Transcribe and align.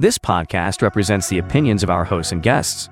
This 0.00 0.16
podcast 0.16 0.80
represents 0.80 1.28
the 1.28 1.38
opinions 1.38 1.82
of 1.82 1.90
our 1.90 2.04
hosts 2.04 2.30
and 2.30 2.40
guests. 2.40 2.88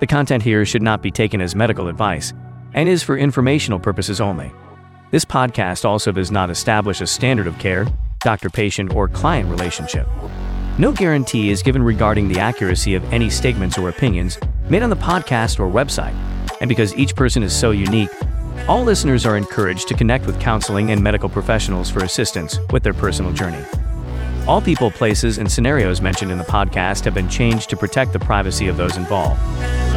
The 0.00 0.06
content 0.06 0.42
here 0.42 0.66
should 0.66 0.82
not 0.82 1.00
be 1.00 1.10
taken 1.10 1.40
as 1.40 1.54
medical 1.54 1.88
advice 1.88 2.34
and 2.74 2.90
is 2.90 3.02
for 3.02 3.16
informational 3.16 3.80
purposes 3.80 4.20
only. 4.20 4.52
This 5.10 5.24
podcast 5.24 5.86
also 5.86 6.12
does 6.12 6.30
not 6.30 6.50
establish 6.50 7.00
a 7.00 7.06
standard 7.06 7.46
of 7.46 7.58
care, 7.58 7.86
doctor 8.20 8.50
patient, 8.50 8.94
or 8.94 9.08
client 9.08 9.48
relationship. 9.48 10.06
No 10.76 10.92
guarantee 10.92 11.48
is 11.48 11.62
given 11.62 11.82
regarding 11.82 12.28
the 12.28 12.40
accuracy 12.40 12.94
of 12.94 13.12
any 13.14 13.30
statements 13.30 13.78
or 13.78 13.88
opinions 13.88 14.38
made 14.68 14.82
on 14.82 14.90
the 14.90 14.96
podcast 14.96 15.58
or 15.58 15.72
website. 15.72 16.14
And 16.60 16.68
because 16.68 16.94
each 16.96 17.16
person 17.16 17.42
is 17.42 17.58
so 17.58 17.70
unique, 17.70 18.10
all 18.68 18.84
listeners 18.84 19.24
are 19.24 19.38
encouraged 19.38 19.88
to 19.88 19.94
connect 19.94 20.26
with 20.26 20.38
counseling 20.38 20.90
and 20.90 21.02
medical 21.02 21.30
professionals 21.30 21.88
for 21.88 22.04
assistance 22.04 22.58
with 22.70 22.82
their 22.82 22.92
personal 22.92 23.32
journey. 23.32 23.64
All 24.48 24.60
people, 24.60 24.90
places, 24.90 25.38
and 25.38 25.50
scenarios 25.50 26.00
mentioned 26.00 26.32
in 26.32 26.38
the 26.38 26.44
podcast 26.44 27.04
have 27.04 27.14
been 27.14 27.28
changed 27.28 27.70
to 27.70 27.76
protect 27.76 28.12
the 28.12 28.18
privacy 28.18 28.66
of 28.66 28.76
those 28.76 28.96
involved. 28.96 29.40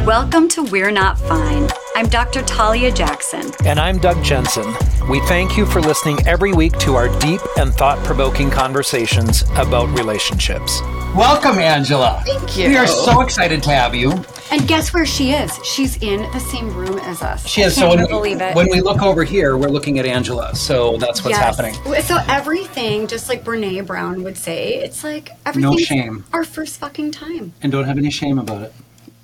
Welcome 0.06 0.48
to 0.50 0.62
We're 0.62 0.92
Not 0.92 1.18
Fine. 1.18 1.68
I'm 1.96 2.10
Dr. 2.10 2.42
Talia 2.42 2.92
Jackson. 2.92 3.52
And 3.64 3.80
I'm 3.80 3.96
Doug 3.96 4.22
Jensen. 4.22 4.66
We 5.08 5.18
thank 5.20 5.56
you 5.56 5.64
for 5.64 5.80
listening 5.80 6.18
every 6.26 6.52
week 6.52 6.76
to 6.80 6.94
our 6.94 7.08
deep 7.20 7.40
and 7.56 7.72
thought 7.72 7.96
provoking 8.04 8.50
conversations 8.50 9.44
about 9.56 9.88
relationships. 9.98 10.82
Welcome, 11.16 11.58
Angela. 11.58 12.22
Thank 12.26 12.54
you. 12.58 12.68
We 12.68 12.76
are 12.76 12.86
so 12.86 13.22
excited 13.22 13.62
to 13.62 13.70
have 13.70 13.94
you. 13.94 14.12
And 14.50 14.68
guess 14.68 14.92
where 14.92 15.06
she 15.06 15.32
is? 15.32 15.58
She's 15.64 15.96
in 16.02 16.30
the 16.32 16.38
same 16.38 16.68
room 16.76 16.98
as 16.98 17.22
us. 17.22 17.46
She 17.46 17.62
is. 17.62 17.78
I 17.78 17.80
So 17.80 17.88
can't 17.88 18.00
when, 18.00 18.08
believe 18.10 18.40
it. 18.42 18.54
when 18.54 18.68
we 18.70 18.82
look 18.82 19.00
over 19.02 19.24
here, 19.24 19.56
we're 19.56 19.70
looking 19.70 19.98
at 19.98 20.04
Angela. 20.04 20.54
So 20.54 20.98
that's 20.98 21.24
what's 21.24 21.38
Yes. 21.38 21.56
happening. 21.56 22.02
So 22.02 22.18
everything, 22.28 23.06
just 23.06 23.30
like 23.30 23.42
Brene 23.42 23.86
Brown 23.86 24.22
would 24.22 24.36
say, 24.36 24.74
it's 24.74 25.02
like 25.02 25.30
everything. 25.46 25.70
No 25.70 25.78
shame. 25.78 26.24
Our 26.34 26.44
first 26.44 26.78
fucking 26.78 27.12
time. 27.12 27.54
And 27.62 27.72
don't 27.72 27.84
have 27.84 27.96
any 27.96 28.10
shame 28.10 28.38
about 28.38 28.60
it. 28.60 28.74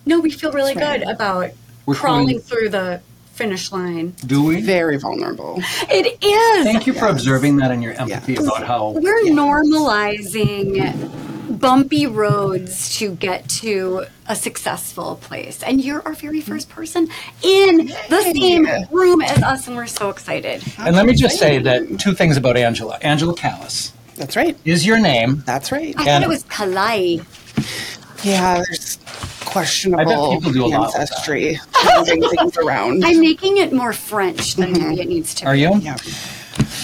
No, 0.06 0.20
we 0.20 0.30
feel 0.30 0.52
really 0.52 0.74
right. 0.74 1.00
good 1.00 1.08
about 1.08 1.50
We're 1.86 1.94
crawling 1.94 2.26
going- 2.26 2.40
through 2.40 2.68
the 2.70 3.00
finish 3.34 3.72
line. 3.72 4.14
Do 4.26 4.44
we? 4.44 4.60
Very 4.60 4.98
vulnerable. 4.98 5.60
It 5.90 6.18
is. 6.22 6.64
Thank 6.64 6.86
you 6.86 6.92
for 6.92 7.06
Yes. 7.06 7.12
observing 7.12 7.56
that 7.56 7.70
and 7.70 7.82
your 7.82 7.92
empathy 7.94 8.34
Yes. 8.34 8.42
about 8.44 8.64
how. 8.66 8.90
We're 9.00 9.24
normalizing 9.24 11.10
bumpy 11.58 12.06
roads 12.06 12.96
to 12.98 13.12
get 13.16 13.48
to 13.48 14.04
a 14.28 14.34
successful 14.36 15.16
place. 15.22 15.60
And 15.66 15.80
you're 15.82 16.02
our 16.06 16.14
very 16.14 16.40
first 16.40 16.68
person 16.68 17.08
in 17.42 17.92
the 18.08 18.22
same 18.34 18.66
room 18.90 19.22
as 19.22 19.42
us, 19.42 19.66
and 19.66 19.76
we're 19.76 19.86
so 19.86 20.08
excited. 20.10 20.62
And 20.78 20.94
let 20.96 21.06
me 21.06 21.14
just 21.14 21.38
say 21.38 21.58
that 21.58 21.98
two 21.98 22.14
things 22.14 22.36
about 22.36 22.56
Angela. 22.56 22.98
Angela 23.02 23.34
Callais 23.34 23.90
That's 24.16 24.36
right. 24.36 24.56
is 24.64 24.86
your 24.86 24.98
name. 24.98 25.42
That's 25.46 25.72
right. 25.72 25.94
I 25.96 26.00
And- 26.02 26.08
thought 26.08 26.22
it 26.22 26.28
was 26.28 26.44
Kalai. 26.44 27.24
Yeah, 28.24 28.54
there's 28.68 28.98
questionable 29.52 30.34
people 30.34 30.52
do 30.52 30.64
a 30.64 30.66
lot 30.66 30.80
with 30.80 30.92
that. 30.92 31.00
ancestry 31.00 31.58
moving 31.96 32.22
things 32.36 32.56
around. 32.56 33.04
I'm 33.04 33.20
making 33.20 33.58
it 33.58 33.72
more 33.72 33.92
French 33.92 34.56
than 34.56 34.72
mm-hmm. 34.72 34.88
maybe 34.88 35.00
it 35.02 35.08
needs 35.08 35.34
to 35.34 35.46
Are 35.46 35.54
be. 35.54 35.60
you? 35.60 35.76
yeah. 35.78 35.96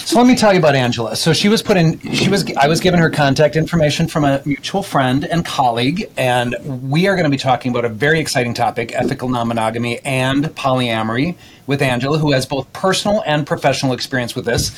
So 0.09 0.17
let 0.17 0.25
me 0.25 0.35
tell 0.35 0.51
you 0.53 0.59
about 0.59 0.73
Angela. 0.75 1.15
So 1.15 1.33
she 1.33 1.49
was 1.49 1.61
put 1.61 1.77
in. 1.77 1.99
She 2.13 2.29
was. 2.29 2.43
I 2.57 2.67
was 2.67 2.79
given 2.79 2.99
her 2.99 3.09
contact 3.11 3.55
information 3.55 4.07
from 4.07 4.25
a 4.25 4.41
mutual 4.43 4.81
friend 4.81 5.25
and 5.25 5.45
colleague, 5.45 6.09
and 6.17 6.55
we 6.89 7.07
are 7.07 7.15
going 7.15 7.25
to 7.25 7.29
be 7.29 7.37
talking 7.37 7.71
about 7.71 7.85
a 7.85 7.89
very 7.89 8.19
exciting 8.19 8.55
topic: 8.55 8.91
ethical 8.95 9.29
non-monogamy 9.29 9.99
and 9.99 10.45
polyamory 10.55 11.35
with 11.67 11.83
Angela, 11.83 12.17
who 12.17 12.31
has 12.31 12.47
both 12.47 12.71
personal 12.73 13.21
and 13.27 13.45
professional 13.45 13.93
experience 13.93 14.35
with 14.35 14.45
this, 14.45 14.71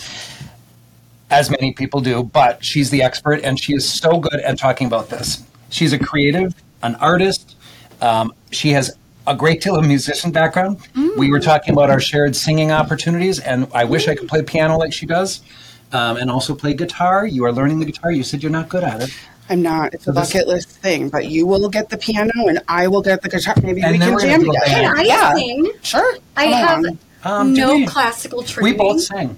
as 1.30 1.50
many 1.50 1.73
people 1.73 2.02
do. 2.02 2.23
But 2.23 2.64
she's 2.64 2.89
the 2.89 3.02
expert, 3.02 3.42
and 3.45 3.58
she 3.58 3.73
is 3.73 3.89
so 3.89 4.20
good 4.20 4.42
at 4.42 4.58
talking 4.58 4.88
about 4.88 5.09
this. 5.09 5.44
She's 5.70 5.94
a 5.94 6.00
creative, 6.00 6.53
an 6.83 6.95
artist. 6.95 7.55
Um, 8.02 8.34
she 8.52 8.72
has 8.72 8.92
a 9.28 9.36
great 9.36 9.62
deal 9.62 9.76
of 9.76 9.86
musician 9.86 10.32
background. 10.32 10.80
We 11.18 11.30
were 11.30 11.40
talking 11.40 11.74
about 11.74 11.90
our 11.90 12.00
shared 12.00 12.36
singing 12.36 12.72
opportunities, 12.72 13.40
and 13.40 13.67
I 13.73 13.86
wish 13.86 14.08
I 14.08 14.16
could 14.16 14.28
play 14.28 14.42
piano 14.42 14.78
like 14.78 14.92
she 14.94 15.06
does, 15.06 15.42
um, 15.94 16.17
and 16.17 16.32
also 16.32 16.56
play 16.56 16.73
guitar. 16.73 17.26
You 17.28 17.45
are 17.45 17.52
learning 17.52 17.80
the 17.80 17.86
guitar. 17.86 18.11
You 18.11 18.23
said 18.23 18.42
you're 18.42 18.52
not 18.52 18.67
good 18.70 18.84
at 18.84 19.02
it. 19.04 19.10
I'm 19.50 19.61
not. 19.61 19.94
It's 19.94 20.08
a 20.08 20.11
this- 20.11 20.34
bucket 20.34 20.48
list 20.48 20.70
thing, 20.70 21.10
but 21.10 21.28
you 21.28 21.45
will 21.45 21.70
get 21.70 21.90
the 21.90 21.98
piano 21.98 22.32
and 22.48 22.60
I 22.67 22.88
will 22.88 23.02
get 23.02 23.22
the 23.22 23.30
guitar. 23.30 23.54
Maybe 23.61 23.82
And 23.84 23.92
we 23.94 24.00
can 24.00 24.20
jam 24.20 24.40
together. 24.40 24.66
Can 24.66 24.98
I 24.98 25.02
yeah. 25.04 25.34
sing? 25.36 25.72
Sure. 25.84 26.16
I 26.38 26.45
Come 26.45 26.84
have. 26.86 26.98
Um, 27.23 27.54
no 27.54 27.76
we- 27.76 27.86
classical 27.86 28.44
training. 28.44 28.73
We 28.73 28.78
both 28.78 29.02
sing. 29.02 29.38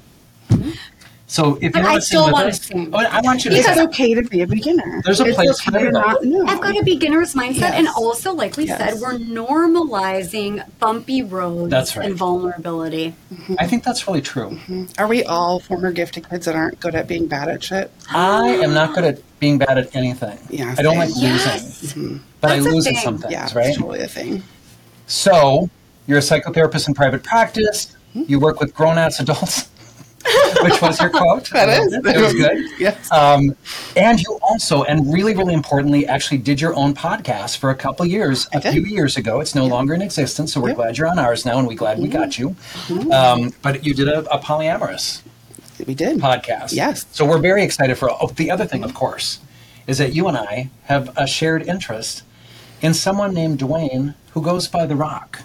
So 1.33 1.55
if 1.55 1.63
you 1.63 1.69
But 1.71 1.85
I 1.85 1.97
still 1.97 2.25
sing 2.25 2.25
with 2.27 2.33
wanna 2.33 2.47
us, 2.49 2.61
sing. 2.61 2.89
Oh, 2.94 2.97
I 2.99 3.19
want 3.21 3.44
you 3.44 3.49
to 3.49 3.57
It's 3.57 3.67
okay 3.67 4.13
to 4.13 4.21
be 4.21 4.41
a 4.41 4.47
beginner. 4.47 5.01
There's 5.03 5.19
a 5.19 5.25
It's 5.25 5.35
place 5.35 5.59
for 5.61 5.71
okay 5.75 5.79
to 5.89 5.97
everybody. 5.97 6.39
I've 6.47 6.61
got 6.61 6.77
a 6.79 6.83
beginner's 6.83 7.33
mindset, 7.33 7.71
and 7.71 7.88
also, 7.88 8.33
like 8.33 8.55
we 8.55 8.66
Yes. 8.67 8.77
said, 8.77 9.01
we're 9.01 9.17
normalizing 9.17 10.63
bumpy 10.77 11.23
roads 11.23 11.72
That's 11.72 11.97
right. 11.97 12.05
and 12.05 12.16
vulnerability. 12.16 13.16
Mm-hmm. 13.33 13.55
I 13.57 13.66
think 13.66 13.83
that's 13.83 14.07
really 14.07 14.22
true. 14.22 14.49
Mm-hmm. 14.51 14.83
Are 14.99 15.07
we 15.07 15.23
all 15.23 15.59
former 15.59 15.91
gifted 15.91 16.29
kids 16.29 16.45
that 16.45 16.53
aren't 16.53 16.79
good 16.79 16.93
at 16.93 17.07
being 17.07 17.25
bad 17.25 17.49
at 17.49 17.63
shit? 17.63 17.89
I 18.11 18.49
am 18.49 18.75
not 18.75 18.93
good 18.93 19.03
at 19.03 19.39
being 19.39 19.57
bad 19.57 19.79
at 19.79 19.95
anything. 19.95 20.38
Yeah, 20.51 20.75
I 20.77 20.83
don't 20.83 20.97
like 20.99 21.09
same. 21.09 21.31
losing, 21.31 21.49
mm-hmm. 21.49 22.17
but 22.41 22.49
That's 22.49 22.63
I 22.63 22.69
a 22.69 22.72
lose 22.73 22.85
at 22.85 22.95
some 22.97 23.17
things, 23.17 23.31
Yeah, 23.33 23.49
right? 23.55 23.69
it's 23.69 23.77
totally 23.79 24.01
a 24.01 24.07
thing. 24.07 24.43
So, 25.07 25.67
you're 26.05 26.19
a 26.19 26.22
psychotherapist 26.22 26.88
in 26.88 26.93
private 26.93 27.23
practice. 27.23 27.95
You 28.13 28.39
work 28.39 28.59
with 28.59 28.75
grown 28.75 28.99
ass 28.99 29.19
adults, 29.19 29.69
which 30.61 30.81
was 30.81 31.00
your 31.01 31.09
quote. 31.09 31.50
That 31.51 31.69
is. 31.69 31.94
It 31.94 32.22
was 32.22 32.34
good. 32.34 32.79
Yes. 32.79 33.11
Um, 33.11 33.56
and 33.95 34.19
you 34.19 34.39
also, 34.41 34.84
and 34.84 35.11
really, 35.13 35.35
really 35.35 35.53
importantly, 35.53 36.07
actually 36.07 36.38
did 36.39 36.59
your 36.61 36.75
own 36.75 36.94
podcast 36.94 37.57
for 37.57 37.69
a 37.69 37.75
couple 37.75 38.06
years, 38.06 38.47
a 38.53 38.59
did. 38.59 38.73
few 38.73 38.84
years 38.84 39.17
ago. 39.17 39.39
It's 39.41 39.56
no 39.56 39.66
longer 39.66 39.94
in 39.94 40.01
existence, 40.01 40.53
so 40.53 40.61
we're 40.61 40.69
Yeah. 40.69 40.75
glad 40.75 40.97
you're 40.97 41.07
on 41.07 41.19
ours 41.19 41.45
now, 41.45 41.57
and 41.59 41.67
we're 41.67 41.75
glad 41.78 42.00
we 42.00 42.07
got 42.07 42.39
you. 42.39 42.56
Um, 43.11 43.53
but 43.61 43.85
you 43.85 43.94
did 43.94 44.07
a, 44.07 44.19
a 44.34 44.39
polyamorous 44.39 45.22
we 45.85 45.94
did. 45.95 46.17
podcast. 46.19 46.73
Yes. 46.73 47.05
So 47.11 47.25
we're 47.25 47.40
very 47.40 47.63
excited 47.63 47.97
for. 47.97 48.09
Oh, 48.11 48.28
the 48.28 48.50
other 48.51 48.66
thing, 48.66 48.84
of 48.84 48.94
course, 48.94 49.40
is 49.88 49.97
that 49.97 50.13
you 50.13 50.28
and 50.28 50.38
I 50.38 50.69
have 50.85 51.11
a 51.17 51.28
shared 51.28 51.63
interest 51.67 52.23
in 52.81 52.94
someone 52.94 53.34
named 53.34 53.59
Dwayne 53.59 54.16
who 54.31 54.41
goes 54.41 54.67
by 54.67 54.85
The 54.85 54.95
Rock. 54.95 55.41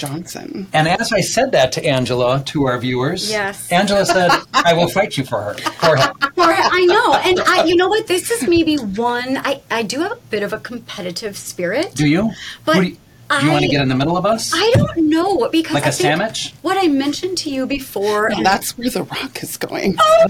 Johnson. 0.00 0.66
And 0.72 0.88
as 0.88 1.12
I 1.12 1.20
said 1.20 1.52
that 1.52 1.72
to 1.72 1.84
Angela, 1.84 2.42
to 2.46 2.64
our 2.64 2.78
viewers, 2.78 3.30
Yes. 3.30 3.70
Angela 3.70 4.06
said, 4.06 4.30
"I 4.54 4.72
will 4.72 4.88
fight 4.88 5.16
you 5.18 5.24
for 5.24 5.40
her, 5.42 5.54
for 5.54 5.96
him." 5.96 6.10
Or, 6.36 6.46
I 6.48 6.84
know, 6.88 7.14
and 7.14 7.38
I, 7.40 7.64
you 7.64 7.76
know 7.76 7.88
what? 7.88 8.06
This 8.06 8.30
is 8.30 8.48
maybe 8.48 8.76
one. 8.76 9.36
I, 9.36 9.60
I 9.70 9.82
do 9.82 10.00
have 10.00 10.12
a 10.12 10.20
bit 10.30 10.42
of 10.42 10.52
a 10.54 10.58
competitive 10.58 11.36
spirit. 11.36 11.94
Do 11.94 12.08
you? 12.08 12.30
But 12.64 12.74
do 12.76 12.82
you, 12.82 12.96
do 13.40 13.44
you 13.46 13.52
want 13.52 13.62
to 13.64 13.68
get 13.70 13.82
in 13.82 13.88
the 13.88 13.94
middle 13.94 14.16
of 14.16 14.24
us? 14.26 14.52
I 14.54 14.72
don't 14.74 15.08
know 15.10 15.48
because 15.52 15.74
Like 15.74 15.84
a 15.86 15.90
a 15.90 15.92
sandwich? 15.92 16.54
What 16.62 16.82
I 16.82 16.88
mentioned 16.88 17.36
to 17.38 17.50
you 17.50 17.66
before, 17.66 18.30
No, 18.30 18.38
and 18.38 18.46
that's 18.46 18.76
where 18.78 18.88
the 18.90 19.02
rock 19.04 19.42
is 19.42 19.56
going. 19.56 19.96
Oh 20.00 20.26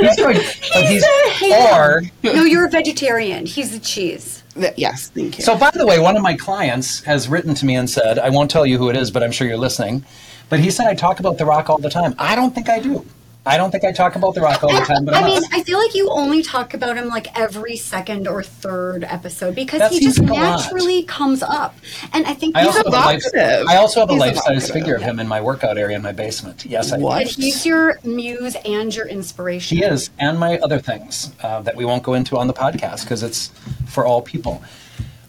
he's 0.00 0.16
going, 0.16 0.36
but 0.36 0.86
he's, 0.86 1.04
a 1.04 1.30
ham. 1.30 1.80
or 1.80 2.02
no, 2.24 2.44
you're 2.44 2.66
a 2.66 2.70
vegetarian. 2.70 3.46
He's 3.46 3.74
a 3.74 3.78
cheese. 3.78 4.42
Yes, 4.76 5.08
thank 5.08 5.38
you. 5.38 5.44
So, 5.44 5.56
by 5.56 5.70
the 5.72 5.86
way, 5.86 5.98
one 5.98 6.16
of 6.16 6.22
my 6.22 6.36
clients 6.36 7.02
has 7.04 7.28
written 7.28 7.54
to 7.54 7.66
me 7.66 7.76
and 7.76 7.88
said, 7.88 8.18
I 8.18 8.30
won't 8.30 8.50
tell 8.50 8.66
you 8.66 8.78
who 8.78 8.88
it 8.88 8.96
is, 8.96 9.10
but 9.10 9.22
I'm 9.22 9.32
sure 9.32 9.46
you're 9.46 9.56
listening. 9.56 10.04
But 10.48 10.60
he 10.60 10.70
said 10.70 10.86
I 10.86 10.94
talk 10.94 11.20
about 11.20 11.38
The 11.38 11.44
Rock 11.44 11.68
all 11.68 11.78
the 11.78 11.90
time. 11.90 12.14
I 12.18 12.36
don't 12.36 12.54
think 12.54 12.68
I 12.68 12.78
do. 12.78 13.04
I 13.46 13.56
don't 13.56 13.70
think 13.70 13.84
I 13.84 13.92
talk 13.92 14.16
about 14.16 14.34
The 14.34 14.40
Rock 14.40 14.64
all 14.64 14.74
the 14.74 14.84
time, 14.84 15.04
but 15.04 15.14
I, 15.14 15.20
I 15.20 15.24
mean. 15.24 15.42
I 15.52 15.62
feel 15.62 15.78
like 15.78 15.94
you 15.94 16.10
only 16.10 16.42
talk 16.42 16.74
about 16.74 16.96
him 16.96 17.06
like 17.06 17.38
every 17.38 17.76
second 17.76 18.26
or 18.26 18.42
third 18.42 19.04
episode 19.04 19.54
because 19.54 19.78
That 19.78 19.92
he 19.92 20.00
just 20.00 20.18
like 20.18 20.30
naturally 20.30 21.04
comes 21.04 21.44
up. 21.44 21.76
And 22.12 22.26
I 22.26 22.34
think 22.34 22.56
I 22.56 22.64
he's 22.64 22.76
also, 22.76 22.90
a 22.90 22.96
have 22.96 23.04
a 23.04 23.06
life, 23.06 23.24
I 23.68 23.76
also 23.76 24.00
have 24.00 24.10
he's 24.10 24.16
a 24.16 24.20
life 24.20 24.36
size 24.36 24.70
figure 24.70 24.96
of 24.96 25.02
him 25.02 25.20
in 25.20 25.28
my 25.28 25.40
workout 25.40 25.78
area 25.78 25.94
in 25.94 26.02
my 26.02 26.10
basement. 26.10 26.64
Yes, 26.66 26.92
I 26.92 26.96
do. 26.96 27.04
What? 27.04 27.22
and 27.22 27.30
he's 27.30 27.64
your 27.64 28.00
muse 28.02 28.56
and 28.64 28.94
your 28.94 29.06
inspiration. 29.06 29.78
He 29.78 29.84
is, 29.84 30.10
and 30.18 30.40
my 30.40 30.58
other 30.58 30.80
things 30.80 31.32
uh, 31.42 31.62
that 31.62 31.76
we 31.76 31.84
won't 31.84 32.02
go 32.02 32.14
into 32.14 32.36
on 32.36 32.48
the 32.48 32.54
podcast 32.54 33.02
because 33.02 33.22
it's 33.22 33.48
for 33.86 34.04
all 34.04 34.22
people. 34.22 34.62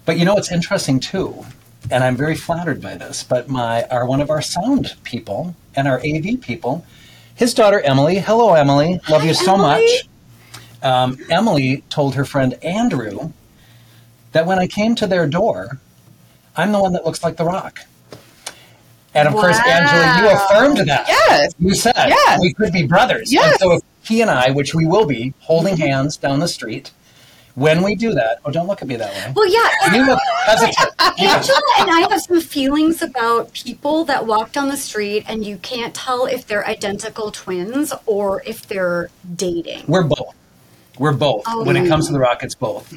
But 0.06 0.18
you 0.18 0.25
know, 0.25 0.38
it's 0.38 0.52
interesting 0.52 1.00
too, 1.00 1.46
and 1.92 2.04
I'm 2.04 2.16
very 2.16 2.36
flattered 2.36 2.81
by 2.81 2.96
this. 2.96 3.24
But 3.24 3.48
my 3.48 3.84
our 3.90 4.08
one 4.08 4.22
of 4.22 4.31
our 4.31 4.42
sound 4.42 4.96
people 5.04 5.56
and 5.75 5.88
our 5.88 6.00
AV 6.00 6.42
people, 6.42 6.84
his 7.38 7.54
daughter 7.54 7.80
Emily. 7.80 8.19
Hello, 8.19 8.54
Emily. 8.54 9.00
Love 9.10 9.22
Hi, 9.22 9.28
you 9.28 9.34
so 9.34 9.54
Emily. 9.54 9.68
much. 9.69 10.10
Um, 10.84 11.18
Emily 11.30 11.84
told 11.89 12.16
her 12.16 12.25
friend 12.25 12.54
Andrew 12.63 13.31
that 14.34 14.45
when 14.45 14.60
I 14.60 14.68
came 14.68 14.95
to 14.95 15.07
their 15.07 15.25
door, 15.28 15.80
I'm 16.56 16.72
the 16.72 16.80
one 16.80 16.94
that 16.94 17.06
looks 17.06 17.24
like 17.24 17.38
The 17.38 17.45
Rock. 17.45 17.80
And 19.13 19.28
of 19.28 19.34
course, 19.34 19.57
Angela, 19.66 20.19
you 20.19 20.36
affirmed 20.36 20.78
that. 20.89 21.07
Yes. 21.07 21.54
You 21.60 21.74
said 21.74 21.94
Yes. 21.95 22.39
we 22.42 22.54
could 22.54 22.72
be 22.72 22.84
brothers. 22.86 23.31
Yes. 23.34 23.54
And 23.54 23.60
so 23.60 23.72
if 23.78 23.81
he 24.04 24.22
and 24.22 24.30
I, 24.30 24.51
which 24.51 24.75
we 24.75 24.86
will 24.86 25.06
be, 25.06 25.34
holding 25.39 25.78
hands 25.78 26.18
down 26.18 26.39
the 26.39 26.48
street, 26.48 26.92
when 27.57 27.81
we 27.81 27.95
do 27.95 28.13
that, 28.13 28.38
oh, 28.45 28.51
don't 28.51 28.68
look 28.68 28.83
at 28.83 28.88
me 28.88 28.98
that 28.98 29.12
way. 29.12 29.33
Well, 29.36 29.51
yeah. 29.51 29.95
You 29.95 30.06
look 30.06 30.19
hesitant. 30.45 30.89
Angela 31.19 31.59
and 31.80 31.89
I 31.89 32.07
have 32.07 32.21
some 32.21 32.39
feelings 32.39 33.01
about 33.01 33.51
people 33.54 34.06
that 34.06 34.27
walk 34.27 34.51
down 34.51 34.68
the 34.68 34.77
street 34.77 35.24
and 35.27 35.44
you 35.44 35.57
can't 35.57 35.95
tell 35.95 36.27
if 36.27 36.45
they're 36.45 36.68
identical 36.68 37.31
twins 37.31 37.92
or 38.06 38.44
if 38.45 38.68
they're 38.68 39.09
dating. 39.36 39.86
We're 39.88 40.04
both. 40.04 40.36
We're 41.00 41.13
both. 41.13 41.45
When 41.65 41.75
it 41.75 41.88
comes 41.88 42.06
to 42.07 42.13
the 42.13 42.19
rock, 42.19 42.44
it's 42.44 42.54
both. 42.54 42.94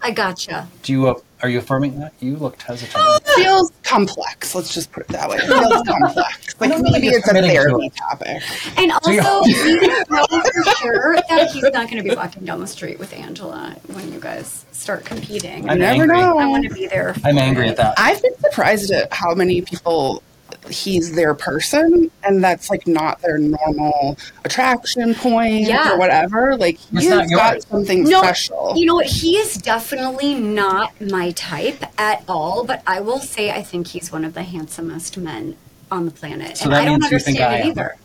I 0.00 0.10
gotcha. 0.10 0.68
Do 0.82 0.92
you 0.92 1.08
uh, 1.08 1.14
are 1.42 1.48
you 1.48 1.58
affirming 1.58 1.98
that? 2.00 2.12
You 2.20 2.36
looked 2.36 2.62
hesitant. 2.62 3.22
feels 3.36 3.70
complex. 3.82 4.54
Let's 4.54 4.74
just 4.74 4.90
put 4.92 5.04
it 5.04 5.08
that 5.08 5.28
way. 5.28 5.36
It 5.36 5.46
feels 5.46 5.82
complex. 5.86 6.60
Like 6.60 6.70
maybe 6.82 7.08
it's 7.08 7.18
a 7.18 7.28
committing 7.28 7.50
to 7.50 7.56
therapy 7.56 7.86
it. 7.86 7.96
topic. 7.96 8.42
And 8.76 8.86
you- 9.06 9.20
also, 9.20 9.42
we 9.46 9.86
know 9.86 10.26
for 10.26 10.64
sure 10.76 11.16
that 11.28 11.50
he's 11.52 11.62
not 11.62 11.72
going 11.90 12.02
to 12.02 12.02
be 12.02 12.14
walking 12.14 12.44
down 12.44 12.60
the 12.60 12.66
street 12.66 12.98
with 12.98 13.12
Angela 13.12 13.76
when 13.92 14.12
you 14.12 14.18
guys 14.20 14.64
start 14.72 15.04
competing. 15.04 15.68
I'm 15.70 15.78
never 15.78 16.02
angry. 16.02 16.16
know. 16.20 16.38
I 16.38 16.46
want 16.46 16.64
to 16.68 16.74
be 16.74 16.86
there. 16.88 17.14
for 17.14 17.26
I'm 17.28 17.38
angry 17.38 17.66
it. 17.68 17.70
at 17.70 17.76
that. 17.76 17.94
I've 17.98 18.20
been 18.22 18.36
surprised 18.38 18.90
at 18.90 19.12
how 19.12 19.34
many 19.34 19.60
people 19.62 20.22
he's 20.70 21.14
their 21.14 21.34
person 21.34 22.10
and 22.24 22.42
that's 22.44 22.70
like 22.70 22.86
not 22.86 23.20
their 23.22 23.38
normal 23.38 24.18
attraction 24.44 25.14
point 25.14 25.66
Yeah. 25.66 25.92
or 25.92 25.98
whatever. 25.98 26.56
Like 26.56 26.74
It's 26.74 26.90
he's 27.02 27.08
not 27.10 27.28
got 27.30 27.52
yours. 27.54 27.66
something 27.66 28.04
No, 28.04 28.20
special. 28.22 28.74
you 28.76 28.86
know 28.86 28.96
what? 28.96 29.06
He 29.06 29.36
is 29.36 29.56
definitely 29.56 30.34
not 30.34 30.98
my 31.00 31.30
type 31.32 31.84
at 31.98 32.22
all. 32.28 32.64
But 32.64 32.82
I 32.86 33.00
will 33.00 33.20
say, 33.20 33.50
I 33.50 33.62
think 33.62 33.88
he's 33.88 34.10
one 34.12 34.24
of 34.24 34.34
the 34.34 34.42
handsomest 34.42 35.16
men 35.16 35.56
on 35.90 36.04
the 36.04 36.10
planet, 36.10 36.58
So 36.58 36.64
and 36.64 36.72
that 36.74 36.82
I 36.82 36.84
don't 36.84 37.00
means 37.00 37.12
you 37.12 37.18
think 37.18 37.40
understand 37.40 37.54
I 37.54 37.58
it 37.58 37.62
am. 37.62 37.70
either. 37.70 37.96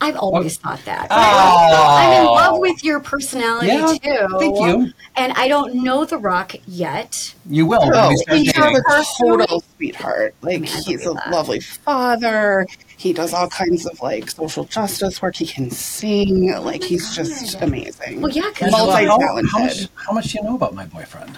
I've 0.00 0.16
always 0.16 0.58
oh. 0.58 0.62
thought 0.62 0.84
that. 0.86 1.08
Oh. 1.10 1.96
I'm 1.98 2.20
in 2.22 2.26
love 2.26 2.58
with 2.58 2.82
your 2.82 3.00
personality 3.00 3.68
Yeah, 3.68 3.94
too. 4.02 4.38
thank 4.38 4.58
you. 4.58 4.92
And 5.16 5.32
I 5.34 5.48
don't 5.48 5.74
know 5.82 6.04
The 6.04 6.16
Rock 6.18 6.54
yet. 6.66 7.34
You 7.48 7.66
will. 7.66 7.80
when 7.80 7.94
Oh, 7.94 8.10
he's 8.34 8.56
a 8.56 9.04
total 9.18 9.60
sweetheart. 9.76 10.34
Like 10.42 10.62
mean, 10.62 10.70
I 10.70 10.80
he's 10.80 11.06
a 11.06 11.12
that. 11.12 11.30
lovely 11.30 11.60
father. 11.60 12.66
He 12.96 13.12
does 13.12 13.32
all 13.34 13.48
kinds 13.48 13.86
of 13.86 14.00
like 14.00 14.30
social 14.30 14.64
justice 14.64 15.20
work. 15.20 15.36
He 15.36 15.46
can 15.46 15.70
sing. 15.70 16.50
Like 16.52 16.82
he's 16.82 17.10
oh 17.18 17.22
just 17.22 17.60
amazing. 17.60 18.20
Well, 18.20 18.30
yeah, 18.30 18.42
'cause- 18.54 18.72
Angela, 18.74 18.92
how, 19.06 19.18
multi-talented. 19.18 19.50
how 19.52 19.58
much, 19.64 19.88
how 19.96 20.12
much 20.12 20.32
do 20.32 20.38
you 20.38 20.44
know 20.44 20.54
about 20.54 20.74
my 20.74 20.86
boyfriend? 20.86 21.36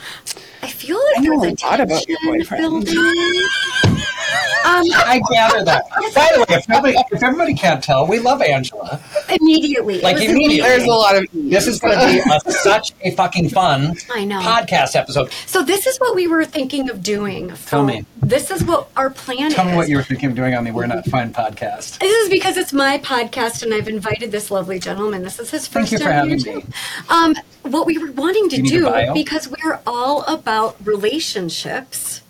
I 0.63 0.69
feel 0.69 0.97
like 0.97 1.19
I 1.19 1.21
know 1.23 1.41
there's 1.41 1.63
a 1.63 1.67
lot 1.67 1.81
about 1.81 2.09
your 2.09 2.19
boyfriend. 2.25 2.89
Building. 4.33 4.93
Um, 4.95 5.01
I 5.07 5.21
gather 5.33 5.65
that. 5.65 5.85
By 6.15 6.31
the 6.35 6.41
way, 6.41 6.57
if 6.57 6.71
everybody, 6.71 6.97
if 7.13 7.23
everybody 7.23 7.55
can't 7.55 7.83
tell, 7.83 8.07
we 8.07 8.19
love 8.19 8.41
Angela. 8.43 9.01
immediately. 9.41 10.01
Like 10.01 10.15
was 10.17 10.25
immediately. 10.25 10.61
There's 10.69 10.85
a 10.85 10.89
lot 10.89 11.17
of 11.17 11.27
This 11.33 11.67
is 11.67 11.81
going 11.81 11.99
to 11.99 12.07
be 12.07 12.19
a, 12.31 12.51
such 12.63 12.93
a 13.03 13.11
fucking 13.13 13.51
fun 13.51 13.95
I 14.13 14.25
know. 14.25 14.41
podcast 14.41 14.97
episode. 14.97 15.31
So 15.47 15.63
this 15.63 15.87
is 15.87 15.99
what 15.99 16.15
we 16.15 16.27
were 16.27 16.45
thinking 16.45 16.91
of 16.91 17.03
doing. 17.03 17.53
Tell 17.67 17.85
me. 17.85 18.05
This 18.23 18.51
is 18.51 18.65
what 18.65 18.89
our 18.97 19.11
plan 19.11 19.49
is 19.49 19.55
Tell 19.55 19.67
is. 19.67 19.73
me 19.73 19.77
what 19.77 19.89
you 19.89 19.97
were 19.97 20.05
thinking 20.05 20.31
of 20.31 20.37
doing 20.37 20.55
on 20.55 20.65
the 20.65 20.71
We're 20.71 20.87
Not 20.87 21.05
Fine 21.07 21.33
podcast. 21.33 21.99
This 21.99 22.13
is 22.25 22.29
because 22.31 22.57
it's 22.57 22.73
my 22.73 22.99
podcast 22.99 23.63
and 23.63 23.75
I've 23.75 23.89
invited 23.89 24.31
this 24.31 24.51
lovely 24.51 24.79
gentleman. 24.79 25.23
This 25.23 25.39
is 25.39 25.51
his 25.51 25.67
first 25.67 25.73
Thank 25.73 25.89
first 25.89 25.93
you 25.93 25.99
for 26.07 26.13
having 26.13 26.39
here, 26.39 26.57
me. 26.57 26.65
Um, 27.09 27.35
what 27.63 27.87
we 27.87 27.99
were 27.99 28.13
wanting 28.13 28.49
to 28.51 28.57
You 28.63 28.63
do 28.91 29.13
because 29.15 29.49
we're 29.49 29.81
all 29.87 30.23
about 30.25 30.77
relationships. 30.85 32.22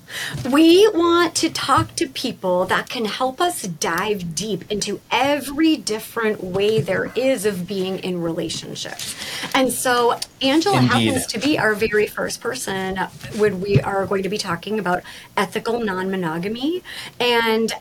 We 0.50 0.88
want 0.88 1.34
to 1.36 1.50
talk 1.50 1.94
to 1.96 2.08
people 2.08 2.64
that 2.66 2.88
can 2.88 3.04
help 3.04 3.40
us 3.40 3.62
dive 3.62 4.34
deep 4.34 4.70
into 4.70 5.00
every 5.10 5.76
different 5.76 6.42
way 6.42 6.80
there 6.80 7.12
is 7.16 7.46
of 7.46 7.66
being 7.66 7.98
in 7.98 8.20
relationships. 8.22 9.16
And 9.54 9.72
so 9.72 10.18
Angela 10.40 10.78
Indeed. 10.78 10.90
happens 10.90 11.26
to 11.26 11.38
be 11.38 11.58
our 11.58 11.74
very 11.74 12.06
first 12.06 12.40
person 12.40 12.96
when 13.36 13.60
we 13.60 13.80
are 13.80 14.06
going 14.06 14.22
to 14.22 14.28
be 14.28 14.38
talking 14.38 14.78
about 14.78 15.02
ethical 15.36 15.80
non 15.80 16.10
monogamy. 16.10 16.82
And 17.18 17.72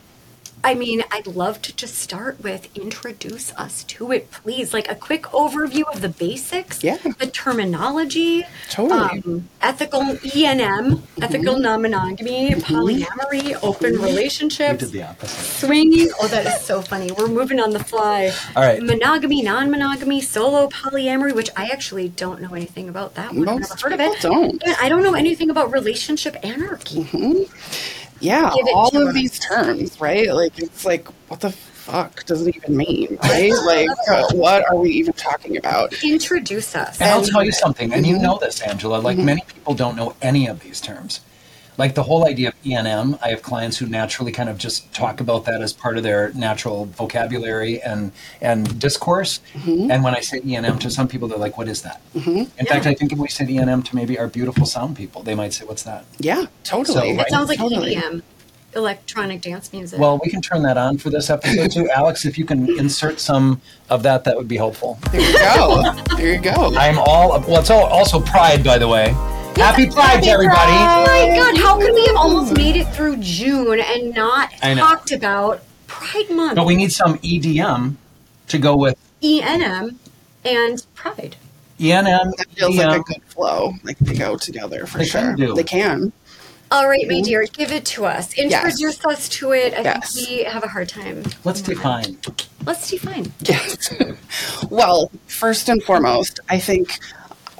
I 0.63 0.75
mean, 0.75 1.03
I'd 1.11 1.25
love 1.25 1.61
to 1.63 1.75
just 1.75 1.95
start 1.97 2.41
with 2.43 2.69
introduce 2.77 3.51
us 3.55 3.83
to 3.85 4.11
it, 4.11 4.29
please. 4.31 4.73
Like 4.73 4.89
a 4.91 4.95
quick 4.95 5.23
overview 5.23 5.83
of 5.91 6.01
the 6.01 6.09
basics, 6.09 6.83
Yeah. 6.83 6.97
the 6.97 7.25
terminology, 7.27 8.43
Totally. 8.69 9.23
um, 9.25 9.49
ethical 9.61 10.01
ENM, 10.01 11.01
ethical 11.21 11.53
Mm-hmm. 11.55 11.61
non-monogamy, 11.63 12.51
polyamory, 12.55 13.57
open 13.63 13.93
relationships, 13.99 14.83
did 14.83 14.91
the 14.91 15.03
opposite. 15.03 15.65
swinging. 15.65 16.09
Oh, 16.21 16.27
that 16.27 16.45
is 16.45 16.61
so 16.61 16.81
funny. 16.81 17.11
We're 17.11 17.27
moving 17.27 17.59
on 17.59 17.71
the 17.71 17.83
fly. 17.83 18.31
All 18.55 18.61
right. 18.63 18.81
monogamy, 18.83 19.41
non-monogamy, 19.41 20.21
solo 20.21 20.67
polyamory, 20.69 21.33
which 21.33 21.49
I 21.57 21.67
actually 21.69 22.09
don't 22.09 22.39
know 22.41 22.53
anything 22.53 22.87
about 22.87 23.15
that 23.15 23.33
one. 23.33 23.47
I've 23.49 23.59
never 23.61 23.75
heard 23.81 23.93
of 23.93 23.99
it. 23.99 24.21
don't. 24.21 24.61
I 24.79 24.89
don't 24.89 25.01
know 25.03 25.15
anything 25.15 25.49
about 25.49 25.71
relationship 25.71 26.35
anarchy. 26.43 27.47
Yeah, 28.21 28.51
Give 28.55 28.67
it 28.67 28.73
all 28.73 28.89
to 28.91 29.01
of 29.01 29.07
us. 29.09 29.13
these 29.13 29.39
terms, 29.39 29.99
right? 29.99 30.33
Like 30.33 30.57
it's 30.59 30.85
like 30.85 31.07
what 31.29 31.39
the 31.41 31.51
fuck 31.51 32.23
does 32.25 32.45
it 32.45 32.55
even 32.55 32.77
mean, 32.77 33.17
right? 33.23 33.51
like 33.65 33.89
what 34.33 34.63
are 34.69 34.75
we 34.77 34.91
even 34.91 35.13
talking 35.13 35.57
about? 35.57 35.93
Introduce 36.03 36.75
us. 36.75 37.01
And 37.01 37.09
I'll 37.09 37.23
tell 37.23 37.43
you 37.43 37.51
something, 37.51 37.93
and 37.93 38.05
you 38.05 38.17
know 38.19 38.37
this, 38.39 38.61
Angela. 38.61 38.97
Like 38.97 39.17
Mm-hmm. 39.17 39.25
many 39.25 39.41
people 39.53 39.73
don't 39.73 39.95
know 39.95 40.15
any 40.21 40.47
of 40.47 40.59
these 40.61 40.79
terms. 40.79 41.21
Like 41.81 41.95
the 41.95 42.03
whole 42.03 42.27
idea 42.27 42.49
of 42.49 42.61
ENM, 42.61 43.17
I 43.23 43.29
have 43.29 43.41
clients 43.41 43.79
who 43.79 43.87
naturally 43.87 44.31
kind 44.31 44.49
of 44.49 44.59
just 44.59 44.93
talk 44.93 45.19
about 45.19 45.45
that 45.45 45.63
as 45.63 45.73
part 45.73 45.97
of 45.97 46.03
their 46.03 46.31
natural 46.33 46.85
vocabulary 46.85 47.81
and 47.81 48.11
and 48.39 48.79
discourse. 48.79 49.39
Mm-hmm. 49.53 49.89
And 49.89 50.03
when 50.03 50.13
I 50.13 50.19
say 50.19 50.41
ENM 50.41 50.79
to 50.81 50.91
some 50.91 51.07
people, 51.07 51.27
they're 51.27 51.39
like, 51.39 51.57
"What 51.57 51.67
is 51.67 51.81
that?" 51.81 51.99
In 52.13 52.67
fact, 52.67 52.85
I 52.85 52.93
think 52.93 53.11
if 53.13 53.17
we 53.17 53.29
said 53.29 53.47
ENM 53.47 53.83
to 53.85 53.95
maybe 53.95 54.19
our 54.19 54.27
beautiful 54.27 54.67
sound 54.67 54.95
people, 54.95 55.23
they 55.23 55.33
might 55.33 55.53
say, 55.53 55.65
"What's 55.65 55.81
that?" 55.81 56.05
Yeah, 56.19 56.45
totally. 56.63 57.15
So, 57.15 57.21
It 57.23 57.29
sounds 57.31 57.49
like 57.49 57.57
Totally. 57.57 57.95
EDM, 57.95 58.21
electronic 58.75 59.41
dance 59.41 59.73
music. 59.73 59.99
Well, 59.99 60.19
we 60.23 60.29
can 60.29 60.43
turn 60.43 60.61
that 60.61 60.77
on 60.77 60.99
for 60.99 61.09
this 61.09 61.31
episode 61.31 61.71
too, 61.71 61.89
Alex. 61.99 62.25
If 62.25 62.37
you 62.37 62.45
can 62.45 62.69
insert 62.77 63.19
some 63.19 63.59
of 63.89 64.03
that, 64.03 64.23
that 64.25 64.37
would 64.37 64.47
be 64.47 64.57
helpful. 64.57 64.99
There 65.11 65.21
you 65.21 65.33
go. 65.33 65.93
there 66.15 66.33
you 66.35 66.41
go. 66.41 66.75
I'm 66.77 66.99
all 66.99 67.41
well. 67.41 67.59
It's 67.59 67.71
all, 67.71 67.85
also 67.85 68.21
Pride, 68.21 68.63
by 68.63 68.77
the 68.77 68.87
way. 68.87 69.15
Happy 69.55 69.87
Pride 69.89 70.23
to 70.23 70.29
everybody! 70.29 70.71
oh 70.71 71.03
my 71.05 71.35
God, 71.37 71.57
how 71.57 71.79
could 71.79 71.93
we 71.93 72.05
have 72.07 72.15
almost 72.15 72.55
made 72.55 72.75
it 72.75 72.85
through 72.93 73.17
June 73.17 73.79
and 73.79 74.13
not 74.13 74.49
I 74.63 74.73
know. 74.73 74.81
talked 74.81 75.11
about 75.11 75.61
Pride 75.87 76.29
Month, 76.31 76.55
But 76.55 76.65
we 76.65 76.75
need 76.75 76.91
some 76.91 77.17
EDM 77.19 77.95
to 78.47 78.57
go 78.57 78.75
with 78.75 78.97
ENM, 79.21 79.95
and 80.45 80.85
Pride? 80.95 81.35
ENM. 81.79 82.35
That 82.37 82.47
feels 82.55 82.75
EDM. 82.75 82.87
like 82.87 83.01
a 83.01 83.03
good 83.03 83.23
flow. 83.23 83.73
Like 83.83 83.99
they 83.99 84.15
go 84.15 84.35
together 84.37 84.85
for 84.85 84.97
They 84.99 85.05
sure. 85.05 85.21
can 85.21 85.35
do. 85.35 85.53
They 85.53 85.63
can. 85.63 86.11
All 86.71 86.87
right, 86.87 87.05
my 87.05 87.15
mm-hmm. 87.15 87.23
dear, 87.23 87.43
give 87.47 87.71
it 87.73 87.83
to 87.87 88.05
us. 88.05 88.33
Introduce 88.35 89.03
us 89.05 89.27
to 89.29 89.51
it. 89.51 89.73
I 89.73 89.81
Yes. 89.81 90.13
think 90.15 90.29
we 90.29 90.43
have 90.45 90.63
a 90.63 90.69
hard 90.69 90.87
time. 90.87 91.23
Let's 91.43 91.61
define. 91.61 92.17
Let's 92.65 92.89
define. 92.89 93.31
Yes. 93.41 93.93
well, 94.69 95.11
first 95.27 95.67
and 95.67 95.83
foremost, 95.83 96.39
I 96.49 96.59
think 96.59 96.97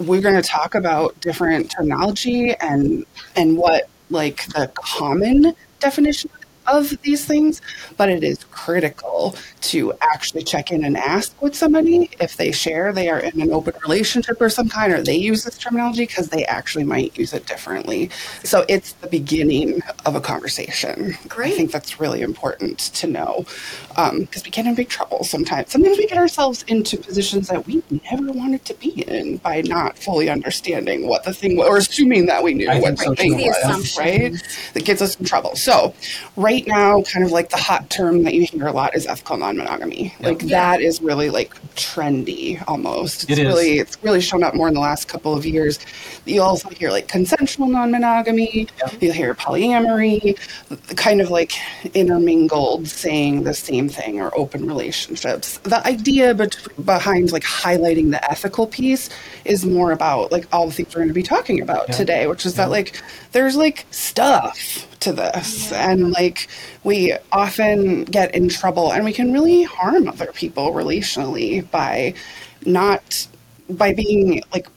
we're 0.07 0.21
going 0.21 0.35
to 0.35 0.47
talk 0.47 0.75
about 0.75 1.19
different 1.21 1.71
terminology 1.71 2.53
and 2.55 3.05
and 3.35 3.57
what 3.57 3.89
like 4.09 4.45
the 4.47 4.69
common 4.75 5.53
definition 5.79 6.29
of 6.33 6.40
these 6.79 7.25
things, 7.25 7.61
but 7.97 8.09
it 8.09 8.23
is 8.23 8.43
critical 8.45 9.35
to 9.61 9.93
actually 10.01 10.43
check 10.43 10.71
in 10.71 10.83
and 10.83 10.97
ask 10.97 11.39
with 11.41 11.55
somebody 11.55 12.09
if 12.19 12.37
they 12.37 12.51
share 12.51 12.93
they 12.93 13.09
are 13.09 13.19
in 13.19 13.41
an 13.41 13.51
open 13.51 13.73
relationship 13.83 14.39
or 14.41 14.49
some 14.49 14.69
kind 14.69 14.93
or 14.93 15.01
they 15.01 15.15
use 15.15 15.43
this 15.43 15.57
terminology 15.57 16.03
because 16.05 16.29
they 16.29 16.45
actually 16.45 16.83
might 16.83 17.17
use 17.17 17.33
it 17.33 17.45
differently. 17.45 18.09
So 18.43 18.65
it's 18.67 18.93
the 18.93 19.07
beginning 19.07 19.81
of 20.05 20.15
a 20.15 20.21
conversation. 20.21 21.15
Great. 21.27 21.53
I 21.53 21.55
think 21.57 21.71
that's 21.71 21.99
really 21.99 22.21
important 22.21 22.79
to 22.79 23.07
know 23.07 23.45
um, 23.97 24.21
because 24.21 24.43
we 24.43 24.51
get 24.51 24.65
in 24.65 24.75
big 24.75 24.89
trouble 24.89 25.23
sometimes. 25.23 25.71
Sometimes 25.71 25.97
we 25.97 26.07
get 26.07 26.17
ourselves 26.17 26.63
into 26.63 26.97
positions 26.97 27.47
that 27.47 27.65
we 27.65 27.83
never 28.11 28.31
wanted 28.31 28.65
to 28.65 28.73
be 28.75 29.01
in 29.03 29.37
by 29.37 29.61
not 29.61 29.97
fully 29.97 30.29
understanding 30.29 31.07
what 31.07 31.23
the 31.23 31.33
thing 31.33 31.57
was 31.57 31.67
or 31.67 31.77
assuming 31.77 32.25
that 32.27 32.43
we 32.43 32.53
knew 32.53 32.69
I 32.69 32.79
what 32.79 32.97
think 32.97 33.17
the 33.17 33.23
thing 33.23 33.37
was, 33.37 33.97
right? 33.97 34.33
That 34.73 34.85
gets 34.85 35.01
us 35.01 35.19
in 35.19 35.25
trouble. 35.25 35.55
So, 35.55 35.93
right 36.35 36.60
now, 36.67 37.01
kind 37.03 37.25
of 37.25 37.31
like 37.31 37.49
the 37.49 37.57
hot 37.57 37.89
term 37.89 38.23
that 38.23 38.33
you 38.33 38.45
hear 38.45 38.67
a 38.67 38.71
lot 38.71 38.95
is 38.95 39.05
ethical 39.07 39.37
non-monogamy. 39.37 40.13
Like 40.19 40.39
that 40.47 40.81
is 40.81 41.01
really 41.01 41.29
like 41.29 41.53
trendy 41.75 42.63
almost. 42.67 43.23
It's 43.23 43.31
It 43.31 43.39
is. 43.39 43.47
really 43.47 43.79
it's 43.79 43.97
really 44.03 44.21
shown 44.21 44.43
up 44.43 44.53
more 44.55 44.67
in 44.67 44.73
the 44.73 44.79
last 44.79 45.07
couple 45.07 45.33
of 45.33 45.45
years. 45.45 45.79
You 46.25 46.41
also 46.41 46.69
hear 46.69 46.89
like 46.91 47.07
consensual 47.07 47.67
non-monogamy. 47.67 48.67
You'll 48.99 49.13
hear 49.13 49.33
polyamory, 49.33 50.37
kind 50.95 51.21
of 51.21 51.29
like 51.29 51.53
intermingled, 51.95 52.87
saying 52.87 53.43
the 53.43 53.53
same 53.53 53.89
thing 53.89 54.19
or 54.21 54.35
open 54.37 54.65
relationships. 54.67 55.57
The 55.59 55.85
idea 55.87 56.33
bet- 56.33 56.57
behind 56.85 57.31
like 57.31 57.43
highlighting 57.43 58.11
the 58.11 58.23
ethical 58.29 58.67
piece 58.67 59.09
is 59.45 59.65
more 59.65 59.91
about 59.91 60.31
like 60.31 60.47
all 60.53 60.67
the 60.67 60.73
things 60.73 60.93
we're 60.93 60.99
going 61.01 61.07
to 61.09 61.13
be 61.13 61.23
talking 61.23 61.61
about 61.61 61.89
Yeah. 61.89 61.95
today, 61.95 62.27
which 62.27 62.45
is 62.45 62.55
that 62.55 62.69
like 62.69 63.01
there's 63.31 63.55
like 63.55 63.85
stuff 63.91 64.87
to 65.01 65.13
this 65.13 65.71
and 65.73 66.11
like 66.11 66.47
we 66.83 67.15
often 67.31 68.03
get 68.05 68.33
in 68.35 68.49
trouble 68.49 68.91
and 68.93 69.03
we 69.05 69.13
can 69.13 69.33
really 69.33 69.63
harm 69.63 70.07
other 70.07 70.31
people 70.33 70.73
relationally 70.73 71.69
by 71.71 72.13
not 72.65 73.27
by 73.69 73.93
being 73.93 74.41
like 74.53 74.67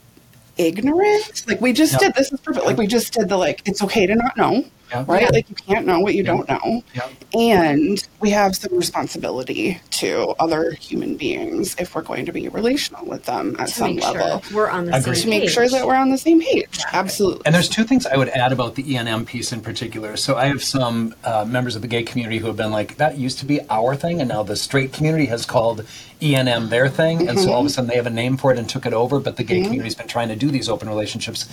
ignorant. 0.56 1.44
Like 1.48 1.60
we 1.60 1.72
just 1.72 1.92
Yep. 1.92 2.00
did 2.00 2.14
this 2.14 2.32
is 2.32 2.40
perfect. 2.40 2.66
Like 2.66 2.76
we 2.78 2.86
just 2.86 3.12
did 3.12 3.28
the 3.28 3.36
like 3.36 3.62
it's 3.66 3.82
okay 3.82 4.06
to 4.06 4.14
not 4.14 4.36
know. 4.36 4.64
Yep. 4.90 5.08
Right? 5.08 5.22
Yeah. 5.22 5.28
Like 5.32 5.48
you 5.50 5.56
can't 5.56 5.86
know 5.86 6.00
what 6.00 6.14
you 6.14 6.22
don't 6.22 6.48
know. 6.48 6.82
Yep. 6.94 7.10
And 7.34 8.08
we 8.20 8.30
have 8.30 8.54
some 8.54 8.76
responsibility 8.76 9.80
to 9.90 10.34
other 10.38 10.72
human 10.72 11.16
beings 11.16 11.74
if 11.78 11.94
we're 11.94 12.02
going 12.02 12.26
to 12.26 12.32
be 12.32 12.48
relational 12.48 13.04
with 13.06 13.24
them 13.24 13.56
at 13.58 13.68
to 13.68 13.74
some 13.74 13.96
level. 13.96 14.40
sure 14.42 14.56
we're 14.56 14.70
on 14.70 14.86
the 14.86 14.96
Agreed. 14.96 15.14
same 15.16 15.22
To 15.24 15.28
make 15.30 15.42
page. 15.42 15.52
sure 15.52 15.68
that 15.68 15.86
we're 15.86 15.94
on 15.96 16.10
the 16.10 16.18
same 16.18 16.40
page. 16.40 16.78
Absolutely. 16.92 17.42
And 17.46 17.54
there's 17.54 17.68
two 17.68 17.84
things 17.84 18.06
I 18.06 18.16
would 18.16 18.28
add 18.30 18.52
about 18.52 18.74
the 18.74 18.82
ENM 18.82 19.26
piece 19.26 19.52
in 19.52 19.60
particular. 19.60 20.16
So 20.16 20.36
I 20.36 20.46
have 20.46 20.62
some 20.62 21.14
uh, 21.24 21.44
members 21.46 21.76
of 21.76 21.82
the 21.82 21.88
gay 21.88 22.02
community 22.02 22.38
who 22.38 22.46
have 22.46 22.56
been 22.56 22.70
like, 22.70 22.96
that 22.96 23.18
used 23.18 23.38
to 23.40 23.46
be 23.46 23.60
our 23.70 23.96
thing, 23.96 24.20
and 24.20 24.28
now 24.28 24.42
the 24.42 24.56
straight 24.56 24.92
community 24.92 25.26
has 25.26 25.44
called 25.46 25.84
ENM 26.20 26.68
their 26.70 26.88
thing, 26.88 27.28
and 27.28 27.38
so 27.38 27.52
all 27.52 27.60
of 27.60 27.66
a 27.66 27.70
sudden 27.70 27.88
they 27.90 27.96
have 27.96 28.06
a 28.06 28.10
name 28.10 28.36
for 28.36 28.52
it 28.52 28.58
and 28.58 28.68
took 28.68 28.86
it 28.86 28.92
over. 28.94 29.18
But 29.20 29.36
the 29.36 29.44
gay 29.44 29.62
community's 29.62 29.94
been 29.94 30.08
trying 30.08 30.28
to 30.28 30.36
do 30.36 30.50
these 30.50 30.68
open 30.68 30.88
relationships 30.88 31.46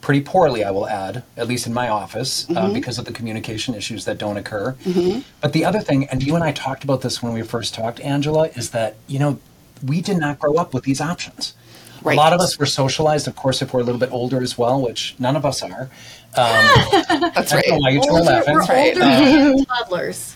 pretty 0.00 0.20
poorly, 0.20 0.64
I 0.64 0.70
will 0.70 0.88
add, 0.88 1.24
at 1.36 1.48
least 1.48 1.66
in 1.66 1.74
my 1.74 1.88
office, 1.88 2.48
uh, 2.48 2.54
mm-hmm. 2.54 2.74
because 2.74 2.98
of 2.98 3.04
the 3.04 3.12
communication 3.12 3.74
issues 3.74 4.04
that 4.04 4.18
don't 4.18 4.36
occur. 4.36 4.76
Mm-hmm. 4.84 5.20
But 5.40 5.52
the 5.52 5.64
other 5.64 5.80
thing, 5.80 6.06
and 6.08 6.22
you 6.22 6.34
and 6.34 6.44
I 6.44 6.52
talked 6.52 6.84
about 6.84 7.00
this 7.02 7.22
when 7.22 7.32
we 7.32 7.42
first 7.42 7.74
talked, 7.74 8.00
Angela, 8.00 8.48
is 8.48 8.70
that 8.70 8.96
you 9.06 9.18
know 9.18 9.38
we 9.84 10.00
did 10.00 10.18
not 10.18 10.38
grow 10.38 10.54
up 10.54 10.74
with 10.74 10.84
these 10.84 11.00
options. 11.00 11.54
Right. 12.02 12.14
A 12.14 12.20
lot 12.20 12.32
of 12.32 12.40
us 12.40 12.58
were 12.58 12.66
socialized, 12.66 13.26
of 13.26 13.34
course, 13.34 13.62
if 13.62 13.72
we're 13.72 13.80
a 13.80 13.82
little 13.82 13.98
bit 13.98 14.12
older 14.12 14.40
as 14.40 14.56
well, 14.56 14.80
which 14.80 15.16
none 15.18 15.34
of 15.34 15.44
us 15.44 15.62
are. 15.62 15.82
Um, 15.82 15.88
that's 17.34 17.52
I 17.52 17.56
right. 17.56 17.64
don't 17.64 17.74
know 17.74 17.78
why 17.78 17.90
you 17.90 18.00
two 18.00 18.08
are 18.10 18.18
Older, 18.18 18.30
laughing. 18.30 18.54
we're 18.54 18.60
older 18.60 19.00
than 19.00 19.60
uh, 19.60 19.64
toddlers. 19.64 20.35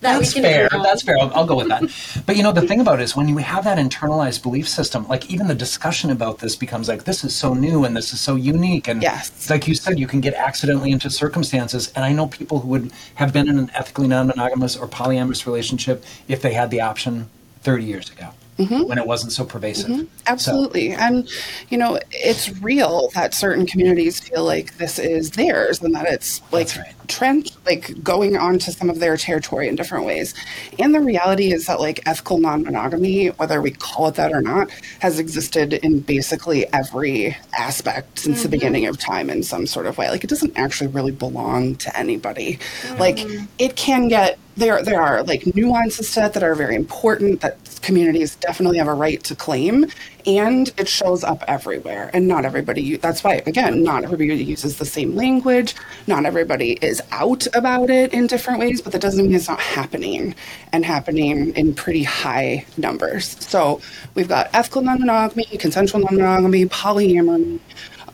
That 0.00 0.18
That's 0.18 0.34
we 0.34 0.40
fair. 0.40 0.68
That's 0.70 1.02
fair. 1.02 1.16
I'll, 1.20 1.32
I'll 1.34 1.46
go 1.46 1.56
with 1.56 1.68
that. 1.68 1.82
But 2.24 2.36
you 2.36 2.42
know, 2.42 2.52
the 2.52 2.66
thing 2.66 2.80
about 2.80 3.00
it 3.00 3.02
is 3.02 3.14
when 3.14 3.28
you 3.28 3.36
have 3.38 3.64
that 3.64 3.76
internalized 3.76 4.42
belief 4.42 4.68
system, 4.68 5.06
like 5.08 5.30
even 5.30 5.46
the 5.46 5.54
discussion 5.54 6.10
about 6.10 6.38
this 6.38 6.56
becomes 6.56 6.88
like, 6.88 7.04
this 7.04 7.22
is 7.22 7.36
so 7.36 7.52
new 7.52 7.84
and 7.84 7.94
this 7.96 8.12
is 8.12 8.20
so 8.20 8.34
unique. 8.34 8.88
And 8.88 9.02
Yes. 9.02 9.50
like 9.50 9.68
you 9.68 9.74
said, 9.74 9.98
you 9.98 10.06
can 10.06 10.20
get 10.20 10.34
accidentally 10.34 10.90
into 10.90 11.10
circumstances. 11.10 11.92
And 11.94 12.04
I 12.04 12.12
know 12.12 12.28
people 12.28 12.60
who 12.60 12.68
would 12.68 12.92
have 13.16 13.32
been 13.32 13.48
in 13.48 13.58
an 13.58 13.70
ethically 13.74 14.08
non 14.08 14.26
monogamous 14.26 14.76
or 14.76 14.88
polyamorous 14.88 15.44
relationship 15.44 16.04
if 16.28 16.40
they 16.40 16.54
had 16.54 16.70
the 16.70 16.80
option 16.80 17.28
30 17.62 17.84
years 17.84 18.10
ago 18.10 18.30
mm-hmm. 18.60 18.88
when 18.88 18.98
it 18.98 19.06
wasn't 19.06 19.32
so 19.32 19.44
pervasive. 19.44 19.90
Mm-hmm. 19.90 20.00
So- 20.02 20.08
Absolutely. 20.26 20.92
And, 20.92 21.28
you 21.68 21.78
know, 21.78 21.98
it's 22.10 22.50
real 22.60 23.10
that 23.14 23.34
certain 23.34 23.66
communities 23.66 24.20
feel 24.20 24.44
like 24.44 24.76
this 24.78 24.98
is 24.98 25.30
theirs 25.32 25.82
and 25.82 25.94
that 25.94 26.06
it's 26.06 26.40
like 26.52 26.74
right. 26.76 26.94
trend, 27.08 27.50
like 27.70 28.02
going 28.02 28.36
onto 28.36 28.72
some 28.72 28.90
of 28.90 28.98
their 28.98 29.16
territory 29.16 29.68
in 29.68 29.76
different 29.76 30.04
ways. 30.04 30.34
And 30.78 30.92
the 30.92 31.00
reality 31.00 31.52
is 31.52 31.66
that 31.66 31.78
like 31.78 32.00
ethical 32.04 32.38
non-monogamy, 32.38 33.28
whether 33.28 33.62
we 33.62 33.70
call 33.70 34.08
it 34.08 34.16
that 34.16 34.32
or 34.32 34.42
not, 34.42 34.70
has 34.98 35.20
existed 35.20 35.74
in 35.74 36.00
basically 36.00 36.66
every 36.72 37.36
aspect 37.56 38.18
since 38.18 38.38
the 38.38 38.48
mm-hmm. 38.48 38.50
beginning 38.50 38.86
of 38.86 38.98
time 38.98 39.30
in 39.30 39.44
some 39.44 39.66
sort 39.66 39.86
of 39.86 39.96
way. 39.98 40.10
Like 40.10 40.24
it 40.24 40.30
doesn't 40.30 40.56
actually 40.56 40.88
really 40.88 41.12
belong 41.12 41.76
to 41.76 41.96
anybody. 41.96 42.58
Like 42.98 43.18
mm-hmm. 43.18 43.44
it 43.58 43.76
can 43.76 44.08
get 44.08 44.38
there 44.56 44.82
there 44.82 45.00
are 45.00 45.22
like 45.22 45.54
nuances 45.54 46.12
to 46.12 46.20
that 46.20 46.34
that 46.34 46.42
are 46.42 46.54
very 46.54 46.74
important 46.74 47.40
that 47.40 47.56
communities 47.82 48.36
definitely 48.36 48.78
have 48.78 48.88
a 48.88 48.94
right 48.94 49.22
to 49.24 49.34
claim 49.34 49.86
and 50.26 50.72
it 50.76 50.88
shows 50.88 51.24
up 51.24 51.42
everywhere 51.48 52.10
and 52.12 52.28
not 52.28 52.44
everybody 52.44 52.96
that's 52.96 53.24
why 53.24 53.42
again 53.46 53.82
not 53.82 54.04
everybody 54.04 54.44
uses 54.44 54.76
the 54.76 54.84
same 54.84 55.14
language 55.14 55.74
not 56.06 56.26
everybody 56.26 56.72
is 56.82 57.00
out 57.10 57.46
about 57.60 57.90
it 57.90 58.12
in 58.12 58.26
different 58.26 58.58
ways 58.58 58.80
but 58.80 58.92
that 58.92 59.00
doesn't 59.00 59.24
mean 59.26 59.34
it's 59.34 59.48
not 59.48 59.60
happening 59.60 60.34
and 60.72 60.84
happening 60.84 61.54
in 61.54 61.74
pretty 61.74 62.02
high 62.02 62.64
numbers 62.76 63.36
so 63.46 63.80
we've 64.14 64.28
got 64.28 64.48
ethical 64.52 64.82
non-monogamy 64.82 65.44
consensual 65.58 66.00
non-monogamy 66.00 66.64
polyamory 66.66 67.60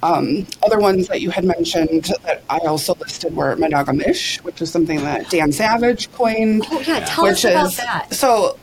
um, 0.02 0.46
other 0.62 0.78
ones 0.78 1.08
that 1.08 1.20
you 1.20 1.30
had 1.30 1.44
mentioned 1.44 2.10
that 2.24 2.42
I 2.50 2.58
also 2.58 2.94
listed 2.94 3.34
were 3.34 3.56
monogamish, 3.56 4.42
which 4.42 4.60
is 4.60 4.70
something 4.70 5.00
that 5.00 5.30
Dan 5.30 5.52
Savage 5.52 6.12
coined. 6.12 6.64
Oh, 6.70 6.80
yeah, 6.80 7.04
tell 7.06 7.26
us 7.26 7.44
about 7.44 7.72
that. 7.72 8.12
So 8.12 8.58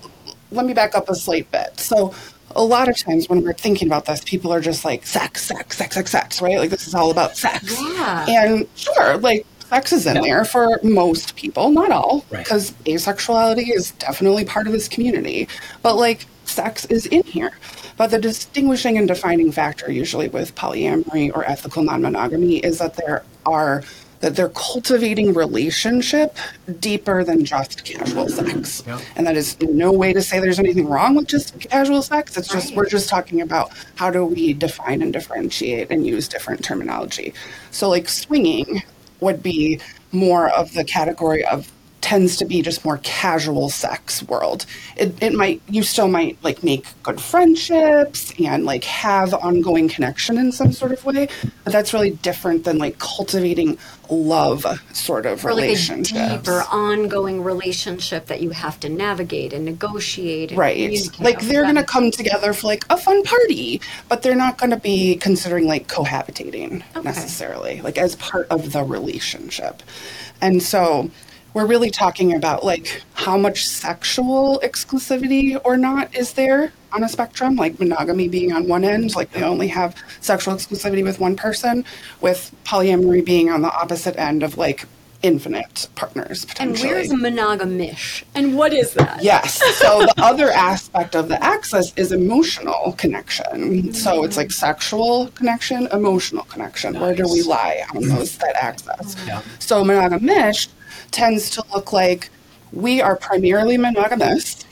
let 0.51 0.65
me 0.65 0.73
back 0.73 0.95
up 0.95 1.09
a 1.09 1.15
slight 1.15 1.49
bit. 1.51 1.79
So 1.79 2.13
a 2.55 2.63
lot 2.63 2.87
of 2.87 2.97
times 2.97 3.27
when 3.29 3.41
we're 3.43 3.53
thinking 3.53 3.87
about 3.87 4.05
this, 4.05 4.23
people 4.23 4.53
are 4.53 4.61
just 4.61 4.85
like 4.85 5.05
sex, 5.05 5.43
sex, 5.43 5.77
sex, 5.77 5.95
sex, 5.95 6.11
sex, 6.11 6.41
right? 6.41 6.57
Like 6.57 6.69
this 6.69 6.87
is 6.87 6.93
all 6.93 7.11
about 7.11 7.35
sex. 7.35 7.79
Yeah. 7.81 8.25
And 8.27 8.67
sure, 8.75 9.17
like 9.17 9.45
sex 9.73 9.91
is 9.91 10.05
in 10.05 10.21
there 10.21 10.45
for 10.45 10.79
most 10.83 11.35
people, 11.35 11.71
not 11.71 11.91
all, 11.91 12.23
because 12.29 12.71
asexuality 12.85 13.75
is 13.75 13.91
definitely 13.91 14.45
part 14.45 14.67
of 14.67 14.73
this 14.73 14.87
community. 14.87 15.47
But 15.81 15.95
like 15.95 16.27
sex 16.45 16.85
is 16.85 17.07
in 17.07 17.23
here. 17.23 17.53
But 17.97 18.11
the 18.11 18.19
distinguishing 18.19 18.99
and 18.99 19.07
defining 19.07 19.51
factor 19.51 19.91
usually 19.91 20.27
with 20.27 20.53
polyamory 20.53 21.35
or 21.35 21.43
ethical 21.45 21.81
non-monogamy 21.83 22.57
is 22.57 22.77
that 22.77 22.95
there 22.97 23.23
are 23.47 23.83
that 24.19 24.37
they're 24.37 24.49
cultivating 24.49 25.33
relationship 25.33 26.37
deeper 26.79 27.25
than 27.25 27.43
just 27.43 27.83
casual 27.83 28.29
sex. 28.29 28.81
Yeah. 28.87 29.01
And 29.17 29.27
that 29.27 29.35
is 29.35 29.59
no 29.59 29.91
way 29.91 30.13
to 30.13 30.21
say 30.21 30.39
there's 30.39 30.59
anything 30.59 30.87
wrong 30.87 31.15
with 31.15 31.27
just 31.27 31.59
casual 31.59 32.01
sex. 32.01 32.37
It's 32.37 32.47
just 32.47 32.69
Right. 32.69 32.77
we're 32.77 32.89
just 32.89 33.09
talking 33.09 33.41
about 33.41 33.73
how 33.95 34.11
do 34.11 34.23
we 34.23 34.53
define 34.53 35.01
and 35.01 35.11
differentiate 35.11 35.91
and 35.91 36.07
use 36.07 36.29
different 36.29 36.63
terminology. 36.63 37.33
So 37.71 37.89
like 37.89 38.07
swinging 38.07 38.83
would 39.23 39.41
be 39.41 39.79
more 40.11 40.49
of 40.49 40.73
the 40.73 40.83
category 40.83 41.43
of 41.45 41.71
tends 42.13 42.38
to 42.38 42.46
be 42.46 42.62
just 42.62 42.86
more 42.86 43.00
casual 43.01 43.72
sex 43.72 44.22
world. 44.22 44.67
It, 44.96 45.22
it 45.24 45.34
might 45.34 45.63
you 45.67 45.82
still 45.82 46.08
might 46.08 46.38
like 46.43 46.63
make 46.63 46.86
good 47.01 47.20
friendships 47.20 48.32
and 48.39 48.65
like 48.65 48.84
have 48.84 49.34
ongoing 49.34 49.89
connection 49.89 50.38
in 50.38 50.51
some 50.51 50.74
sort 50.74 50.91
of 50.91 51.03
way, 51.05 51.27
but 51.63 51.74
that's 51.74 51.91
really 51.91 52.12
different 52.12 52.65
than 52.65 52.77
like 52.77 53.00
cultivating 53.00 53.79
love 54.12 54.63
sort 54.93 55.25
of 55.25 55.43
or 55.43 55.55
like 55.55 55.72
a 55.72 56.03
deeper, 56.03 56.63
ongoing 56.72 57.41
relationship 57.41 58.27
that 58.27 58.41
you 58.41 58.51
have 58.51 58.79
to 58.82 58.89
navigate 58.89 59.51
and 59.51 59.65
negotiate. 59.65 60.51
And 60.51 60.60
Right. 60.60 61.20
Like 61.20 61.39
they're 61.41 61.63
going 61.63 61.75
to 61.75 61.84
come 61.84 62.12
together 62.12 62.53
for 62.53 62.67
like 62.67 62.86
a 62.91 62.98
fun 62.98 63.24
party, 63.24 63.82
but 64.08 64.22
they're 64.22 64.36
not 64.36 64.60
going 64.60 64.70
to 64.70 64.77
be 64.77 65.15
considering 65.15 65.65
like 65.65 65.88
cohabitating 65.88 66.84
Okay. 66.96 67.01
necessarily, 67.01 67.82
like 67.82 67.98
as 67.98 68.15
part 68.17 68.46
of 68.51 68.72
the 68.72 68.84
relationship. 68.84 69.82
And 70.41 70.62
so 70.62 71.10
we're 71.53 71.65
really 71.65 71.91
talking 71.91 72.33
about 72.33 72.63
like 72.65 73.01
how 73.13 73.38
much 73.38 73.67
sexual 73.67 74.60
exclusivity 74.63 75.60
or 75.63 75.77
not 75.77 76.13
is 76.15 76.33
there 76.33 76.74
on 76.91 77.03
a 77.03 77.10
spectrum, 77.10 77.55
like 77.55 77.79
monogamy 77.79 78.27
being 78.27 78.51
on 78.51 78.67
one 78.67 78.83
end, 78.83 79.15
like 79.15 79.31
they 79.31 79.43
only 79.43 79.67
have 79.67 79.95
sexual 80.22 80.53
exclusivity 80.53 81.03
with 81.03 81.19
one 81.19 81.36
person, 81.36 81.86
with 82.22 82.53
polyamory 82.65 83.24
being 83.24 83.50
on 83.50 83.62
the 83.62 83.72
opposite 83.72 84.17
end 84.17 84.43
of 84.43 84.57
like 84.57 84.86
infinite 85.24 85.88
partners 85.95 86.45
And 86.60 86.77
where's 86.77 87.10
monogamish? 87.10 88.24
And 88.36 88.57
what 88.57 88.74
is 88.74 88.93
that? 88.95 89.24
Yes. 89.24 89.53
So 89.77 90.01
the 90.01 90.13
other 90.17 90.51
aspect 90.51 91.15
of 91.15 91.29
the 91.29 91.41
axis 91.41 91.93
is 91.95 92.12
emotional 92.12 92.93
connection. 92.98 93.93
So 93.93 94.25
it's 94.25 94.36
like 94.36 94.51
sexual 94.51 95.27
connection, 95.29 95.88
emotional 95.93 96.43
connection. 96.43 97.00
Where 97.00 97.15
do 97.15 97.24
we 97.24 97.41
lie 97.41 97.83
on 97.95 98.03
those 98.10 98.38
that 98.39 98.55
axis? 98.62 99.15
Yeah. 99.25 99.41
So 99.60 99.83
monogamish 99.83 100.67
tends 101.13 101.50
to 101.51 101.63
look 101.74 101.93
like 101.93 102.29
we 102.74 103.01
are 103.01 103.15
primarily 103.15 103.77
monogamous, 103.77 104.65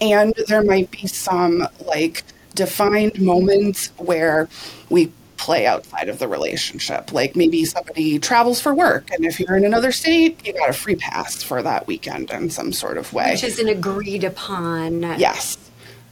and 0.00 0.34
there 0.48 0.62
might 0.62 0.90
be 0.90 1.06
some 1.06 1.66
like 1.86 2.24
defined 2.54 3.20
moments 3.20 3.90
where 3.96 4.48
we 4.90 5.10
play 5.36 5.66
outside 5.66 6.08
of 6.08 6.18
the 6.18 6.28
relationship. 6.28 7.12
Like 7.12 7.36
maybe 7.36 7.64
somebody 7.64 8.18
travels 8.18 8.60
for 8.60 8.74
work, 8.74 9.10
and 9.12 9.24
if 9.24 9.38
you're 9.38 9.56
in 9.56 9.64
another 9.64 9.92
state, 9.92 10.44
you 10.44 10.52
got 10.52 10.68
a 10.68 10.72
free 10.72 10.96
pass 10.96 11.42
for 11.42 11.62
that 11.62 11.86
weekend 11.86 12.30
in 12.30 12.50
some 12.50 12.72
sort 12.72 12.98
of 12.98 13.12
way. 13.12 13.32
Which 13.32 13.44
is 13.44 13.58
an 13.58 13.68
agreed 13.68 14.24
upon 14.24 15.02
yes. 15.02 15.56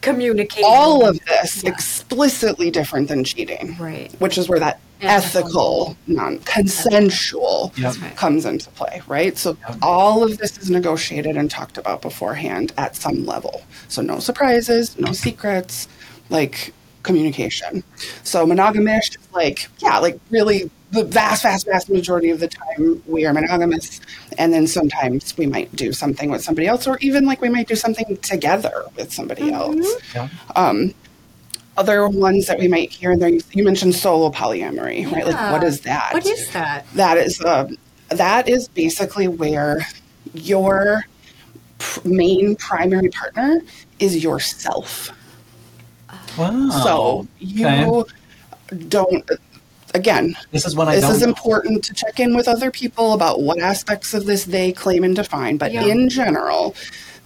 communication. 0.01 0.65
All 0.67 1.07
of 1.07 1.19
this 1.27 1.63
Yeah. 1.65 1.71
explicitly 1.71 2.71
different 2.71 3.09
than 3.09 3.25
cheating. 3.25 3.77
Right. 3.79 4.13
Which 4.21 4.39
is 4.39 4.49
where 4.49 4.61
that 4.61 4.81
Ethical. 5.03 5.97
non 6.07 6.39
consensual 6.41 7.73
Yep. 7.77 7.95
comes 8.17 8.45
into 8.45 8.71
play, 8.71 9.03
right? 9.07 9.37
So 9.37 9.57
all 9.81 10.23
of 10.23 10.39
this 10.39 10.59
is 10.59 10.71
negotiated 10.71 11.37
and 11.37 11.51
talked 11.51 11.79
about 11.79 12.03
beforehand 12.03 12.73
at 12.79 12.97
some 12.97 13.27
level. 13.27 13.63
So 13.89 14.03
no 14.03 14.19
surprises, 14.19 14.99
no 14.99 15.13
secrets, 15.13 15.89
like 16.31 16.73
communication. 17.03 17.83
So 18.23 18.47
monogamish 18.47 19.11
is 19.19 19.29
like, 19.33 19.69
yeah, 19.79 19.99
like 19.99 20.21
really 20.31 20.71
the 20.93 21.05
vast, 21.05 21.43
vast, 21.43 21.67
vast 21.67 21.89
majority 21.91 22.31
of 22.31 22.39
the 22.39 22.49
time 22.49 23.03
we 23.07 23.25
are 23.25 23.33
monogamous. 23.33 24.01
And 24.39 24.53
then 24.53 24.67
sometimes 24.67 25.37
we 25.37 25.47
might 25.47 25.75
do 25.75 25.93
something 25.93 26.31
with 26.31 26.45
somebody 26.45 26.67
else, 26.67 26.87
or 26.87 26.99
even 27.01 27.25
like 27.25 27.41
we 27.41 27.49
might 27.49 27.67
do 27.67 27.77
something 27.77 28.17
together 28.19 28.85
with 28.97 29.13
somebody 29.13 29.51
mm-hmm. 29.51 29.81
else 29.81 30.15
Yeah. 30.15 30.29
Um, 30.55 30.95
other 31.77 32.09
ones 32.09 32.47
that 32.47 32.59
we 32.59 32.69
might 32.69 32.91
hear 32.91 33.17
there. 33.17 33.31
You 33.53 33.65
mentioned 33.65 33.95
solo 33.95 34.31
polyamory, 34.31 35.11
right? 35.11 35.27
Like, 35.27 35.53
what 35.53 35.65
is 35.65 35.81
that? 35.83 36.11
What 36.13 36.27
is 36.27 36.51
that? 36.53 36.87
That 36.95 37.17
is 37.19 37.41
um, 37.45 37.77
that 38.11 38.49
is 38.49 38.69
basically 38.69 39.29
where 39.29 39.87
your 40.35 41.05
pr- 41.79 42.07
main 42.09 42.57
primary 42.57 43.09
partner 43.09 43.61
is 43.99 44.23
yourself. 44.23 45.11
Wow. 46.39 46.69
So 46.85 47.29
you 47.39 47.67
Okay. 47.67 48.13
don't. 48.89 49.31
again, 49.95 50.35
This 50.53 50.65
is 50.65 50.75
when 50.75 50.89
I 50.89 50.95
this 50.97 51.05
don't 51.05 51.15
is 51.17 51.21
know. 51.23 51.29
important 51.29 51.85
to 51.85 51.93
check 51.95 52.19
in 52.21 52.35
with 52.35 52.49
other 52.49 52.71
people 52.71 53.13
about 53.13 53.43
what 53.43 53.59
aspects 53.61 54.15
of 54.15 54.25
this 54.25 54.45
they 54.45 54.73
claim 54.73 55.05
and 55.05 55.15
define. 55.15 55.59
But 55.59 55.73
Yeah. 55.73 55.85
in 55.85 56.09
general, 56.09 56.75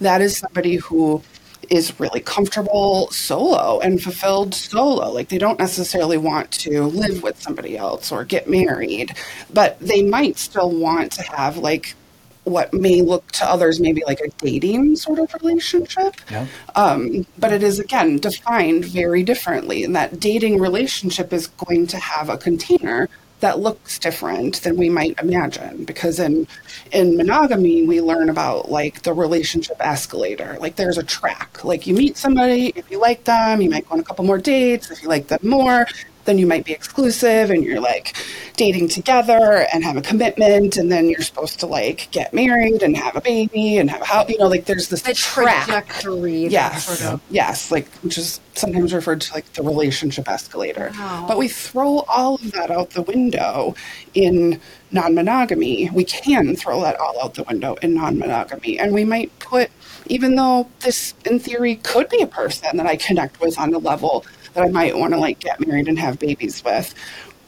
that 0.01 0.19
is 0.21 0.37
somebody 0.37 0.75
who 0.75 1.21
is 1.69 1.99
really 1.99 2.19
comfortable 2.19 3.09
solo 3.11 3.79
and 3.79 4.01
fulfilled 4.01 4.53
solo. 4.53 5.11
Like 5.11 5.29
they 5.29 5.37
don't 5.37 5.59
necessarily 5.59 6.17
want 6.17 6.51
to 6.51 6.83
live 6.83 7.23
with 7.23 7.41
somebody 7.41 7.77
else 7.77 8.11
or 8.11 8.23
get 8.23 8.49
married, 8.49 9.15
but 9.53 9.79
they 9.79 10.01
might 10.01 10.37
still 10.37 10.71
want 10.71 11.11
to 11.13 11.23
have 11.23 11.57
like 11.57 11.95
what 12.43 12.73
may 12.73 13.01
look 13.01 13.29
to 13.33 13.45
others 13.45 13.79
maybe 13.79 14.01
like 14.07 14.21
a 14.21 14.29
dating 14.37 14.95
sort 14.95 15.19
of 15.19 15.33
relationship. 15.41 16.15
Yeah. 16.31 16.47
Um, 16.75 17.25
but 17.37 17.51
it 17.51 17.61
is 17.61 17.79
again 17.79 18.17
defined 18.17 18.85
very 18.85 19.23
differently, 19.23 19.83
and 19.83 19.95
that 19.95 20.19
dating 20.19 20.59
relationship 20.59 21.33
is 21.33 21.47
going 21.47 21.87
to 21.87 21.97
have 21.97 22.29
a 22.29 22.37
container 22.37 23.09
that 23.39 23.59
looks 23.59 23.99
different 23.99 24.61
than 24.63 24.77
we 24.77 24.89
might 24.89 25.19
imagine. 25.19 25.85
Because 25.85 26.19
in 26.19 26.47
in 26.91 27.17
monogamy, 27.17 27.85
we 27.85 28.01
learn 28.01 28.29
about 28.29 28.71
like 28.71 29.03
the 29.03 29.13
relationship 29.13 29.77
escalator. 29.79 30.57
Like 30.59 30.75
there's 30.75 30.97
a 30.97 31.03
track. 31.03 31.63
Like 31.63 31.85
you 31.87 31.93
meet 31.93 32.17
somebody, 32.17 32.73
if 32.75 32.89
you 32.89 32.99
like 32.99 33.23
them, 33.25 33.61
you 33.61 33.69
might 33.69 33.87
go 33.87 33.93
on 33.93 33.99
a 33.99 34.03
couple 34.03 34.25
more 34.25 34.37
dates. 34.37 34.89
If 34.91 35.03
you 35.03 35.09
like 35.09 35.27
them 35.27 35.39
more, 35.43 35.85
then 36.27 36.37
you 36.37 36.45
might 36.45 36.65
be 36.65 36.73
exclusive 36.73 37.49
and 37.49 37.63
you're 37.63 37.79
like 37.79 38.15
dating 38.57 38.89
together 38.89 39.65
and 39.73 39.83
have 39.83 39.95
a 39.95 40.01
commitment 40.01 40.75
and 40.77 40.91
then 40.91 41.09
you're 41.09 41.21
supposed 41.21 41.57
to 41.61 41.65
like 41.65 42.09
get 42.11 42.33
married 42.33 42.83
and 42.83 42.97
have 42.97 43.15
a 43.15 43.21
baby 43.21 43.77
and 43.77 43.89
have 43.89 44.01
a 44.01 44.05
house 44.05 44.29
you 44.29 44.37
know 44.37 44.47
like 44.47 44.65
there's 44.65 44.89
this 44.89 45.01
The 45.03 45.13
track 45.13 45.65
trajectory. 45.65 46.47
yes 46.47 46.85
Sort 46.85 47.13
of, 47.13 47.21
yes 47.29 47.71
like 47.71 47.87
which 48.03 48.17
is 48.17 48.41
sometimes 48.55 48.93
referred 48.93 49.21
to 49.21 49.33
like 49.33 49.51
the 49.53 49.63
relationship 49.63 50.27
escalator 50.27 50.91
Wow. 50.99 51.25
but 51.27 51.37
we 51.37 51.47
throw 51.47 51.99
all 52.09 52.35
of 52.35 52.51
that 52.51 52.69
out 52.71 52.89
the 52.91 53.03
window 53.03 53.73
in 54.13 54.59
non-monogamy 54.91 55.89
we 55.93 56.03
can 56.03 56.55
throw 56.57 56.81
that 56.81 56.99
all 56.99 57.21
out 57.23 57.35
the 57.35 57.43
window 57.43 57.75
in 57.81 57.93
non-monogamy 57.93 58.77
and 58.79 58.93
we 58.93 59.05
might 59.05 59.37
put 59.39 59.69
even 60.07 60.35
though 60.35 60.67
this 60.81 61.13
in 61.25 61.39
theory 61.39 61.75
could 61.77 62.09
be 62.09 62.21
a 62.21 62.27
person 62.27 62.75
that 62.77 62.85
i 62.85 62.95
connect 62.97 63.39
with 63.39 63.57
on 63.59 63.73
a 63.73 63.77
level 63.77 64.25
that 64.57 64.65
i 64.65 64.69
might 64.69 64.97
want 64.97 65.13
to 65.13 65.19
like 65.19 65.39
get 65.39 65.65
married 65.65 65.87
and 65.87 65.97
have 65.99 66.19
babies 66.19 66.63
with. 66.63 66.93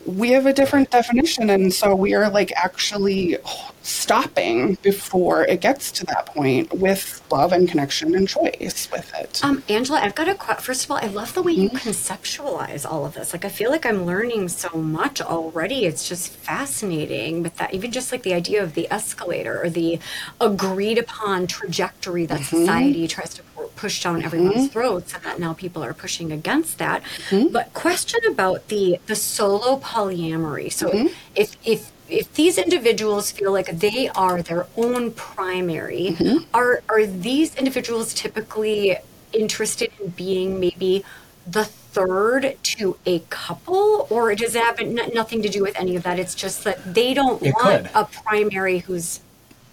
We 0.06 0.30
have 0.32 0.46
a 0.46 0.54
different 0.54 0.90
definition 0.92 1.50
and 1.50 1.74
so 1.74 1.94
we 1.96 2.14
are 2.14 2.30
like 2.30 2.52
actually 2.56 3.38
stopping 3.82 4.78
before 4.82 5.44
it 5.46 5.62
gets 5.62 5.92
to 5.92 6.06
that 6.06 6.26
point 6.28 6.72
with 6.74 7.22
love 7.32 7.52
and 7.54 7.68
connection 7.70 8.16
and 8.16 8.28
choice 8.28 8.90
with 8.92 9.12
it 9.16 9.40
Um, 9.44 9.64
Angela, 9.70 10.00
I've 10.02 10.16
got 10.16 10.28
a 10.30 10.36
que- 10.36 10.56
first 10.56 10.86
of 10.86 10.92
all, 10.92 10.98
I 10.98 11.08
love 11.08 11.34
the 11.34 11.42
way 11.44 11.54
you 11.54 11.70
Mm-hmm. 11.70 11.90
conceptualize 11.90 12.86
all 12.90 13.06
of 13.06 13.14
this. 13.14 13.34
Like, 13.34 13.46
I 13.46 13.50
feel 13.50 13.70
like 13.72 13.86
I'm 13.86 14.06
learning 14.06 14.48
so 14.50 14.70
much 14.78 15.22
already. 15.22 15.86
It's 15.86 16.08
just 16.10 16.30
fascinating. 16.32 17.44
But 17.44 17.56
that, 17.58 17.74
even 17.74 17.92
just 17.92 18.12
like 18.12 18.24
the 18.24 18.34
idea 18.34 18.64
of 18.64 18.74
the 18.74 18.88
escalator 18.92 19.62
or 19.64 19.70
the 19.70 20.00
agreed 20.42 20.98
upon 20.98 21.48
trajectory 21.48 22.26
that 22.26 22.40
Mm-hmm. 22.40 22.58
society 22.66 23.08
tries 23.08 23.34
to 23.36 23.44
push 23.76 24.02
down 24.04 24.24
everyone's 24.24 24.68
throats, 24.70 25.14
and 25.14 25.24
that 25.24 25.40
now 25.40 25.54
people 25.54 25.84
are 25.84 25.94
pushing 25.94 26.32
against 26.32 26.78
that. 26.80 27.02
Mm-hmm. 27.30 27.52
But 27.54 27.74
question 27.74 28.20
about 28.28 28.68
the 28.70 29.00
the 29.08 29.16
solo 29.16 29.78
polyamory. 29.80 30.72
So 30.72 30.90
Mm-hmm. 30.90 31.08
if 31.36 31.56
if 31.66 31.92
if 32.10 32.34
these 32.34 32.58
individuals 32.58 33.32
feel 33.32 33.52
like 33.52 33.68
they 33.80 34.10
are 34.10 34.42
their 34.42 34.68
own 34.78 35.12
primary, 35.12 36.16
Mm-hmm. 36.20 36.44
are 36.54 36.82
are 36.90 37.06
these 37.06 37.56
individuals 37.56 38.14
typically 38.14 38.98
interested 39.34 39.92
in 40.02 40.10
being 40.10 40.60
maybe 40.60 41.04
the 41.48 41.66
third 41.66 42.56
to 42.64 42.98
a 43.06 43.20
couple, 43.30 44.08
or 44.10 44.34
does 44.36 44.56
it 44.56 44.64
have 44.64 44.80
n- 44.80 45.00
nothing 45.14 45.42
to 45.42 45.50
do 45.50 45.62
with 45.64 45.76
any 45.80 45.96
of 45.96 46.04
that? 46.04 46.20
It's 46.20 46.36
just 46.36 46.64
that 46.64 46.94
they 46.94 47.14
don't 47.14 47.42
It 47.42 47.54
want 47.56 47.86
could. 47.86 47.92
a 47.96 48.06
primary 48.06 48.80
who's 48.80 49.22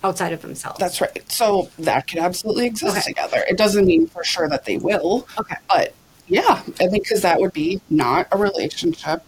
outside 0.04 0.32
of 0.32 0.40
themselves. 0.42 0.78
That's 0.78 1.00
right. 1.00 1.30
So 1.30 1.68
that 1.78 2.06
could 2.08 2.18
absolutely 2.18 2.66
exist 2.66 2.96
Okay. 2.96 3.02
together. 3.12 3.44
It 3.48 3.56
doesn't 3.58 3.86
mean 3.86 4.06
for 4.06 4.22
sure 4.24 4.48
that 4.48 4.64
they 4.64 4.76
will. 4.78 5.26
Okay. 5.38 5.56
But 5.68 5.94
yeah, 6.28 6.62
I 6.80 6.86
think 6.88 7.04
because 7.04 7.22
that 7.22 7.40
would 7.40 7.52
be 7.52 7.80
not 7.90 8.28
a 8.32 8.38
relationship, 8.38 9.22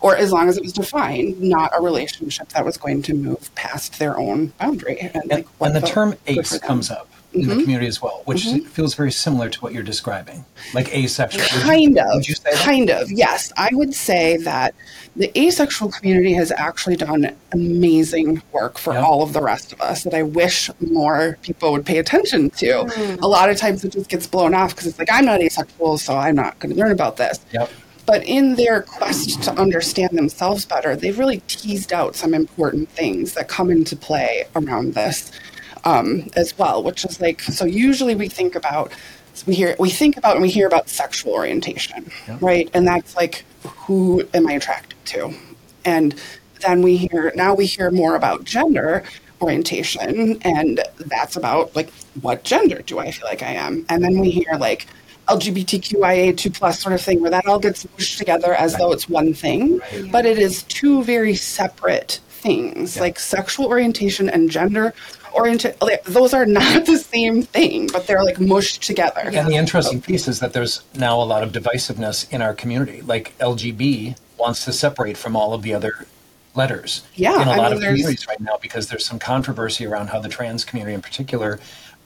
or 0.00 0.16
as 0.16 0.32
long 0.32 0.48
as 0.48 0.56
it 0.56 0.62
was 0.62 0.72
defined, 0.72 1.40
not 1.40 1.72
a 1.76 1.80
relationship 1.80 2.48
that 2.50 2.64
was 2.64 2.76
going 2.76 3.02
to 3.02 3.14
move 3.14 3.54
past 3.54 3.98
their 3.98 4.18
own 4.18 4.48
boundary. 4.60 4.98
And, 5.00 5.16
And, 5.16 5.30
like, 5.30 5.46
and 5.60 5.74
the 5.74 5.80
term 5.80 6.14
ace 6.26 6.58
comes 6.58 6.90
up 6.90 7.08
in 7.32 7.40
the 7.42 7.48
mm-hmm. 7.48 7.60
community 7.62 7.86
as 7.88 8.00
well, 8.00 8.22
which 8.26 8.44
mm-hmm. 8.44 8.64
feels 8.66 8.94
very 8.94 9.10
similar 9.10 9.48
to 9.48 9.60
what 9.60 9.72
you're 9.72 9.82
describing, 9.82 10.44
like 10.72 10.94
asexual. 10.94 11.42
Would 11.42 11.52
you- 11.52 11.60
Kind 11.62 11.98
of. 11.98 12.28
You 12.28 12.34
say 12.34 12.50
that? 12.52 12.64
Kind 12.64 12.90
of. 12.90 13.10
Yes. 13.10 13.52
I 13.56 13.70
would 13.72 13.92
say 13.94 14.36
that 14.38 14.74
the 15.16 15.36
asexual 15.38 15.90
community 15.90 16.32
has 16.34 16.52
actually 16.52 16.96
done 16.96 17.34
amazing 17.52 18.42
work 18.52 18.78
for 18.78 18.92
Yeah. 18.92 19.02
all 19.02 19.22
of 19.22 19.32
the 19.32 19.40
rest 19.40 19.72
of 19.72 19.80
us 19.80 20.04
that 20.04 20.14
I 20.14 20.22
wish 20.22 20.70
more 20.80 21.38
people 21.42 21.72
would 21.72 21.86
pay 21.86 21.98
attention 21.98 22.50
to. 22.50 22.84
Hmm. 22.84 23.22
A 23.22 23.26
lot 23.26 23.50
of 23.50 23.56
times 23.56 23.84
it 23.84 23.92
just 23.92 24.08
gets 24.08 24.26
blown 24.26 24.54
off 24.54 24.70
because 24.70 24.86
it's 24.86 24.98
like, 24.98 25.10
I'm 25.10 25.24
not 25.24 25.40
asexual, 25.40 25.98
so 25.98 26.16
I'm 26.16 26.36
not 26.36 26.58
going 26.60 26.72
to 26.74 26.78
learn 26.80 26.92
about 26.92 27.16
this. 27.16 27.40
Yep. 27.52 27.70
But 28.06 28.24
in 28.24 28.56
their 28.56 28.82
quest 28.82 29.42
to 29.44 29.52
understand 29.52 30.16
themselves 30.16 30.66
better, 30.66 30.94
they've 30.94 31.18
really 31.18 31.40
teased 31.46 31.92
out 31.92 32.16
some 32.16 32.34
important 32.34 32.90
things 32.90 33.34
that 33.34 33.48
come 33.48 33.70
into 33.70 33.96
play 33.96 34.44
around 34.54 34.94
this 34.94 35.32
um, 35.84 36.28
as 36.36 36.56
well. 36.58 36.82
Which 36.82 37.04
is 37.04 37.20
like, 37.20 37.40
so 37.40 37.64
usually 37.64 38.14
we 38.14 38.28
think 38.28 38.54
about 38.54 38.92
we 39.46 39.54
hear 39.54 39.74
we 39.78 39.90
think 39.90 40.16
about 40.16 40.34
and 40.34 40.42
we 40.42 40.50
hear 40.50 40.66
about 40.66 40.88
sexual 40.88 41.32
orientation, 41.32 42.10
right? 42.40 42.70
And 42.74 42.86
that's 42.86 43.16
like, 43.16 43.44
who 43.64 44.22
am 44.32 44.46
I 44.46 44.52
attracted 44.52 45.04
to? 45.06 45.34
And 45.84 46.14
then 46.60 46.82
we 46.82 46.96
hear 46.96 47.32
now 47.34 47.54
we 47.54 47.66
hear 47.66 47.90
more 47.90 48.16
about 48.16 48.44
gender 48.44 49.02
orientation, 49.42 50.40
and 50.42 50.80
that's 50.98 51.36
about 51.36 51.74
like 51.74 51.90
what 52.20 52.44
gender 52.44 52.82
do 52.82 52.98
I 52.98 53.10
feel 53.10 53.26
like 53.26 53.42
I 53.42 53.52
am? 53.52 53.84
And 53.88 54.02
then 54.02 54.18
we 54.18 54.30
hear 54.30 54.54
like 54.58 54.86
LGBTQIA2 55.28 56.54
plus 56.54 56.80
sort 56.80 56.94
of 56.94 57.00
thing 57.00 57.20
where 57.20 57.30
that 57.30 57.46
all 57.46 57.58
gets 57.58 57.86
mushed 57.92 58.18
together 58.18 58.54
as 58.54 58.76
though 58.76 58.92
it's 58.92 59.08
one 59.08 59.34
thing, 59.34 59.80
but 60.10 60.26
it 60.26 60.38
is 60.38 60.62
two 60.64 61.02
very 61.04 61.34
separate 61.34 62.20
things. 62.28 62.98
Like 63.00 63.18
sexual 63.18 63.66
orientation 63.66 64.28
and 64.28 64.50
gender 64.50 64.94
oriented, 65.32 65.76
those 66.04 66.34
are 66.34 66.46
not 66.46 66.86
the 66.86 66.98
same 66.98 67.42
thing, 67.42 67.88
but 67.92 68.06
they're 68.06 68.22
like 68.22 68.38
mushed 68.38 68.82
together. 68.82 69.30
Yeah. 69.30 69.40
And 69.40 69.48
the 69.48 69.56
interesting 69.56 70.00
piece 70.00 70.28
is 70.28 70.40
that 70.40 70.52
there's 70.52 70.82
now 70.94 71.20
a 71.20 71.24
lot 71.24 71.42
of 71.42 71.52
divisiveness 71.52 72.30
in 72.32 72.42
our 72.42 72.54
community. 72.54 73.00
Like 73.02 73.36
LGB 73.38 74.16
wants 74.38 74.64
to 74.66 74.72
separate 74.72 75.16
from 75.16 75.36
all 75.36 75.54
of 75.54 75.62
the 75.62 75.74
other 75.74 76.06
letters 76.54 77.02
Yeah, 77.16 77.42
in 77.42 77.48
a 77.48 77.52
I 77.52 77.56
lot 77.56 77.72
mean, 77.72 77.78
of 77.78 77.80
communities 77.80 78.26
right 78.28 78.40
now 78.40 78.58
because 78.62 78.88
there's 78.88 79.04
some 79.04 79.18
controversy 79.18 79.86
around 79.86 80.08
how 80.08 80.20
the 80.20 80.28
trans 80.28 80.64
community 80.64 80.94
in 80.94 81.02
particular 81.02 81.58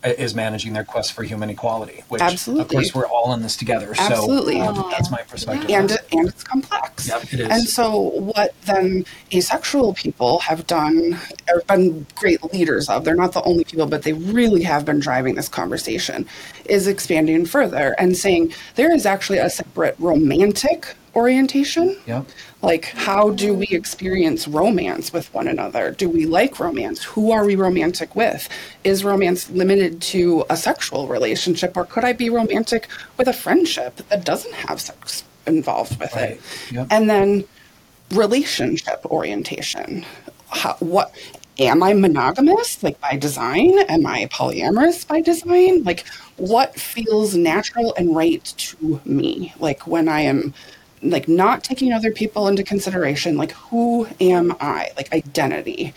is 0.04 0.34
managing 0.34 0.72
their 0.72 0.84
quest 0.84 1.12
for 1.12 1.24
human 1.24 1.50
equality, 1.50 2.04
which 2.08 2.22
of 2.22 2.68
course 2.68 2.94
we're 2.94 3.06
all 3.06 3.34
in 3.34 3.42
this 3.42 3.56
together. 3.56 3.92
Absolutely. 3.98 4.58
So 4.58 4.66
um, 4.66 4.90
that's 4.90 5.10
my 5.10 5.22
perspective. 5.22 5.70
and 5.70 5.90
and 6.12 6.28
it's 6.28 6.44
complex. 6.44 7.08
Yep, 7.08 7.32
it 7.32 7.40
is. 7.40 7.48
And 7.48 7.62
so, 7.64 7.98
what 7.98 8.54
then 8.62 9.04
asexual 9.32 9.94
people 9.94 10.38
have 10.40 10.66
done, 10.66 11.18
or 11.52 11.62
been 11.62 12.06
great 12.14 12.42
leaders 12.52 12.88
of, 12.88 13.04
they're 13.04 13.16
not 13.16 13.32
the 13.32 13.42
only 13.42 13.64
people, 13.64 13.86
but 13.86 14.02
they 14.02 14.12
really 14.12 14.62
have 14.62 14.84
been 14.84 15.00
driving 15.00 15.34
this 15.34 15.48
conversation, 15.48 16.26
is 16.66 16.86
expanding 16.86 17.44
further 17.44 17.94
and 17.98 18.16
saying 18.16 18.52
there 18.76 18.94
is 18.94 19.04
actually 19.04 19.38
a 19.38 19.50
separate 19.50 19.96
romantic 19.98 20.94
orientation. 21.14 21.96
Yep. 22.06 22.26
Like, 22.62 22.86
how 22.86 23.30
do 23.30 23.54
we 23.54 23.66
experience 23.68 24.48
romance 24.48 25.12
with 25.12 25.32
one 25.32 25.48
another? 25.48 25.92
Do 25.92 26.08
we 26.08 26.26
like 26.26 26.58
romance? 26.58 27.02
Who 27.04 27.30
are 27.32 27.44
we 27.44 27.56
romantic 27.56 28.16
with? 28.16 28.48
Is 28.84 29.04
romance 29.04 29.48
limited 29.50 30.02
to 30.02 30.44
a 30.50 30.56
sexual 30.56 31.06
relationship, 31.06 31.76
or 31.76 31.84
could 31.84 32.04
I 32.04 32.12
be 32.12 32.30
romantic 32.30 32.88
with 33.16 33.28
a 33.28 33.32
friendship 33.32 33.96
that 34.08 34.24
doesn't 34.24 34.54
have 34.54 34.80
sex 34.80 35.24
involved 35.46 35.98
with 36.00 36.14
Right. 36.14 36.32
it? 36.32 36.40
Yep. 36.72 36.86
And 36.90 37.08
then 37.08 37.44
relationship 38.12 39.04
orientation. 39.06 40.04
How, 40.50 40.74
what 40.80 41.14
am 41.58 41.82
I 41.82 41.92
monogamous, 41.92 42.82
like 42.82 43.00
by 43.00 43.16
design? 43.16 43.78
Am 43.88 44.06
I 44.06 44.26
polyamorous 44.26 45.06
by 45.06 45.20
design? 45.20 45.84
Like, 45.84 46.06
what 46.36 46.74
feels 46.78 47.34
natural 47.34 47.94
and 47.96 48.14
right 48.16 48.44
to 48.44 49.00
me? 49.04 49.52
Like 49.58 49.86
when 49.86 50.08
I 50.08 50.22
am 50.22 50.54
like 51.02 51.28
not 51.28 51.64
taking 51.64 51.92
other 51.92 52.12
people 52.12 52.48
into 52.48 52.62
consideration, 52.62 53.36
like 53.36 53.52
who 53.52 54.06
am 54.20 54.56
I? 54.60 54.90
Like 54.96 55.12
identity. 55.12 55.94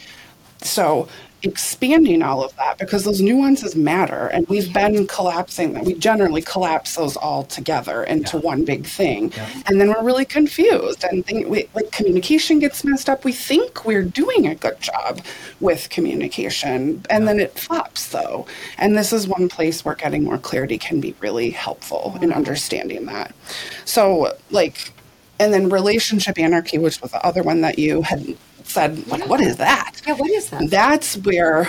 So 0.61 1.07
expanding 1.43 2.21
all 2.21 2.43
of 2.43 2.56
that 2.58 2.77
because 2.77 3.04
those 3.04 3.21
nuances 3.21 3.75
matter 3.75 4.27
and 4.27 4.47
we've 4.47 4.71
been 4.73 5.08
collapsing 5.08 5.73
them. 5.73 5.86
We 5.86 5.93
generally 5.95 6.41
collapse 6.41 6.95
those 6.95 7.17
all 7.17 7.43
together 7.43 8.04
into 8.04 8.38
one 8.38 8.63
big 8.63 8.86
thing. 8.86 9.34
And 9.65 9.80
then 9.80 9.89
we're 9.89 10.04
really 10.04 10.25
confused 10.25 11.04
and 11.04 11.25
think 11.25 11.47
we, 11.47 11.67
like 11.73 11.91
communication 11.91 12.60
gets 12.60 12.84
messed 12.84 13.10
up. 13.10 13.25
We 13.25 13.34
think 13.34 13.86
we're 13.86 14.04
doing 14.04 14.47
a 14.47 14.56
good 14.56 14.80
job 14.80 15.21
with 15.60 15.89
communication 15.89 17.04
and 17.10 17.27
then 17.27 17.39
it 17.39 17.58
flops 17.58 18.10
though. 18.10 18.45
And 18.77 18.97
this 18.97 19.12
is 19.12 19.27
one 19.27 19.49
place 19.49 19.84
where 19.84 19.95
getting 19.95 20.23
more 20.23 20.38
clarity 20.38 20.77
can 20.77 21.01
be 21.01 21.15
really 21.19 21.49
helpful 21.49 22.17
in 22.21 22.30
mm-hmm. 22.30 22.38
understanding 22.38 23.06
that. 23.08 23.34
So 23.86 24.38
like 24.51 24.93
and 25.39 25.51
then 25.51 25.69
relationship 25.69 26.38
anarchy, 26.38 26.77
which 26.77 27.01
was 27.01 27.10
the 27.10 27.25
other 27.25 27.41
one 27.41 27.62
that 27.62 27.80
you 27.80 28.04
had 28.04 28.38
said, 28.65 29.08
like, 29.08 29.28
what 29.28 29.41
is 29.41 29.58
that? 29.58 30.02
Yeah, 30.08 30.13
what 30.13 30.30
is 30.32 30.50
that? 30.50 30.69
That's 30.69 31.17
where, 31.17 31.67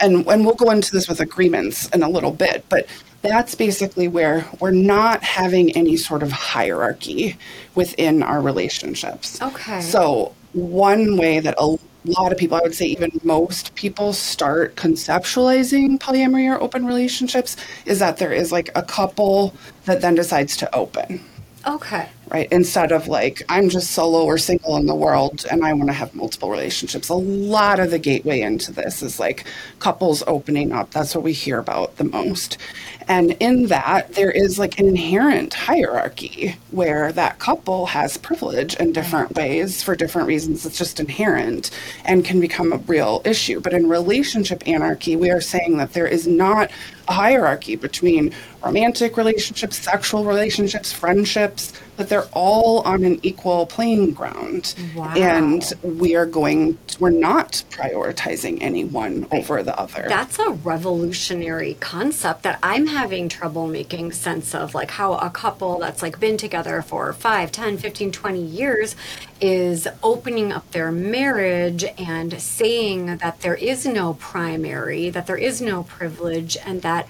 and 0.00 0.26
and 0.26 0.44
we'll 0.44 0.54
go 0.54 0.70
into 0.70 0.92
this 0.92 1.08
with 1.08 1.20
agreements 1.20 1.88
in 1.90 2.02
a 2.02 2.08
little 2.08 2.32
bit, 2.32 2.64
but 2.68 2.86
that's 3.22 3.54
basically 3.54 4.06
where 4.06 4.46
we're 4.60 4.70
not 4.70 5.22
having 5.22 5.70
any 5.76 5.96
sort 5.96 6.22
of 6.22 6.30
hierarchy 6.30 7.36
within 7.74 8.22
our 8.22 8.40
relationships. 8.40 9.40
Okay. 9.40 9.80
So 9.80 10.34
one 10.52 11.16
way 11.16 11.40
that 11.40 11.54
a 11.58 11.78
lot 12.04 12.32
of 12.32 12.36
people, 12.36 12.58
I 12.58 12.60
would 12.60 12.74
say 12.74 12.84
even 12.86 13.18
most 13.24 13.74
people 13.76 14.12
start 14.12 14.76
conceptualizing 14.76 15.98
polyamory 15.98 16.54
or 16.54 16.60
open 16.62 16.84
relationships 16.84 17.56
is 17.86 17.98
that 17.98 18.18
there 18.18 18.32
is 18.32 18.52
like 18.52 18.70
a 18.74 18.82
couple 18.82 19.54
that 19.86 20.02
then 20.02 20.14
decides 20.14 20.54
to 20.58 20.74
open 20.74 21.24
okay. 21.66 22.08
Right? 22.30 22.48
Instead 22.50 22.92
of 22.92 23.08
like, 23.08 23.42
I'm 23.48 23.68
just 23.68 23.92
solo 23.92 24.24
or 24.24 24.38
single 24.38 24.76
in 24.76 24.86
the 24.86 24.94
world 24.94 25.44
and 25.50 25.64
I 25.64 25.72
want 25.72 25.88
to 25.88 25.92
have 25.92 26.14
multiple 26.14 26.50
relationships. 26.50 27.08
A 27.08 27.14
lot 27.14 27.80
of 27.80 27.90
the 27.90 27.98
gateway 27.98 28.40
into 28.40 28.72
this 28.72 29.02
is 29.02 29.20
like 29.20 29.46
couples 29.78 30.22
opening 30.26 30.72
up. 30.72 30.90
That's 30.90 31.14
what 31.14 31.24
we 31.24 31.32
hear 31.32 31.58
about 31.58 31.96
the 31.96 32.04
most. 32.04 32.58
And 33.06 33.32
in 33.32 33.66
that, 33.66 34.14
there 34.14 34.30
is 34.30 34.58
like 34.58 34.78
an 34.78 34.86
inherent 34.86 35.52
hierarchy 35.52 36.56
where 36.70 37.12
that 37.12 37.38
couple 37.38 37.86
has 37.86 38.16
privilege 38.16 38.74
in 38.76 38.92
different 38.92 39.34
ways 39.34 39.82
for 39.82 39.94
different 39.94 40.26
reasons. 40.26 40.64
It's 40.64 40.78
just 40.78 41.00
inherent 41.00 41.70
and 42.06 42.24
can 42.24 42.40
become 42.40 42.72
a 42.72 42.78
real 42.78 43.20
issue. 43.24 43.60
But 43.60 43.74
in 43.74 43.88
relationship 43.88 44.66
anarchy, 44.66 45.16
we 45.16 45.30
are 45.30 45.42
saying 45.42 45.76
that 45.78 45.92
there 45.92 46.06
is 46.06 46.26
not 46.26 46.70
a 47.08 47.12
hierarchy 47.12 47.76
between 47.76 48.32
romantic 48.64 49.18
relationships, 49.18 49.76
sexual 49.76 50.24
relationships, 50.24 50.90
friendships, 50.90 51.74
that 51.96 52.08
they're 52.08 52.28
all 52.32 52.80
on 52.80 53.04
an 53.04 53.20
equal 53.22 53.66
playing 53.66 54.12
ground. 54.12 54.74
Wow. 54.96 55.14
And 55.14 55.72
we 55.82 56.16
are 56.16 56.26
going, 56.26 56.78
we're 56.98 57.10
not 57.10 57.62
prioritizing 57.70 58.58
any 58.60 58.84
one 58.84 59.26
over 59.30 59.62
the 59.62 59.78
other. 59.78 60.06
That's 60.08 60.38
a 60.38 60.50
revolutionary 60.50 61.74
concept 61.74 62.42
that 62.42 62.58
I'm 62.62 62.86
having 62.86 63.28
trouble 63.28 63.66
making 63.66 64.12
sense 64.12 64.54
of. 64.54 64.74
Like 64.74 64.92
how 64.92 65.14
a 65.14 65.30
couple 65.30 65.78
that's 65.78 66.02
like 66.02 66.18
been 66.18 66.36
together 66.36 66.82
for 66.82 67.12
5, 67.12 67.52
10, 67.52 67.78
15, 67.78 68.12
20 68.12 68.42
years 68.42 68.96
is 69.40 69.86
opening 70.02 70.52
up 70.52 70.70
their 70.72 70.90
marriage 70.90 71.84
and 71.98 72.40
saying 72.40 73.18
that 73.18 73.40
there 73.40 73.54
is 73.54 73.86
no 73.86 74.14
primary, 74.14 75.10
that 75.10 75.26
there 75.26 75.36
is 75.36 75.60
no 75.60 75.82
privilege, 75.84 76.56
and 76.64 76.82
that 76.82 77.06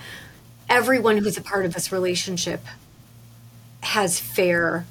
everyone 0.68 1.18
who's 1.18 1.36
a 1.36 1.42
part 1.42 1.64
of 1.64 1.74
this 1.74 1.92
relationship 1.92 2.60
has 3.84 4.18
fair 4.20 4.86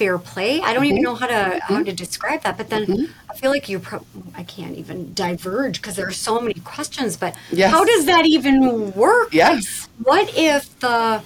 fair 0.00 0.18
play. 0.18 0.62
I 0.62 0.72
don't 0.72 0.86
even 0.86 0.96
mm-hmm. 0.96 1.04
know 1.04 1.14
how 1.14 1.26
to 1.26 1.60
how 1.62 1.74
mm-hmm. 1.74 1.84
to 1.84 1.92
describe 1.92 2.42
that. 2.44 2.56
But 2.56 2.70
then 2.70 2.86
mm-hmm. 2.86 3.30
I 3.30 3.34
feel 3.34 3.50
like 3.50 3.68
you 3.68 3.78
pro- 3.78 4.06
I 4.34 4.44
can't 4.44 4.76
even 4.78 5.12
diverge 5.12 5.82
because 5.82 5.94
there 5.96 6.06
are 6.06 6.12
so 6.12 6.40
many 6.40 6.58
questions. 6.60 7.18
But 7.18 7.34
Yes. 7.52 7.70
how 7.70 7.84
does 7.84 8.06
that 8.06 8.24
even 8.24 8.92
work? 8.92 9.34
Yes. 9.34 9.88
What 10.02 10.32
if 10.34 10.78
the 10.80 11.22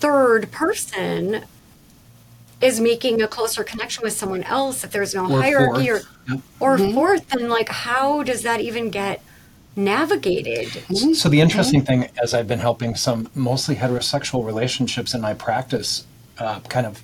third 0.00 0.50
person 0.50 1.44
is 2.60 2.80
making 2.80 3.22
a 3.22 3.28
closer 3.28 3.62
connection 3.62 4.02
with 4.02 4.14
someone 4.14 4.42
else? 4.42 4.82
If 4.82 4.90
there's 4.90 5.14
no 5.14 5.30
Or 5.30 5.40
hierarchy 5.40 5.86
fourth. 5.86 6.08
or 6.58 6.72
or 6.72 6.78
fourth, 6.92 7.28
then 7.28 7.48
like 7.48 7.68
how 7.68 8.24
does 8.24 8.42
that 8.42 8.60
even 8.60 8.90
get 8.90 9.22
navigated? 9.76 10.68
So 11.16 11.28
the 11.28 11.40
interesting 11.40 11.82
thing, 11.82 12.08
as 12.22 12.34
I've 12.34 12.48
been 12.48 12.58
helping 12.58 12.94
some 12.94 13.28
mostly 13.34 13.76
heterosexual 13.76 14.44
relationships 14.44 15.14
in 15.14 15.20
my 15.20 15.34
practice, 15.34 16.06
uh, 16.38 16.60
kind 16.60 16.86
of 16.86 17.02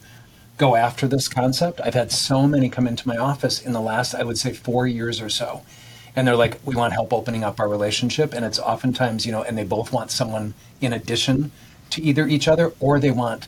go 0.57 0.74
after 0.74 1.07
this 1.07 1.28
concept, 1.28 1.81
I've 1.85 1.94
had 1.94 2.11
so 2.11 2.46
many 2.46 2.68
come 2.68 2.87
into 2.87 3.07
my 3.07 3.16
office 3.16 3.61
in 3.61 3.72
the 3.72 3.81
last, 3.81 4.14
I 4.14 4.24
would 4.24 4.38
say, 4.38 4.52
four 4.52 4.87
years 4.87 5.20
or 5.20 5.28
so, 5.28 5.62
and 6.16 6.26
they're 6.26 6.37
like, 6.37 6.59
"We 6.64 6.74
want 6.74 6.92
help 6.92 7.12
opening 7.12 7.44
up 7.44 7.61
our 7.61 7.68
relationship," 7.68 8.35
and 8.35 8.44
it's 8.44 8.59
oftentimes, 8.59 9.24
you 9.24 9.33
know, 9.33 9.42
and 9.42 9.57
they 9.57 9.64
both 9.64 9.92
want 9.92 10.11
someone 10.11 10.54
in 10.81 10.92
addition 10.92 11.52
to 11.90 12.02
either 12.02 12.26
each 12.26 12.48
other, 12.48 12.72
or 12.81 12.98
they 12.98 13.12
want 13.12 13.46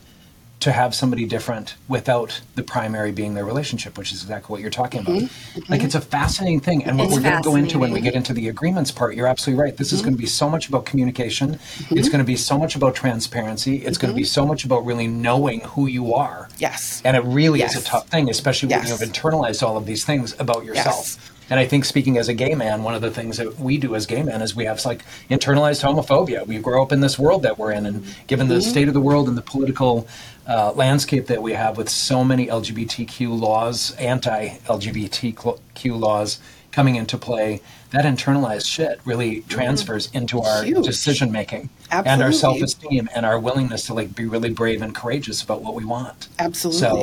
to 0.61 0.73
have 0.73 0.95
somebody 0.95 1.25
different 1.25 1.75
without 1.89 2.41
the 2.55 2.63
primary 2.63 3.13
being 3.13 3.35
their 3.35 3.47
relationship, 3.47 3.97
which 3.97 4.13
is 4.13 4.23
exactly 4.23 4.53
what 4.53 4.61
you're 4.61 4.71
talking 4.71 5.01
about. 5.01 5.17
Mm-hmm. 5.17 5.59
Mm-hmm. 5.61 5.73
Like 5.73 5.83
it's 5.83 5.95
a 5.95 6.01
fascinating 6.01 6.61
thing, 6.61 6.85
and 6.85 6.99
what 6.99 7.07
It's 7.07 7.15
we're 7.17 7.23
going 7.23 7.43
to 7.43 7.49
go 7.49 7.57
into 7.57 7.79
when 7.79 7.93
we 7.93 8.01
get 8.01 8.15
into 8.15 8.35
the 8.35 8.49
agreements 8.49 8.91
part, 8.91 9.15
you're 9.15 9.27
absolutely 9.27 9.63
right. 9.63 9.77
This 9.77 9.93
is 9.93 10.01
mm-hmm. 10.01 10.09
going 10.09 10.17
to 10.17 10.21
be 10.21 10.29
so 10.29 10.51
much 10.51 10.69
about 10.69 10.85
communication. 10.85 11.59
It's 11.91 12.09
going 12.09 12.19
to 12.19 12.25
be 12.25 12.37
so 12.37 12.59
much 12.59 12.77
about 12.77 12.95
transparency. 12.95 13.77
It's 13.77 13.97
going 13.97 14.13
to 14.13 14.17
be 14.17 14.25
so 14.25 14.45
much 14.45 14.65
about 14.65 14.85
really 14.85 15.07
knowing 15.07 15.61
who 15.61 15.87
you 15.87 16.15
are. 16.15 16.49
Yes. 16.59 17.01
And 17.05 17.17
it 17.17 17.25
really 17.25 17.63
is 17.63 17.75
a 17.77 17.83
tough 17.83 18.09
thing, 18.09 18.29
especially 18.29 18.69
when 18.69 18.85
Yes. 18.85 19.01
you've 19.01 19.11
internalized 19.11 19.63
all 19.63 19.77
of 19.77 19.87
these 19.87 20.05
things 20.05 20.35
about 20.39 20.65
yourself. 20.65 21.17
Yes. 21.17 21.19
And 21.51 21.59
I 21.59 21.67
think 21.67 21.85
speaking 21.85 22.17
as 22.17 22.29
a 22.29 22.35
gay 22.35 22.55
man, 22.55 22.85
one 22.85 22.95
of 22.95 23.03
the 23.03 23.11
things 23.11 23.39
that 23.39 23.59
we 23.59 23.77
do 23.77 23.97
as 23.97 24.07
gay 24.07 24.23
men 24.23 24.41
is 24.41 24.55
we 24.55 24.67
have 24.67 24.83
like 24.85 25.05
internalized 25.29 25.83
homophobia. 25.83 26.47
We 26.47 26.61
grow 26.61 26.81
up 26.81 26.93
in 26.93 27.01
this 27.01 27.19
world 27.19 27.43
that 27.43 27.59
we're 27.59 27.73
in, 27.73 27.87
and 27.87 28.05
given 28.29 28.47
the 28.47 28.63
state 28.63 28.87
of 28.87 28.95
the 28.95 29.01
world 29.01 29.29
and 29.29 29.37
the 29.37 29.43
political 29.43 30.07
uh, 30.47 30.71
landscape 30.73 31.27
that 31.27 31.43
we 31.43 31.55
have 31.55 31.77
with 31.77 31.89
so 31.89 32.23
many 32.23 32.47
LGBTQ 32.47 33.37
laws, 33.39 33.91
anti-LGBTQ 33.97 35.99
laws 35.99 36.39
coming 36.71 36.95
into 36.95 37.19
play, 37.19 37.61
that 37.91 38.05
internalized 38.05 38.67
shit 38.67 39.01
really 39.05 39.41
transfers 39.43 40.11
into 40.13 40.41
our 40.41 40.63
Huge. 40.65 40.85
decision 40.85 41.33
making 41.33 41.71
and 41.91 42.23
our 42.23 42.33
self-esteem 42.33 43.09
and 43.15 43.27
our 43.27 43.39
willingness 43.39 43.87
to 43.87 43.95
like 43.95 44.15
be 44.15 44.25
really 44.27 44.51
brave 44.51 44.81
and 44.83 44.95
courageous 44.95 45.43
about 45.43 45.63
what 45.63 45.75
we 45.75 45.85
want. 45.85 46.29
Absolutely. 46.39 46.81
So, 46.81 46.97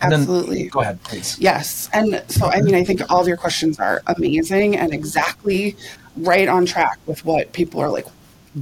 and 0.00 0.12
then- 0.12 0.20
Absolutely. 0.20 0.68
go 0.68 0.80
ahead, 0.80 1.02
please. 1.02 1.36
Yes. 1.40 1.90
And 1.92 2.22
so, 2.28 2.46
I 2.46 2.60
mean, 2.60 2.74
I 2.76 2.84
think 2.84 3.00
all 3.10 3.20
of 3.20 3.26
your 3.26 3.36
questions 3.36 3.80
are 3.80 4.00
amazing 4.06 4.76
and 4.76 4.92
exactly 4.94 5.76
right 6.16 6.46
on 6.48 6.66
track 6.66 6.98
with 7.06 7.24
what 7.24 7.52
people 7.52 7.80
are 7.80 7.90
like, 7.90 8.06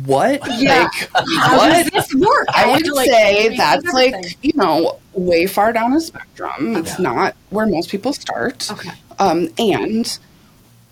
what? 0.05 0.41
Yeah. 0.59 0.89
Like, 1.15 1.27
How 1.39 1.57
what? 1.59 1.69
does 1.73 1.91
this 1.91 2.15
work? 2.15 2.47
I 2.55 2.71
would 2.71 2.83
feel 2.83 2.97
like 2.97 3.09
say 3.09 3.57
that's 3.57 3.87
everything. 3.87 4.23
like, 4.23 4.39
you 4.43 4.53
know, 4.55 4.99
way 5.13 5.47
far 5.47 5.73
down 5.73 5.93
a 5.93 6.01
spectrum. 6.01 6.77
It's 6.77 6.99
not 6.99 7.37
where 7.51 7.67
most 7.67 7.91
people 7.91 8.13
start. 8.13 8.71
Okay. 8.71 8.91
Um, 9.19 9.49
and 9.59 10.19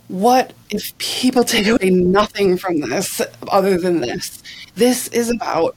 what 0.09 0.53
if 0.71 0.97
people 0.99 1.45
take 1.55 1.67
away 1.67 1.91
nothing 1.91 2.57
from 2.57 2.81
this 2.81 3.21
other 3.49 3.79
than 3.79 4.01
this? 4.01 4.43
This 4.75 5.09
is 5.09 5.31
about 5.31 5.77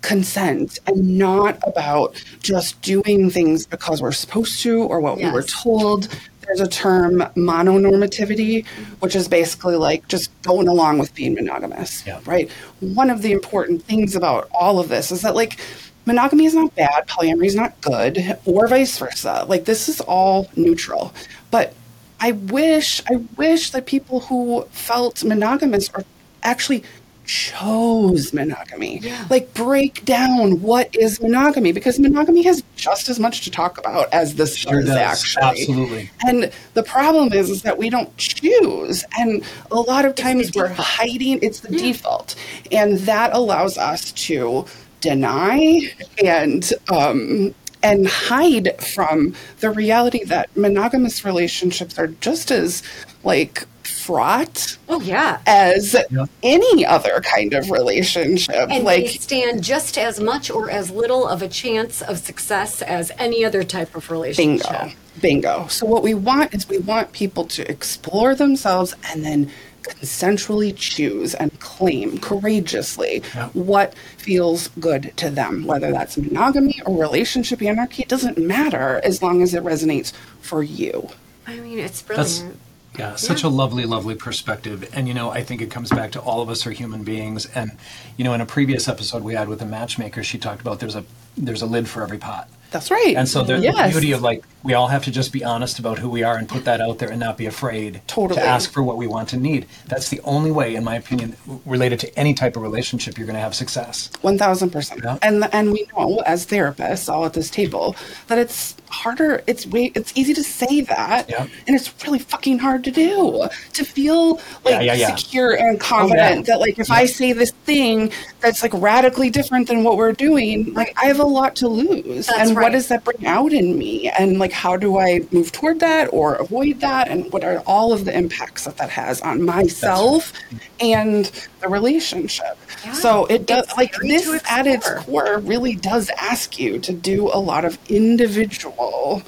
consent 0.00 0.78
and 0.86 1.18
not 1.18 1.58
about 1.66 2.22
just 2.40 2.80
doing 2.82 3.30
things 3.30 3.66
because 3.66 4.00
we're 4.00 4.12
supposed 4.12 4.60
to 4.62 4.82
or 4.84 5.00
what 5.00 5.16
we 5.16 5.28
were 5.30 5.42
told. 5.42 6.08
There's 6.42 6.60
a 6.60 6.68
term 6.68 7.18
mononormativity, 7.36 8.66
which 9.00 9.14
is 9.16 9.28
basically 9.28 9.76
like 9.76 10.06
just 10.08 10.30
going 10.42 10.68
along 10.68 10.98
with 10.98 11.14
being 11.14 11.34
monogamous, 11.34 12.06
Yeah. 12.06 12.20
right? 12.24 12.50
One 12.80 13.10
of 13.10 13.22
the 13.22 13.32
important 13.32 13.82
things 13.84 14.14
about 14.16 14.48
all 14.52 14.78
of 14.78 14.88
this 14.88 15.10
is 15.10 15.20
that 15.22 15.34
like 15.34 15.58
monogamy 16.06 16.46
is 16.46 16.54
not 16.54 16.74
bad, 16.74 17.06
polyamory 17.06 17.46
is 17.46 17.54
not 17.54 17.78
good, 17.82 18.38
or 18.46 18.66
vice 18.68 18.96
versa. 18.98 19.44
Like 19.48 19.64
this 19.66 19.88
is 19.88 20.00
all 20.02 20.48
neutral. 20.56 21.12
But 21.50 21.74
I 22.20 22.32
wish, 22.32 23.02
I 23.10 23.16
wish 23.36 23.70
that 23.70 23.86
people 23.86 24.20
who 24.20 24.64
felt 24.70 25.22
monogamous 25.24 25.90
or 25.94 26.04
actually 26.42 26.82
chose 27.24 28.32
monogamy. 28.32 29.00
Yeah. 29.00 29.26
Like 29.28 29.52
break 29.52 30.04
down 30.06 30.62
what 30.62 30.94
is 30.96 31.20
monogamy 31.20 31.72
because 31.72 31.98
monogamy 31.98 32.42
has 32.44 32.64
just 32.74 33.08
as 33.10 33.20
much 33.20 33.42
to 33.42 33.50
talk 33.50 33.76
about 33.76 34.10
as 34.14 34.36
this 34.36 34.56
Sure 34.56 34.80
does, 34.80 34.86
does. 34.88 34.96
actually. 34.96 35.42
Absolutely. 35.60 36.10
And 36.26 36.50
the 36.74 36.82
problem 36.82 37.32
is, 37.34 37.50
is 37.50 37.62
that 37.62 37.76
we 37.76 37.90
don't 37.90 38.16
choose, 38.16 39.04
and 39.18 39.42
a 39.70 39.76
lot 39.76 40.06
of 40.06 40.14
times 40.14 40.50
we're 40.54 40.68
default. 40.68 40.88
hiding. 40.88 41.38
It's 41.42 41.60
the 41.60 41.76
default, 41.76 42.34
and 42.72 42.96
that 43.00 43.34
allows 43.34 43.76
us 43.76 44.10
to 44.12 44.64
deny 45.02 45.80
and 46.24 46.72
um, 46.90 47.54
and 47.82 48.06
hide 48.08 48.80
from 48.82 49.34
the 49.60 49.70
reality 49.70 50.24
that 50.24 50.54
monogamous 50.56 51.24
relationships 51.24 51.98
are 51.98 52.08
just 52.08 52.50
as 52.50 52.82
like 53.24 53.66
fraught 53.84 54.76
Oh 54.88 55.00
yeah. 55.00 55.40
as 55.46 55.96
any 56.42 56.86
other 56.86 57.20
kind 57.20 57.54
of 57.54 57.70
relationship. 57.70 58.54
And 58.70 58.84
like 58.84 59.04
they 59.04 59.08
stand 59.08 59.62
just 59.62 59.96
as 59.98 60.20
much 60.20 60.50
or 60.50 60.70
as 60.70 60.90
little 60.90 61.26
of 61.26 61.42
a 61.42 61.48
chance 61.48 62.02
of 62.02 62.18
success 62.18 62.82
as 62.82 63.10
any 63.18 63.44
other 63.44 63.62
type 63.64 63.94
of 63.94 64.10
relationship. 64.10 64.68
Bingo. 64.70 64.92
Bingo. 65.20 65.66
So 65.68 65.86
what 65.86 66.02
we 66.02 66.14
want 66.14 66.54
is 66.54 66.68
we 66.68 66.78
want 66.78 67.12
people 67.12 67.44
to 67.46 67.68
explore 67.70 68.34
themselves 68.34 68.94
and 69.10 69.24
then 69.24 69.50
consensually 69.82 70.74
choose 70.76 71.34
and 71.34 71.58
claim 71.60 72.18
courageously 72.18 73.20
what 73.52 73.94
feels 74.16 74.68
good 74.80 75.12
to 75.16 75.30
them, 75.30 75.66
whether 75.66 75.90
that's 75.92 76.16
monogamy 76.16 76.80
or 76.86 77.00
relationship 77.00 77.62
anarchy. 77.62 78.02
It 78.02 78.08
doesn't 78.08 78.38
matter 78.38 79.00
as 79.04 79.22
long 79.22 79.42
as 79.42 79.54
it 79.54 79.62
resonates 79.62 80.12
for 80.40 80.62
you. 80.62 81.08
I 81.46 81.56
mean, 81.60 81.78
it's 81.78 82.02
That's 82.02 82.38
brilliant. 82.40 82.60
yeah, 82.98 83.14
such 83.16 83.42
a 83.42 83.48
lovely, 83.48 83.84
lovely 83.86 84.14
perspective. 84.14 84.88
And 84.92 85.08
you 85.08 85.14
know, 85.14 85.30
I 85.30 85.42
think 85.42 85.62
it 85.62 85.70
comes 85.70 85.88
back 85.90 86.12
to 86.12 86.20
all 86.20 86.42
of 86.42 86.50
us 86.50 86.66
are 86.66 86.72
human 86.72 87.04
beings. 87.04 87.46
And 87.54 87.72
you 88.18 88.24
know, 88.24 88.34
in 88.34 88.40
a 88.42 88.46
previous 88.46 88.86
episode 88.88 89.22
we 89.22 89.34
had 89.34 89.48
with 89.48 89.62
a 89.62 89.66
matchmaker, 89.66 90.22
she 90.22 90.36
talked 90.38 90.60
about 90.60 90.80
there's 90.80 90.96
a 90.96 91.04
there's 91.36 91.62
a 91.62 91.66
lid 91.66 91.88
for 91.88 92.02
every 92.02 92.18
pot. 92.18 92.48
That's 92.70 92.90
right. 92.90 93.16
And 93.16 93.26
so 93.26 93.44
there's 93.44 93.60
the 93.62 93.66
Yes. 93.68 93.92
beauty 93.92 94.12
of 94.12 94.20
like 94.20 94.44
we 94.62 94.74
all 94.74 94.88
have 94.88 95.04
to 95.04 95.10
just 95.10 95.32
be 95.32 95.44
honest 95.44 95.78
about 95.78 95.98
who 95.98 96.08
we 96.10 96.22
are 96.22 96.36
and 96.36 96.48
put 96.48 96.64
that 96.64 96.80
out 96.80 96.98
there 96.98 97.10
and 97.10 97.20
not 97.20 97.36
be 97.38 97.46
afraid 97.46 98.00
Totally. 98.06 98.40
to 98.40 98.46
ask 98.46 98.70
for 98.72 98.82
what 98.82 98.96
we 98.96 99.06
want 99.06 99.32
and 99.32 99.42
need. 99.42 99.66
That's 99.86 100.08
the 100.08 100.20
only 100.22 100.50
way, 100.50 100.74
in 100.74 100.84
my 100.84 100.96
opinion, 100.96 101.36
related 101.64 102.00
to 102.00 102.18
any 102.18 102.34
type 102.34 102.56
of 102.56 102.62
relationship, 102.62 103.16
you're 103.18 103.26
going 103.26 103.34
to 103.36 103.40
have 103.40 103.54
success. 103.54 104.10
One 104.22 104.36
thousand 104.38 104.70
percent. 104.70 105.02
Yeah. 105.04 105.18
And 105.22 105.48
and 105.54 105.72
we 105.72 105.86
know 105.96 106.18
as 106.26 106.46
therapists, 106.46 107.08
all 107.12 107.24
at 107.24 107.32
this 107.34 107.50
table, 107.50 107.94
that 108.26 108.38
it's 108.38 108.74
harder. 108.90 109.42
It's 109.46 109.66
way. 109.66 109.92
It's 109.94 110.12
easy 110.16 110.34
to 110.34 110.42
say 110.42 110.80
that, 110.82 111.28
Yeah. 111.28 111.46
and 111.66 111.76
it's 111.76 111.92
really 112.04 112.18
fucking 112.18 112.58
hard 112.58 112.84
to 112.84 112.90
do. 112.90 113.46
To 113.74 113.84
feel 113.84 114.34
like 114.64 114.74
Yeah, 114.74 114.80
yeah, 114.80 114.94
yeah. 114.94 115.14
secure 115.16 115.52
and 115.52 115.76
oh, 115.76 115.84
confident 115.84 116.36
yeah. 116.48 116.54
that 116.54 116.60
like 116.60 116.78
if 116.78 116.90
I 116.90 117.04
say 117.06 117.32
this 117.32 117.50
thing 117.64 118.10
that's 118.40 118.62
like 118.62 118.72
radically 118.74 119.30
different 119.30 119.68
than 119.68 119.84
what 119.84 119.96
we're 119.96 120.12
doing, 120.12 120.72
like 120.74 120.94
I 121.00 121.06
have 121.06 121.20
a 121.20 121.24
lot 121.24 121.54
to 121.56 121.68
lose. 121.68 122.26
That's 122.26 122.48
and 122.48 122.56
right. 122.56 122.64
what 122.64 122.72
does 122.72 122.88
that 122.88 123.04
bring 123.04 123.26
out 123.26 123.52
in 123.52 123.78
me? 123.78 124.08
And 124.10 124.38
like 124.38 124.47
how 124.52 124.76
do 124.76 124.98
I 124.98 125.26
move 125.30 125.52
toward 125.52 125.80
that 125.80 126.06
or 126.12 126.34
avoid 126.34 126.80
that? 126.80 127.08
And 127.08 127.32
what 127.32 127.44
are 127.44 127.58
all 127.66 127.92
of 127.92 128.04
the 128.04 128.16
impacts 128.16 128.64
that 128.64 128.76
that 128.78 128.90
has 128.90 129.20
on 129.20 129.42
myself 129.42 130.32
and 130.80 131.30
the 131.60 131.68
relationship? 131.68 132.58
Yeah. 132.84 132.92
So 132.92 133.26
it 133.26 133.46
does 133.46 133.66
like 133.76 133.94
this 134.02 134.42
at 134.48 134.66
its 134.66 134.88
core 135.04 135.38
really 135.38 135.74
does 135.74 136.10
ask 136.18 136.58
you 136.58 136.78
to 136.80 136.92
do 136.92 137.28
a 137.28 137.40
lot 137.40 137.64
of 137.64 137.78
individual 137.90 139.22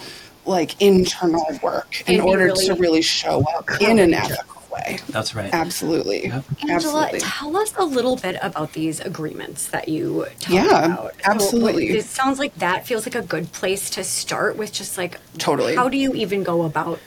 like 0.46 0.80
internal 0.80 1.46
work 1.62 2.02
in 2.08 2.20
And 2.20 2.22
order 2.22 2.46
really 2.46 2.66
to 2.66 2.74
really 2.74 3.02
show 3.02 3.44
up 3.56 3.70
in 3.80 3.98
an 3.98 4.14
ethical 4.14 4.59
way. 4.70 4.98
That's 5.08 5.34
right. 5.34 5.52
Absolutely. 5.52 6.26
Yep. 6.26 6.44
Angela, 6.68 6.74
Absolutely. 7.02 7.20
tell 7.20 7.56
us 7.56 7.74
a 7.76 7.84
little 7.84 8.16
bit 8.16 8.36
about 8.42 8.72
these 8.72 9.00
agreements 9.00 9.68
that 9.68 9.88
you 9.88 10.24
talked 10.38 10.50
Yeah, 10.50 10.84
about. 10.94 11.14
So, 11.14 11.20
absolutely. 11.30 11.88
what- 11.88 11.96
it 11.98 12.04
sounds 12.06 12.38
like 12.38 12.54
that 12.56 12.86
feels 12.86 13.06
like 13.06 13.14
a 13.14 13.22
good 13.22 13.52
place 13.52 13.90
to 13.90 14.04
start 14.04 14.56
with 14.56 14.72
just 14.72 14.96
like 14.98 15.18
Totally. 15.38 15.74
how 15.76 15.88
do 15.88 15.96
you 15.96 16.12
even 16.14 16.42
go 16.42 16.62
about 16.62 16.98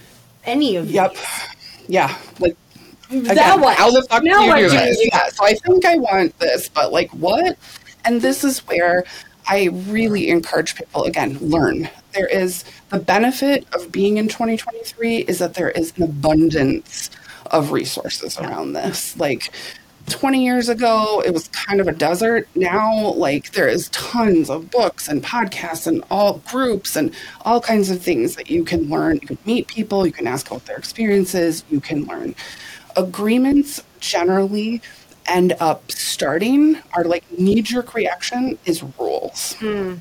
any 0.46 0.76
of 0.76 0.90
Yep. 0.92 1.12
these? 1.14 1.22
Yeah. 1.88 2.16
Like 2.40 2.56
Now 3.10 3.32
again, 3.32 3.62
what? 3.62 3.78
how 3.78 3.92
the 3.92 4.04
fuck 4.04 4.24
Now 4.24 4.40
do 4.56 4.62
you 4.62 4.68
do 4.70 4.72
do 4.72 4.78
this? 4.78 5.00
you- 5.00 5.10
Yeah. 5.14 5.30
So 5.30 5.46
I 5.46 5.54
think 5.54 5.86
I 5.86 5.98
want 5.98 6.38
this, 6.40 6.70
but 6.70 6.92
like 6.92 7.10
what? 7.12 7.58
And 8.06 8.22
this 8.22 8.44
is 8.44 8.60
where 8.68 9.04
I 9.48 9.70
really 9.88 10.30
encourage 10.30 10.76
people 10.76 11.04
again, 11.04 11.38
learn. 11.42 11.90
There 12.14 12.28
is 12.28 12.64
the 12.90 13.00
benefit 13.00 13.66
of 13.74 13.92
being 13.92 14.18
in 14.18 14.28
2023 14.30 15.18
is 15.20 15.40
that 15.40 15.54
there 15.56 15.72
is 15.72 15.92
an 15.98 16.04
abundance 16.04 17.10
of 17.54 17.72
resources 17.72 18.38
around 18.38 18.74
this. 18.74 19.18
Like 19.18 19.54
20 20.08 20.44
years 20.44 20.68
ago, 20.68 21.24
it 21.26 21.34
was 21.34 21.48
kind 21.50 21.80
of 21.80 21.88
a 21.88 21.94
desert. 21.94 22.48
Now, 22.56 23.14
like, 23.14 23.52
there 23.52 23.70
is 23.70 23.88
tons 23.90 24.50
of 24.50 24.70
books 24.70 25.08
and 25.08 25.24
podcasts 25.24 25.88
and 25.88 26.04
all 26.12 26.40
groups 26.50 26.96
and 26.96 27.14
all 27.46 27.62
kinds 27.62 27.90
of 27.90 28.02
things 28.02 28.36
that 28.36 28.50
you 28.50 28.66
can 28.66 28.90
learn. 28.90 29.20
You 29.22 29.28
can 29.28 29.38
meet 29.46 29.68
people, 29.68 30.06
you 30.06 30.12
can 30.12 30.28
ask 30.28 30.48
about 30.48 30.66
their 30.66 30.78
experiences, 30.78 31.64
you 31.70 31.80
can 31.80 32.06
learn. 32.06 32.36
Agreements 32.98 33.82
generally 34.00 34.82
end 35.26 35.56
up 35.62 35.90
starting, 35.90 36.78
our 36.96 37.06
like 37.06 37.24
knee 37.32 37.62
jerk 37.62 37.94
reaction 37.94 38.58
is 38.66 38.84
rules. 39.00 39.54
Hmm. 39.54 39.96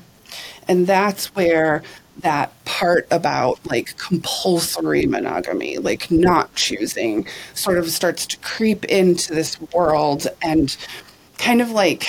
And 0.67 0.85
that's 0.85 1.33
where 1.35 1.83
that 2.19 2.51
part 2.65 3.07
about 3.11 3.59
like 3.65 3.97
compulsory 3.97 5.05
monogamy, 5.05 5.77
like 5.77 6.09
not 6.11 6.53
choosing, 6.55 7.27
sort 7.53 7.77
of 7.77 7.89
starts 7.89 8.25
to 8.27 8.37
creep 8.39 8.85
into 8.85 9.33
this 9.33 9.59
world 9.73 10.27
and 10.41 10.75
kind 11.37 11.61
of 11.61 11.71
like 11.71 12.07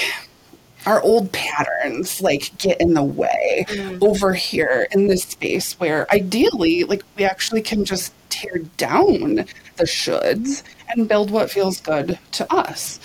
our 0.87 1.01
old 1.03 1.33
patterns 1.33 2.21
like 2.21 2.57
get 2.59 2.81
in 2.81 2.95
the 2.95 3.03
way 3.03 3.65
mm. 3.69 4.03
over 4.07 4.35
here 4.35 4.87
in 4.93 5.07
this 5.07 5.23
space 5.23 5.79
where 5.81 6.07
ideally 6.13 6.85
like 6.85 7.03
we 7.17 7.25
actually 7.25 7.63
can 7.63 7.85
just 7.85 8.13
tear 8.29 8.59
down 8.77 9.37
the 9.77 9.85
shoulds 9.85 10.63
and 10.91 11.09
build 11.09 11.31
what 11.31 11.51
feels 11.51 11.81
good 11.81 12.19
to 12.33 12.53
us. 12.53 13.01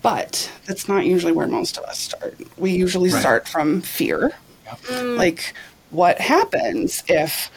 But 0.00 0.50
that's 0.66 0.88
not 0.88 1.06
usually 1.06 1.32
where 1.32 1.48
most 1.48 1.76
of 1.76 1.84
us 1.84 1.98
start. 1.98 2.36
We 2.56 2.70
usually 2.70 3.10
Right. 3.10 3.20
start 3.20 3.48
from 3.48 3.80
fear. 3.80 4.32
Mm. 4.84 5.16
Like 5.16 5.54
what 5.90 6.20
happens 6.20 7.02
if 7.08 7.50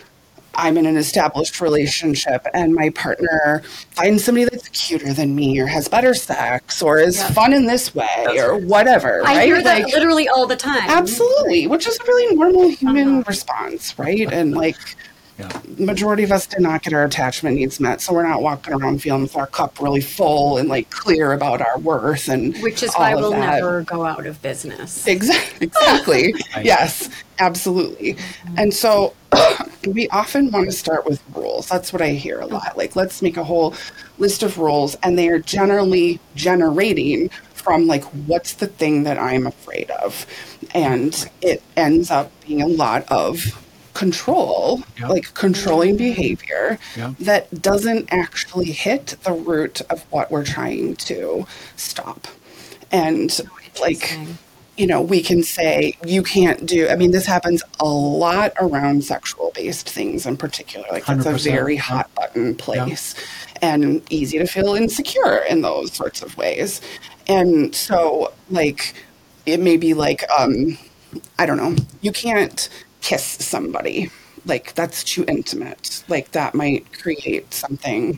I'm 0.55 0.77
in 0.77 0.85
an 0.85 0.97
established 0.97 1.61
relationship 1.61 2.45
and 2.53 2.73
my 2.73 2.89
partner 2.89 3.61
finds 3.91 4.23
somebody 4.25 4.45
that's 4.45 4.67
cuter 4.69 5.13
than 5.13 5.33
me 5.33 5.57
or 5.61 5.67
has 5.67 5.87
better 5.87 6.13
sex 6.13 6.81
or 6.81 6.99
is 6.99 7.23
fun 7.31 7.53
in 7.53 7.67
this 7.67 7.95
way 7.95 8.25
or 8.37 8.57
whatever, 8.57 9.21
I 9.25 9.37
right? 9.37 9.45
hear 9.45 9.61
that 9.63 9.83
Like, 9.83 9.93
literally 9.93 10.27
all 10.27 10.47
the 10.47 10.57
time. 10.57 10.89
absolutely, 10.89 11.67
which 11.67 11.87
is 11.87 11.97
a 11.99 12.03
really 12.03 12.35
normal 12.35 12.69
human 12.69 13.07
uh-huh. 13.19 13.23
response, 13.27 13.97
right? 13.97 14.31
And 14.31 14.51
like 14.53 14.75
Yeah. 15.39 15.49
majority 15.77 16.23
of 16.23 16.31
us 16.31 16.45
did 16.45 16.59
not 16.61 16.83
get 16.83 16.93
our 16.93 17.03
attachment 17.03 17.55
needs 17.55 17.79
met, 17.79 18.01
so 18.01 18.13
we're 18.13 18.27
not 18.27 18.41
walking 18.41 18.73
around 18.73 19.01
feeling 19.01 19.23
with 19.23 19.35
our 19.35 19.47
cup 19.47 19.79
really 19.81 20.01
full 20.01 20.57
and 20.57 20.69
like 20.69 20.89
clear 20.89 21.33
about 21.33 21.61
our 21.61 21.79
worth 21.79 22.27
and 22.27 22.55
Which 22.61 22.83
is 22.83 22.93
why 22.93 23.15
we'll 23.15 23.31
that. 23.31 23.55
never 23.55 23.81
go 23.81 24.05
out 24.05 24.25
of 24.27 24.41
business. 24.41 25.07
Exactly. 25.07 25.67
Exactly. 25.67 26.33
Yes, 26.63 27.09
absolutely. 27.39 28.13
Mm-hmm. 28.13 28.55
And 28.59 28.73
so 28.73 29.13
we 29.87 30.07
often 30.09 30.51
want 30.51 30.65
to 30.67 30.71
start 30.71 31.05
with 31.05 31.21
rules. 31.33 31.67
That's 31.67 31.91
what 31.91 32.01
I 32.01 32.09
hear 32.09 32.39
a 32.39 32.45
lot. 32.45 32.63
Mm-hmm. 32.63 32.77
Like, 32.77 32.95
let's 32.95 33.21
make 33.21 33.37
a 33.37 33.43
whole 33.43 33.73
list 34.19 34.43
of 34.43 34.57
rules, 34.59 34.95
and 35.01 35.17
they 35.17 35.29
are 35.29 35.39
generally 35.39 36.19
generating 36.35 37.29
from 37.53 37.87
like, 37.87 38.03
what's 38.27 38.53
the 38.53 38.67
thing 38.67 39.03
that 39.03 39.17
I'm 39.17 39.47
afraid 39.47 39.89
of? 39.91 40.25
And 40.73 41.29
it 41.41 41.63
ends 41.77 42.11
up 42.11 42.31
being 42.45 42.61
a 42.61 42.67
lot 42.67 43.05
of 43.11 43.57
control, 44.05 44.81
Yep. 44.99 45.09
like 45.09 45.33
controlling 45.35 45.95
behavior 45.95 46.79
Yep. 46.97 47.11
that 47.19 47.61
doesn't 47.61 48.05
actually 48.11 48.71
hit 48.71 49.15
the 49.23 49.31
root 49.33 49.81
of 49.91 49.97
what 50.09 50.31
we're 50.31 50.43
trying 50.57 50.95
to 51.09 51.45
stop. 51.75 52.27
And 52.91 53.29
like, 53.79 54.17
you 54.75 54.87
know, 54.87 55.01
we 55.13 55.21
can 55.21 55.43
say 55.43 55.95
you 56.03 56.23
can't 56.23 56.65
do. 56.65 56.87
I 56.89 56.95
mean, 56.95 57.11
this 57.11 57.27
happens 57.27 57.61
a 57.79 57.85
lot 57.85 58.51
around 58.59 59.03
sexual 59.03 59.51
based 59.53 59.87
things 59.97 60.25
in 60.25 60.35
particular. 60.35 60.87
Like, 60.91 61.03
it's 61.07 61.25
a 61.25 61.33
100%, 61.33 61.43
very 61.43 61.75
hot 61.77 62.09
button 62.15 62.55
place 62.55 63.13
and 63.61 64.01
easy 64.09 64.39
to 64.39 64.47
feel 64.47 64.73
insecure 64.73 65.37
in 65.51 65.61
those 65.61 65.93
sorts 65.93 66.23
of 66.23 66.35
ways. 66.37 66.81
And 67.27 67.75
so, 67.75 68.33
like, 68.49 68.95
it 69.45 69.59
may 69.59 69.77
be 69.77 69.93
like, 69.93 70.23
um, 70.39 70.77
I 71.37 71.45
don't 71.45 71.57
know, 71.57 71.75
you 72.01 72.11
can't 72.11 72.67
kiss 73.01 73.23
somebody. 73.23 74.09
Like, 74.45 74.73
that's 74.73 75.03
too 75.03 75.23
intimate. 75.27 76.03
Like, 76.07 76.31
that 76.31 76.55
might 76.55 76.91
create 76.99 77.53
something. 77.53 78.17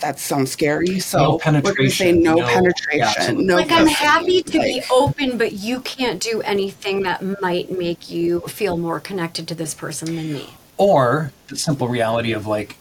That 0.00 0.18
sounds 0.18 0.50
scary. 0.50 1.00
So 1.00 1.18
No 1.18 1.30
we're 1.32 1.60
going 1.62 1.62
to 1.62 1.90
say 1.90 2.12
penetration, 2.12 2.22
no, 2.22 2.34
no- 2.34 2.46
penetration, 2.46 3.02
absolutely. 3.02 3.44
no. 3.46 3.56
like 3.56 3.70
I'm 3.72 3.86
happy 3.86 4.42
to 4.42 4.58
be 4.58 4.82
open, 4.90 5.38
but 5.38 5.52
you 5.52 5.80
can't 5.80 6.20
do 6.20 6.42
anything 6.42 7.02
that 7.02 7.40
might 7.40 7.70
make 7.70 8.10
you 8.10 8.40
feel 8.40 8.76
more 8.76 9.00
connected 9.00 9.48
to 9.48 9.54
this 9.54 9.74
person 9.74 10.14
than 10.16 10.32
me. 10.32 10.50
Or 10.76 11.32
the 11.48 11.56
simple 11.56 11.88
reality 11.88 12.32
of 12.32 12.46
like, 12.46 12.76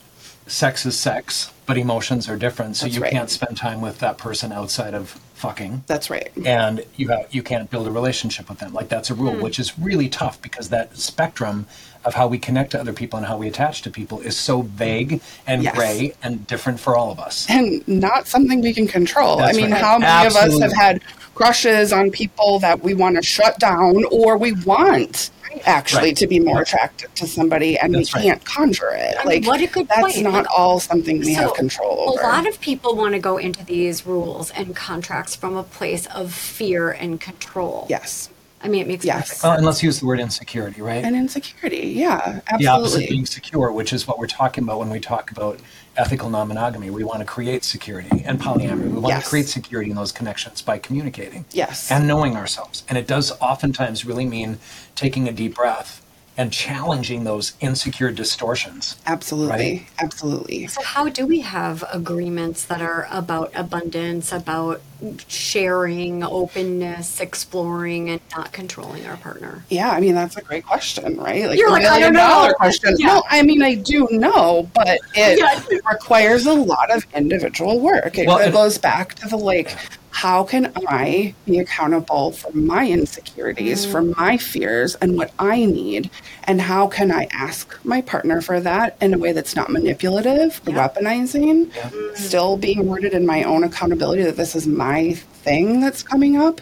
sex 0.48 0.86
is 0.86 1.00
sex, 1.00 1.52
but 1.66 1.78
emotions 1.78 2.28
are 2.28 2.36
different. 2.36 2.76
So 2.76 2.86
That's 2.86 2.96
you 2.96 3.02
right. 3.02 3.12
can't 3.12 3.30
spend 3.30 3.56
time 3.58 3.80
with 3.82 4.00
that 4.00 4.18
person 4.18 4.52
outside 4.52 4.94
of 4.94 5.20
fucking. 5.44 5.84
That's 5.88 6.10
right. 6.10 6.32
and 6.46 6.86
you 6.96 7.10
have 7.10 7.28
you 7.36 7.44
can't 7.44 7.70
build 7.70 7.86
a 7.86 7.92
relationship 7.92 8.48
with 8.48 8.60
them 8.60 8.72
like 8.74 8.88
that's 8.88 9.10
a 9.10 9.14
rule 9.14 9.34
hmm. 9.34 9.42
which 9.42 9.60
is 9.60 9.78
really 9.78 10.08
tough 10.08 10.42
because 10.42 10.70
that 10.70 10.96
spectrum 10.96 11.66
of 12.06 12.14
how 12.14 12.28
we 12.28 12.38
connect 12.38 12.72
to 12.72 12.80
other 12.80 12.94
people 12.94 13.18
and 13.18 13.26
how 13.28 13.38
we 13.38 13.48
attach 13.48 13.82
to 13.82 13.90
people 13.90 14.22
is 14.22 14.38
so 14.38 14.62
vague 14.62 15.22
and 15.46 15.62
Yes. 15.64 15.76
gray 15.76 16.14
and 16.24 16.48
different 16.48 16.80
for 16.80 16.96
all 16.96 17.12
of 17.12 17.20
us 17.20 17.46
and 17.50 17.86
not 17.88 18.26
something 18.26 18.62
we 18.62 18.74
can 18.74 18.88
control. 18.88 19.38
That's 19.38 19.58
I 19.58 19.62
mean, 19.62 19.72
right. 19.72 19.82
how 19.82 19.98
many 20.00 20.28
of 20.28 20.36
us 20.38 20.58
have 20.62 20.74
had 20.74 21.02
crushes 21.36 21.92
on 21.92 22.10
people 22.10 22.60
that 22.60 22.82
we 22.82 22.94
want 22.94 23.18
to 23.18 23.22
shut 23.22 23.60
down 23.60 24.06
or 24.12 24.38
we 24.38 24.54
want 24.64 25.30
actually 25.66 26.10
Right. 26.10 26.18
to 26.18 26.28
be 26.28 26.40
more 26.40 26.62
attracted 26.62 27.14
to 27.16 27.28
somebody 27.28 27.78
and 27.78 27.94
That's 27.96 28.14
we 28.14 28.20
right. 28.20 28.26
can't 28.28 28.46
conjure 28.46 28.92
it. 28.94 29.16
I 29.20 29.26
mean, 29.26 29.42
like 29.44 29.48
what 29.48 29.62
a 29.62 29.68
good 29.68 29.88
that's 29.88 30.02
point. 30.02 30.24
not 30.24 30.34
Like, 30.34 30.48
all 30.58 30.80
something 30.80 31.20
we 31.20 31.34
have 31.34 31.54
control 31.54 32.10
over. 32.10 32.22
A 32.22 32.26
lot 32.28 32.48
of 32.48 32.60
people 32.62 32.96
want 32.96 33.14
to 33.14 33.20
go 33.20 33.38
into 33.38 33.64
these 33.66 34.06
rules 34.06 34.52
and 34.52 34.76
contracts 34.76 35.36
from 35.36 35.56
a 35.56 35.64
place 35.64 36.06
of 36.08 36.34
fear 36.34 36.92
and 36.92 37.20
control. 37.22 37.88
yes. 37.90 38.30
I 38.66 38.70
mean, 38.70 38.82
it 38.84 38.88
makes 38.88 39.04
Yes. 39.04 39.16
perfect 39.28 39.44
well, 39.44 39.52
sense. 39.52 39.58
and 39.58 39.66
let's 39.66 39.84
use 39.84 40.00
the 40.00 40.06
word 40.06 40.22
insecurity 40.22 40.82
right 40.82 41.04
And 41.04 41.18
insecurity. 41.18 41.88
Yeah, 41.90 42.16
absolutely. 42.16 42.42
the 42.60 42.68
opposite 42.68 42.86
absolutely. 42.86 43.08
being 43.08 43.26
secure 43.26 43.72
which 43.74 43.92
is 43.92 44.08
what 44.08 44.18
we're 44.20 44.28
talking 44.28 44.64
about 44.64 44.80
when 44.80 44.90
we 44.90 45.02
talk 45.02 45.32
about 45.32 45.60
ethical 45.96 46.30
non-monogamy 46.30 46.90
we 46.90 47.04
want 47.04 47.20
to 47.20 47.26
create 47.26 47.64
security 47.64 48.24
and 48.26 48.40
polyamory 48.40 48.84
we 48.92 49.00
want 49.00 49.08
Yes. 49.08 49.24
to 49.24 49.30
create 49.30 49.48
security 49.48 49.90
in 49.92 49.96
those 49.96 50.12
connections 50.12 50.62
by 50.62 50.78
communicating 50.80 51.46
Yes. 51.52 51.92
and 51.92 52.08
knowing 52.08 52.36
ourselves 52.36 52.84
and 52.90 52.98
it 52.98 53.08
does 53.08 53.32
oftentimes 53.40 54.06
really 54.06 54.26
mean 54.26 54.60
taking 54.96 55.28
a 55.28 55.32
deep 55.32 55.56
breath 55.56 56.03
and 56.36 56.52
challenging 56.52 57.24
those 57.26 57.54
insecure 57.60 58.12
distortions. 58.12 58.98
Absolutely. 59.06 59.50
Right. 59.56 59.88
Absolutely. 60.00 60.68
So, 60.68 60.82
how 60.82 61.08
do 61.10 61.26
we 61.28 61.42
have 61.42 61.84
agreements 61.94 62.66
that 62.66 62.82
are 62.82 63.08
about 63.12 63.52
abundance, 63.56 64.32
about 64.32 64.82
sharing, 65.28 66.24
openness, 66.24 67.20
exploring, 67.20 68.10
and 68.10 68.22
not 68.36 68.52
controlling 68.52 69.06
our 69.06 69.18
partner? 69.18 69.64
Yeah, 69.70 69.92
I 69.92 70.00
mean 70.00 70.16
that's 70.16 70.38
a 70.38 70.42
great 70.42 70.66
question, 70.66 71.18
right? 71.18 71.46
Like 71.48 71.60
You're 71.60 71.70
a 71.70 71.72
like, 71.74 71.86
I 71.86 72.00
don't 72.00 72.14
know. 72.14 72.52
question. 72.58 72.96
Yeah. 72.98 73.08
No, 73.08 73.24
I 73.30 73.44
mean 73.44 73.62
I 73.62 73.76
do 73.76 74.08
know, 74.12 74.70
but 74.74 75.00
it 75.16 75.40
Yeah. 75.40 75.80
requires 75.92 76.46
a 76.46 76.54
lot 76.54 76.90
of 76.92 77.06
individual 77.16 77.80
work. 77.80 78.18
It, 78.18 78.28
Well, 78.28 78.40
it 78.40 78.46
and- 78.46 78.54
goes 78.54 78.78
back 78.78 79.14
to 79.16 79.28
the 79.28 79.38
like, 79.38 79.76
how 80.24 80.42
can 80.42 80.72
I 80.88 81.36
be 81.46 81.60
accountable 81.60 82.32
for 82.32 82.50
my 82.56 82.88
insecurities, 82.90 83.84
for 83.86 84.02
Mm. 84.02 84.16
my 84.18 84.38
fears, 84.38 84.96
and 85.02 85.18
what 85.18 85.32
I 85.38 85.66
need, 85.66 86.10
and 86.46 86.62
how 86.62 86.88
can 86.88 87.12
I 87.12 87.28
ask 87.34 87.78
my 87.84 88.00
partner 88.00 88.40
for 88.40 88.62
that 88.62 88.96
in 89.02 89.14
a 89.14 89.18
way 89.18 89.34
that's 89.34 89.54
not 89.54 89.70
manipulative, 89.70 90.62
or 90.66 90.72
Yeah. 90.72 90.88
weaponizing, 90.88 91.68
still 92.16 92.56
being 92.56 92.90
rooted 92.90 93.12
in 93.14 93.26
my 93.26 93.44
own 93.44 93.66
accountability 93.66 94.24
that 94.24 94.38
this 94.38 94.56
is 94.56 94.66
my 94.66 95.18
thing 95.44 95.82
that's 95.82 96.02
coming 96.04 96.38
up, 96.38 96.62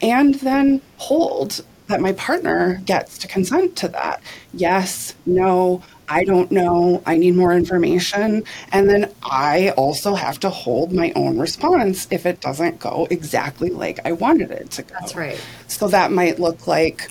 and 0.00 0.36
then 0.36 0.80
hold 0.96 1.60
that 1.88 2.00
my 2.00 2.12
partner 2.12 2.80
gets 2.86 3.18
to 3.18 3.28
consent 3.28 3.76
to 3.76 3.88
that. 3.88 4.22
Yes, 4.54 5.14
no, 5.26 5.82
I 6.12 6.24
don't 6.24 6.50
know, 6.52 7.02
I 7.06 7.16
need 7.16 7.36
more 7.36 7.54
information. 7.54 8.44
And 8.70 8.88
then 8.90 9.10
I 9.22 9.70
also 9.70 10.14
have 10.14 10.38
to 10.40 10.50
hold 10.50 10.92
my 10.92 11.10
own 11.16 11.38
response 11.38 12.06
if 12.10 12.26
it 12.26 12.40
doesn't 12.42 12.78
go 12.78 13.08
exactly 13.10 13.70
like 13.70 13.98
I 14.04 14.12
wanted 14.12 14.50
it 14.50 14.70
to 14.72 14.82
go. 14.82 14.94
That's 15.00 15.16
right. 15.16 15.40
So 15.68 15.88
that 15.88 16.12
might 16.12 16.38
look 16.38 16.66
like, 16.66 17.10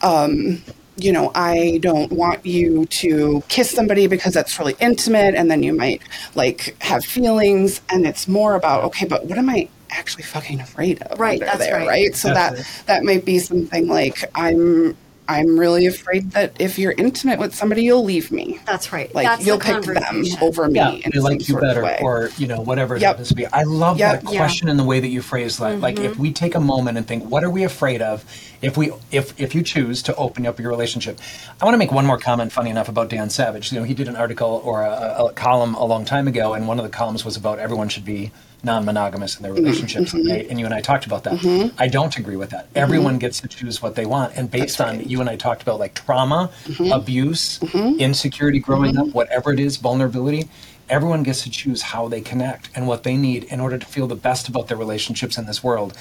um, 0.00 0.62
you 0.96 1.12
know, 1.12 1.30
I 1.34 1.78
don't 1.82 2.10
want 2.10 2.46
you 2.46 2.86
to 2.86 3.42
kiss 3.48 3.70
somebody 3.70 4.06
because 4.06 4.32
that's 4.32 4.58
really 4.58 4.76
intimate, 4.80 5.34
and 5.34 5.50
then 5.50 5.62
you 5.62 5.74
might 5.74 6.02
like 6.34 6.76
have 6.80 7.04
feelings, 7.04 7.80
and 7.90 8.06
it's 8.06 8.28
more 8.28 8.54
about 8.54 8.84
okay, 8.84 9.06
but 9.06 9.26
what 9.26 9.38
am 9.38 9.48
I 9.48 9.68
actually 9.90 10.24
fucking 10.24 10.60
afraid 10.60 11.02
of? 11.02 11.18
Right, 11.18 11.34
under 11.34 11.46
that's 11.46 11.58
there, 11.58 11.78
right. 11.78 11.88
right? 11.88 12.14
So 12.14 12.28
that 12.28 12.52
Absolutely. 12.52 12.84
that 12.86 13.04
might 13.04 13.24
be 13.24 13.38
something 13.38 13.88
like 13.88 14.24
I'm 14.34 14.96
I'm 15.28 15.58
really 15.58 15.86
afraid 15.86 16.32
that 16.32 16.60
if 16.60 16.78
you're 16.78 16.92
intimate 16.92 17.38
with 17.38 17.54
somebody, 17.54 17.84
you'll 17.84 18.04
leave 18.04 18.32
me. 18.32 18.58
That's 18.66 18.92
right. 18.92 19.14
Like 19.14 19.26
That's 19.26 19.46
you'll 19.46 19.58
the 19.58 19.64
pick 19.64 19.82
them 19.94 20.24
over 20.40 20.68
me 20.68 20.74
Yeah, 20.74 20.90
in 20.90 21.02
they 21.04 21.10
some 21.12 21.22
like 21.22 21.38
you 21.40 21.44
sort 21.46 21.62
of 21.64 21.68
better, 21.70 21.82
way. 21.84 21.98
or 22.02 22.30
you 22.36 22.46
know, 22.46 22.60
whatever 22.60 22.96
it 22.96 23.02
Yep. 23.02 23.08
happens 23.08 23.28
to 23.28 23.34
be. 23.34 23.46
I 23.46 23.62
love 23.62 23.98
Yep. 23.98 24.22
that 24.22 24.32
Yeah. 24.32 24.38
question 24.38 24.68
and 24.68 24.78
the 24.78 24.84
way 24.84 24.98
that 25.00 25.08
you 25.08 25.22
phrase 25.22 25.58
that. 25.58 25.80
Like, 25.80 25.98
if 26.00 26.12
mm-hmm. 26.12 26.22
we 26.22 26.32
take 26.32 26.54
a 26.54 26.60
moment 26.60 26.98
and 26.98 27.06
think, 27.06 27.30
what 27.30 27.44
are 27.44 27.50
we 27.50 27.62
afraid 27.62 28.02
of? 28.02 28.24
If 28.60 28.76
we, 28.76 28.90
if 29.10 29.32
if 29.40 29.54
you 29.54 29.62
choose 29.62 30.02
to 30.02 30.14
open 30.16 30.46
up 30.46 30.58
your 30.58 30.70
relationship, 30.70 31.18
I 31.60 31.64
want 31.64 31.74
to 31.74 31.78
make 31.78 31.92
one 31.92 32.06
more 32.06 32.18
comment. 32.18 32.52
Funny 32.52 32.70
enough, 32.70 32.88
about 32.88 33.08
Dan 33.08 33.30
Savage. 33.30 33.72
You 33.72 33.78
know, 33.78 33.84
he 33.84 33.94
did 33.94 34.08
an 34.08 34.16
article 34.16 34.60
or 34.64 34.82
a, 34.82 35.24
a 35.26 35.32
column 35.32 35.74
a 35.74 35.84
long 35.84 36.04
time 36.04 36.28
ago, 36.28 36.54
and 36.54 36.66
one 36.68 36.78
of 36.78 36.84
the 36.84 36.90
columns 36.90 37.24
was 37.24 37.36
about 37.36 37.58
everyone 37.58 37.88
should 37.88 38.04
be 38.04 38.30
non-monogamous 38.64 39.36
in 39.36 39.42
their 39.42 39.52
Mm-hmm. 39.52 39.64
relationships. 39.64 40.14
Right? 40.14 40.48
And 40.48 40.58
you 40.58 40.64
and 40.66 40.74
I 40.74 40.80
talked 40.80 41.06
about 41.06 41.24
that. 41.24 41.34
Mm-hmm. 41.34 41.74
I 41.78 41.88
don't 41.88 42.16
agree 42.16 42.36
with 42.36 42.50
that. 42.50 42.68
Everyone 42.74 43.14
mm-hmm. 43.14 43.18
gets 43.18 43.40
to 43.40 43.48
choose 43.48 43.82
what 43.82 43.94
they 43.96 44.06
want, 44.06 44.34
and 44.36 44.50
based 44.50 44.80
on 44.80 45.00
you 45.08 45.20
and 45.20 45.28
I 45.28 45.36
talked 45.36 45.62
about 45.62 45.78
like 45.78 45.94
trauma, 45.94 46.50
Mm-hmm. 46.64 46.92
abuse, 46.92 47.58
mm-hmm. 47.58 47.98
insecurity 48.00 48.58
growing 48.60 48.96
up, 48.96 49.08
whatever 49.08 49.52
it 49.52 49.60
is, 49.60 49.76
vulnerability. 49.76 50.48
Everyone 50.88 51.22
gets 51.22 51.42
to 51.44 51.50
choose 51.50 51.80
how 51.80 52.08
they 52.08 52.20
connect 52.20 52.68
and 52.74 52.86
what 52.86 53.02
they 53.02 53.16
need 53.16 53.44
in 53.44 53.60
order 53.60 53.78
to 53.78 53.86
feel 53.86 54.06
the 54.06 54.14
best 54.16 54.48
about 54.48 54.68
their 54.68 54.76
relationships 54.76 55.38
in 55.38 55.46
this 55.46 55.62
world. 55.64 55.94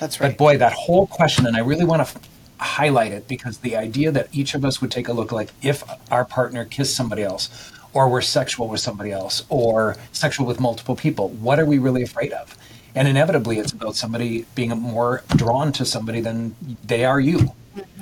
That's 0.00 0.20
right. 0.20 0.30
But 0.30 0.38
boy, 0.38 0.58
that 0.58 0.72
whole 0.72 1.06
question, 1.06 1.46
and 1.46 1.54
I 1.56 1.60
really 1.60 1.84
want 1.84 2.00
to 2.06 2.16
f- 2.16 2.28
highlight 2.58 3.12
it 3.12 3.28
because 3.28 3.58
the 3.58 3.76
idea 3.76 4.10
that 4.10 4.28
each 4.32 4.54
of 4.54 4.64
us 4.64 4.80
would 4.80 4.90
take 4.90 5.06
a 5.08 5.12
look 5.12 5.32
like 5.32 5.50
if 5.62 5.82
our 6.10 6.24
partner 6.24 6.64
kissed 6.64 6.96
somebody 6.96 7.22
else, 7.22 7.50
or 7.92 8.08
we're 8.08 8.20
sexual 8.20 8.68
with 8.68 8.80
somebody 8.80 9.10
else, 9.12 9.44
or 9.48 9.96
sexual 10.12 10.46
with 10.46 10.60
multiple 10.60 10.94
people, 10.96 11.30
what 11.30 11.58
are 11.58 11.66
we 11.66 11.78
really 11.78 12.02
afraid 12.02 12.32
of? 12.32 12.56
And 12.94 13.06
inevitably, 13.08 13.58
it's 13.58 13.72
about 13.72 13.96
somebody 13.96 14.44
being 14.54 14.70
more 14.70 15.22
drawn 15.36 15.72
to 15.72 15.84
somebody 15.84 16.20
than 16.20 16.54
they 16.84 17.04
are 17.04 17.20
you. 17.20 17.52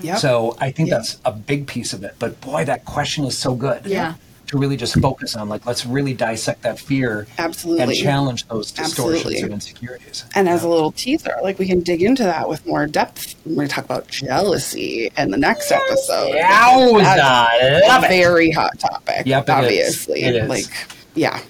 Yep. 0.00 0.18
So 0.18 0.56
I 0.60 0.70
think 0.70 0.88
Yeah. 0.88 0.96
that's 0.96 1.18
a 1.24 1.32
big 1.32 1.66
piece 1.66 1.92
of 1.92 2.02
it. 2.02 2.14
But 2.18 2.40
boy, 2.40 2.64
that 2.64 2.84
question 2.84 3.24
is 3.24 3.36
so 3.36 3.54
good. 3.54 3.84
Yeah. 3.86 4.14
To 4.48 4.58
really 4.58 4.76
just 4.76 5.00
focus 5.00 5.34
on, 5.34 5.48
like, 5.48 5.66
let's 5.66 5.84
really 5.84 6.14
dissect 6.14 6.62
that 6.62 6.78
fear 6.78 7.26
Absolutely. 7.36 7.82
and 7.82 7.94
challenge 7.94 8.46
those 8.46 8.70
distortions 8.70 9.16
Absolutely. 9.16 9.42
and 9.42 9.52
insecurities. 9.52 10.24
And 10.36 10.48
as 10.48 10.62
a 10.62 10.68
little 10.68 10.92
teaser, 10.92 11.36
like 11.42 11.58
we 11.58 11.66
can 11.66 11.80
dig 11.80 12.02
into 12.02 12.22
that 12.22 12.48
with 12.48 12.64
more 12.64 12.86
depth 12.86 13.34
when 13.44 13.56
we 13.56 13.66
talk 13.66 13.84
about 13.84 14.06
jealousy 14.06 15.10
in 15.16 15.32
the 15.32 15.36
next 15.36 15.72
episode. 15.72 16.32
Yowza, 16.34 17.48
a 17.60 18.04
it. 18.04 18.08
very 18.08 18.52
hot 18.52 18.78
topic. 18.78 19.26
Yep, 19.26 19.48
it 19.48 19.50
is. 19.50 19.50
obviously. 19.50 20.22
It 20.22 20.36
is. 20.36 20.48
Like, 20.48 20.66
yeah, 21.14 21.40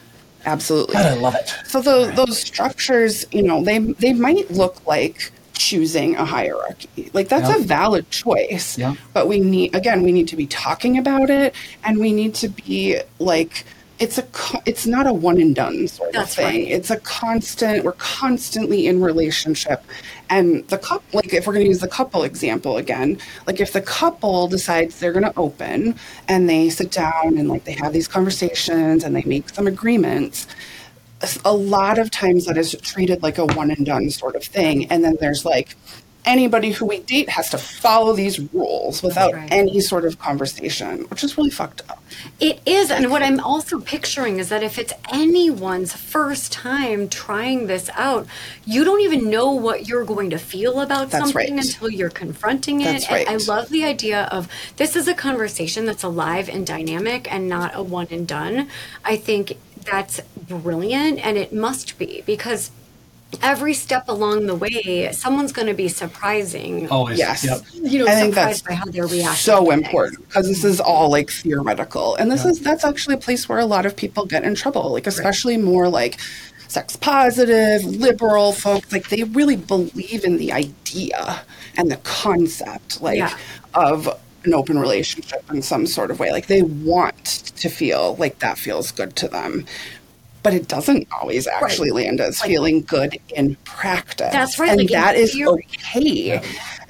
absolutely. 0.46 0.94
God, 0.94 1.06
I 1.06 1.14
love 1.16 1.34
it. 1.34 1.54
So 1.66 1.82
those 1.82 2.14
those 2.16 2.40
structures, 2.40 3.26
you 3.30 3.42
know, 3.42 3.62
they 3.62 3.78
they 3.78 4.14
might 4.14 4.50
look 4.50 4.86
like 4.86 5.32
choosing 5.68 6.14
a 6.16 6.24
hierarchy. 6.24 7.10
Like 7.12 7.28
that's 7.28 7.48
Yeah. 7.50 7.56
a 7.56 7.60
valid 7.78 8.06
choice. 8.10 8.78
Yeah. 8.78 8.94
But 9.14 9.24
we 9.28 9.38
need 9.40 9.74
again, 9.74 9.98
we 10.02 10.12
need 10.12 10.28
to 10.28 10.36
be 10.36 10.46
talking 10.46 10.94
about 10.98 11.28
it 11.30 11.54
and 11.84 11.98
we 11.98 12.12
need 12.12 12.34
to 12.42 12.48
be 12.48 12.76
like 13.18 13.64
it's 13.98 14.18
a 14.18 14.24
it's 14.70 14.86
not 14.86 15.06
a 15.06 15.12
one 15.28 15.38
and 15.40 15.54
done 15.54 15.88
sort 15.88 16.12
That's 16.12 16.32
of 16.32 16.36
thing. 16.36 16.46
right. 16.64 16.68
It's 16.76 16.90
a 16.90 16.98
constant 17.00 17.82
we're 17.84 17.92
constantly 18.20 18.86
in 18.86 19.00
relationship 19.00 19.80
and 20.28 20.46
the 20.68 20.76
couple 20.78 21.06
like 21.18 21.32
if 21.32 21.46
we're 21.46 21.54
going 21.54 21.64
to 21.64 21.72
use 21.74 21.80
the 21.80 21.88
couple 22.00 22.22
example 22.22 22.76
again, 22.76 23.16
like 23.46 23.58
if 23.66 23.72
the 23.72 23.80
couple 23.80 24.48
decides 24.48 24.92
they're 25.00 25.12
going 25.18 25.30
to 25.32 25.38
open 25.46 25.94
and 26.28 26.40
they 26.50 26.68
sit 26.68 26.90
down 26.90 27.38
and 27.38 27.48
like 27.48 27.64
they 27.64 27.76
have 27.82 27.92
these 27.94 28.08
conversations 28.16 29.02
and 29.04 29.16
they 29.16 29.22
make 29.24 29.48
some 29.48 29.66
agreements, 29.66 30.46
a 31.44 31.52
lot 31.52 31.98
of 31.98 32.10
times 32.10 32.46
that 32.46 32.56
is 32.56 32.76
treated 32.82 33.22
like 33.22 33.38
a 33.38 33.46
one 33.46 33.70
and 33.70 33.84
done 33.84 34.10
sort 34.10 34.36
of 34.36 34.44
thing. 34.44 34.86
And 34.90 35.02
then 35.04 35.16
there's 35.20 35.44
like 35.44 35.76
anybody 36.26 36.72
who 36.72 36.84
we 36.84 36.98
date 36.98 37.28
has 37.28 37.50
to 37.50 37.58
follow 37.58 38.12
these 38.12 38.40
rules 38.52 39.02
without 39.02 39.32
right. 39.32 39.50
any 39.52 39.80
sort 39.80 40.04
of 40.04 40.18
conversation, 40.18 41.02
which 41.02 41.22
is 41.22 41.38
really 41.38 41.50
fucked 41.50 41.82
up. 41.88 42.02
It 42.40 42.60
is. 42.66 42.90
And 42.90 43.10
what 43.10 43.22
I'm 43.22 43.38
also 43.40 43.80
picturing 43.80 44.38
is 44.38 44.48
that 44.48 44.62
if 44.62 44.78
it's 44.78 44.92
anyone's 45.12 45.92
first 45.92 46.52
time 46.52 47.08
trying 47.08 47.68
this 47.68 47.88
out, 47.94 48.26
you 48.64 48.84
don't 48.84 49.00
even 49.00 49.30
know 49.30 49.52
what 49.52 49.86
you're 49.86 50.04
going 50.04 50.30
to 50.30 50.38
feel 50.38 50.80
about 50.80 51.10
That's 51.10 51.24
something 51.24 51.56
right. 51.56 51.64
until 51.64 51.88
you're 51.88 52.10
confronting 52.10 52.80
it. 52.80 52.84
That's 52.84 53.06
And 53.08 53.28
I 53.28 53.36
love 53.36 53.68
the 53.68 53.84
idea 53.84 54.24
of 54.32 54.48
this 54.76 54.96
is 54.96 55.06
a 55.06 55.14
conversation 55.14 55.86
that's 55.86 56.02
alive 56.02 56.48
and 56.48 56.66
dynamic 56.66 57.32
and 57.32 57.48
not 57.48 57.74
a 57.74 57.82
one 57.82 58.08
and 58.10 58.26
done. 58.26 58.68
I 59.04 59.16
think 59.16 59.56
that's 59.90 60.20
brilliant 60.48 61.18
and 61.24 61.36
it 61.38 61.52
must 61.52 61.98
be 61.98 62.22
because 62.26 62.70
every 63.42 63.74
step 63.74 64.04
along 64.08 64.46
the 64.46 64.54
way, 64.54 65.10
someone's 65.12 65.52
going 65.52 65.66
to 65.66 65.74
be 65.74 65.88
surprising. 65.88 66.88
Always. 66.88 67.18
Yes. 67.18 67.44
Yep. 67.44 67.60
You 67.74 67.98
know, 68.04 68.06
I 68.06 68.14
think 68.14 68.34
surprised 68.34 68.64
that's 68.64 68.68
by 68.68 68.74
how 68.74 68.84
they're 68.86 69.06
reacting. 69.06 69.34
so 69.36 69.70
important 69.72 70.26
because 70.28 70.46
this 70.46 70.64
is 70.64 70.80
all 70.80 71.10
like 71.10 71.30
theoretical 71.30 72.14
and 72.16 72.30
this 72.30 72.44
is 72.44 72.60
that's 72.60 72.84
actually 72.84 73.16
a 73.16 73.18
place 73.18 73.48
where 73.48 73.58
a 73.58 73.66
lot 73.66 73.84
of 73.84 73.96
people 73.96 74.26
get 74.26 74.44
in 74.44 74.54
trouble 74.54 74.92
like 74.92 75.06
especially 75.06 75.56
more 75.56 75.88
like 75.88 76.18
sex 76.68 76.96
positive 76.96 77.84
liberal 77.84 78.52
folks 78.52 78.92
like 78.92 79.08
they 79.08 79.22
really 79.24 79.56
believe 79.56 80.24
in 80.24 80.36
the 80.36 80.52
idea 80.52 81.42
and 81.76 81.90
the 81.90 81.96
concept 81.98 83.00
like 83.02 83.18
Yeah. 83.18 83.36
of 83.74 84.08
an 84.46 84.54
open 84.54 84.78
relationship 84.78 85.44
in 85.50 85.62
some 85.62 85.86
sort 85.86 86.10
of 86.10 86.18
way. 86.18 86.30
Like 86.32 86.46
they 86.46 86.62
want 86.62 87.24
to 87.56 87.68
feel 87.68 88.16
like 88.16 88.38
that 88.40 88.58
feels 88.58 88.90
good 88.92 89.16
to 89.16 89.28
them. 89.28 89.66
But 90.42 90.54
it 90.54 90.68
doesn't 90.68 91.08
always 91.12 91.48
actually 91.48 91.90
land 91.90 92.20
as 92.20 92.40
feeling 92.40 92.82
good 92.82 93.18
in 93.30 93.56
practice. 93.64 94.30
That's 94.30 94.58
right, 94.60 94.70
and 94.70 94.78
like 94.78 94.90
that 94.90 95.16
is 95.16 95.34
okay. 95.34 96.40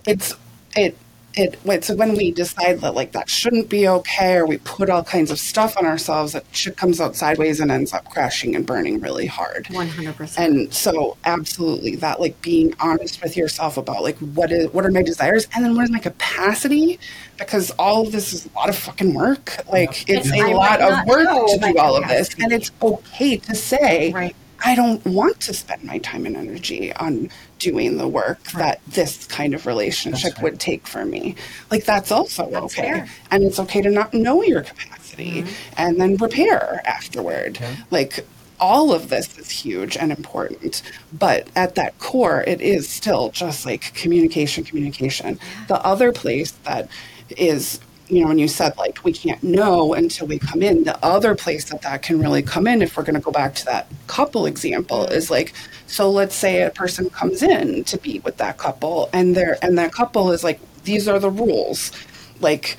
It's 0.04 0.34
it 0.76 0.96
it 1.36 1.84
so 1.84 1.94
when 1.94 2.14
we 2.16 2.30
decide 2.30 2.80
that 2.80 2.94
like 2.94 3.12
that 3.12 3.28
shouldn't 3.28 3.68
be 3.68 3.86
okay 3.86 4.36
or 4.36 4.46
we 4.46 4.56
put 4.58 4.88
all 4.88 5.02
kinds 5.04 5.30
of 5.30 5.38
stuff 5.38 5.76
on 5.76 5.84
ourselves 5.84 6.32
that 6.32 6.44
shit 6.52 6.76
comes 6.76 7.00
out 7.00 7.14
sideways 7.14 7.60
and 7.60 7.70
ends 7.70 7.92
up 7.92 8.04
crashing 8.10 8.56
and 8.56 8.66
burning 8.66 9.00
really 9.00 9.26
hard 9.26 9.66
100%. 9.66 10.38
and 10.38 10.72
so 10.72 11.16
absolutely 11.24 11.94
that 11.96 12.20
like 12.20 12.40
being 12.42 12.74
honest 12.80 13.22
with 13.22 13.36
yourself 13.36 13.76
about 13.76 14.02
like 14.02 14.16
what 14.18 14.50
is 14.50 14.72
what 14.72 14.86
are 14.86 14.90
my 14.90 15.02
desires 15.02 15.46
and 15.54 15.64
then 15.64 15.74
what 15.76 15.84
is 15.84 15.90
my 15.90 15.98
capacity 15.98 16.98
because 17.38 17.70
all 17.72 18.06
of 18.06 18.12
this 18.12 18.32
is 18.32 18.46
a 18.46 18.52
lot 18.56 18.68
of 18.68 18.76
fucking 18.76 19.12
work 19.12 19.58
like 19.70 20.08
it's 20.08 20.30
And 20.30 20.40
a 20.40 20.44
I 20.50 20.52
lot 20.54 20.80
of 20.80 21.06
work 21.06 21.28
to 21.28 21.58
do 21.60 21.78
all 21.78 21.96
of 21.96 22.08
this 22.08 22.34
and 22.38 22.50
it's 22.52 22.70
okay 22.82 23.36
to 23.36 23.54
say 23.54 24.12
Right. 24.12 24.34
I 24.64 24.74
don't 24.74 25.04
want 25.04 25.38
to 25.40 25.52
spend 25.52 25.84
my 25.84 25.98
time 25.98 26.24
and 26.24 26.34
energy 26.34 26.90
on 26.94 27.28
doing 27.58 27.96
the 27.96 28.08
work 28.08 28.42
that 28.52 28.80
this 28.86 29.26
kind 29.26 29.54
of 29.54 29.66
relationship 29.66 30.34
right. 30.34 30.42
would 30.42 30.60
take 30.60 30.86
for 30.86 31.04
me. 31.04 31.34
Like 31.70 31.84
that's 31.84 32.10
also 32.12 32.50
That's 32.50 32.64
okay. 32.78 32.82
fair. 32.82 33.08
And 33.30 33.44
it's 33.44 33.58
okay 33.58 33.82
to 33.82 33.90
not 33.90 34.12
know 34.14 34.42
your 34.42 34.62
capacity 34.62 34.96
Mm-hmm. 35.16 35.74
and 35.78 35.98
then 35.98 36.16
repair 36.16 36.82
afterward. 36.84 37.58
Like 37.90 38.26
all 38.60 38.92
of 38.92 39.08
this 39.08 39.38
is 39.38 39.48
huge 39.48 39.96
and 39.96 40.12
important, 40.12 40.82
but 41.10 41.48
at 41.56 41.74
that 41.76 41.98
core 41.98 42.42
it 42.46 42.60
is 42.60 42.86
still 42.86 43.30
just 43.30 43.64
like 43.64 43.94
communication, 43.94 44.62
communication. 44.62 45.38
The 45.68 45.82
other 45.82 46.12
place 46.12 46.50
that 46.64 46.90
is 47.30 47.80
you 48.08 48.22
know, 48.22 48.28
when 48.28 48.38
you 48.38 48.48
said 48.48 48.76
like 48.76 49.04
we 49.04 49.12
can't 49.12 49.42
know 49.42 49.94
until 49.94 50.26
we 50.26 50.38
come 50.38 50.62
in, 50.62 50.84
the 50.84 50.98
other 51.04 51.34
place 51.34 51.64
that 51.70 51.82
that 51.82 52.02
can 52.02 52.20
really 52.20 52.42
come 52.42 52.66
in, 52.66 52.82
if 52.82 52.96
we're 52.96 53.02
going 53.02 53.14
to 53.14 53.20
go 53.20 53.32
back 53.32 53.54
to 53.56 53.64
that 53.64 53.86
couple 54.06 54.46
example, 54.46 55.06
mm. 55.06 55.12
is 55.12 55.30
like, 55.30 55.52
so 55.86 56.10
let's 56.10 56.34
say 56.34 56.62
a 56.62 56.70
person 56.70 57.10
comes 57.10 57.42
in 57.42 57.84
to 57.84 57.98
be 57.98 58.20
with 58.20 58.36
that 58.38 58.58
couple, 58.58 59.10
and 59.12 59.36
they're 59.36 59.58
and 59.62 59.78
that 59.78 59.92
couple 59.92 60.30
is 60.32 60.44
like, 60.44 60.60
these 60.84 61.08
are 61.08 61.18
the 61.18 61.30
rules, 61.30 61.92
like, 62.40 62.76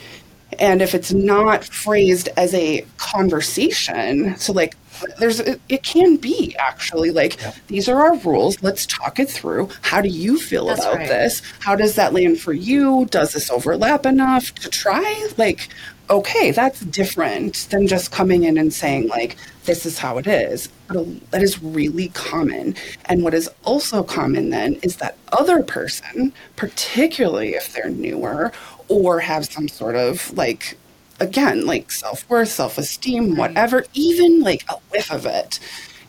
and 0.59 0.81
if 0.81 0.95
it's 0.95 1.11
not 1.11 1.65
phrased 1.65 2.29
as 2.37 2.53
a 2.53 2.85
conversation, 2.97 4.35
so 4.37 4.53
like 4.53 4.75
there's 5.19 5.39
it, 5.39 5.61
it 5.69 5.83
can 5.83 6.17
be 6.17 6.55
actually. 6.57 7.11
Like 7.11 7.39
these 7.67 7.87
are 7.89 7.99
our 7.99 8.17
rules. 8.17 8.61
Let's 8.61 8.85
talk 8.85 9.19
it 9.19 9.29
through. 9.29 9.69
How 9.81 10.01
do 10.01 10.09
you 10.09 10.39
feel 10.39 10.67
That's 10.67 10.81
about 10.81 10.97
right. 10.97 11.07
this? 11.07 11.41
How 11.59 11.75
does 11.75 11.95
that 11.95 12.13
land 12.13 12.39
for 12.39 12.53
you? 12.53 13.05
Does 13.09 13.33
this 13.33 13.49
overlap 13.49 14.05
enough 14.05 14.53
to 14.55 14.69
try? 14.69 15.29
Like 15.37 15.69
okay 16.09 16.51
that's 16.51 16.79
different 16.81 17.67
than 17.69 17.85
just 17.85 18.11
coming 18.11 18.43
in 18.43 18.57
and 18.57 18.73
saying 18.73 19.07
like 19.09 19.35
this 19.65 19.85
is 19.85 19.97
how 19.99 20.17
it 20.17 20.27
is. 20.27 20.69
But 20.87 21.31
that 21.31 21.43
is 21.43 21.61
really 21.61 22.07
common. 22.09 22.75
And 23.05 23.23
what 23.23 23.33
is 23.33 23.49
also 23.65 24.03
common 24.03 24.49
then 24.49 24.75
is 24.75 24.97
that 24.97 25.17
other 25.33 25.61
person 25.61 26.31
particularly 26.55 27.55
if 27.55 27.73
they're 27.73 27.89
newer 27.89 28.53
or 28.87 29.19
have 29.19 29.45
some 29.45 29.67
sort 29.67 29.95
of 29.95 30.35
like 30.37 30.77
again, 31.19 31.65
like 31.65 31.91
self 31.91 32.27
worth, 32.29 32.49
self 32.49 32.77
esteem, 32.77 33.35
whatever, 33.35 33.85
even 33.93 34.41
like 34.41 34.63
a 34.69 34.75
whiff 34.91 35.11
of 35.11 35.25
it 35.25 35.59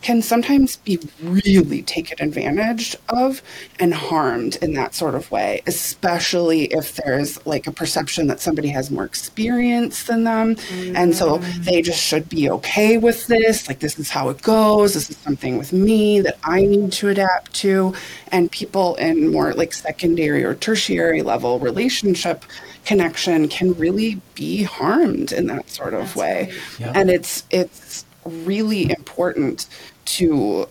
can 0.01 0.21
sometimes 0.21 0.77
be 0.77 0.99
really 1.21 1.81
taken 1.81 2.17
advantage 2.25 2.95
of 3.09 3.41
and 3.79 3.93
harmed 3.93 4.55
in 4.61 4.73
that 4.73 4.93
sort 4.93 5.15
of 5.15 5.29
way, 5.29 5.61
especially 5.67 6.65
if 6.65 6.95
there's 6.95 7.45
like 7.45 7.67
a 7.67 7.71
perception 7.71 8.27
that 8.27 8.39
somebody 8.39 8.69
has 8.69 8.89
more 8.89 9.03
experience 9.03 10.03
than 10.03 10.23
them. 10.23 10.55
And 10.95 11.13
so 11.13 11.37
mm-hmm. 11.37 11.63
they 11.63 11.81
just 11.81 12.01
should 12.01 12.29
be 12.29 12.49
okay 12.49 12.97
with 12.97 13.27
this. 13.27 13.67
Like, 13.67 13.79
this 13.79 13.99
is 13.99 14.09
how 14.09 14.29
it 14.29 14.41
goes. 14.41 14.93
This 14.93 15.09
is 15.09 15.17
something 15.17 15.57
with 15.57 15.73
me 15.73 16.21
that 16.21 16.37
I 16.43 16.61
need 16.61 16.91
to 16.93 17.09
adapt 17.09 17.53
to. 17.55 17.93
And 18.31 18.51
people 18.51 18.95
in 18.95 19.31
more 19.31 19.53
like 19.53 19.73
secondary 19.73 20.43
or 20.43 20.55
tertiary 20.55 21.21
level 21.23 21.59
relationship 21.59 22.45
connection 22.85 23.47
can 23.47 23.73
really 23.73 24.21
be 24.35 24.63
harmed 24.63 25.31
in 25.31 25.47
that 25.47 25.69
sort 25.69 25.93
of 25.93 26.15
way. 26.15 26.51
Yeah. 26.79 26.93
And 26.95 27.09
it's 27.09 27.43
it's 27.49 28.05
really 28.25 28.89
important 28.91 29.67
to 30.05 30.67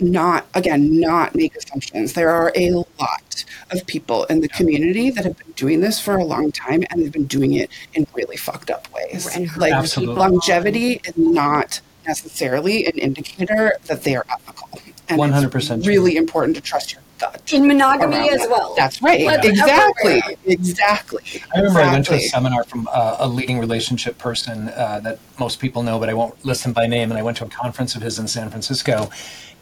not 0.00 0.46
again 0.54 1.00
not 1.00 1.34
make 1.34 1.56
assumptions 1.56 2.12
there 2.12 2.30
are 2.30 2.52
a 2.54 2.70
lot 2.70 3.44
of 3.70 3.84
people 3.86 4.24
in 4.24 4.40
the 4.40 4.48
community 4.48 5.10
that 5.10 5.24
have 5.24 5.36
been 5.38 5.52
doing 5.52 5.80
this 5.80 5.98
for 6.00 6.16
a 6.16 6.24
long 6.24 6.52
time 6.52 6.84
and 6.90 7.02
they've 7.02 7.12
been 7.12 7.26
doing 7.26 7.54
it 7.54 7.68
in 7.94 8.06
really 8.14 8.36
fucked 8.36 8.70
up 8.70 8.86
ways 8.92 9.34
And 9.34 9.54
like 9.56 9.72
Absolutely. 9.72 10.14
longevity 10.14 11.00
is 11.04 11.16
not 11.16 11.80
necessarily 12.06 12.86
an 12.86 12.96
indicator 12.98 13.76
that 13.86 14.02
they 14.04 14.14
are 14.14 14.24
ethical 14.30 14.80
and 15.08 15.20
100% 15.20 15.54
it's 15.54 15.66
true. 15.66 15.92
really 15.92 16.16
important 16.16 16.54
to 16.56 16.62
trust 16.62 16.92
your 16.92 17.02
gut 17.02 17.07
In 17.52 17.66
monogamy 17.66 18.16
around 18.16 18.40
as 18.40 18.48
well. 18.48 18.74
that's 18.76 19.00
right 19.02 19.24
Let's 19.24 19.46
exactly 19.46 20.18
everywhere. 20.18 20.36
exactly 20.46 21.42
I 21.54 21.60
remember 21.60 21.80
I 21.80 21.92
went 21.92 22.06
to 22.06 22.14
a 22.14 22.20
seminar 22.20 22.64
from 22.64 22.88
uh, 22.92 23.16
a 23.18 23.28
leading 23.28 23.58
relationship 23.58 24.18
person 24.18 24.68
uh, 24.68 25.00
that 25.00 25.18
most 25.38 25.60
people 25.60 25.82
know, 25.82 25.98
but 25.98 26.08
I 26.08 26.14
won't 26.14 26.44
list 26.44 26.64
him 26.64 26.72
by 26.72 26.86
name. 26.86 27.10
And 27.10 27.18
I 27.18 27.22
went 27.22 27.36
to 27.38 27.44
a 27.44 27.48
conference 27.48 27.94
of 27.94 28.02
his 28.02 28.18
in 28.18 28.28
San 28.28 28.50
Francisco. 28.50 29.10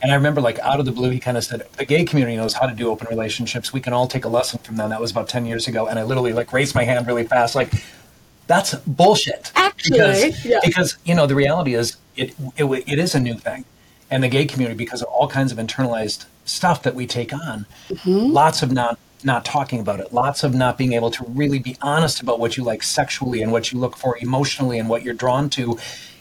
And 0.02 0.12
I 0.12 0.14
remember, 0.14 0.40
like, 0.40 0.58
out 0.58 0.78
of 0.78 0.86
the 0.86 0.92
blue, 0.92 1.10
he 1.10 1.18
kind 1.18 1.36
of 1.36 1.44
said, 1.44 1.66
The 1.78 1.84
gay 1.84 2.04
community 2.04 2.36
knows 2.36 2.54
how 2.54 2.66
to 2.66 2.74
do 2.74 2.90
open 2.90 3.08
relationships. 3.08 3.72
We 3.72 3.80
can 3.80 3.92
all 3.92 4.06
take 4.06 4.24
a 4.24 4.28
lesson 4.28 4.58
from 4.62 4.76
them. 4.76 4.90
That 4.90 5.00
was 5.00 5.10
about 5.10 5.28
10 5.28 5.46
years 5.46 5.68
ago. 5.68 5.86
And 5.86 5.98
I 5.98 6.02
literally, 6.02 6.32
like, 6.32 6.52
raised 6.52 6.74
my 6.74 6.84
hand 6.84 7.06
really 7.06 7.24
fast, 7.24 7.54
like, 7.54 7.72
that's 8.46 8.74
bullshit. 8.74 9.52
Actually, 9.56 9.98
because, 9.98 10.44
yeah. 10.44 10.60
because 10.64 10.96
you 11.04 11.14
know, 11.14 11.26
the 11.26 11.34
reality 11.34 11.74
is 11.74 11.96
it, 12.16 12.34
it, 12.56 12.64
it 12.86 12.98
is 12.98 13.14
a 13.14 13.20
new 13.20 13.34
thing. 13.34 13.64
And 14.10 14.22
the 14.22 14.28
gay 14.28 14.44
community, 14.44 14.76
because 14.76 15.02
of 15.02 15.08
all 15.08 15.28
kinds 15.28 15.50
of 15.50 15.58
internalized 15.58 16.26
stuff 16.46 16.82
that 16.82 16.94
we 16.94 17.06
take 17.06 17.32
on, 17.32 17.66
mm-hmm. 17.88 18.32
lots 18.32 18.62
of 18.62 18.72
not 18.72 18.98
not 19.24 19.44
talking 19.44 19.80
about 19.80 19.98
it, 19.98 20.12
lots 20.12 20.44
of 20.44 20.54
not 20.54 20.78
being 20.78 20.92
able 20.92 21.10
to 21.10 21.24
really 21.28 21.58
be 21.58 21.76
honest 21.82 22.20
about 22.20 22.38
what 22.38 22.56
you 22.56 22.62
like 22.62 22.82
sexually 22.82 23.42
and 23.42 23.50
what 23.50 23.72
you 23.72 23.78
look 23.78 23.96
for 23.96 24.16
emotionally 24.18 24.78
and 24.78 24.88
what 24.88 25.02
you're 25.02 25.14
drawn 25.14 25.50
to. 25.50 25.78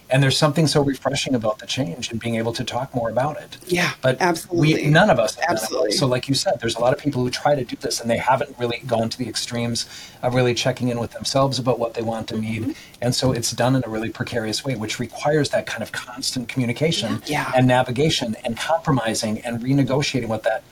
And 0.09 0.21
there's 0.21 0.37
something 0.37 0.67
so 0.67 0.83
refreshing 0.83 1.33
about 1.33 1.57
the 1.57 1.65
change 1.65 2.11
and 2.11 2.19
being 2.19 2.35
able 2.35 2.53
to 2.53 2.63
talk 2.63 2.93
more 2.93 3.09
about 3.09 3.37
it. 3.41 3.57
Yeah, 3.65 3.91
but 4.03 4.21
absolutely. 4.21 4.75
We, 4.85 4.89
none 4.91 5.09
of 5.09 5.17
us, 5.17 5.33
have 5.35 5.45
done 5.47 5.55
it. 5.57 5.61
Absolutely. 5.63 5.91
So, 5.93 6.05
like 6.05 6.29
you 6.29 6.35
said, 6.35 6.59
there's 6.59 6.75
a 6.75 6.79
lot 6.79 6.93
of 6.93 6.99
people 6.99 7.23
who 7.23 7.31
try 7.31 7.55
to 7.55 7.63
do 7.63 7.75
this 7.77 7.99
and 8.01 8.09
they 8.09 8.17
haven't 8.17 8.55
really 8.59 8.81
gone 8.85 9.09
to 9.09 9.17
the 9.17 9.27
extremes 9.27 9.87
of 10.21 10.35
really 10.35 10.53
checking 10.53 10.89
in 10.89 10.99
with 10.99 11.11
themselves 11.11 11.57
about 11.57 11.79
what 11.79 11.95
they 11.95 12.03
want 12.03 12.31
and 12.31 12.43
Mm-hmm. 12.43 12.67
need. 12.67 12.75
And 13.01 13.15
so 13.15 13.31
it's 13.31 13.51
done 13.51 13.75
in 13.75 13.83
a 13.83 13.89
really 13.89 14.09
precarious 14.11 14.63
way, 14.63 14.75
which 14.75 14.99
requires 14.99 15.49
that 15.49 15.65
kind 15.65 15.81
of 15.81 15.91
constant 15.91 16.47
communication 16.49 17.23
Yeah. 17.25 17.51
and 17.55 17.67
navigation 17.67 18.35
and 18.45 18.55
compromising 18.57 19.39
and 19.41 19.59
renegotiating 19.61 20.27
what 20.27 20.43
that 20.43 20.63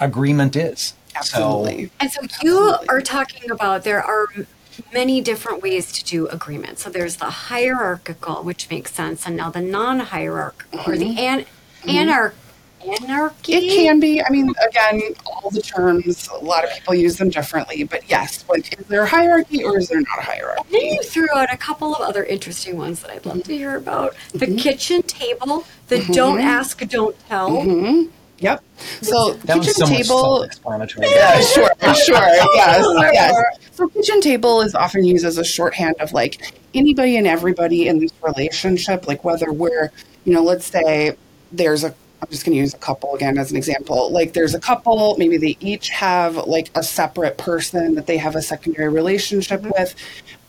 agreement 0.00 0.56
is. 0.56 0.94
absolutely 1.14 1.90
And 2.00 2.10
so 2.10 2.20
you 2.22 2.28
Absolutely. 2.28 2.88
are 2.88 3.00
talking 3.02 3.50
about 3.52 3.84
there 3.84 4.02
are 4.02 4.26
many 4.92 5.20
different 5.20 5.62
ways 5.62 5.92
to 5.92 6.04
do 6.04 6.26
agreement. 6.28 6.78
So 6.78 6.90
there's 6.90 7.16
the 7.16 7.30
hierarchical, 7.30 8.42
which 8.42 8.70
makes 8.70 8.92
sense, 8.92 9.26
and 9.26 9.36
now 9.36 9.50
the 9.50 9.60
non-hierarchical 9.60 10.80
or 10.86 10.96
the 10.96 11.06
mm-hmm. 11.06 11.18
an- 11.18 11.46
mm-hmm. 11.82 11.90
anar- 11.90 12.32
anarchy. 13.02 13.54
It 13.54 13.74
can 13.74 14.00
be. 14.00 14.22
I 14.22 14.30
mean, 14.30 14.52
again, 14.66 15.00
all 15.26 15.50
the 15.50 15.62
terms, 15.62 16.28
a 16.28 16.44
lot 16.44 16.64
of 16.64 16.70
people 16.70 16.94
use 16.94 17.16
them 17.16 17.30
differently, 17.30 17.84
but 17.84 18.08
yes, 18.08 18.44
like, 18.48 18.78
is 18.78 18.86
there 18.86 19.02
a 19.02 19.08
hierarchy 19.08 19.64
or 19.64 19.78
is 19.78 19.88
there 19.88 20.00
not 20.00 20.22
a 20.22 20.26
Then 20.26 20.36
hierarchy? 20.36 20.78
you 20.78 21.02
threw 21.02 21.28
out 21.34 21.52
a 21.52 21.56
couple 21.56 21.94
of 21.94 22.00
other 22.00 22.24
interesting 22.24 22.76
ones 22.76 23.00
that 23.02 23.10
I'd 23.10 23.26
love 23.26 23.38
to 23.38 23.42
mm-hmm. 23.42 23.52
hear 23.52 23.76
about. 23.76 24.14
The 24.32 24.54
kitchen 24.56 25.02
table, 25.02 25.64
the 25.88 26.04
don't 26.12 26.40
ask, 26.40 26.80
don't 26.88 27.16
tell. 27.28 27.50
Yep. 28.40 28.64
So, 29.02 29.32
That 29.44 29.58
was 29.58 29.66
kitchen 29.66 29.86
so 29.86 29.92
table. 29.94 30.04
self-explanatory. 30.04 31.06
Yeah, 31.10 31.40
sure, 31.40 31.70
sure. 31.80 32.28
Yes, 32.54 32.84
yes. 33.12 33.36
So, 33.72 33.88
kitchen 33.88 34.20
table 34.20 34.62
is 34.62 34.74
often 34.74 35.04
used 35.04 35.24
as 35.24 35.38
a 35.38 35.44
shorthand 35.44 35.96
of 36.00 36.12
like 36.12 36.54
anybody 36.74 37.16
and 37.16 37.26
everybody 37.26 37.86
in 37.86 37.98
this 37.98 38.12
relationship, 38.22 39.06
like 39.06 39.24
whether 39.24 39.52
we're, 39.52 39.90
you 40.24 40.32
know, 40.32 40.42
let's 40.42 40.66
say 40.66 41.16
there's 41.52 41.84
a, 41.84 41.88
I'm 42.22 42.28
just 42.30 42.44
going 42.44 42.54
to 42.54 42.58
use 42.60 42.74
a 42.74 42.78
couple 42.78 43.14
again 43.14 43.38
as 43.38 43.50
an 43.50 43.56
example. 43.56 44.10
Like, 44.10 44.32
there's 44.34 44.54
a 44.54 44.60
couple, 44.60 45.16
maybe 45.18 45.36
they 45.38 45.56
each 45.60 45.88
have 45.90 46.36
like 46.46 46.70
a 46.74 46.82
separate 46.82 47.38
person 47.38 47.94
that 47.94 48.06
they 48.06 48.16
have 48.18 48.36
a 48.36 48.42
secondary 48.42 48.88
relationship 48.88 49.62
with, 49.62 49.94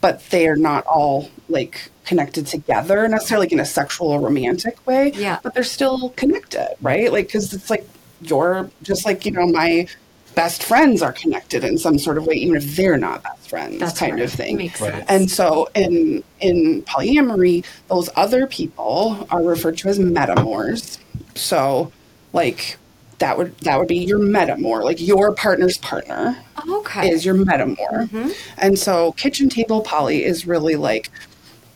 but 0.01 0.27
they 0.31 0.47
are 0.47 0.55
not 0.55 0.85
all 0.85 1.29
like 1.49 1.89
connected 2.05 2.47
together 2.47 3.07
necessarily 3.07 3.45
like 3.45 3.53
in 3.53 3.59
a 3.59 3.65
sexual 3.65 4.07
or 4.07 4.19
romantic 4.19 4.85
way. 4.87 5.11
Yeah. 5.15 5.39
But 5.43 5.53
they're 5.53 5.63
still 5.63 6.09
connected, 6.09 6.75
right? 6.81 7.11
Like, 7.11 7.27
because 7.27 7.53
it's 7.53 7.69
like 7.69 7.87
you're 8.21 8.69
just 8.83 9.05
like, 9.05 9.25
you 9.25 9.31
know, 9.31 9.47
my 9.47 9.87
best 10.35 10.63
friends 10.63 11.01
are 11.01 11.11
connected 11.13 11.63
in 11.63 11.77
some 11.77 11.99
sort 11.99 12.17
of 12.17 12.25
way, 12.25 12.35
even 12.35 12.55
if 12.55 12.75
they're 12.75 12.97
not 12.97 13.21
best 13.23 13.49
friends, 13.49 13.79
That's 13.79 13.99
kind 13.99 14.13
right. 14.15 14.23
of 14.23 14.31
thing. 14.31 14.57
Makes 14.57 14.81
Right. 14.81 14.93
sense. 14.93 15.05
And 15.09 15.29
so 15.31 15.69
in 15.75 16.23
in 16.39 16.83
polyamory, 16.83 17.65
those 17.89 18.09
other 18.15 18.47
people 18.47 19.27
are 19.29 19.43
referred 19.43 19.77
to 19.79 19.89
as 19.89 19.99
metamors. 19.99 20.97
So 21.35 21.91
like 22.33 22.77
that 23.21 23.37
would 23.37 23.57
that 23.59 23.79
would 23.79 23.87
be 23.87 23.97
your 23.97 24.19
metamor, 24.19 24.83
like 24.83 24.99
your 24.99 25.33
partner's 25.33 25.77
partner 25.77 26.37
okay. 26.69 27.09
is 27.09 27.23
your 27.25 27.35
metamor. 27.35 28.35
And 28.57 28.77
so 28.77 29.13
kitchen 29.13 29.47
table 29.49 29.81
poly 29.81 30.23
is 30.25 30.45
really 30.45 30.75
like 30.75 31.09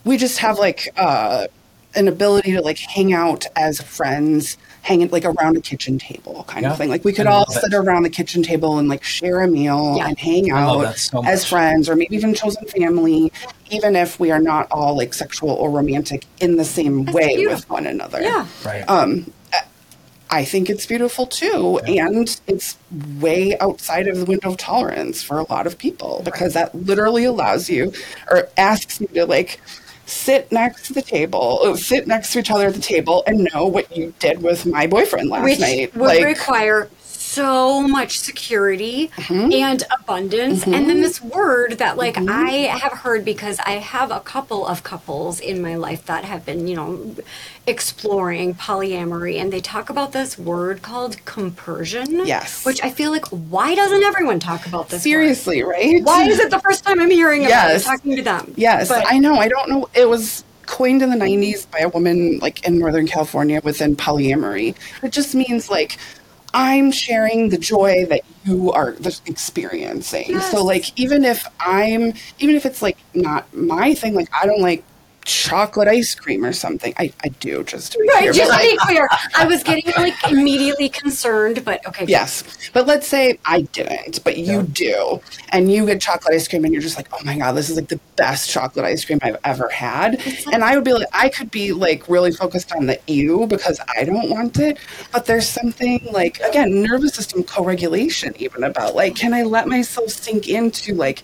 we 0.03 0.17
just 0.17 0.39
have 0.39 0.59
like 0.59 0.89
uh 0.97 1.47
an 1.95 2.09
ability 2.09 2.51
to 2.51 2.61
like 2.61 2.77
hang 2.77 3.13
out 3.13 3.45
as 3.55 3.79
friends, 3.81 4.57
hanging 4.81 5.09
like 5.11 5.23
around 5.23 5.55
a 5.55 5.61
kitchen 5.61 5.97
table 5.97 6.43
kind 6.47 6.63
Yeah. 6.63 6.71
of 6.73 6.77
thing. 6.77 6.89
Like 6.89 7.05
we 7.05 7.13
could 7.13 7.25
all 7.25 7.45
love 7.47 7.55
it. 7.55 7.61
sit 7.61 7.73
around 7.73 8.03
the 8.03 8.09
kitchen 8.09 8.43
table 8.43 8.77
and 8.79 8.89
like 8.89 9.01
share 9.03 9.39
a 9.41 9.47
meal 9.47 9.95
Yeah. 9.97 10.07
and 10.09 10.19
hang 10.19 10.51
out 10.51 10.97
so 10.97 11.23
as 11.25 11.45
friends 11.45 11.87
or 11.87 11.95
maybe 11.95 12.13
even 12.15 12.33
chosen 12.33 12.65
family, 12.65 13.31
even 13.69 13.95
if 13.95 14.19
we 14.19 14.29
are 14.31 14.41
not 14.41 14.67
all 14.71 14.97
like 14.97 15.13
sexual 15.13 15.51
or 15.51 15.69
romantic 15.71 16.25
in 16.41 16.57
the 16.57 16.65
same 16.65 17.05
way 17.05 17.45
with 17.47 17.69
one 17.69 17.85
another. 17.85 18.21
yeah. 18.21 18.45
Right. 18.65 18.83
Um, 18.89 19.31
I 20.35 20.43
think 20.43 20.69
it's 20.69 20.85
beautiful 20.85 21.27
too. 21.27 21.79
And 21.87 22.39
it's 22.45 22.77
way 23.21 23.57
outside 23.59 24.09
of 24.09 24.17
the 24.17 24.25
window 24.25 24.49
of 24.49 24.57
tolerance 24.57 25.23
for 25.23 25.39
a 25.39 25.49
lot 25.49 25.65
of 25.65 25.77
people 25.77 26.21
because 26.25 26.53
that 26.55 26.75
literally 26.75 27.23
allows 27.23 27.69
you 27.69 27.93
or 28.29 28.49
asks 28.57 28.99
you 28.99 29.07
to 29.07 29.25
like 29.25 29.61
sit 30.05 30.51
next 30.51 30.87
to 30.87 30.93
the 30.93 31.01
table, 31.01 31.61
uh, 31.63 31.77
sit 31.77 32.05
next 32.05 32.33
to 32.33 32.39
each 32.39 32.51
other 32.51 32.67
at 32.67 32.73
the 32.73 32.81
table 32.81 33.23
and 33.25 33.47
know 33.53 33.65
what 33.65 33.95
you 33.95 34.13
did 34.19 34.41
with 34.43 34.65
my 34.65 34.87
boyfriend 34.87 35.29
last 35.29 35.45
Which 35.45 35.59
night. 35.59 35.95
would 35.95 36.07
like, 36.07 36.25
require 36.25 36.89
so 36.99 37.81
much 37.81 38.19
security 38.19 39.09
mm-hmm. 39.15 39.51
and 39.51 39.83
abundance. 39.99 40.63
And 40.63 40.73
then 40.73 40.87
mm-hmm. 40.87 41.01
this 41.01 41.21
word 41.21 41.79
that, 41.79 41.97
like, 41.97 42.15
mm-hmm. 42.15 42.29
I 42.29 42.51
have 42.77 42.93
heard 42.93 43.25
because 43.25 43.59
I 43.59 43.71
have 43.71 44.11
a 44.11 44.19
couple 44.19 44.65
of 44.65 44.83
couples 44.83 45.39
in 45.39 45.61
my 45.61 45.75
life 45.75 46.05
that 46.05 46.23
have 46.23 46.45
been, 46.45 46.67
you 46.67 46.75
know, 46.75 47.15
exploring 47.67 48.53
polyamory, 48.55 49.39
and 49.39 49.51
they 49.51 49.61
talk 49.61 49.89
about 49.89 50.11
this 50.11 50.37
word 50.37 50.81
called 50.81 51.23
compersion. 51.25 52.25
Yes. 52.25 52.63
Which 52.65 52.83
I 52.83 52.89
feel 52.91 53.11
like, 53.11 53.25
why 53.27 53.75
doesn't 53.75 54.03
everyone 54.03 54.39
talk 54.39 54.67
about 54.67 54.89
this? 54.89 54.99
word? 54.99 55.03
Seriously, 55.03 55.63
right? 55.63 56.03
Why 56.03 56.25
is 56.27 56.39
it 56.39 56.51
the 56.51 56.59
first 56.59 56.83
time 56.83 56.99
I'm 56.99 57.09
hearing 57.11 57.41
about 57.41 57.49
Yes. 57.49 57.81
it, 57.81 57.85
talking 57.85 58.15
to 58.17 58.21
them? 58.21 58.53
Yes, 58.55 58.89
But- 58.89 59.05
I 59.07 59.17
know. 59.17 59.35
I 59.35 59.47
don't 59.47 59.69
know. 59.69 59.89
It 59.95 60.07
was 60.09 60.43
coined 60.67 61.01
in 61.01 61.09
the 61.11 61.15
90s 61.15 61.65
by 61.69 61.79
a 61.79 61.89
woman 61.89 62.39
like 62.41 62.65
in 62.67 62.79
Northern 62.79 63.07
California 63.07 63.61
within 63.63 63.95
polyamory. 63.95 64.73
It 65.03 65.11
just 65.11 65.35
means 65.35 65.69
like 65.69 65.97
I'm 66.55 66.91
sharing 66.91 67.49
the 67.49 67.57
joy 67.57 68.05
that 68.09 68.21
you 68.45 68.71
are 68.71 68.95
experiencing. 69.27 70.25
Yes. 70.29 70.51
So 70.51 70.63
like 70.63 70.97
even 70.99 71.23
if 71.23 71.47
I'm 71.59 72.13
even 72.39 72.55
if 72.55 72.65
it's 72.65 72.81
like 72.81 72.97
not 73.13 73.53
my 73.53 73.93
thing 73.93 74.15
like 74.15 74.29
I 74.33 74.45
don't 74.47 74.61
like 74.61 74.83
chocolate 75.25 75.87
ice 75.87 76.15
cream 76.15 76.45
or 76.45 76.53
something. 76.53 76.93
I, 76.97 77.11
I 77.23 77.29
do 77.29 77.63
just 77.63 77.91
to 77.93 77.99
be 77.99 78.07
Right, 78.07 78.19
clear. 78.19 78.33
just 78.33 78.51
to 78.51 78.57
I- 78.57 78.71
be 78.71 78.77
clear, 78.77 79.09
I 79.35 79.45
was 79.45 79.63
getting 79.63 79.91
like 79.97 80.13
immediately 80.31 80.87
concerned, 80.89 81.65
but 81.65 81.85
okay. 81.87 82.05
Yes. 82.07 82.43
But 82.73 82.85
let's 82.87 83.07
say 83.07 83.39
I 83.45 83.61
didn't, 83.61 84.23
but 84.23 84.37
you 84.37 84.63
do. 84.63 85.21
And 85.49 85.71
you 85.71 85.85
get 85.85 85.99
chocolate 86.01 86.35
ice 86.35 86.47
cream 86.47 86.63
and 86.63 86.73
you're 86.73 86.81
just 86.81 86.95
like, 86.97 87.07
oh 87.11 87.19
my 87.25 87.37
God, 87.37 87.53
this 87.53 87.69
is 87.69 87.75
like 87.75 87.87
the 87.89 87.99
best 88.15 88.49
chocolate 88.49 88.85
ice 88.85 89.03
cream 89.03 89.19
I've 89.21 89.37
ever 89.43 89.67
had. 89.69 90.21
And 90.53 90.63
I 90.63 90.75
would 90.75 90.83
be 90.85 90.93
like, 90.93 91.07
I 91.11 91.29
could 91.29 91.51
be 91.51 91.73
like 91.73 92.07
really 92.07 92.31
focused 92.31 92.71
on 92.73 92.85
the 92.85 92.99
ew 93.07 93.47
because 93.47 93.79
I 93.97 94.03
don't 94.03 94.29
want 94.29 94.59
it. 94.59 94.77
But 95.11 95.25
there's 95.25 95.47
something 95.49 96.05
like, 96.11 96.39
again, 96.41 96.81
nervous 96.83 97.13
system 97.15 97.43
co 97.43 97.63
regulation, 97.63 98.33
even 98.37 98.63
about 98.63 98.95
like, 98.95 99.15
can 99.15 99.33
I 99.33 99.43
let 99.43 99.67
myself 99.67 100.09
sink 100.09 100.47
into 100.47 100.93
like, 100.93 101.23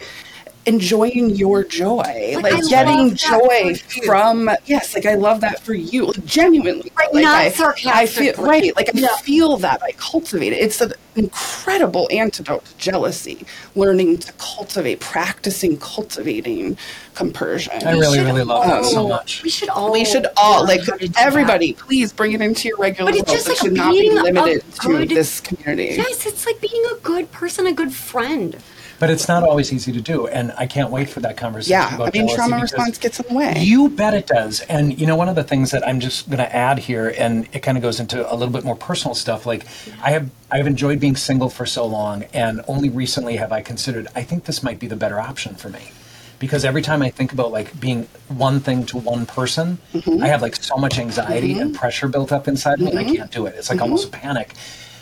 enjoying 0.68 1.32
your 1.32 1.64
joy 1.64 2.36
Like, 2.36 2.53
like, 2.53 2.68
getting 2.70 3.16
joy 3.16 3.76
from 4.05 4.49
yes 4.66 4.93
like 4.93 5.05
i 5.07 5.16
love 5.16 5.41
that 5.41 5.59
for 5.59 5.74
you 5.74 6.05
like, 6.05 6.24
genuinely 6.26 6.91
Right, 6.95 7.12
like, 7.14 7.24
not 7.24 7.36
I, 7.38 7.45
I 7.45 7.49
feel 7.49 7.55
sarcastically. 7.55 8.45
right 8.45 8.76
like 8.76 8.89
i 8.95 8.99
Yeah. 8.99 9.16
feel 9.18 9.57
that 9.57 9.82
i 9.82 9.91
cultivate 9.93 10.53
it 10.53 10.57
it's 10.57 10.80
an 10.80 10.93
incredible 11.16 12.07
antidote 12.12 12.64
to 12.66 12.78
jealousy 12.78 13.43
learning 13.76 14.20
to 14.20 14.32
cultivate 14.34 14.99
practicing 14.99 15.78
cultivating 15.78 16.78
compersion 17.16 17.74
I 17.86 17.93
really, 17.93 18.20
really 18.20 18.43
love 18.43 18.66
that 18.68 18.86
so 18.86 19.07
much. 19.07 19.43
We 19.43 19.49
should 19.49 19.68
all. 19.70 19.91
we 19.91 20.05
should 20.05 20.28
all 20.38 20.64
like 20.64 20.86
how 20.86 20.95
to 20.95 21.07
do 21.07 21.14
everybody 21.18 21.74
please 21.74 22.14
bring 22.14 22.34
it 22.34 22.41
into 22.41 22.68
your 22.70 22.78
regular 22.78 23.12
But 23.12 23.20
it's 23.20 23.28
world 23.28 23.38
just 23.38 23.47
it 23.47 23.49
like 23.49 23.57
should 23.59 23.74
not 23.74 23.91
be 23.93 24.01
being 24.01 24.18
a 24.18 24.24
limited 24.24 24.64
to 24.82 25.05
this 25.05 25.41
community 25.41 25.97
that. 25.97 26.07
Yes, 26.09 26.26
it's 26.26 26.45
like 26.45 26.62
being 26.62 26.86
a 26.91 26.95
good 27.01 27.32
person, 27.32 27.66
a 27.68 27.74
good 27.74 27.93
friend. 27.93 28.57
But 29.02 29.10
it's 29.10 29.28
not 29.28 29.41
always 29.41 29.74
easy 29.74 29.91
to 29.93 29.99
do, 29.99 30.28
and 30.28 30.54
I 30.60 30.68
can't 30.68 30.91
wait 30.91 31.10
for 31.10 31.22
that 31.22 31.36
conversation. 31.36 31.72
yeah 31.72 32.04
i 32.04 32.12
mean 32.12 32.30
trauma 32.36 32.60
response 32.62 32.99
gets 32.99 33.20
in 33.20 33.26
the 33.30 33.34
way 33.34 33.56
You 33.58 33.89
bet 33.89 34.14
it 34.14 34.28
does. 34.28 34.62
And 34.62 34.99
you 34.99 35.08
know, 35.08 35.16
one 35.16 35.28
of 35.28 35.34
the 35.34 35.43
things 35.43 35.72
that 35.72 35.82
I'm 35.88 35.99
just 35.99 36.30
going 36.30 36.38
to 36.38 36.56
add 36.56 36.78
here, 36.78 37.12
and 37.18 37.49
it 37.52 37.62
kind 37.64 37.80
of 37.80 37.82
goes 37.82 37.99
into 37.99 38.32
a 38.32 38.36
little 38.36 38.54
bit 38.54 38.64
more 38.64 38.76
personal 38.76 39.16
stuff. 39.16 39.47
Like, 39.47 39.66
I 40.04 40.12
have 40.12 40.30
I've 40.52 40.68
enjoyed 40.68 40.99
being 40.99 41.16
single 41.16 41.49
for 41.49 41.66
so 41.66 41.84
long, 41.84 42.26
and 42.32 42.62
only 42.68 42.89
recently 42.89 43.38
have 43.38 43.52
I 43.52 43.64
considered. 43.64 44.08
I 44.16 44.22
think 44.22 44.45
this 44.45 44.62
might 44.62 44.78
be 44.78 44.86
the 44.86 44.95
better 44.95 45.20
option 45.20 45.56
for 45.56 45.70
me, 45.70 45.89
because 46.38 46.64
every 46.64 46.84
time 46.84 47.02
I 47.02 47.10
think 47.10 47.34
about 47.34 47.52
like 47.52 47.80
being 47.80 48.08
one 48.28 48.60
thing 48.60 48.86
to 48.86 48.99
one 48.99 49.26
person, 49.26 49.80
mm-hmm. 49.95 50.22
I 50.22 50.28
have 50.28 50.43
like 50.43 50.56
so 50.58 50.76
much 50.78 50.99
anxiety 50.99 51.54
and 51.58 51.72
mm-hmm. 51.72 51.80
pressure 51.80 52.08
built 52.08 52.32
up 52.32 52.47
inside 52.47 52.80
me, 52.80 52.91
and 52.91 52.99
I 52.99 53.04
mm-hmm. 53.04 53.16
can't 53.16 53.32
do 53.32 53.47
it. 53.47 53.56
It's 53.58 53.72
like 53.72 53.82
almost 53.82 54.10
a 54.10 54.12
panic. 54.12 54.54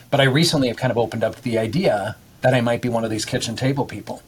But 0.10 0.22
I 0.22 0.24
recently 0.24 0.70
have 0.70 0.78
kind 0.78 0.90
of 0.90 0.98
opened 0.98 1.26
up 1.26 1.36
to 1.36 1.42
the 1.42 1.58
idea 1.58 2.16
that 2.42 2.54
I 2.54 2.62
might 2.62 2.82
be 2.82 2.90
one 2.90 3.04
of 3.04 3.10
these 3.10 3.26
kitchen 3.26 3.56
table 3.56 3.86
people, 3.86 4.22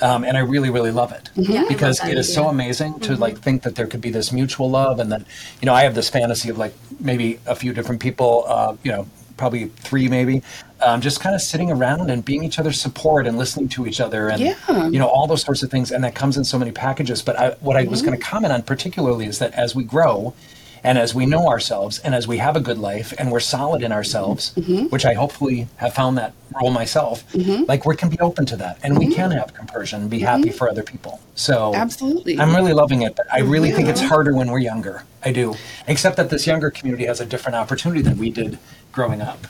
um, 0.00 0.24
and 0.24 0.36
I 0.36 0.40
really, 0.40 0.70
really 0.70 0.90
love 0.90 1.12
it 1.12 1.28
Yeah, 1.34 1.64
because 1.68 2.00
love 2.00 2.08
it 2.10 2.18
is 2.18 2.32
so 2.32 2.48
amazing 2.48 3.00
to 3.00 3.16
like 3.16 3.38
think 3.38 3.62
that 3.62 3.74
there 3.76 3.86
could 3.86 4.00
be 4.00 4.10
this 4.10 4.32
mutual 4.32 4.70
love, 4.70 4.98
and 4.98 5.12
that 5.12 5.22
you 5.60 5.66
know 5.66 5.74
I 5.74 5.82
have 5.82 5.94
this 5.94 6.08
fantasy 6.08 6.48
of 6.48 6.58
like 6.58 6.74
maybe 6.98 7.38
a 7.46 7.54
few 7.54 7.72
different 7.72 8.00
people, 8.00 8.44
uh, 8.46 8.76
you 8.82 8.90
know, 8.92 9.06
probably 9.36 9.66
three 9.66 10.08
maybe, 10.08 10.42
um, 10.82 11.00
just 11.00 11.20
kind 11.20 11.34
of 11.34 11.40
sitting 11.40 11.70
around 11.70 12.10
and 12.10 12.24
being 12.24 12.44
each 12.44 12.58
other's 12.58 12.80
support 12.80 13.26
and 13.26 13.36
listening 13.38 13.68
to 13.70 13.86
each 13.86 14.00
other, 14.00 14.28
and 14.28 14.40
Yeah. 14.40 14.88
you 14.88 14.98
know 14.98 15.08
all 15.08 15.26
those 15.26 15.42
sorts 15.42 15.62
of 15.62 15.70
things, 15.70 15.90
and 15.92 16.02
that 16.04 16.14
comes 16.14 16.36
in 16.38 16.44
so 16.44 16.58
many 16.58 16.72
packages. 16.72 17.20
But 17.22 17.38
I, 17.38 17.50
what 17.60 17.76
I 17.76 17.84
was 17.84 18.00
going 18.02 18.16
to 18.18 18.24
comment 18.24 18.52
on 18.52 18.62
particularly 18.62 19.26
is 19.26 19.38
that 19.38 19.52
as 19.54 19.74
we 19.74 19.84
grow. 19.84 20.34
And 20.82 20.98
as 20.98 21.14
we 21.14 21.26
know 21.26 21.48
ourselves, 21.48 21.98
and 21.98 22.14
as 22.14 22.26
we 22.26 22.38
have 22.38 22.56
a 22.56 22.60
good 22.60 22.78
life, 22.78 23.12
and 23.18 23.30
we're 23.30 23.40
solid 23.40 23.82
in 23.82 23.92
ourselves, 23.92 24.52
mm-hmm. 24.54 24.86
which 24.86 25.04
I 25.04 25.14
hopefully 25.14 25.68
have 25.76 25.94
found 25.94 26.16
that 26.18 26.32
role 26.60 26.70
myself, 26.70 27.30
mm-hmm. 27.32 27.64
like 27.68 27.84
we 27.84 27.96
can 27.96 28.08
be 28.08 28.18
open 28.20 28.46
to 28.46 28.56
that, 28.56 28.78
and 28.82 28.98
we 28.98 29.06
mm-hmm. 29.06 29.14
can 29.14 29.30
have 29.32 29.52
compersion, 29.54 30.08
be 30.08 30.20
happy 30.20 30.50
for 30.50 30.68
other 30.68 30.82
people. 30.82 31.20
So 31.34 31.74
Absolutely. 31.74 32.38
I'm 32.38 32.54
really 32.54 32.72
loving 32.72 33.02
it, 33.02 33.14
but 33.14 33.26
I 33.32 33.40
really 33.40 33.70
think 33.72 33.88
it's 33.88 34.00
harder 34.00 34.34
when 34.34 34.50
we're 34.50 34.58
younger. 34.58 35.04
I 35.22 35.32
do, 35.32 35.54
except 35.86 36.16
that 36.16 36.30
this 36.30 36.46
younger 36.46 36.70
community 36.70 37.04
has 37.04 37.20
a 37.20 37.26
different 37.26 37.56
opportunity 37.56 38.00
than 38.00 38.16
we 38.16 38.30
did 38.30 38.58
growing 38.92 39.20
up. 39.20 39.46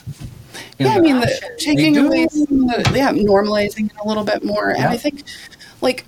You 0.78 0.86
Yeah, 0.86 0.94
I 0.94 1.00
mean, 1.00 1.20
the, 1.20 1.56
taking 1.58 1.96
away 1.96 2.26
some 2.28 2.68
of 2.70 2.84
the, 2.84 2.92
yeah, 2.94 3.12
normalizing 3.12 3.86
it 3.86 3.96
a 4.02 4.08
little 4.08 4.24
bit 4.24 4.44
more. 4.44 4.70
And 4.70 4.86
I 4.86 4.96
think, 4.96 5.24
like, 5.80 6.06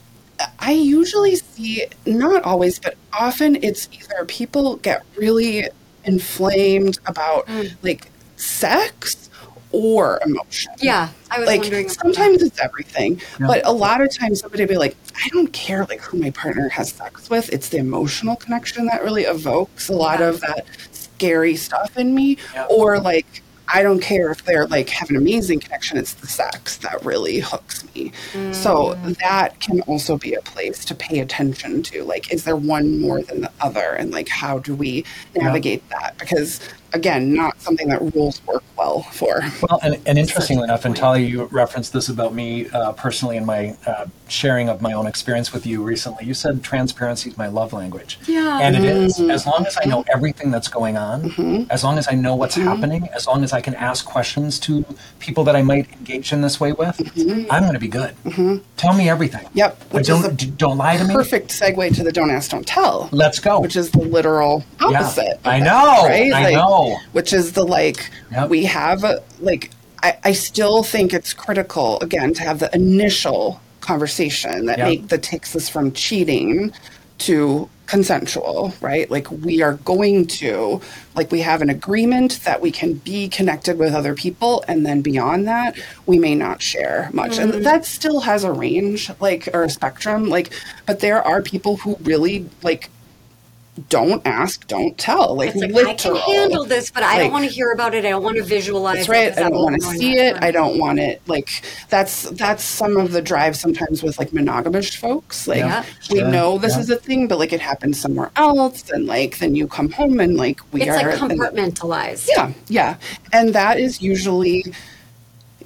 I 0.59 0.73
usually 0.73 1.37
see, 1.37 1.87
not 2.07 2.43
always, 2.45 2.79
but 2.79 2.97
often 3.13 3.57
it's 3.63 3.89
either 3.93 4.25
people 4.27 4.77
get 4.77 5.05
really 5.17 5.69
inflamed 6.05 6.99
about, 7.07 7.47
mm. 7.47 7.75
like, 7.83 8.11
sex 8.37 9.31
or 9.73 10.21
emotion. 10.25 10.73
Yeah, 10.79 11.09
I 11.31 11.39
was 11.39 11.47
like 11.47 11.63
wondering. 11.63 11.85
about 11.87 11.97
sometimes 11.97 12.43
it's 12.43 12.61
everything, 12.61 13.21
but 13.41 13.67
a 13.67 13.73
lot 13.73 14.03
of 14.03 14.15
times 14.15 14.41
somebody 14.41 14.65
will 14.65 14.69
be 14.69 14.77
like, 14.77 14.97
I 15.17 15.29
don't 15.29 15.53
care 15.53 15.85
like 15.87 16.01
who 16.01 16.19
my 16.19 16.31
partner 16.31 16.69
has 16.69 16.93
sex 16.93 17.31
with. 17.31 17.51
It's 17.53 17.71
the 17.71 17.79
emotional 17.79 18.37
connection 18.37 18.87
that 18.87 19.03
really 19.03 19.23
evokes 19.23 19.89
a 19.89 19.95
lot 19.95 20.21
Yeah. 20.21 20.29
of 20.29 20.41
that 20.41 20.67
scary 20.91 21.57
stuff 21.57 21.97
in 21.97 22.15
me. 22.15 22.37
Yeah. 22.53 22.67
Or 22.67 23.01
like 23.01 23.43
I 23.73 23.83
don't 23.83 24.01
care 24.01 24.31
if 24.31 24.45
they're 24.45 24.67
like 24.67 24.89
have 24.91 25.09
an 25.11 25.17
amazing 25.17 25.61
connection. 25.61 25.97
It's 25.97 26.15
the 26.15 26.27
sex 26.27 26.77
that 26.79 27.05
really 27.05 27.41
hooks 27.41 27.85
me. 27.95 28.13
So 28.53 28.95
mm. 28.95 29.17
that 29.19 29.59
can 29.61 29.81
also 29.83 30.19
be 30.19 30.35
a 30.35 30.43
place 30.43 30.85
to 30.87 30.95
pay 30.95 31.21
attention 31.21 31.83
to. 31.85 32.05
Like, 32.05 32.33
is 32.33 32.45
there 32.45 32.57
one 32.57 33.01
more 33.01 33.23
than 33.23 33.41
the 33.43 33.53
other, 33.61 33.93
and 33.93 34.11
like 34.11 34.29
how 34.29 34.59
do 34.59 34.75
we 34.75 35.05
navigate 35.35 35.89
that? 35.89 36.19
Because 36.19 36.61
again, 36.95 37.35
not 37.35 37.61
something 37.61 37.89
that 37.89 38.01
rules 38.15 38.45
work 38.47 38.65
well 38.77 39.03
for. 39.03 39.41
Well, 39.63 39.81
and, 39.83 40.01
and 40.07 40.19
interestingly 40.19 40.65
enough, 40.65 40.85
and 40.85 40.95
point. 40.95 41.01
Talia, 41.01 41.27
you 41.27 41.45
referenced 41.45 41.93
this 41.93 42.09
about 42.09 42.35
me 42.35 42.69
uh, 42.71 42.93
personally 42.93 43.37
in 43.37 43.45
my 43.45 43.77
uh, 43.87 44.07
sharing 44.29 44.69
of 44.69 44.81
my 44.81 44.93
own 44.93 45.07
experience 45.07 45.53
with 45.53 45.67
you 45.67 45.83
recently. 45.83 46.25
You 46.25 46.35
said 46.35 46.63
transparency 46.63 47.31
is 47.31 47.39
my 47.39 47.49
love 47.49 47.73
language. 47.73 48.19
Yeah. 48.27 48.59
And 48.61 48.77
it 48.77 48.83
mm-hmm. 48.83 49.05
is. 49.05 49.21
As 49.21 49.47
long 49.47 49.67
as 49.67 49.79
I 49.83 49.87
know 49.87 50.05
everything 50.13 50.51
that's 50.51 50.69
going 50.69 50.97
on, 50.97 51.31
mm-hmm. 51.31 51.71
as 51.71 51.85
long 51.85 51.99
as 51.99 52.09
I 52.09 52.13
know 52.13 52.35
what's 52.35 52.57
mm-hmm. 52.57 52.69
happening, 52.69 53.09
as 53.15 53.27
long 53.27 53.45
as 53.45 53.53
I 53.53 53.61
can 53.61 53.75
ask 53.75 54.05
questions 54.05 54.59
to 54.61 54.85
people 55.19 55.45
that 55.45 55.57
I 55.57 55.63
might 55.63 55.93
engage 55.93 56.33
in 56.33 56.41
this 56.41 56.61
way 56.61 56.73
with, 56.73 57.01
I'm 57.51 57.63
going 57.63 57.75
to 57.75 57.79
be 57.79 57.89
good. 57.89 58.15
Tell 58.77 58.95
me 58.95 59.09
everything. 59.09 59.49
Yep, 59.55 59.83
which 59.93 60.09
is 60.09 60.23
don't, 60.23 60.33
a 60.33 60.35
d- 60.35 60.53
don't 60.57 60.79
lie 60.79 60.97
to 60.97 61.05
me. 61.05 61.15
Perfect 61.15 61.51
segue 61.51 61.95
to 61.97 62.03
the 62.03 62.13
don't 62.13 62.31
ask, 62.31 62.51
don't 62.51 62.67
tell. 62.67 63.09
Let's 63.13 63.39
go. 63.39 63.61
which 63.61 63.77
is 63.77 63.91
the 63.91 64.01
literal 64.01 64.65
opposite. 64.81 65.39
of 65.39 65.47
I 65.47 65.61
that, 65.61 65.65
know, 65.65 66.09
right? 66.09 66.33
I 66.33 66.43
Like, 66.43 66.55
know. 66.55 66.82
Which 67.13 67.33
is 67.33 67.53
the 67.53 67.65
like 67.65 68.11
Yep. 68.31 68.49
we 68.49 68.65
have 68.65 69.05
a, 69.05 69.23
like 69.41 69.71
I, 70.03 70.17
I 70.25 70.33
still 70.33 70.83
think 70.83 71.13
it's 71.13 71.33
critical 71.33 72.01
again 72.01 72.35
to 72.35 72.43
have 72.43 72.59
the 72.59 72.75
initial 72.75 73.61
conversation 73.81 74.67
that 74.67 74.79
Yep. 74.79 74.89
make 74.89 75.09
that 75.09 75.23
takes 75.23 75.55
us 75.57 75.69
from 75.69 75.93
cheating 75.93 76.73
to 77.19 77.69
consensual, 77.87 78.73
right? 78.81 79.11
Like 79.11 79.31
we 79.31 79.61
are 79.61 79.75
going 79.75 80.27
to 80.39 80.81
like 81.15 81.31
we 81.31 81.41
have 81.41 81.61
an 81.61 81.69
agreement 81.69 82.41
that 82.45 82.61
we 82.61 82.71
can 82.71 82.95
be 82.95 83.29
connected 83.29 83.79
with 83.79 83.93
other 83.93 84.15
people 84.15 84.65
and 84.67 84.87
then 84.87 85.03
beyond 85.03 85.47
that 85.47 85.77
we 86.07 86.19
may 86.19 86.35
not 86.35 86.63
share 86.63 87.11
much. 87.13 87.39
And 87.39 87.53
mm. 87.53 87.65
that 87.65 87.85
still 87.85 88.21
has 88.21 88.45
a 88.45 88.53
range 88.53 89.11
like 89.21 89.49
or 89.53 89.65
a 89.65 89.71
spectrum 89.71 90.29
like 90.29 90.53
but 90.87 91.01
there 91.01 91.23
are 91.23 91.43
people 91.43 91.77
who 91.77 91.97
really 92.03 92.49
like 92.63 92.89
don't 93.89 94.21
ask, 94.27 94.67
don't 94.67 94.99
tell. 94.99 95.35
Like, 95.35 95.55
like, 95.55 95.75
I 95.87 95.95
can 95.95 96.15
handle 96.17 96.65
this, 96.65 96.91
but 96.91 97.03
I 97.03 97.19
don't 97.19 97.33
want 97.33 97.47
to 97.47 97.51
hear 97.51 97.73
about 97.73 97.95
it. 97.95 98.05
I 98.05 98.11
don't 98.11 98.23
want 98.23 98.37
to 98.37 98.43
visualize 98.43 99.07
That's 99.07 99.39
it 99.39 99.43
I 99.43 99.49
don't 99.49 99.63
want 99.63 99.77
to 99.81 99.89
see 99.89 100.19
it 100.19 100.37
it. 100.37 100.43
I 100.43 100.51
don't 100.51 100.79
want 100.79 100.99
it. 100.99 101.23
Like 101.27 101.49
that's 101.89 102.29
that's 102.33 102.63
some 102.63 102.99
of 102.99 103.13
the 103.13 103.23
drive 103.23 103.57
sometimes 103.57 104.03
with 104.03 104.19
like 104.19 104.31
monogamous 104.35 104.95
folks. 104.95 105.49
Like 105.49 105.59
Yeah. 105.61 105.85
we 106.11 106.19
Sure. 106.19 106.29
know 106.29 106.59
this 106.59 106.75
Yeah. 106.75 106.81
is 106.81 106.91
a 106.91 106.97
thing, 106.97 107.29
but 107.29 107.39
like 107.39 107.55
it 107.55 107.61
happens 107.63 107.99
somewhere 107.99 108.31
else, 108.37 108.91
and 108.91 109.07
like 109.07 109.39
then 109.39 109.55
you 109.55 109.67
come 109.67 109.91
home 109.91 110.21
and 110.21 110.37
like 110.37 110.61
we 110.73 110.83
It's 110.83 110.91
are 110.91 110.97
like 111.11 111.21
and- 111.23 111.41
compartmentalized. 111.41 112.29
yeah, 112.37 112.53
yeah. 112.69 112.97
And 113.33 113.55
that 113.55 113.81
is 113.81 114.03
usually 114.03 114.67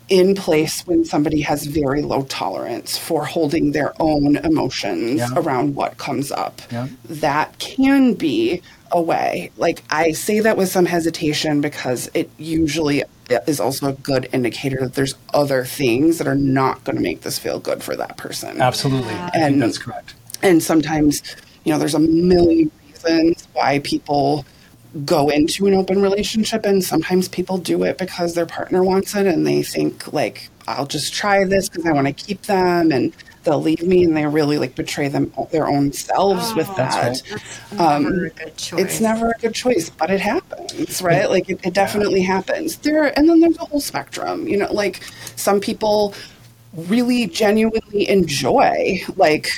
in 0.09 0.34
place 0.34 0.86
when 0.86 1.04
somebody 1.04 1.40
has 1.40 1.64
very 1.66 2.02
low 2.02 2.22
tolerance 2.22 2.96
for 2.96 3.24
holding 3.24 3.72
their 3.72 3.92
own 4.00 4.36
emotions 4.36 5.18
Yeah. 5.18 5.28
around 5.36 5.74
what 5.74 5.96
comes 5.98 6.30
up. 6.30 6.62
Yeah. 6.70 6.88
That 7.07 7.59
can 7.59 8.14
be 8.14 8.62
a 8.92 9.00
way. 9.02 9.50
Like 9.57 9.82
I 9.90 10.12
say 10.12 10.38
that 10.40 10.57
with 10.57 10.68
some 10.68 10.86
hesitation 10.86 11.61
because 11.61 12.09
it 12.14 12.30
usually 12.38 13.02
is 13.48 13.59
also 13.59 13.88
a 13.88 13.92
good 13.94 14.28
indicator 14.32 14.78
that 14.82 14.94
there's 14.94 15.16
other 15.34 15.64
things 15.64 16.18
that 16.18 16.28
are 16.28 16.36
not 16.36 16.84
going 16.84 16.94
to 16.96 17.02
make 17.02 17.22
this 17.22 17.38
feel 17.38 17.59
good 17.59 17.82
for 17.82 17.96
that 17.96 18.16
person. 18.16 18.62
Absolutely. 18.62 19.14
And- 19.34 19.61
that's 19.61 19.78
correct. 19.78 20.14
And 20.42 20.62
sometimes, 20.62 21.22
you 21.64 21.72
know, 21.72 21.78
there's 21.80 21.94
a 21.94 21.98
million 21.98 22.70
reasons 22.92 23.48
why 23.54 23.80
people 23.80 24.44
go 25.05 25.28
into 25.28 25.66
an 25.66 25.74
open 25.74 26.01
relationship 26.01 26.64
and 26.64 26.82
sometimes 26.82 27.28
people 27.28 27.59
do 27.59 27.82
it 27.82 27.99
because 27.99 28.34
their 28.34 28.47
partner 28.47 28.82
wants 28.82 29.14
it 29.14 29.26
and 29.26 29.47
they 29.47 29.62
think 29.62 30.12
like 30.12 30.49
I'll 30.66 30.86
just 30.86 31.12
try 31.12 31.44
this 31.44 31.68
because 31.68 31.86
I 31.86 31.92
want 31.92 32.07
to 32.07 32.12
keep 32.12 32.42
them 32.42 32.90
and 32.90 33.12
they'll 33.44 33.62
leave 33.62 33.82
me 33.82 34.05
and 34.05 34.16
they 34.16 34.26
really 34.26 34.59
like 34.59 34.74
betray 34.74 35.09
them 35.09 35.32
their 35.51 35.68
own 35.68 35.92
selves 35.92 36.53
with 36.55 36.66
that. 36.76 37.22
That's 37.70 37.80
um, 37.80 38.03
never 38.03 38.26
a 38.26 38.30
good 38.30 38.57
choice. 38.57 38.80
It's 38.80 39.01
never 39.01 39.30
a 39.30 39.38
good 39.40 39.55
choice, 39.55 39.90
but 39.90 40.11
it 40.11 40.20
happens, 40.20 41.01
right? 41.01 41.30
Like 41.30 41.49
it, 41.49 41.64
it 41.64 41.72
definitely 41.72 42.22
happens. 42.22 42.76
There, 42.78 43.16
and 43.16 43.28
then 43.28 43.40
there's 43.40 43.59
a 43.59 43.64
whole 43.64 43.80
spectrum. 43.80 44.49
You 44.49 44.59
know, 44.59 44.72
like 44.72 45.03
some 45.36 45.61
people 45.61 46.14
really 46.74 47.26
genuinely 47.26 48.09
enjoy 48.09 49.01
like 49.16 49.51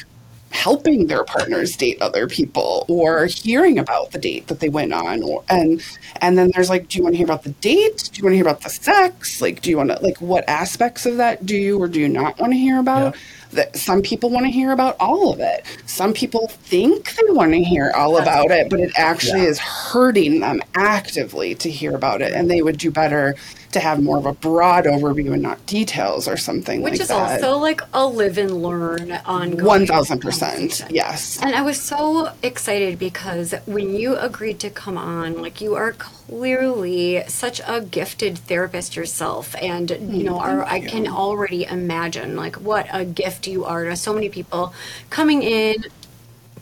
helping 0.51 1.07
their 1.07 1.25
partners 1.25 1.77
date 1.77 2.01
other 2.01 2.27
people 2.27 2.85
or 2.89 3.27
hearing 3.27 3.79
about 3.79 4.13
the 4.13 4.19
date 4.19 4.47
that 4.49 4.61
they 4.61 4.69
went 4.69 4.93
on. 4.93 5.23
Or 5.23 5.45
and 5.49 5.83
and 6.21 6.39
then 6.39 6.51
there's 6.55 6.71
like 6.71 6.89
do 6.89 6.99
you 6.99 7.05
want 7.05 7.15
to 7.15 7.17
hear 7.17 7.27
about 7.27 7.45
the 7.45 7.51
date 7.51 8.11
do 8.13 8.19
you 8.19 8.25
want 8.25 8.33
to 8.33 8.37
hear 8.37 8.47
about 8.47 8.63
the 8.63 8.71
sex? 8.71 9.41
Like 9.41 9.61
do 9.61 9.71
you 9.71 9.77
want 9.77 9.91
to 9.91 9.99
like 10.01 10.19
what 10.21 10.49
aspects 10.49 11.07
of 11.07 11.17
that 11.19 11.45
do 11.47 11.57
you 11.57 11.81
or 11.81 11.89
do 11.89 12.01
you 12.01 12.09
not 12.09 12.39
want 12.39 12.53
to 12.53 12.59
hear 12.59 12.79
about? 12.81 13.15
Yeah. 13.15 13.21
That 13.53 13.77
some 13.77 14.03
people 14.03 14.31
want 14.31 14.47
to 14.47 14.53
hear 14.53 14.73
about 14.73 14.97
all 15.01 15.33
of 15.33 15.41
it. 15.41 15.65
Some 15.87 16.13
people 16.13 16.49
think 16.49 17.15
they 17.17 17.33
want 17.33 17.53
to 17.53 17.63
hear 17.63 17.93
all 17.97 18.19
about 18.19 18.51
it, 18.51 18.69
but 18.71 18.81
it 18.81 18.93
actually 18.97 19.43
Yeah. 19.43 19.49
is 19.49 19.59
hurting 19.59 20.41
them 20.41 20.63
actively 20.75 21.55
to 21.57 21.71
hear 21.71 21.95
about 21.95 22.21
it, 22.23 22.33
and 22.33 22.51
they 22.51 22.63
would 22.63 22.79
do 22.79 22.91
better 22.91 23.35
to 23.73 23.81
have 23.81 24.03
more 24.03 24.17
of 24.17 24.25
a 24.25 24.33
broad 24.33 24.85
overview 24.85 25.33
and 25.35 25.43
not 25.43 25.65
details 25.67 26.27
or 26.27 26.39
something 26.39 26.81
Which 26.83 26.93
like 26.95 27.01
is 27.03 27.11
also 27.11 27.59
like 27.59 27.83
a 27.93 28.07
live 28.07 28.39
and 28.39 28.63
learn 28.63 29.13
ongoing. 29.27 29.87
Thousand 29.87 30.21
percent, 30.21 30.83
yes. 30.89 31.39
And 31.43 31.55
I 31.55 31.61
was 31.63 31.79
so 31.79 32.31
excited 32.43 32.99
because 32.99 33.55
when 33.67 33.95
you 33.95 34.17
agreed 34.17 34.59
to 34.61 34.71
come 34.71 34.97
on, 34.97 35.43
like 35.43 35.61
you 35.61 35.75
are 35.75 35.95
clearly 36.29 37.25
such 37.27 37.61
a 37.67 37.81
gifted 37.81 38.39
therapist 38.39 38.97
yourself, 38.97 39.55
and 39.61 39.91
you 39.91 39.97
mm, 39.97 40.25
know, 40.25 40.39
are, 40.39 40.63
I 40.65 40.81
can 40.81 41.07
already 41.09 41.65
imagine 41.65 42.37
like 42.37 42.57
what 42.57 42.87
a 42.93 43.05
gift 43.05 43.47
you 43.47 43.65
are 43.65 43.85
to 43.85 43.97
so 43.97 44.13
many 44.13 44.29
people 44.29 44.75
coming 45.11 45.43
in. 45.43 45.77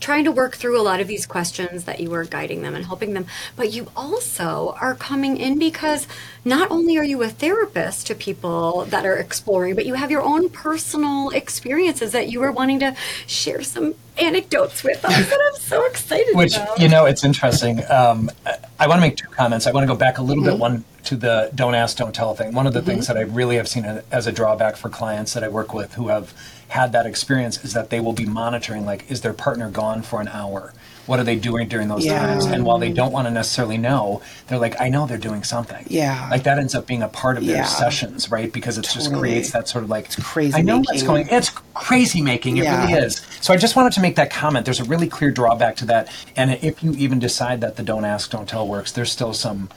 Trying 0.00 0.24
to 0.24 0.32
work 0.32 0.56
through 0.56 0.80
a 0.80 0.82
lot 0.82 1.00
of 1.00 1.06
these 1.06 1.26
questions 1.26 1.84
that 1.84 2.00
you 2.00 2.12
are 2.14 2.24
guiding 2.24 2.62
them 2.62 2.74
and 2.74 2.84
helping 2.84 3.14
them, 3.14 3.26
but 3.56 3.72
you 3.72 3.90
also 3.96 4.74
are 4.80 4.94
coming 4.94 5.36
in 5.36 5.58
because 5.58 6.06
not 6.44 6.70
only 6.70 6.96
are 6.96 7.04
you 7.04 7.22
a 7.22 7.28
therapist 7.28 8.06
to 8.08 8.14
people 8.14 8.84
that 8.86 9.04
are 9.06 9.16
exploring, 9.16 9.74
but 9.74 9.86
you 9.86 9.94
have 9.94 10.10
your 10.10 10.22
own 10.22 10.48
personal 10.50 11.30
experiences 11.30 12.12
that 12.12 12.28
you 12.28 12.42
are 12.42 12.52
wanting 12.52 12.78
to 12.80 12.94
share 13.26 13.62
some 13.62 13.94
anecdotes 14.18 14.82
with 14.84 15.04
us 15.04 15.28
that 15.30 15.38
I'm 15.52 15.60
so 15.60 15.84
excited 15.86 16.34
Which 16.36 16.56
about. 16.56 16.78
you 16.80 16.88
know, 16.88 17.04
it's 17.06 17.24
interesting. 17.24 17.80
Um, 17.90 18.30
I, 18.78 18.86
want 18.86 18.98
to 18.98 19.00
make 19.02 19.16
two 19.16 19.28
comments. 19.28 19.66
I 19.66 19.72
want 19.72 19.84
to 19.84 19.92
go 19.92 19.98
back 19.98 20.18
a 20.18 20.22
little 20.22 20.42
Mm-hmm. 20.42 20.52
bit 20.52 20.60
one 20.60 20.84
to 21.04 21.16
the 21.16 21.50
don't 21.54 21.74
ask, 21.74 21.96
don't 21.96 22.14
tell 22.14 22.34
thing. 22.34 22.52
One 22.52 22.66
of 22.66 22.72
the 22.72 22.82
things 22.82 23.06
that 23.06 23.16
I 23.16 23.22
really 23.22 23.56
have 23.56 23.68
seen 23.68 23.84
as 24.10 24.26
a 24.26 24.32
drawback 24.32 24.76
for 24.76 24.88
clients 24.88 25.34
that 25.34 25.44
I 25.44 25.48
work 25.48 25.72
with 25.72 25.94
who 25.94 26.08
have 26.08 26.32
had 26.68 26.92
that 26.92 27.06
experience 27.06 27.64
is 27.64 27.72
that 27.74 27.90
they 27.90 28.00
will 28.00 28.12
be 28.12 28.26
monitoring 28.26 28.84
like, 28.84 29.10
is 29.10 29.20
their 29.20 29.32
partner 29.32 29.70
gone 29.70 30.02
for 30.02 30.20
an 30.20 30.28
hour? 30.28 30.72
What 31.06 31.20
are 31.20 31.24
they 31.24 31.36
doing 31.36 31.68
during 31.68 31.86
those 31.86 32.04
Yeah. 32.04 32.18
times? 32.18 32.46
And 32.46 32.64
while 32.64 32.78
they 32.78 32.92
don't 32.92 33.12
want 33.12 33.28
to 33.28 33.30
necessarily 33.30 33.78
know, 33.78 34.20
they're 34.48 34.58
like, 34.58 34.80
I 34.80 34.88
know 34.88 35.06
they're 35.06 35.18
doing 35.18 35.44
something. 35.44 35.84
Yeah. 35.86 36.26
Like 36.28 36.42
that 36.42 36.58
ends 36.58 36.74
up 36.74 36.84
being 36.88 37.02
a 37.02 37.08
part 37.08 37.38
of 37.38 37.46
their 37.46 37.58
Yeah. 37.58 37.64
sessions, 37.64 38.28
right? 38.28 38.52
Because 38.52 38.76
it 38.76 38.88
just 38.92 39.12
creates 39.12 39.52
that 39.52 39.68
sort 39.68 39.84
of 39.84 39.90
like 39.90 40.06
It's 40.06 40.16
crazy 40.16 40.54
I 40.58 40.62
know 40.62 40.78
what's 40.78 41.04
going. 41.04 41.28
It's 41.30 41.50
crazy 41.74 42.20
making. 42.20 42.56
It 42.56 42.64
Yeah. 42.64 42.80
really 42.88 43.04
is. 43.04 43.22
So 43.40 43.54
I 43.54 43.56
just 43.56 43.76
wanted 43.76 43.92
to 43.92 44.00
make 44.00 44.16
that 44.16 44.30
comment. 44.30 44.64
There's 44.64 44.80
a 44.80 44.84
really 44.84 45.06
clear 45.06 45.30
drawback 45.30 45.76
to 45.76 45.84
that. 45.86 46.08
And 46.34 46.58
if 46.60 46.82
you 46.82 46.90
even 46.98 47.20
decide 47.20 47.60
that 47.60 47.76
the 47.76 47.84
don't 47.84 48.04
ask, 48.04 48.28
don't 48.30 48.48
tell 48.48 48.66
works, 48.66 48.90
there's 48.90 49.12
still 49.12 49.32
some, 49.32 49.68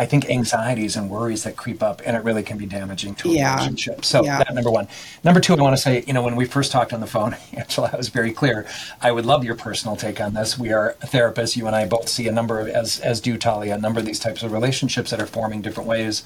I 0.00 0.06
think, 0.06 0.30
anxieties 0.30 0.96
and 0.96 1.10
worries 1.10 1.42
that 1.44 1.56
creep 1.56 1.82
up, 1.82 2.00
and 2.06 2.16
it 2.16 2.24
really 2.24 2.42
can 2.42 2.56
be 2.56 2.64
damaging 2.64 3.14
to 3.16 3.28
a 3.28 3.32
Yeah. 3.34 3.52
relationship. 3.56 4.02
So 4.02 4.24
Yeah. 4.24 4.38
that 4.38 4.54
number 4.54 4.70
one. 4.70 4.88
Number 5.24 5.40
two, 5.40 5.54
I 5.54 5.60
want 5.60 5.76
to 5.76 5.82
say, 5.82 6.02
you 6.06 6.14
know, 6.14 6.22
when 6.22 6.36
we 6.36 6.46
first 6.46 6.72
talked 6.72 6.94
on 6.94 7.00
the 7.00 7.06
phone, 7.06 7.36
Angela, 7.54 7.90
I 7.92 7.96
was 7.98 8.08
very 8.08 8.32
clear. 8.32 8.64
I 9.02 9.12
would 9.12 9.26
love 9.26 9.44
your 9.44 9.56
personal 9.56 9.96
take 9.96 10.18
on 10.18 10.32
this. 10.32 10.58
We 10.58 10.72
are 10.72 10.96
therapists. 11.04 11.54
You 11.54 11.66
and 11.66 11.76
I 11.76 11.84
both 11.84 12.08
see 12.08 12.26
a 12.28 12.32
number 12.32 12.60
of, 12.60 12.68
as 12.68 12.98
as 13.00 13.20
do 13.20 13.36
Talia, 13.36 13.74
a 13.74 13.78
number 13.78 14.00
of 14.00 14.06
these 14.06 14.18
types 14.18 14.42
of 14.42 14.52
relationships 14.52 15.10
that 15.10 15.20
are 15.20 15.26
forming 15.26 15.60
different 15.60 15.86
ways. 15.86 16.22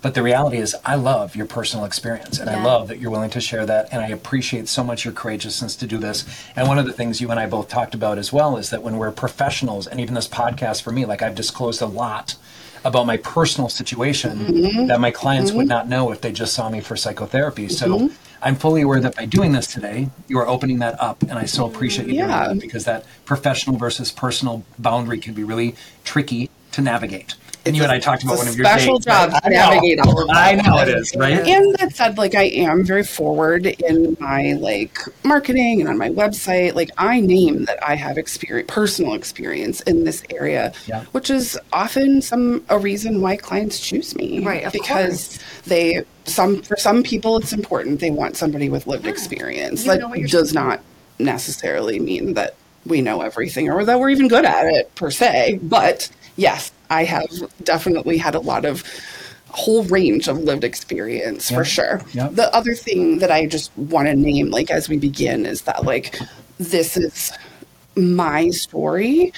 But 0.00 0.14
the 0.14 0.22
reality 0.22 0.58
is, 0.58 0.76
I 0.86 0.94
love 0.94 1.34
your 1.34 1.46
personal 1.46 1.84
experience, 1.84 2.38
and 2.38 2.48
I 2.48 2.62
love 2.62 2.86
that 2.86 3.00
you're 3.00 3.10
willing 3.10 3.30
to 3.30 3.40
share 3.40 3.66
that. 3.66 3.88
And 3.90 4.00
I 4.00 4.06
appreciate 4.10 4.68
so 4.68 4.84
much 4.84 5.04
your 5.04 5.12
courageousness 5.12 5.74
to 5.74 5.88
do 5.88 5.98
this. 5.98 6.24
And 6.54 6.68
one 6.68 6.78
of 6.78 6.86
the 6.86 6.92
things 6.92 7.20
you 7.20 7.32
and 7.32 7.40
I 7.40 7.46
both 7.46 7.66
talked 7.66 7.96
about 7.96 8.16
as 8.16 8.32
well 8.32 8.56
is 8.56 8.70
that 8.70 8.84
when 8.84 8.96
we're 8.96 9.10
professionals, 9.10 9.88
and 9.88 9.98
even 9.98 10.14
this 10.14 10.28
podcast 10.28 10.82
for 10.82 10.92
me, 10.92 11.04
like 11.04 11.20
I've 11.20 11.34
disclosed 11.34 11.82
a 11.82 11.86
lot 11.86 12.36
about 12.84 13.06
my 13.06 13.16
personal 13.18 13.68
situation 13.68 14.38
mm-hmm. 14.38 14.86
that 14.86 15.00
my 15.00 15.10
clients 15.10 15.52
would 15.52 15.62
mm-hmm. 15.62 15.68
not 15.68 15.88
know 15.88 16.10
if 16.12 16.20
they 16.20 16.32
just 16.32 16.54
saw 16.54 16.68
me 16.68 16.80
for 16.80 16.96
psychotherapy. 16.96 17.68
So 17.68 17.86
mm-hmm. 17.88 18.16
I'm 18.42 18.54
fully 18.54 18.82
aware 18.82 19.00
that 19.00 19.16
by 19.16 19.24
doing 19.26 19.52
this 19.52 19.66
today, 19.66 20.10
you 20.28 20.38
are 20.38 20.46
opening 20.46 20.78
that 20.78 21.00
up, 21.00 21.22
and 21.22 21.32
I 21.32 21.44
so 21.44 21.66
appreciate 21.66 22.08
you 22.08 22.14
Yeah. 22.14 22.44
doing 22.44 22.58
that 22.58 22.62
because 22.62 22.84
that 22.84 23.04
professional 23.24 23.76
versus 23.76 24.12
personal 24.12 24.64
boundary 24.78 25.18
can 25.18 25.34
be 25.34 25.44
really 25.44 25.74
tricky 26.04 26.50
to 26.72 26.80
navigate. 26.80 27.34
And 27.66 27.76
you 27.76 27.82
and 27.82 27.92
I 27.92 27.98
talked 27.98 28.22
about 28.22 28.38
one 28.38 28.48
of 28.48 28.56
your 28.56 28.64
special 28.64 28.98
dates. 28.98 29.06
job 29.06 29.30
I 29.44 29.48
know. 29.48 29.56
navigate 29.56 30.00
all 30.00 30.22
of 30.22 30.30
I 30.30 30.54
know 30.54 30.78
it 30.78 30.88
is, 30.88 31.14
right? 31.16 31.34
And 31.46 31.74
that 31.76 31.94
said, 31.94 32.16
like 32.16 32.34
I 32.34 32.44
am 32.44 32.84
very 32.84 33.04
forward 33.04 33.66
in 33.66 34.16
my 34.20 34.54
like 34.54 34.98
marketing 35.24 35.80
and 35.80 35.88
on 35.88 35.98
my 35.98 36.08
website. 36.08 36.74
Like 36.74 36.90
I 36.96 37.20
name 37.20 37.64
that 37.66 37.78
I 37.86 37.94
have 37.94 38.16
experience, 38.16 38.70
personal 38.72 39.14
experience 39.14 39.80
in 39.82 40.04
this 40.04 40.22
area, 40.30 40.72
Yeah. 40.86 41.04
which 41.12 41.28
is 41.30 41.58
often 41.72 42.22
some 42.22 42.64
a 42.70 42.78
reason 42.78 43.20
why 43.20 43.36
clients 43.36 43.80
choose 43.80 44.14
me. 44.16 44.44
Right, 44.44 44.64
of 44.64 44.72
because 44.72 45.38
they 45.66 46.04
some 46.24 46.62
for 46.62 46.76
some 46.76 47.02
people 47.02 47.36
it's 47.36 47.52
important. 47.52 48.00
They 48.00 48.10
want 48.10 48.36
somebody 48.36 48.68
with 48.68 48.86
lived 48.86 49.06
experience. 49.06 49.84
You 49.84 49.92
that 49.92 50.00
know 50.00 50.08
what 50.08 50.20
does 50.30 50.54
not 50.54 50.80
necessarily 51.18 51.98
mean 51.98 52.34
that 52.34 52.54
we 52.86 53.00
know 53.02 53.20
everything 53.20 53.68
or 53.68 53.84
that 53.84 53.98
we're 54.00 54.08
even 54.10 54.28
good 54.28 54.44
at 54.44 54.64
it 54.66 54.94
per 54.94 55.10
se. 55.10 55.58
But 55.62 56.08
yes, 56.38 56.72
I 56.88 57.04
have 57.04 57.28
definitely 57.64 58.16
had 58.16 58.34
a 58.34 58.40
lot 58.40 58.64
of 58.64 58.82
whole 59.50 59.82
range 59.84 60.28
of 60.28 60.38
lived 60.38 60.64
experience 60.64 61.50
Yeah. 61.50 61.56
for 61.58 61.64
sure. 61.64 62.02
Yeah. 62.12 62.28
The 62.28 62.54
other 62.54 62.74
thing 62.74 63.18
that 63.18 63.30
I 63.30 63.46
just 63.46 63.76
want 63.76 64.08
to 64.08 64.14
name, 64.14 64.50
like 64.50 64.70
as 64.70 64.88
we 64.88 64.96
begin, 64.96 65.44
is 65.44 65.62
that 65.62 65.84
like 65.84 66.18
this 66.58 66.96
is 66.96 67.32
my 67.96 68.50
story 68.50 69.32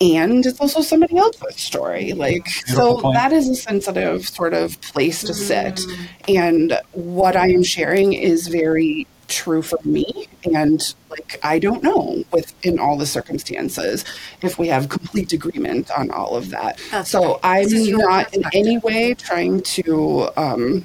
and 0.00 0.44
it's 0.44 0.60
also 0.60 0.80
somebody 0.80 1.16
else's 1.16 1.56
story 1.56 2.12
like 2.12 2.44
Beautiful 2.44 2.96
so 2.96 3.00
point. 3.00 3.14
that 3.14 3.32
is 3.32 3.48
a 3.48 3.54
sensitive 3.54 4.28
sort 4.28 4.54
of 4.54 4.80
place 4.80 5.22
to 5.22 5.34
sit 5.34 5.76
mm. 5.76 6.08
and 6.28 6.80
what 6.92 7.36
i 7.36 7.48
am 7.48 7.62
sharing 7.62 8.12
is 8.12 8.48
very 8.48 9.06
true 9.34 9.62
for 9.62 9.78
me 9.84 10.28
and 10.44 10.94
like 11.10 11.38
i 11.42 11.58
don't 11.58 11.82
know 11.82 12.22
within 12.30 12.78
all 12.78 12.96
the 12.96 13.06
circumstances 13.06 14.04
if 14.42 14.58
we 14.58 14.68
have 14.68 14.88
complete 14.88 15.32
agreement 15.32 15.90
on 15.90 16.10
all 16.10 16.36
of 16.36 16.50
that 16.50 16.78
That's 16.90 17.10
so 17.10 17.32
right. 17.32 17.40
i'm 17.42 17.64
This 17.64 17.72
is 17.72 17.88
your 17.88 18.08
not 18.08 18.32
in 18.32 18.44
any 18.52 18.78
way 18.78 19.14
trying 19.14 19.60
to 19.62 20.28
um 20.36 20.84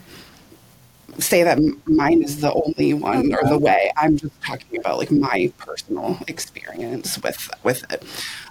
say 1.21 1.43
that 1.43 1.59
mine 1.85 2.23
is 2.23 2.39
the 2.39 2.53
only 2.53 2.93
one 2.93 3.33
or 3.33 3.47
the 3.47 3.57
way. 3.57 3.91
I'm 3.97 4.17
just 4.17 4.41
talking 4.41 4.79
about 4.79 4.97
like 4.97 5.11
my 5.11 5.51
personal 5.57 6.17
experience 6.27 7.21
with 7.21 7.49
with 7.63 7.91
it. 7.91 8.03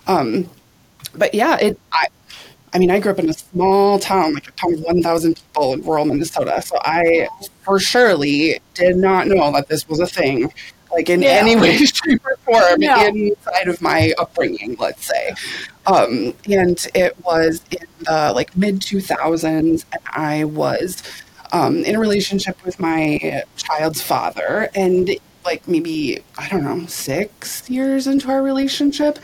Um, 0.07 0.51
but 1.15 1.35
yeah, 1.35 1.57
it. 1.57 1.81
I, 1.93 2.07
I 2.73 2.79
mean, 2.79 2.91
I 2.91 3.01
grew 3.01 3.13
up 3.13 3.19
in 3.19 3.29
a 3.29 3.33
small 3.33 3.99
town, 3.99 4.35
like 4.35 4.49
a 4.49 4.53
town 4.53 4.75
of 4.75 4.81
1,000 4.81 5.35
people 5.35 5.73
in 5.75 5.83
rural 5.83 6.05
Minnesota. 6.05 6.61
So 6.63 6.79
I, 6.83 7.29
for 7.63 7.79
surely, 7.79 8.61
did 8.75 8.97
not 8.97 9.27
know 9.27 9.53
that 9.53 9.69
this 9.69 9.89
was 9.89 10.01
a 10.01 10.07
thing, 10.07 10.53
like 10.93 11.09
in 11.09 11.23
any 11.23 11.57
way, 11.57 11.77
shape, 11.79 12.25
or 12.25 12.37
form 12.45 12.81
No. 12.81 13.07
inside 13.07 13.69
of 13.69 13.81
my 13.81 14.13
upbringing, 14.19 14.77
let's 14.79 15.07
say. 15.07 15.35
Um, 15.87 16.35
and 16.51 16.87
it 16.95 17.17
was 17.25 17.63
in 17.71 17.87
the 18.01 18.33
like 18.35 18.57
mid 18.57 18.81
2000s, 18.81 19.85
and 19.93 20.03
I 20.13 20.45
was 20.45 21.03
um, 21.53 21.85
in 21.85 21.95
a 21.95 22.01
relationship 22.01 22.63
with 22.65 22.79
my 22.79 23.43
child's 23.57 24.03
father. 24.03 24.69
And 24.75 25.11
like 25.45 25.67
maybe, 25.67 26.23
I 26.37 26.49
don't 26.49 26.63
know, 26.65 26.87
six 26.87 27.69
years 27.71 28.07
into 28.07 28.29
our 28.29 28.43
relationship, 28.43 29.19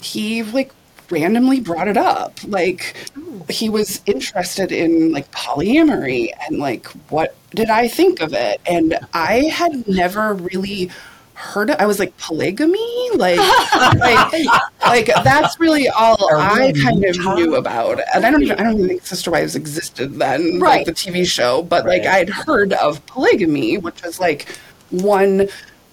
he 0.00 0.42
like 0.42 0.72
randomly 1.10 1.60
brought 1.60 1.88
it 1.88 1.96
up. 1.96 2.38
Like 2.46 2.94
oh. 3.16 3.44
he 3.48 3.68
was 3.68 4.00
interested 4.06 4.72
in 4.72 5.12
like 5.12 5.30
polyamory 5.30 6.30
and 6.46 6.58
like 6.58 6.86
what 7.10 7.36
did 7.54 7.70
I 7.70 7.88
think 7.88 8.20
of 8.20 8.32
it? 8.32 8.60
And 8.66 8.98
I 9.12 9.44
had 9.44 9.86
never 9.88 10.34
really 10.34 10.90
heard 11.38 11.70
it. 11.70 11.76
I 11.78 11.86
was 11.86 12.00
like 12.00 12.16
polygamy, 12.18 13.10
like, 13.14 13.38
like, 13.98 14.44
like 14.82 15.06
that's 15.22 15.58
really 15.60 15.88
all 15.88 16.34
I 16.34 16.72
kind 16.82 17.04
of 17.04 17.16
knew 17.16 17.54
about. 17.54 18.00
And 18.12 18.26
I 18.26 18.30
don't 18.30 18.42
even 18.42 18.58
I 18.58 18.64
don't 18.64 18.74
even 18.74 18.88
think 18.88 19.06
Sister 19.06 19.30
Wives 19.30 19.54
existed 19.54 20.14
then, 20.14 20.58
Right. 20.58 20.78
like 20.78 20.86
the 20.86 20.92
TV 20.92 21.24
show. 21.24 21.62
But 21.62 21.86
like 21.86 22.04
I'd 22.04 22.28
heard 22.28 22.72
of 22.74 23.04
polygamy, 23.06 23.78
which 23.78 24.04
is 24.04 24.18
like 24.18 24.48
one 24.90 25.48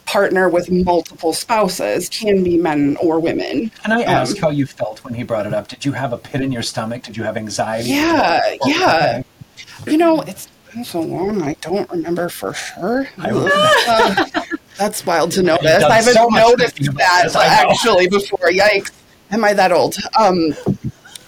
partner 0.06 0.50
with 0.50 0.70
multiple 0.72 1.34
spouses, 1.34 2.10
can 2.10 2.44
be 2.44 2.58
men 2.58 2.98
or 3.02 3.20
women. 3.20 3.72
Can 3.84 3.92
I 3.92 4.04
Um, 4.04 4.10
ask 4.10 4.38
how 4.38 4.50
you 4.50 4.66
felt 4.66 5.04
when 5.04 5.14
he 5.14 5.24
brought 5.24 5.46
it 5.48 5.54
up? 5.54 5.68
Did 5.68 5.84
you 5.86 5.94
have 5.94 6.14
a 6.14 6.18
pit 6.18 6.42
in 6.42 6.52
your 6.52 6.62
stomach? 6.62 7.04
Did 7.04 7.18
you 7.18 7.24
have 7.24 7.38
anxiety? 7.38 7.90
Yeah, 7.90 8.56
yeah. 8.66 9.22
okay. 9.22 9.92
You 9.92 9.98
know, 9.98 10.22
it's 10.22 10.48
been 10.72 10.84
so 10.84 11.02
long, 11.02 11.42
I 11.42 11.56
don't 11.62 11.90
remember 11.90 12.30
for 12.30 12.54
sure. 12.54 13.08
I 13.18 13.30
Uh, 13.32 14.26
that's 14.78 15.06
wild 15.06 15.32
to 15.34 15.44
notice. 15.44 15.84
I 15.84 15.96
haven't 15.96 16.14
so 16.14 16.28
noticed 16.28 16.76
that 16.78 17.22
this, 17.24 17.36
actually 17.36 18.08
before. 18.08 18.50
Yikes. 18.50 18.92
Am 19.32 19.44
I 19.44 19.54
that 19.54 19.72
old? 19.72 19.96
Um, 20.20 20.54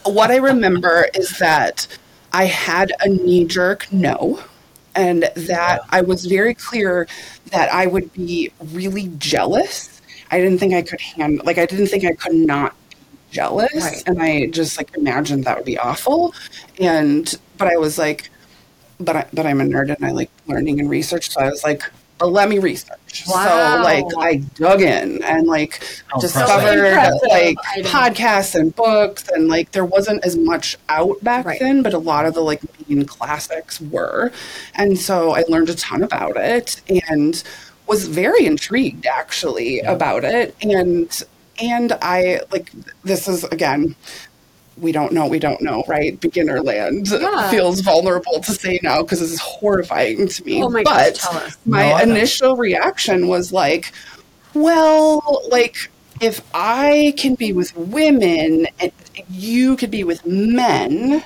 what 0.03 0.29
I 0.31 0.37
remember 0.37 1.07
is 1.15 1.39
that 1.39 1.87
I 2.31 2.45
had 2.45 2.91
a 3.01 3.09
knee 3.09 3.45
jerk 3.45 3.91
no, 3.91 4.39
and 4.97 5.29
that 5.35 5.81
I 5.89 6.01
was 6.01 6.25
very 6.25 6.53
clear 6.53 7.07
that 7.51 7.71
I 7.71 7.85
would 7.85 8.11
be 8.13 8.51
really 8.73 9.09
jealous. 9.17 10.01
I 10.31 10.39
didn't 10.39 10.57
think 10.57 10.73
I 10.73 10.81
could 10.81 10.99
handle, 10.99 11.45
like, 11.45 11.57
I 11.57 11.65
didn't 11.65 11.87
think 11.87 12.03
I 12.03 12.13
could 12.13 12.35
not 12.35 12.75
be 12.89 12.97
jealous. 13.31 13.73
Right. 13.73 14.03
And 14.07 14.21
I 14.21 14.47
just 14.47 14.77
like 14.77 14.97
imagined 14.97 15.45
that 15.45 15.55
would 15.55 15.65
be 15.65 15.77
awful. 15.77 16.33
And, 16.79 17.33
but 17.57 17.67
I 17.67 17.77
was 17.77 17.97
like, 17.97 18.29
but 18.99 19.15
I, 19.15 19.27
but 19.31 19.45
I'm 19.45 19.61
a 19.61 19.63
nerd 19.63 19.95
and 19.95 20.03
I 20.03 20.11
like 20.11 20.31
learning 20.47 20.79
and 20.79 20.89
research. 20.89 21.29
So 21.29 21.39
I 21.41 21.49
was 21.49 21.63
like, 21.63 21.83
well, 22.19 22.31
let 22.31 22.49
me 22.49 22.59
research. 22.59 23.23
Wow. 23.27 23.77
So 23.77 23.83
like 23.83 24.05
I 24.17 24.35
dug 24.55 24.81
in 24.81 25.23
and 25.23 25.47
like 25.47 25.81
Oh, 26.13 26.19
discovered 26.21 26.85
impressive. 26.87 27.19
like 27.29 27.57
podcasts 27.85 28.55
and 28.55 28.75
books 28.75 29.27
and 29.29 29.47
like 29.47 29.71
there 29.71 29.85
wasn't 29.85 30.23
as 30.25 30.35
much 30.37 30.77
out 30.89 31.23
back 31.23 31.45
Right. 31.45 31.59
then, 31.59 31.83
but 31.83 31.93
a 31.93 31.97
lot 31.99 32.25
of 32.25 32.33
the 32.33 32.41
like 32.41 32.61
main 32.89 33.05
classics 33.05 33.79
were. 33.81 34.31
And 34.75 34.97
so 34.97 35.31
I 35.31 35.43
learned 35.47 35.69
a 35.69 35.75
ton 35.75 36.03
about 36.03 36.37
it 36.37 36.81
and 37.09 37.41
was 37.87 38.07
very 38.07 38.45
intrigued 38.45 39.05
actually 39.05 39.79
about 39.81 40.23
it. 40.23 40.55
And 40.61 41.23
and 41.61 41.93
I 42.01 42.41
like 42.51 42.71
this 43.03 43.27
is 43.27 43.43
again 43.45 43.95
we 44.79 44.91
don't 44.91 45.11
know, 45.11 45.27
we 45.27 45.39
don't 45.39 45.61
know, 45.61 45.83
right? 45.87 46.19
Beginner 46.19 46.61
land 46.61 47.07
Yeah. 47.09 47.49
feels 47.49 47.81
vulnerable 47.81 48.39
to 48.41 48.53
say 48.53 48.79
now 48.83 49.01
because 49.01 49.19
this 49.19 49.31
is 49.31 49.39
horrifying 49.39 50.27
to 50.27 50.45
me. 50.45 50.63
Oh 50.63 50.69
my 50.69 50.83
gosh, 50.83 50.93
but 50.95 51.15
tell 51.15 51.37
us. 51.37 51.57
my 51.65 51.83
No, 51.89 51.93
I 51.95 52.03
know. 52.05 52.15
initial 52.15 52.55
reaction 52.55 53.27
was 53.27 53.51
like, 53.51 53.91
well, 54.53 55.43
like 55.49 55.89
if 56.21 56.41
I 56.53 57.13
can 57.17 57.35
be 57.35 57.53
with 57.53 57.75
women 57.77 58.67
and 58.79 58.91
you 59.29 59.77
could 59.77 59.91
be 59.91 60.03
with 60.03 60.25
men, 60.25 61.23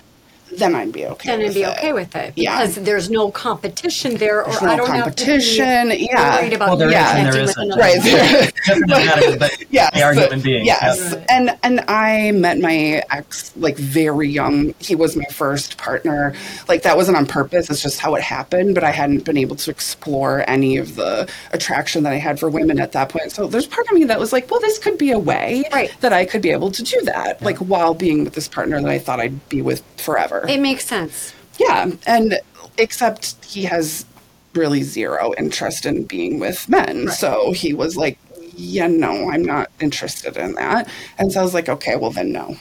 then 0.57 0.75
I'd 0.75 0.91
be 0.91 1.05
okay. 1.05 1.29
then 1.29 1.39
I'd 1.41 1.45
with 1.47 1.53
be 1.55 1.63
it. 1.63 1.69
okay 1.77 1.93
with 1.93 2.15
it 2.15 2.33
Yeah. 2.35 2.59
because 2.61 2.75
there's 2.75 3.09
no 3.09 3.31
competition 3.31 4.15
there, 4.17 4.43
or 4.43 4.49
There's 4.51 4.63
I 4.63 4.75
no 4.75 4.77
don't 4.77 4.87
competition, 4.87 5.65
have 5.65 5.89
to 5.91 5.97
be 5.97 6.03
yeah. 6.11 6.39
worried 6.39 6.53
about 6.53 6.67
Well, 6.69 6.77
there 6.77 6.89
you 6.89 6.95
and 6.95 7.07
connecting 7.07 7.31
there 7.31 7.41
with 7.41 7.49
isn't. 7.51 7.63
another 7.63 7.81
Right. 7.81 8.87
woman. 8.87 9.37
But 9.39 9.57
yes, 9.71 9.91
they 9.93 10.01
are 10.03 10.13
human 10.13 10.41
beings. 10.41 10.65
Yes, 10.65 10.99
Yep. 10.99 11.13
Right. 11.19 11.25
and 11.29 11.57
and 11.63 11.79
I 11.87 12.31
met 12.31 12.59
my 12.59 13.01
ex 13.11 13.51
like 13.55 13.77
very 13.77 14.29
young. 14.29 14.73
He 14.79 14.95
was 14.95 15.15
my 15.15 15.25
first 15.31 15.77
partner. 15.77 16.33
Like 16.67 16.83
that 16.83 16.95
wasn't 16.97 17.17
on 17.17 17.25
purpose. 17.25 17.69
It's 17.69 17.81
just 17.81 17.99
how 17.99 18.15
it 18.15 18.21
happened. 18.21 18.75
But 18.75 18.83
I 18.83 18.91
hadn't 18.91 19.25
been 19.25 19.37
able 19.37 19.55
to 19.57 19.71
explore 19.71 20.43
any 20.47 20.77
of 20.77 20.95
the 20.95 21.29
attraction 21.53 22.03
that 22.03 22.13
I 22.13 22.17
had 22.17 22.39
for 22.39 22.49
women 22.49 22.79
at 22.79 22.91
that 22.91 23.09
point. 23.09 23.31
So 23.31 23.47
there's 23.47 23.67
part 23.67 23.87
of 23.87 23.93
me 23.93 24.03
that 24.05 24.19
was 24.19 24.31
like, 24.33 24.49
well, 24.51 24.59
this 24.59 24.77
could 24.77 24.97
be 24.97 25.11
a 25.11 25.19
way 25.19 25.63
Right. 25.71 25.91
that 26.01 26.13
I 26.13 26.25
could 26.25 26.41
be 26.41 26.51
able 26.51 26.71
to 26.71 26.83
do 26.83 27.01
that, 27.03 27.41
like 27.41 27.57
while 27.57 27.93
being 27.93 28.23
with 28.23 28.33
this 28.33 28.47
partner 28.47 28.79
that 28.81 28.89
I 28.89 28.99
thought 28.99 29.19
I'd 29.19 29.49
be 29.49 29.61
with 29.61 29.81
forever. 29.97 30.40
It 30.47 30.59
makes 30.59 30.85
sense. 30.85 31.33
Yeah, 31.59 31.91
and 32.05 32.39
except 32.77 33.43
he 33.45 33.63
has 33.63 34.05
really 34.53 34.83
zero 34.83 35.33
interest 35.37 35.85
in 35.85 36.03
being 36.03 36.39
with 36.39 36.67
men. 36.67 37.09
So 37.09 37.51
he 37.51 37.73
was 37.73 37.95
like, 37.97 38.17
"Yeah, 38.55 38.87
no, 38.87 39.29
I'm 39.31 39.43
not 39.43 39.69
interested 39.79 40.37
in 40.37 40.53
that." 40.55 40.89
And 41.17 41.31
so 41.31 41.39
I 41.39 41.43
was 41.43 41.53
like, 41.53 41.69
"Okay, 41.69 41.95
well 41.95 42.11
then 42.11 42.31
no." 42.31 42.57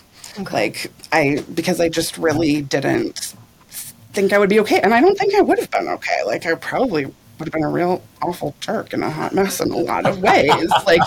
Like 0.52 0.90
I 1.12 1.44
because 1.54 1.80
I 1.80 1.88
just 1.88 2.18
really 2.18 2.62
didn't 2.62 3.34
think 4.12 4.32
I 4.32 4.38
would 4.38 4.50
be 4.50 4.60
okay, 4.60 4.80
and 4.80 4.94
I 4.94 5.00
don't 5.00 5.18
think 5.18 5.34
I 5.34 5.40
would 5.40 5.58
have 5.58 5.70
been 5.70 5.88
okay. 5.88 6.22
Like 6.24 6.46
I 6.46 6.54
probably 6.54 7.12
would 7.40 7.46
have 7.48 7.52
been 7.52 7.64
a 7.64 7.68
real 7.70 8.02
awful 8.22 8.54
jerk 8.60 8.92
and 8.92 9.02
a 9.02 9.10
hot 9.10 9.34
mess 9.34 9.60
in 9.60 9.70
a 9.70 9.76
lot 9.76 10.04
of 10.06 10.20
ways. 10.22 10.52
like 10.86 11.00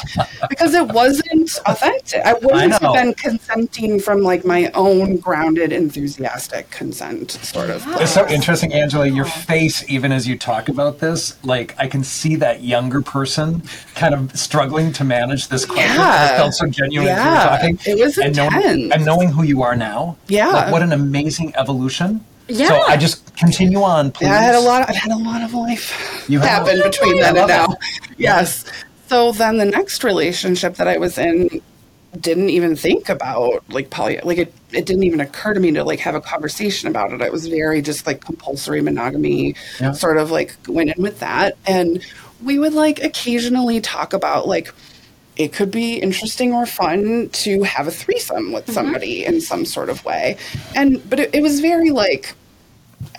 because 0.49 0.73
it 0.73 0.87
wasn't 0.87 1.57
authentic. 1.67 2.21
I 2.25 2.33
wouldn't 2.33 2.71
have 2.73 2.93
been 2.93 3.13
consenting 3.13 3.99
from 3.99 4.21
like 4.21 4.43
my 4.43 4.71
own 4.73 5.17
grounded, 5.17 5.71
enthusiastic 5.71 6.69
consent 6.71 7.31
sort 7.31 7.69
of. 7.69 7.85
It's 8.01 8.11
so 8.11 8.27
interesting, 8.27 8.73
Angela. 8.73 9.07
Your 9.07 9.25
face, 9.25 9.87
even 9.89 10.11
as 10.11 10.27
you 10.27 10.37
talk 10.37 10.67
about 10.69 10.99
this, 10.99 11.41
like 11.45 11.75
I 11.77 11.87
can 11.87 12.03
see 12.03 12.35
that 12.37 12.63
younger 12.63 13.01
person 13.01 13.61
kind 13.95 14.13
of 14.15 14.37
struggling 14.37 14.91
to 14.93 15.03
manage 15.03 15.47
this 15.49 15.65
question. 15.65 15.95
Yeah. 15.95 16.33
It 16.33 16.37
felt 16.37 16.53
so 16.55 16.65
genuine 16.67 17.07
Yeah. 17.09 17.47
talking. 17.49 17.79
It 17.85 17.99
was 18.03 18.17
and 18.17 18.35
knowing, 18.35 18.53
intense. 18.55 18.93
and 18.93 19.05
knowing 19.05 19.29
who 19.29 19.43
you 19.43 19.61
are 19.61 19.75
now. 19.75 20.17
Yeah. 20.27 20.47
like, 20.47 20.71
what 20.71 20.81
an 20.81 20.91
amazing 20.93 21.53
evolution. 21.55 22.25
Yeah. 22.47 22.67
So 22.67 22.81
I 22.83 22.97
just 22.97 23.35
continue 23.37 23.81
on, 23.81 24.11
please. 24.11 24.27
Yeah, 24.27 24.37
I 24.37 24.41
had 24.41 24.55
a 24.55 24.59
lot. 24.59 24.81
Of, 24.83 24.89
I've 24.89 24.95
had 24.95 25.11
a 25.11 25.17
lot 25.17 25.41
of 25.41 25.53
life 25.53 26.25
You 26.27 26.39
have- 26.39 26.67
happen 26.67 26.81
between 26.83 27.17
I 27.19 27.21
then 27.21 27.37
and 27.37 27.37
love 27.37 27.49
now. 27.49 27.75
Yes. 28.17 28.65
So 29.07 29.31
then 29.31 29.57
the 29.57 29.65
next 29.65 30.03
relationship 30.03 30.75
that 30.75 30.87
I 30.87 30.97
was 30.97 31.17
in 31.17 31.61
didn't 32.19 32.49
even 32.49 32.75
think 32.75 33.09
about 33.09 33.63
like 33.69 33.89
poly. 33.89 34.19
Like 34.23 34.37
it, 34.37 34.53
it 34.71 34.85
didn't 34.85 35.03
even 35.03 35.19
occur 35.19 35.53
to 35.53 35.59
me 35.59 35.71
to 35.71 35.83
like 35.83 35.99
have 35.99 36.15
a 36.15 36.21
conversation 36.21 36.87
about 36.89 37.11
it. 37.11 37.21
It 37.21 37.31
was 37.31 37.47
very 37.47 37.81
just 37.81 38.05
like 38.05 38.21
compulsory 38.23 38.81
monogamy, 38.81 39.55
Yeah. 39.79 39.93
sort 39.93 40.17
of 40.17 40.29
like 40.31 40.55
went 40.67 40.95
in 40.95 41.01
with 41.01 41.19
that, 41.21 41.57
and 41.65 42.03
we 42.43 42.59
would 42.59 42.73
like 42.73 43.03
occasionally 43.03 43.81
talk 43.81 44.13
about 44.13 44.47
like 44.47 44.71
it 45.35 45.51
could 45.53 45.71
be 45.71 45.95
interesting 45.95 46.53
or 46.53 46.65
fun 46.65 47.29
to 47.29 47.63
have 47.63 47.87
a 47.87 47.91
threesome 47.91 48.51
with 48.51 48.65
mm-hmm. 48.65 48.73
somebody 48.73 49.25
in 49.25 49.41
some 49.41 49.65
sort 49.65 49.89
of 49.89 50.03
way. 50.05 50.37
And 50.75 51.07
but 51.09 51.19
it, 51.19 51.33
it 51.33 51.41
was 51.41 51.59
very 51.59 51.91
like 51.91 52.35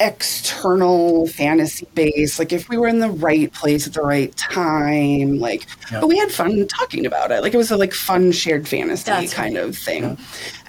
external 0.00 1.26
fantasy 1.28 1.86
based 1.94 2.38
like 2.38 2.52
if 2.52 2.68
we 2.68 2.76
were 2.78 2.88
in 2.88 3.00
the 3.00 3.10
right 3.10 3.52
place 3.52 3.86
at 3.86 3.92
the 3.92 4.00
right 4.00 4.34
time 4.36 5.38
like 5.38 5.66
Yeah. 5.92 6.00
but 6.00 6.08
we 6.08 6.16
had 6.16 6.32
fun 6.32 6.66
talking 6.66 7.04
about 7.06 7.30
it. 7.30 7.42
Like 7.42 7.54
it 7.54 7.58
was 7.58 7.70
a 7.70 7.76
like 7.76 7.92
fun 7.92 8.32
shared 8.32 8.66
fantasy 8.66 9.04
That's 9.04 9.34
kind 9.34 9.56
of 9.56 9.76
thing. 9.76 10.16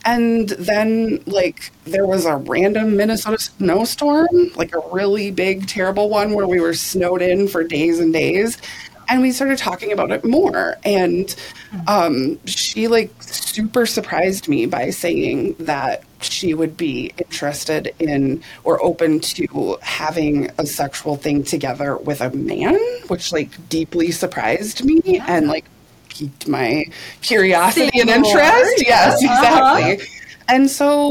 And 0.03 0.49
then 0.49 1.23
like 1.25 1.71
there 1.85 2.05
was 2.05 2.25
a 2.25 2.35
random 2.35 2.97
minnesota 2.97 3.39
snowstorm 3.39 4.27
like 4.55 4.75
a 4.75 4.81
really 4.91 5.31
big 5.31 5.67
terrible 5.67 6.09
one 6.09 6.33
where 6.33 6.47
we 6.47 6.59
were 6.59 6.73
snowed 6.73 7.21
in 7.21 7.47
for 7.47 7.63
days 7.63 7.99
and 7.99 8.11
days 8.11 8.57
and 9.09 9.21
we 9.21 9.31
started 9.31 9.57
talking 9.57 9.91
about 9.91 10.11
it 10.11 10.23
more 10.25 10.77
and 10.85 11.35
um, 11.87 12.39
she 12.45 12.87
like 12.87 13.11
super 13.21 13.85
surprised 13.85 14.47
me 14.47 14.65
by 14.65 14.89
saying 14.89 15.55
that 15.59 16.03
she 16.21 16.53
would 16.53 16.75
be 16.77 17.11
interested 17.17 17.93
in 17.99 18.41
or 18.63 18.83
open 18.83 19.19
to 19.19 19.77
having 19.81 20.49
a 20.57 20.65
sexual 20.65 21.15
thing 21.15 21.43
together 21.43 21.97
with 21.97 22.21
a 22.21 22.29
man 22.31 22.75
which 23.07 23.31
like 23.31 23.51
deeply 23.69 24.11
surprised 24.11 24.83
me 24.83 25.01
and 25.27 25.47
like 25.47 25.65
piqued 26.09 26.47
my 26.47 26.85
curiosity 27.21 27.99
and 27.99 28.09
more. 28.09 28.17
interest 28.17 28.83
yes 28.87 29.23
Uh-huh. 29.23 29.77
exactly 29.77 30.07
and 30.47 30.69
so 30.69 31.09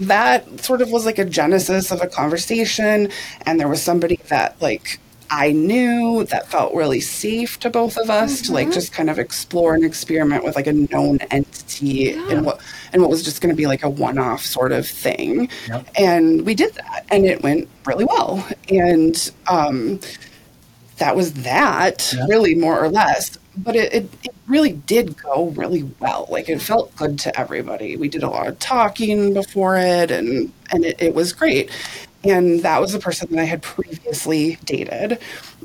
that 0.00 0.60
sort 0.60 0.82
of 0.82 0.90
was 0.90 1.06
like 1.06 1.18
a 1.18 1.24
genesis 1.24 1.92
of 1.92 2.00
a 2.00 2.08
conversation. 2.08 3.10
And 3.46 3.60
there 3.60 3.68
was 3.68 3.80
somebody 3.80 4.18
that 4.28 4.60
like 4.60 4.98
I 5.34 5.50
knew 5.52 6.24
that 6.24 6.48
felt 6.48 6.74
really 6.74 7.00
safe 7.00 7.58
to 7.60 7.70
both 7.70 7.96
of 7.96 8.10
us 8.10 8.42
to 8.42 8.52
like 8.52 8.70
just 8.70 8.92
kind 8.92 9.08
of 9.08 9.18
explore 9.18 9.74
and 9.74 9.82
experiment 9.82 10.44
with 10.44 10.56
like 10.56 10.66
a 10.66 10.74
known 10.74 11.18
entity 11.30 12.12
and 12.12 12.44
what 12.44 12.60
and 12.92 13.00
what 13.00 13.10
was 13.10 13.22
just 13.22 13.40
going 13.40 13.48
to 13.48 13.56
be 13.56 13.66
like 13.66 13.82
a 13.82 13.88
one-off 13.88 14.44
sort 14.44 14.72
of 14.72 14.86
thing. 14.86 15.48
Yep. 15.68 15.88
And 15.96 16.44
we 16.44 16.54
did 16.54 16.74
that 16.74 17.06
and 17.10 17.24
it 17.24 17.42
went 17.42 17.66
really 17.86 18.04
well. 18.04 18.46
And 18.68 19.30
um 19.46 20.00
that 20.98 21.16
was 21.16 21.32
that 21.32 22.12
Yeah. 22.14 22.26
really 22.28 22.54
more 22.54 22.78
or 22.78 22.90
less 22.90 23.38
but 23.56 23.74
it, 23.74 23.92
it, 23.92 24.04
it 24.24 24.34
really 24.46 24.72
did 24.72 25.16
go 25.16 25.46
really 25.56 25.82
well 25.98 26.26
like 26.30 26.48
it 26.50 26.60
felt 26.60 26.94
good 26.96 27.18
to 27.20 27.40
everybody 27.40 27.96
we 27.96 28.08
did 28.08 28.22
a 28.22 28.28
lot 28.28 28.46
of 28.46 28.58
talking 28.58 29.32
before 29.34 29.76
it 29.78 30.10
and 30.10 30.52
and 30.70 30.84
it, 30.84 31.00
it 31.02 31.14
was 31.14 31.32
great 31.32 31.70
and 32.24 32.62
that 32.62 32.80
was 32.80 32.94
a 32.94 32.98
person 32.98 33.28
that 33.30 33.40
i 33.40 33.44
had 33.44 33.62
previously 33.62 34.58
dated 34.64 35.18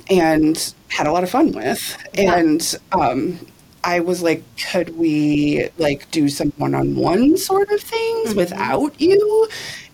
and 0.09 0.73
had 0.89 1.07
a 1.07 1.11
lot 1.11 1.23
of 1.23 1.29
fun 1.29 1.51
with 1.51 1.97
and 2.15 2.75
um 2.91 3.39
I 3.83 4.01
was 4.01 4.21
like, 4.21 4.43
could 4.69 4.97
we 4.97 5.69
like 5.77 6.11
do 6.11 6.27
some 6.27 6.51
one-on-one 6.57 7.37
sort 7.37 7.71
of 7.71 7.79
things 7.79 8.35
without 8.35 8.99
you? 8.99 9.47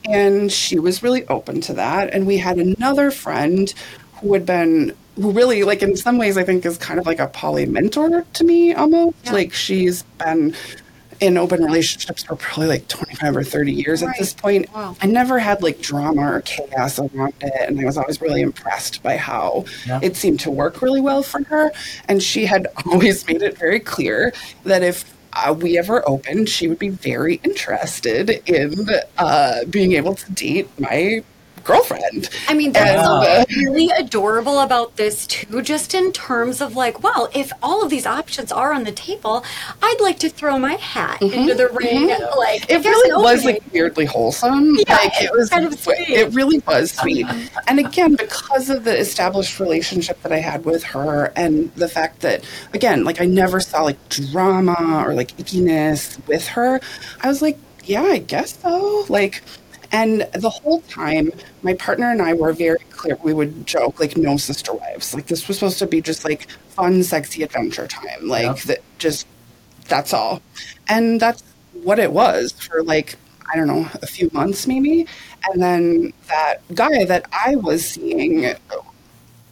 And 0.05 0.51
she 0.51 0.79
was 0.79 1.03
really 1.03 1.27
open 1.27 1.61
to 1.61 1.73
that. 1.73 2.11
And 2.11 2.25
we 2.25 2.37
had 2.37 2.57
another 2.57 3.11
friend 3.11 3.71
who 4.15 4.33
had 4.33 4.47
been 4.47 4.95
who 5.15 5.31
really 5.31 5.63
like 5.63 5.83
in 5.83 5.95
some 5.95 6.17
ways 6.17 6.37
I 6.37 6.43
think 6.43 6.65
is 6.65 6.75
kind 6.79 6.99
of 6.99 7.05
like 7.05 7.19
a 7.19 7.27
poly 7.27 7.67
mentor 7.67 8.25
to 8.33 8.43
me 8.43 8.73
almost. 8.73 9.15
Yeah. 9.25 9.33
Like 9.33 9.53
she's 9.53 10.01
been 10.17 10.55
in 11.23 11.37
open 11.37 11.63
relationships 11.63 12.23
for 12.23 12.35
probably 12.35 12.67
like 12.67 12.85
25 12.89 13.37
or 13.37 13.43
30 13.43 13.71
years 13.71 14.01
Right. 14.03 14.09
at 14.11 14.19
this 14.19 14.33
point. 14.33 14.71
Wow. 14.73 14.97
I 15.01 15.05
never 15.07 15.39
had 15.39 15.63
like 15.63 15.79
drama 15.79 16.21
or 16.33 16.41
chaos 16.41 16.99
around 16.99 17.33
it. 17.39 17.53
And 17.69 17.79
I 17.79 17.85
was 17.85 17.97
always 17.97 18.19
really 18.21 18.41
impressed 18.41 19.01
by 19.01 19.15
how 19.15 19.63
Yeah. 19.87 19.99
it 20.03 20.17
seemed 20.17 20.41
to 20.41 20.51
work 20.51 20.81
really 20.81 20.99
well 20.99 21.23
for 21.23 21.41
her. 21.45 21.71
And 22.09 22.21
she 22.21 22.45
had 22.45 22.67
always 22.85 23.25
made 23.25 23.41
it 23.41 23.57
very 23.57 23.79
clear 23.79 24.33
that 24.65 24.83
if 24.83 25.05
uh, 25.31 25.53
we 25.57 25.77
ever 25.77 26.07
opened, 26.07 26.49
she 26.49 26.67
would 26.67 26.77
be 26.77 26.89
very 26.89 27.35
interested 27.45 28.29
in 28.45 28.85
uh, 29.17 29.63
being 29.69 29.93
able 29.93 30.13
to 30.15 30.31
date 30.33 30.67
my 30.77 31.23
girlfriend. 31.63 32.29
I 32.47 32.53
mean, 32.53 32.71
that's 32.73 33.07
uh, 33.07 33.45
really 33.57 33.89
adorable 33.89 34.59
about 34.59 34.95
this 34.97 35.25
too, 35.27 35.61
just 35.61 35.93
in 35.93 36.11
terms 36.11 36.61
of 36.61 36.75
like, 36.75 37.01
well, 37.03 37.29
if 37.33 37.51
all 37.61 37.83
of 37.83 37.89
these 37.89 38.05
options 38.05 38.51
are 38.51 38.73
on 38.73 38.83
the 38.83 38.91
table, 38.91 39.43
I'd 39.81 39.97
like 40.01 40.19
to 40.19 40.29
throw 40.29 40.57
my 40.59 40.73
hat 40.73 41.21
into 41.21 41.53
the 41.55 41.69
ring. 41.69 42.07
Like, 42.37 42.63
Mm-hmm. 42.63 42.71
It 42.71 42.85
really 42.85 43.09
an 43.11 43.21
was 43.21 43.39
opening- 43.39 43.55
like 43.61 43.73
weirdly 43.73 44.05
wholesome. 44.05 44.75
Yeah, 44.87 44.95
like 44.95 45.21
it 45.21 45.31
was 45.31 45.49
kind 45.49 45.65
of 45.65 45.77
sweet. 45.79 46.09
It 46.09 46.33
really 46.33 46.59
was 46.59 46.91
sweet. 46.91 47.25
and 47.67 47.79
again, 47.79 48.15
because 48.15 48.69
of 48.69 48.83
the 48.83 48.97
established 48.97 49.59
relationship 49.59 50.21
that 50.23 50.31
I 50.31 50.37
had 50.39 50.65
with 50.65 50.83
her 50.83 51.31
and 51.35 51.73
the 51.75 51.87
fact 51.87 52.21
that 52.21 52.43
again, 52.73 53.03
like 53.03 53.21
I 53.21 53.25
never 53.25 53.59
saw 53.59 53.83
like 53.83 53.97
drama 54.09 55.03
or 55.05 55.13
like 55.13 55.35
ickiness 55.37 56.25
with 56.27 56.47
her, 56.49 56.79
I 57.21 57.27
was 57.27 57.41
like, 57.41 57.57
yeah, 57.85 58.03
I 58.03 58.17
guess 58.19 58.57
so. 58.61 59.05
Like 59.09 59.41
and 59.93 60.27
the 60.33 60.49
whole 60.49 60.81
time, 60.81 61.31
my 61.61 61.75
partner 61.75 62.11
and 62.11 62.21
I 62.21 62.33
were 62.33 62.51
very 62.51 62.79
clear. 62.89 63.17
We 63.23 63.33
would 63.33 63.65
joke, 63.65 63.99
like, 63.99 64.17
no 64.17 64.37
sister 64.37 64.73
wives. 64.73 65.13
Like, 65.13 65.27
this 65.27 65.47
was 65.47 65.57
supposed 65.57 65.79
to 65.79 65.87
be 65.87 66.01
just 66.01 66.25
like 66.25 66.49
fun, 66.69 67.03
sexy 67.03 67.43
adventure 67.43 67.87
time. 67.87 68.27
Like, 68.27 68.43
Yeah. 68.43 68.63
that 68.65 68.79
just, 68.97 69.27
that's 69.87 70.11
all. 70.13 70.41
And 70.89 71.19
that's 71.19 71.43
what 71.73 71.99
it 71.99 72.11
was 72.11 72.51
for 72.53 72.83
like, 72.83 73.15
I 73.53 73.55
don't 73.55 73.67
know, 73.67 73.87
a 74.01 74.07
few 74.07 74.29
months 74.33 74.65
maybe. 74.67 75.05
And 75.49 75.61
then 75.61 76.13
that 76.27 76.61
guy 76.73 77.05
that 77.05 77.25
I 77.31 77.55
was 77.57 77.85
seeing 77.85 78.55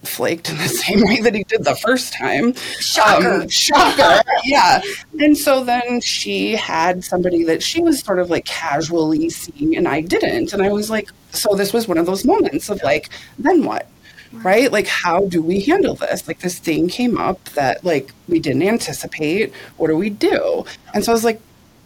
flaked 0.03 0.49
in 0.49 0.57
the 0.57 0.67
same 0.67 1.01
way 1.03 1.19
that 1.21 1.33
he 1.33 1.43
did 1.43 1.63
the 1.63 1.75
first 1.75 2.13
time. 2.13 2.53
Shocker. 2.53 3.41
Um, 3.41 3.49
shocker. 3.49 4.21
yeah. 4.43 4.81
And 5.19 5.37
so 5.37 5.63
then 5.63 6.01
she 6.01 6.55
had 6.55 7.03
somebody 7.03 7.43
that 7.43 7.63
she 7.63 7.81
was 7.81 7.99
sort 7.99 8.19
of 8.19 8.29
like 8.29 8.45
casually 8.45 9.29
seeing 9.29 9.75
and 9.75 9.87
I 9.87 10.01
didn't. 10.01 10.53
And 10.53 10.61
I 10.61 10.71
was 10.71 10.89
like, 10.89 11.09
so 11.31 11.55
this 11.55 11.73
was 11.73 11.87
one 11.87 11.97
of 11.97 12.05
those 12.05 12.25
moments 12.25 12.69
of 12.69 12.81
like, 12.83 13.09
then 13.37 13.63
what? 13.63 13.87
Right? 14.33 14.71
Like, 14.71 14.87
how 14.87 15.25
do 15.25 15.41
we 15.41 15.61
handle 15.61 15.95
this? 15.95 16.25
Like, 16.25 16.39
this 16.39 16.57
thing 16.57 16.87
came 16.87 17.17
up 17.17 17.43
that 17.49 17.83
like 17.83 18.11
we 18.29 18.39
didn't 18.39 18.63
anticipate. 18.63 19.53
What 19.75 19.87
do 19.87 19.97
we 19.97 20.09
do? 20.09 20.65
And 20.93 21.03
so 21.03 21.11
I 21.11 21.13
was 21.13 21.25
like, 21.25 21.41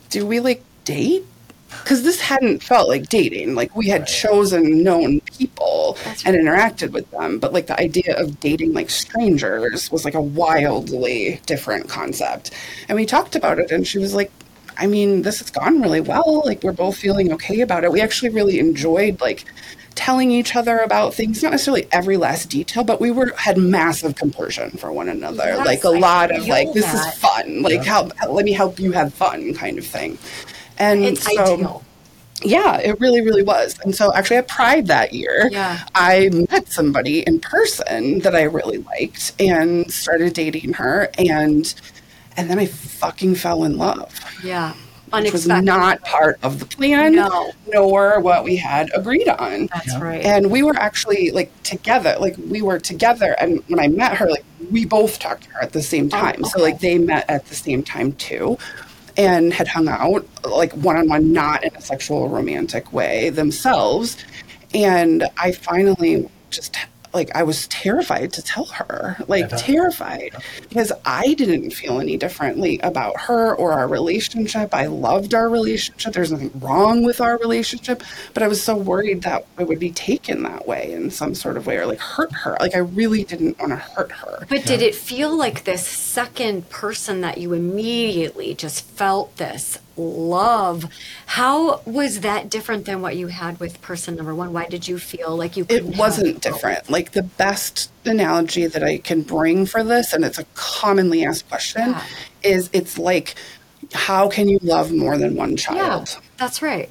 do 0.09 0.25
we 0.25 0.39
like 0.39 0.63
date? 0.83 1.25
Because 1.83 2.03
this 2.03 2.19
hadn't 2.19 2.63
felt 2.63 2.87
like 2.87 3.09
dating. 3.09 3.55
Like 3.55 3.75
we 3.75 3.87
had 3.87 4.07
chosen 4.07 4.83
known 4.83 5.21
people 5.21 5.97
That's 6.03 6.25
and 6.25 6.35
interacted 6.35 6.91
with 6.91 7.09
them, 7.11 7.39
but 7.39 7.53
like 7.53 7.67
the 7.67 7.79
idea 7.79 8.15
of 8.17 8.39
dating 8.39 8.73
like 8.73 8.89
strangers 8.89 9.91
was 9.91 10.05
like 10.05 10.15
a 10.15 10.21
wildly 10.21 11.41
different 11.45 11.89
concept. 11.89 12.51
And 12.87 12.95
we 12.95 13.05
talked 13.05 13.35
about 13.35 13.59
it, 13.59 13.71
and 13.71 13.85
she 13.87 13.99
was 13.99 14.13
like, 14.13 14.31
"I 14.77 14.87
mean, 14.87 15.21
this 15.21 15.39
has 15.39 15.51
gone 15.51 15.81
really 15.81 16.01
well. 16.01 16.43
Like 16.45 16.63
we're 16.63 16.71
both 16.71 16.97
feeling 16.97 17.31
okay 17.33 17.61
about 17.61 17.83
it. 17.83 17.91
We 17.91 18.01
actually 18.01 18.29
really 18.29 18.59
enjoyed 18.59 19.21
like." 19.21 19.45
telling 19.95 20.29
each 20.29 20.57
other 20.57 20.79
about 20.79 21.13
things 21.13 21.41
not 21.41 21.51
necessarily 21.51 21.87
every 21.93 22.17
last 22.17 22.49
detail 22.49 22.83
but 22.83 22.99
we 22.99 23.11
were 23.11 23.33
had 23.37 23.57
massive 23.57 24.13
compersion 24.15 24.69
for 24.71 24.91
one 24.91 25.07
another 25.07 25.45
Yes, 25.45 25.65
like 25.65 25.83
a 25.85 25.87
I 25.87 25.99
lot 25.99 26.31
of 26.31 26.43
feel 26.43 26.49
like 26.53 26.73
this 26.73 26.93
is 26.93 27.13
fun 27.15 27.61
like 27.61 27.85
how 27.85 28.09
let 28.29 28.43
me 28.43 28.51
help 28.51 28.77
you 28.77 28.91
have 28.91 29.13
fun 29.13 29.53
kind 29.53 29.77
of 29.77 29.85
thing 29.85 30.17
and 30.77 31.03
it's 31.05 31.23
so 31.23 31.53
ideal. 31.55 31.83
yeah, 32.43 32.77
it 32.79 32.99
really, 32.99 33.21
really 33.21 33.43
was. 33.43 33.79
And 33.83 33.95
so 33.95 34.13
actually 34.13 34.37
at 34.37 34.47
Pride 34.47 34.87
that 34.87 35.13
year, 35.13 35.49
Yeah. 35.51 35.79
I 35.95 36.29
met 36.49 36.67
somebody 36.69 37.21
in 37.21 37.39
person 37.39 38.19
that 38.19 38.35
I 38.35 38.43
really 38.43 38.79
liked 38.79 39.33
and 39.39 39.91
started 39.91 40.33
dating 40.33 40.73
her 40.73 41.09
and 41.17 41.73
and 42.37 42.49
then 42.49 42.59
I 42.59 42.65
fucking 42.65 43.35
fell 43.35 43.63
in 43.63 43.77
love. 43.77 44.13
Yeah. 44.43 44.73
Which 45.13 45.31
was 45.31 45.47
not 45.47 46.01
part 46.01 46.37
of 46.43 46.59
the 46.59 46.65
plan, 46.65 47.15
No. 47.15 47.51
nor 47.71 48.19
what 48.19 48.43
we 48.43 48.57
had 48.57 48.89
agreed 48.93 49.29
on. 49.29 49.67
That's 49.67 49.93
Yeah. 49.93 50.01
right. 50.01 50.25
And 50.25 50.51
we 50.51 50.61
were 50.61 50.75
actually 50.75 51.31
like 51.31 51.51
together, 51.63 52.17
like 52.19 52.35
we 52.49 52.61
were 52.61 52.79
together. 52.79 53.37
And 53.39 53.63
when 53.67 53.79
I 53.79 53.87
met 53.87 54.17
her, 54.17 54.29
like 54.29 54.43
we 54.69 54.83
both 54.83 55.19
talked 55.19 55.43
to 55.43 55.49
her 55.51 55.61
at 55.61 55.71
the 55.71 55.81
same 55.81 56.07
oh, 56.07 56.09
time. 56.09 56.43
So 56.43 56.55
okay. 56.55 56.61
like 56.63 56.79
they 56.81 56.97
met 56.97 57.23
at 57.29 57.45
the 57.47 57.55
same 57.55 57.83
time 57.83 58.11
too 58.13 58.57
and 59.17 59.53
had 59.53 59.67
hung 59.67 59.87
out 59.87 60.25
like 60.43 60.73
one 60.73 60.97
on 60.97 61.07
one, 61.07 61.31
not 61.31 61.63
in 61.63 61.75
a 61.75 61.81
sexual 61.81 62.27
romantic 62.29 62.91
way 62.91 63.29
themselves. 63.29 64.17
And 64.73 65.25
I 65.37 65.51
finally 65.51 66.29
just 66.49 66.77
like 67.15 67.35
I 67.35 67.43
was 67.43 67.67
terrified 67.67 68.33
to 68.33 68.41
tell 68.41 68.65
her, 68.65 69.15
like 69.27 69.49
bet. 69.49 69.59
terrified, 69.59 70.35
because 70.69 70.91
I 71.05 71.33
didn't 71.33 71.71
feel 71.71 71.99
any 71.99 72.17
differently 72.17 72.79
about 72.79 73.19
her 73.21 73.55
or 73.55 73.71
our 73.71 73.87
relationship. 73.87 74.73
I 74.73 74.87
loved 74.87 75.33
our 75.33 75.49
relationship. 75.49 76.13
There's 76.13 76.31
nothing 76.31 76.51
wrong 76.59 77.03
with 77.03 77.21
our 77.21 77.37
relationship, 77.37 78.03
but 78.33 78.43
I 78.43 78.47
was 78.47 78.61
so 78.61 78.75
worried 78.75 79.23
that 79.23 79.47
it 79.57 79.67
would 79.67 79.79
be 79.79 79.91
taken 79.91 80.43
that 80.43 80.67
way 80.67 80.91
in 80.91 81.09
some 81.09 81.33
sort 81.33 81.57
of 81.57 81.65
way 81.65 81.77
or 81.77 81.85
like 81.85 81.99
hurt 81.99 82.33
her. 82.33 82.57
Like 82.59 82.75
I 82.75 82.79
really 82.79 83.23
didn't 83.23 83.57
want 83.57 83.71
to 83.71 83.77
hurt 83.77 84.11
her. 84.11 84.45
But 84.49 84.65
did 84.65 84.81
it 84.81 84.93
feel 84.93 85.35
like 85.35 85.63
this 85.63 85.87
second 85.87 86.69
person 86.69 87.21
that 87.21 87.37
you 87.37 87.53
immediately 87.53 88.53
just 88.53 88.83
felt 88.83 89.37
this 89.37 89.79
love? 89.97 90.85
How 91.25 91.81
was 91.85 92.21
that 92.21 92.49
different 92.49 92.85
than 92.85 93.01
what 93.01 93.15
you 93.15 93.27
had 93.27 93.59
with 93.59 93.81
person 93.81 94.15
number 94.15 94.33
one? 94.35 94.53
Why 94.53 94.65
did 94.67 94.87
you 94.87 94.97
feel 94.99 95.35
like 95.35 95.55
you? 95.57 95.65
it 95.69 95.83
wasn't 95.97 96.41
different. 96.41 96.89
Like 96.89 97.11
the 97.11 97.23
best 97.23 97.91
analogy 98.05 98.67
that 98.67 98.83
I 98.83 98.97
can 98.97 99.21
bring 99.21 99.65
for 99.65 99.83
this, 99.83 100.13
and 100.13 100.23
it's 100.25 100.37
a 100.37 100.45
commonly 100.55 101.25
asked 101.25 101.47
question, 101.49 101.91
Yeah. 101.91 102.03
is 102.43 102.69
it's 102.73 102.97
like, 102.97 103.35
how 103.93 104.27
can 104.29 104.47
you 104.49 104.59
love 104.61 104.91
more 104.91 105.17
than 105.17 105.35
one 105.35 105.51
Yeah, 105.51 105.55
child? 105.57 106.17
that's 106.37 106.61
right. 106.61 106.89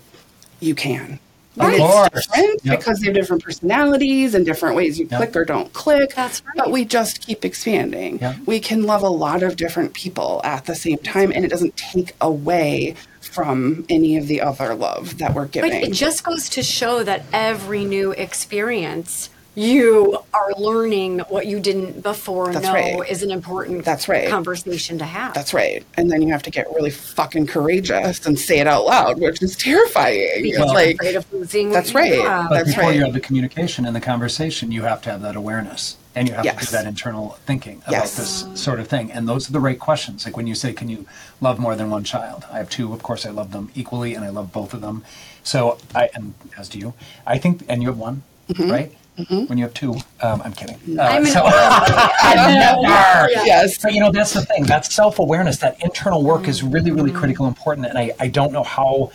You 0.60 0.74
can. 0.74 1.18
Of 1.58 1.76
course. 1.78 2.10
it's 2.14 2.26
different 2.26 2.60
Yep. 2.64 2.78
because 2.78 3.00
they 3.00 3.06
have 3.06 3.14
different 3.14 3.44
personalities 3.44 4.34
and 4.34 4.44
different 4.44 4.76
ways 4.76 4.98
you 4.98 5.06
Yep. 5.10 5.18
click 5.18 5.36
or 5.36 5.44
don't 5.44 5.72
click. 5.72 6.14
That's 6.14 6.42
right. 6.44 6.54
But 6.56 6.70
we 6.72 6.84
just 6.84 7.20
keep 7.24 7.44
expanding. 7.44 8.18
Yep. 8.20 8.36
We 8.46 8.60
can 8.60 8.82
love 8.84 9.02
a 9.02 9.08
lot 9.08 9.42
of 9.42 9.56
different 9.56 9.94
people 9.94 10.40
at 10.44 10.66
the 10.66 10.74
same 10.74 10.98
time, 10.98 11.30
and 11.34 11.44
it 11.44 11.48
doesn't 11.48 11.76
take 11.76 12.12
away 12.20 12.94
from 13.20 13.84
any 13.88 14.16
of 14.16 14.26
the 14.28 14.40
other 14.40 14.74
love 14.74 15.18
that 15.18 15.34
we're 15.34 15.42
But 15.42 15.52
giving. 15.52 15.72
it 15.72 15.92
just 15.92 16.22
goes 16.24 16.48
to 16.50 16.62
show 16.62 17.02
that 17.02 17.24
every 17.32 17.84
new 17.84 18.12
experience, 18.12 19.28
you 19.54 20.18
are 20.32 20.52
learning 20.58 21.20
what 21.28 21.46
you 21.46 21.60
didn't 21.60 22.02
before 22.02 22.52
That's 22.52 22.64
know 22.66 22.72
right. 22.72 23.08
is 23.10 23.22
an 23.22 23.30
important 23.30 23.84
That's 23.84 24.08
right. 24.08 24.28
conversation 24.28 24.98
to 24.98 25.04
have. 25.04 25.32
That's 25.34 25.54
right. 25.54 25.84
And 25.96 26.10
then 26.10 26.22
you 26.22 26.32
have 26.32 26.42
to 26.44 26.50
get 26.50 26.66
really 26.74 26.90
fucking 26.90 27.46
courageous 27.46 28.26
and 28.26 28.38
say 28.38 28.58
it 28.58 28.66
out 28.66 28.84
loud, 28.84 29.20
which 29.20 29.42
is 29.42 29.56
terrifying. 29.56 30.42
Because 30.42 30.72
like, 30.72 30.94
afraid 30.96 31.14
of 31.16 31.32
losing. 31.32 31.70
that's 31.70 31.90
you 31.92 31.98
right. 31.98 32.20
have. 32.20 32.48
But 32.48 32.56
That's 32.56 32.68
before 32.70 32.84
right. 32.84 32.96
you 32.96 33.04
have 33.04 33.12
the 33.12 33.20
communication 33.20 33.84
and 33.86 33.94
the 33.94 34.00
conversation, 34.00 34.72
you 34.72 34.82
have 34.82 35.00
to 35.02 35.10
have 35.10 35.22
that 35.22 35.36
awareness 35.36 35.96
and 36.16 36.28
you 36.28 36.34
have 36.34 36.42
to 36.44 36.48
Yes. 36.50 36.66
do 36.66 36.72
that 36.72 36.86
internal 36.86 37.38
thinking 37.46 37.78
about 37.78 37.92
Yes. 37.92 38.16
this 38.16 38.60
sort 38.60 38.80
of 38.80 38.88
thing. 38.88 39.10
And 39.12 39.28
those 39.28 39.48
are 39.48 39.52
the 39.52 39.60
right 39.60 39.78
questions. 39.78 40.24
Like 40.24 40.36
when 40.36 40.46
you 40.46 40.54
say, 40.54 40.72
Can 40.72 40.88
you 40.88 41.06
love 41.40 41.58
more 41.58 41.76
than 41.76 41.90
one 41.90 42.02
child? 42.04 42.44
I 42.52 42.58
have 42.58 42.70
two. 42.70 42.92
Of 42.92 43.02
course, 43.02 43.24
I 43.24 43.30
love 43.30 43.52
them 43.52 43.70
equally 43.74 44.14
and 44.14 44.24
I 44.24 44.30
love 44.30 44.52
both 44.52 44.74
of 44.74 44.80
them. 44.80 45.04
So 45.44 45.78
I, 45.94 46.08
and 46.14 46.34
as 46.58 46.68
do 46.68 46.78
you, 46.78 46.94
I 47.26 47.38
think, 47.38 47.62
and 47.68 47.82
you 47.82 47.88
have 47.88 47.98
one, 47.98 48.22
Mm-hmm. 48.48 48.70
right? 48.70 48.92
When 49.16 49.58
you 49.58 49.64
have 49.64 49.74
two, 49.74 49.94
um, 50.22 50.42
I'm 50.44 50.52
kidding. 50.52 50.76
Uh, 50.98 51.02
I'm 51.02 51.22
an 51.24 51.30
so- 51.30 51.44
Yeah. 52.24 53.26
yes. 53.44 53.78
but 53.82 53.92
you 53.94 54.00
know, 54.00 54.10
that's 54.10 54.32
the 54.32 54.44
thing. 54.44 54.64
That 54.64 54.86
self 54.86 55.18
awareness, 55.18 55.58
that 55.58 55.82
internal 55.82 56.22
work 56.22 56.48
is 56.48 56.62
really, 56.62 56.90
really 56.90 57.10
Mm-hmm. 57.10 57.18
critical, 57.18 57.46
important. 57.46 57.86
And 57.86 57.96
I, 57.98 58.12
I 58.18 58.28
don't 58.28 58.52
know 58.52 58.62
how 58.64 59.12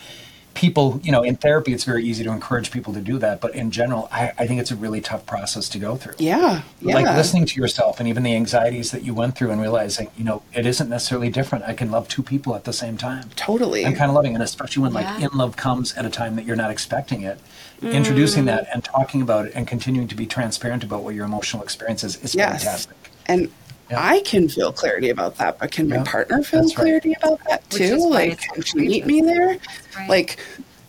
people, 0.54 1.00
you 1.04 1.12
know, 1.12 1.22
in 1.22 1.36
therapy, 1.36 1.72
it's 1.72 1.84
very 1.84 2.04
easy 2.04 2.24
to 2.24 2.30
encourage 2.30 2.70
people 2.70 2.92
to 2.94 3.00
do 3.00 3.18
that. 3.18 3.40
But 3.40 3.54
in 3.54 3.70
general, 3.70 4.08
I, 4.10 4.32
I 4.38 4.46
think 4.46 4.60
it's 4.60 4.70
a 4.70 4.76
really 4.76 5.00
tough 5.00 5.24
process 5.26 5.68
to 5.70 5.78
go 5.78 5.96
through. 5.96 6.14
Yeah. 6.18 6.62
Yeah. 6.80 6.94
Like 6.94 7.06
listening 7.16 7.46
to 7.46 7.60
yourself 7.60 8.00
and 8.00 8.08
even 8.08 8.22
the 8.24 8.34
anxieties 8.34 8.90
that 8.90 9.02
you 9.04 9.14
went 9.14 9.36
through 9.36 9.50
and 9.52 9.60
realizing, 9.60 10.10
you 10.16 10.24
know, 10.24 10.42
it 10.54 10.66
isn't 10.66 10.88
necessarily 10.90 11.30
different. 11.30 11.64
I 11.64 11.72
can 11.74 11.90
love 11.90 12.08
two 12.08 12.22
people 12.22 12.54
at 12.56 12.64
the 12.64 12.72
same 12.72 12.96
time. 12.96 13.30
Totally. 13.36 13.86
I'm 13.86 13.94
kind 13.94 14.10
of 14.10 14.14
loving 14.14 14.34
it, 14.34 14.40
especially 14.40 14.82
when 14.82 14.92
like 14.92 15.22
in 15.22 15.30
love 15.36 15.56
comes 15.56 15.94
at 15.94 16.04
a 16.04 16.10
time 16.10 16.36
that 16.36 16.44
you're 16.46 16.56
not 16.56 16.70
expecting 16.70 17.22
it. 17.22 17.38
Introducing 17.82 18.44
that 18.46 18.64
Mm. 18.66 18.74
and 18.74 18.84
talking 18.84 19.22
about 19.22 19.46
it 19.46 19.52
and 19.54 19.66
continuing 19.66 20.06
to 20.08 20.14
be 20.14 20.26
transparent 20.26 20.84
about 20.84 21.02
what 21.02 21.14
your 21.14 21.24
emotional 21.24 21.62
experience 21.62 22.04
is 22.04 22.16
is 22.16 22.34
yes. 22.34 22.62
fantastic. 22.64 22.96
And 23.26 23.50
Yeah. 23.90 23.98
I 24.04 24.20
can 24.20 24.48
feel 24.48 24.70
clarity 24.72 25.08
about 25.10 25.36
that, 25.38 25.58
but 25.58 25.70
can 25.72 25.88
my 25.88 25.96
Yeah. 25.96 26.04
partner 26.04 26.42
feel 26.42 26.60
That's 26.60 26.76
right. 26.76 26.82
clarity 26.84 27.14
about 27.22 27.40
that 27.48 27.68
too? 27.70 27.96
Like, 28.08 28.40
can 28.40 28.62
she 28.62 28.78
meet 28.78 29.06
me 29.06 29.22
there? 29.22 29.56
right. 29.96 30.08
Like, 30.08 30.36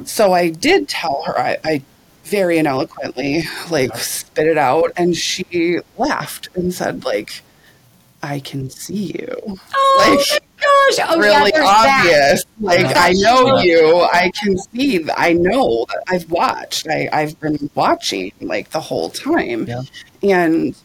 so 0.06 0.34
I 0.34 0.50
did 0.50 0.88
tell 0.89 1.24
her 1.26 1.39
I, 1.39 1.58
I 1.64 1.82
very 2.26 2.58
ineloquently 2.60 3.44
like 3.70 3.96
spit 3.98 4.48
it 4.48 4.58
out 4.58 4.92
and 4.98 5.16
she 5.18 5.80
laughed 5.98 6.50
and 6.56 6.74
said 6.74 7.04
like 7.04 7.42
i 8.24 8.39
can 8.39 8.70
see 8.70 9.12
you 9.18 9.60
Oh 9.74 10.06
like 10.08 10.18
my 10.20 10.39
gosh! 10.62 10.99
Oh 11.09 11.22
yeah, 11.22 11.38
really 11.39 11.51
that. 11.51 11.99
obvious 12.01 12.43
like 12.59 12.80
Yeah. 12.82 12.93
i 12.95 13.12
know 13.14 13.59
you 13.59 14.01
i 14.14 14.32
can 14.41 14.57
see 14.57 15.03
i 15.18 15.34
know 15.34 15.86
i've 16.07 16.30
watched 16.30 16.88
I, 16.88 17.09
i've 17.12 17.39
been 17.39 17.70
watching 17.76 18.32
like 18.41 18.70
the 18.72 18.80
whole 18.80 19.09
time 19.09 19.66
Yeah. 19.68 19.82
and 20.24 20.76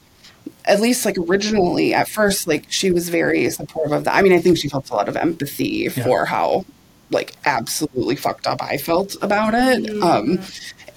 at 0.64 0.80
least 0.80 1.04
like 1.04 1.16
originally 1.18 1.94
at 1.94 2.08
first 2.08 2.46
like 2.48 2.66
she 2.70 2.90
was 2.90 3.08
very 3.08 3.48
supportive 3.50 3.92
of 3.92 4.04
that 4.04 4.14
i 4.14 4.22
mean 4.22 4.32
i 4.32 4.38
think 4.40 4.56
she 4.58 4.68
felt 4.68 4.90
a 4.90 4.94
lot 4.94 5.08
of 5.08 5.16
empathy 5.16 5.88
for 5.88 6.24
how 6.24 6.64
like 7.10 7.34
absolutely 7.44 8.16
fucked 8.16 8.46
up 8.46 8.62
i 8.62 8.76
felt 8.76 9.16
about 9.22 9.54
it 9.54 9.90
um 10.02 10.38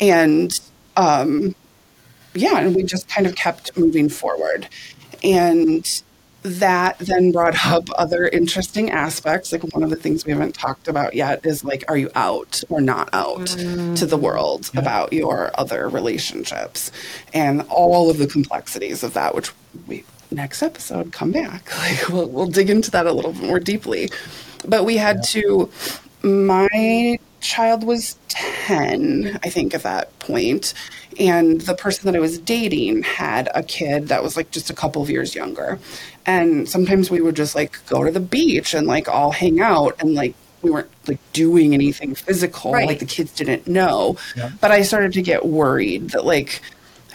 and 0.01 0.59
um 0.97 1.53
yeah 2.33 2.59
and 2.59 2.75
we 2.75 2.83
just 2.83 3.07
kind 3.09 3.27
of 3.27 3.35
kept 3.35 3.75
moving 3.77 4.09
forward 4.09 4.67
and 5.23 6.01
that 6.43 6.97
then 6.99 7.31
brought 7.31 7.65
up 7.65 7.89
other 7.97 8.27
interesting 8.27 8.89
aspects. 8.91 9.51
Like 9.51 9.63
one 9.73 9.83
of 9.83 9.89
the 9.89 9.95
things 9.95 10.25
we 10.25 10.31
haven't 10.31 10.55
talked 10.55 10.87
about 10.87 11.13
yet 11.13 11.45
is 11.45 11.63
like 11.63 11.83
are 11.87 11.97
you 11.97 12.09
out 12.15 12.63
or 12.69 12.81
not 12.81 13.09
out 13.13 13.47
mm. 13.47 13.97
to 13.97 14.05
the 14.05 14.17
world 14.17 14.71
about 14.75 15.11
your 15.11 15.51
other 15.55 15.89
relationships? 15.89 16.91
And 17.33 17.61
all 17.69 18.09
of 18.09 18.17
the 18.17 18.27
complexities 18.27 19.03
of 19.03 19.13
that 19.13 19.35
which 19.35 19.51
we 19.87 20.03
next 20.31 20.61
episode 20.61 21.11
come 21.11 21.31
back. 21.31 21.69
Like 21.79 22.09
we'll, 22.09 22.29
we'll 22.29 22.47
dig 22.47 22.69
into 22.69 22.91
that 22.91 23.07
a 23.07 23.13
little 23.13 23.33
bit 23.33 23.43
more 23.43 23.59
deeply. 23.59 24.09
But 24.67 24.85
we 24.85 24.97
had 24.97 25.23
to 25.25 25.69
my 26.21 27.17
child 27.39 27.85
was 27.85 28.17
10 28.27 29.39
i 29.43 29.49
think 29.49 29.73
at 29.73 29.83
that 29.83 30.17
point. 30.19 30.73
And 31.19 31.61
the 31.61 31.73
person 31.73 32.05
that 32.05 32.15
i 32.15 32.19
was 32.19 32.37
dating 32.37 33.03
had 33.03 33.49
a 33.55 33.63
kid 33.63 34.09
that 34.09 34.21
was 34.23 34.35
like 34.37 34.51
just 34.51 34.69
a 34.69 34.73
couple 34.73 35.01
of 35.01 35.09
years 35.09 35.35
younger 35.35 35.79
and 36.29 36.69
sometimes 36.75 37.05
we 37.09 37.19
would 37.25 37.35
just 37.43 37.55
like 37.55 37.73
go 37.93 38.03
to 38.03 38.11
the 38.11 38.25
beach 38.37 38.73
and 38.77 38.85
like 38.95 39.07
all 39.15 39.31
hang 39.31 39.59
out 39.73 39.93
and 39.99 40.13
like 40.21 40.33
we 40.61 40.69
weren't 40.71 40.91
like 41.07 41.19
doing 41.33 41.73
anything 41.73 42.13
physical 42.15 42.71
Right. 42.73 42.87
like 42.87 42.99
the 42.99 43.05
kids 43.17 43.31
didn't 43.39 43.65
know 43.67 44.17
Yeah. 44.35 44.49
but 44.61 44.69
i 44.77 44.81
started 44.83 45.11
to 45.13 45.21
get 45.31 45.45
worried 45.45 46.01
that 46.11 46.25
like 46.35 46.61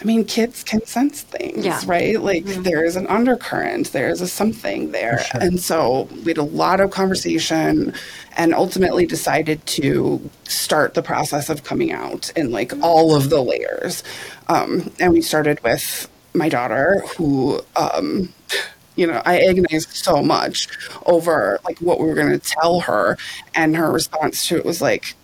I 0.01 0.03
mean, 0.03 0.25
kids 0.25 0.61
can 0.61 0.85
sense 0.85 1.21
things, 1.21 1.63
Yeah. 1.65 1.79
right? 1.87 2.21
Like 2.21 2.43
there 2.69 2.83
is 2.83 2.97
an 2.97 3.07
undercurrent, 3.07 3.93
there 3.93 4.09
is 4.09 4.19
a 4.19 4.27
something 4.27 4.91
there. 4.91 5.19
sure. 5.23 5.39
And 5.41 5.57
so 5.57 6.09
we 6.23 6.25
had 6.33 6.37
a 6.37 6.43
lot 6.63 6.81
of 6.81 6.91
conversation 6.91 7.93
and 8.35 8.53
ultimately 8.53 9.05
decided 9.05 9.65
to 9.79 10.19
start 10.43 10.95
the 10.95 11.01
process 11.01 11.49
of 11.49 11.63
coming 11.63 11.93
out 11.93 12.29
in 12.35 12.51
like 12.51 12.73
all 12.83 13.15
of 13.15 13.29
the 13.29 13.41
layers. 13.41 14.03
Um, 14.49 14.91
and 14.99 15.13
we 15.13 15.21
started 15.21 15.63
with 15.63 16.09
my 16.33 16.49
daughter, 16.49 17.01
who, 17.15 17.61
um, 17.77 18.33
you 18.95 19.07
know, 19.07 19.21
I 19.25 19.39
agonized 19.41 19.89
so 19.93 20.21
much 20.21 20.67
over 21.05 21.59
like 21.65 21.77
what 21.79 21.99
we 21.99 22.05
were 22.07 22.15
going 22.15 22.31
to 22.31 22.39
tell 22.39 22.79
her. 22.81 23.17
And 23.53 23.75
her 23.75 23.91
response 23.91 24.47
to 24.47 24.57
it 24.57 24.65
was 24.65 24.81
like, 24.81 25.15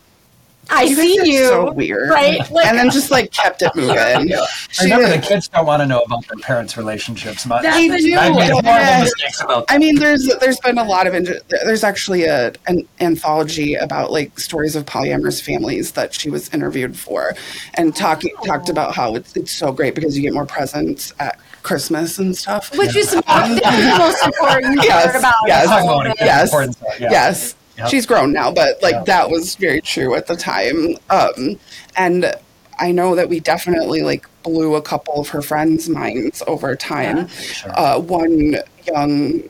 I 0.70 0.84
you 0.84 0.96
see 0.96 1.20
are 1.20 1.26
you. 1.26 1.48
so 1.48 1.72
weird. 1.74 2.10
Right? 2.10 2.50
Like, 2.50 2.66
and 2.66 2.78
then 2.78 2.90
just 2.92 3.12
like 3.12 3.32
kept 3.32 3.62
it 3.62 3.72
moving. 3.76 4.32
She 4.70 4.84
Remember, 4.86 5.10
the 5.18 5.22
kids 5.22 5.50
don't 5.50 5.66
want 5.66 5.82
to 5.82 5.86
know 5.88 6.00
about 6.02 6.26
their 6.28 6.38
parents' 6.38 6.78
relationships. 6.78 7.46
My, 7.46 7.62
That's 7.62 7.76
They 7.76 7.88
do. 7.90 8.16
I've 8.16 8.36
made 8.36 8.52
horrible 8.52 8.70
Yeah. 8.70 9.00
mistakes 9.02 9.42
about 9.42 9.68
that. 9.68 9.74
I 9.74 9.78
mean, 9.80 9.96
there's 10.00 10.30
there's 10.40 10.60
been 10.60 10.78
a 10.78 10.84
lot 10.86 11.08
of 11.08 11.14
there's 11.50 11.84
actually 11.84 12.24
a 12.24 12.54
an 12.68 12.88
anthology 13.02 13.74
about 13.74 14.12
like 14.12 14.40
stories 14.40 14.76
of 14.78 14.86
polyamorous 14.86 15.42
families 15.42 15.92
that 15.94 16.14
she 16.14 16.30
was 16.30 16.48
interviewed 16.54 16.96
for, 16.98 17.34
and 17.74 17.94
talking 17.94 18.32
talked 18.46 18.70
about 18.70 18.96
how 18.96 19.16
it's 19.16 19.36
it's 19.36 19.52
so 19.52 19.74
great 19.74 19.94
because 19.96 20.16
you 20.16 20.22
get 20.22 20.34
more 20.34 20.46
presents 20.46 21.12
at 21.20 21.38
Christmas 21.64 22.18
and 22.20 22.36
stuff. 22.36 22.76
which 22.78 22.95
is 22.95 23.12
the 23.12 23.24
most 23.97 24.26
important 24.26 24.84
Yes, 24.84 25.03
part 25.12 25.16
about 25.16 25.34
yes. 25.47 25.64
the 25.64 25.70
Talk 25.70 25.82
whole 25.82 26.01
about 26.01 26.07
it. 26.12 26.18
thing. 26.18 26.28
yes, 26.28 26.53
yeah. 26.99 27.12
yes. 27.12 27.55
Yep. 27.78 27.89
She's 27.89 28.05
grown 28.05 28.34
now, 28.34 28.51
but 28.51 28.82
like 28.82 28.93
Yeah. 28.95 29.03
that 29.05 29.30
was 29.30 29.55
very 29.55 29.82
true 29.82 30.16
at 30.16 30.28
the 30.28 30.36
time. 30.36 30.97
Um, 31.09 31.57
and 31.95 32.34
I 32.80 32.91
know 32.91 33.16
that 33.16 33.30
we 33.30 33.39
definitely 33.39 34.01
like 34.01 34.28
blew 34.43 34.76
a 34.76 34.82
couple 34.82 35.20
of 35.22 35.30
her 35.30 35.41
friends' 35.41 35.88
minds 35.88 36.43
over 36.47 36.76
time. 36.76 37.28
Sure. 37.30 37.72
Uh, 37.80 37.99
one 37.99 38.55
young 38.86 39.43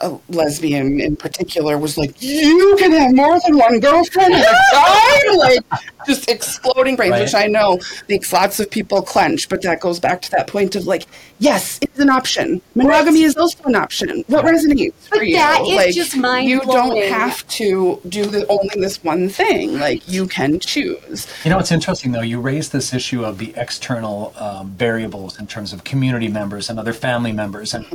uh, 0.00 0.16
lesbian 0.30 1.00
in 1.00 1.14
particular 1.16 1.78
was 1.78 1.96
like, 1.96 2.20
"You 2.20 2.74
can 2.78 2.90
have 2.92 3.14
more 3.14 3.38
than 3.40 3.56
one 3.56 3.78
girlfriend 3.78 4.34
at 4.34 4.42
a 4.44 4.56
time!" 4.74 5.38
like 5.38 5.58
just 6.06 6.28
exploding 6.28 6.96
brains, 6.96 7.12
Right. 7.12 7.22
which 7.22 7.34
I 7.34 7.46
know 7.46 7.78
makes 8.08 8.32
lots 8.32 8.58
of 8.58 8.68
people 8.70 9.00
clench. 9.02 9.48
But 9.48 9.62
that 9.62 9.80
goes 9.80 10.00
back 10.00 10.20
to 10.22 10.30
that 10.32 10.46
point 10.48 10.74
of 10.74 10.86
like, 10.86 11.04
yes, 11.42 11.78
it's 11.82 11.98
an 11.98 12.08
option. 12.08 12.62
Monogamy 12.74 13.22
is 13.22 13.36
also 13.36 13.62
an 13.64 13.74
option. 13.74 14.24
What 14.28 14.44
resonates 14.44 14.94
for 15.08 15.18
But 15.18 15.26
you? 15.26 15.36
that 15.36 15.62
is 15.62 15.76
like, 15.76 15.94
just 15.94 16.14
You 16.14 16.60
don't 16.60 17.02
have 17.08 17.46
to 17.48 18.00
do 18.08 18.24
the, 18.26 18.46
only 18.48 18.70
this 18.76 19.02
one 19.02 19.28
thing. 19.28 19.78
Like 19.78 20.08
you 20.08 20.26
can 20.26 20.60
choose. 20.60 21.26
You 21.44 21.50
know, 21.50 21.58
it's 21.58 21.72
interesting 21.72 22.12
though. 22.12 22.20
You 22.22 22.40
raised 22.40 22.72
this 22.72 22.94
issue 22.94 23.24
of 23.24 23.38
the 23.38 23.52
external 23.56 24.32
um, 24.36 24.70
variables 24.70 25.38
in 25.38 25.46
terms 25.46 25.72
of 25.72 25.84
community 25.84 26.28
members 26.28 26.70
and 26.70 26.78
other 26.78 26.92
family 26.92 27.32
members, 27.32 27.74
and 27.74 27.86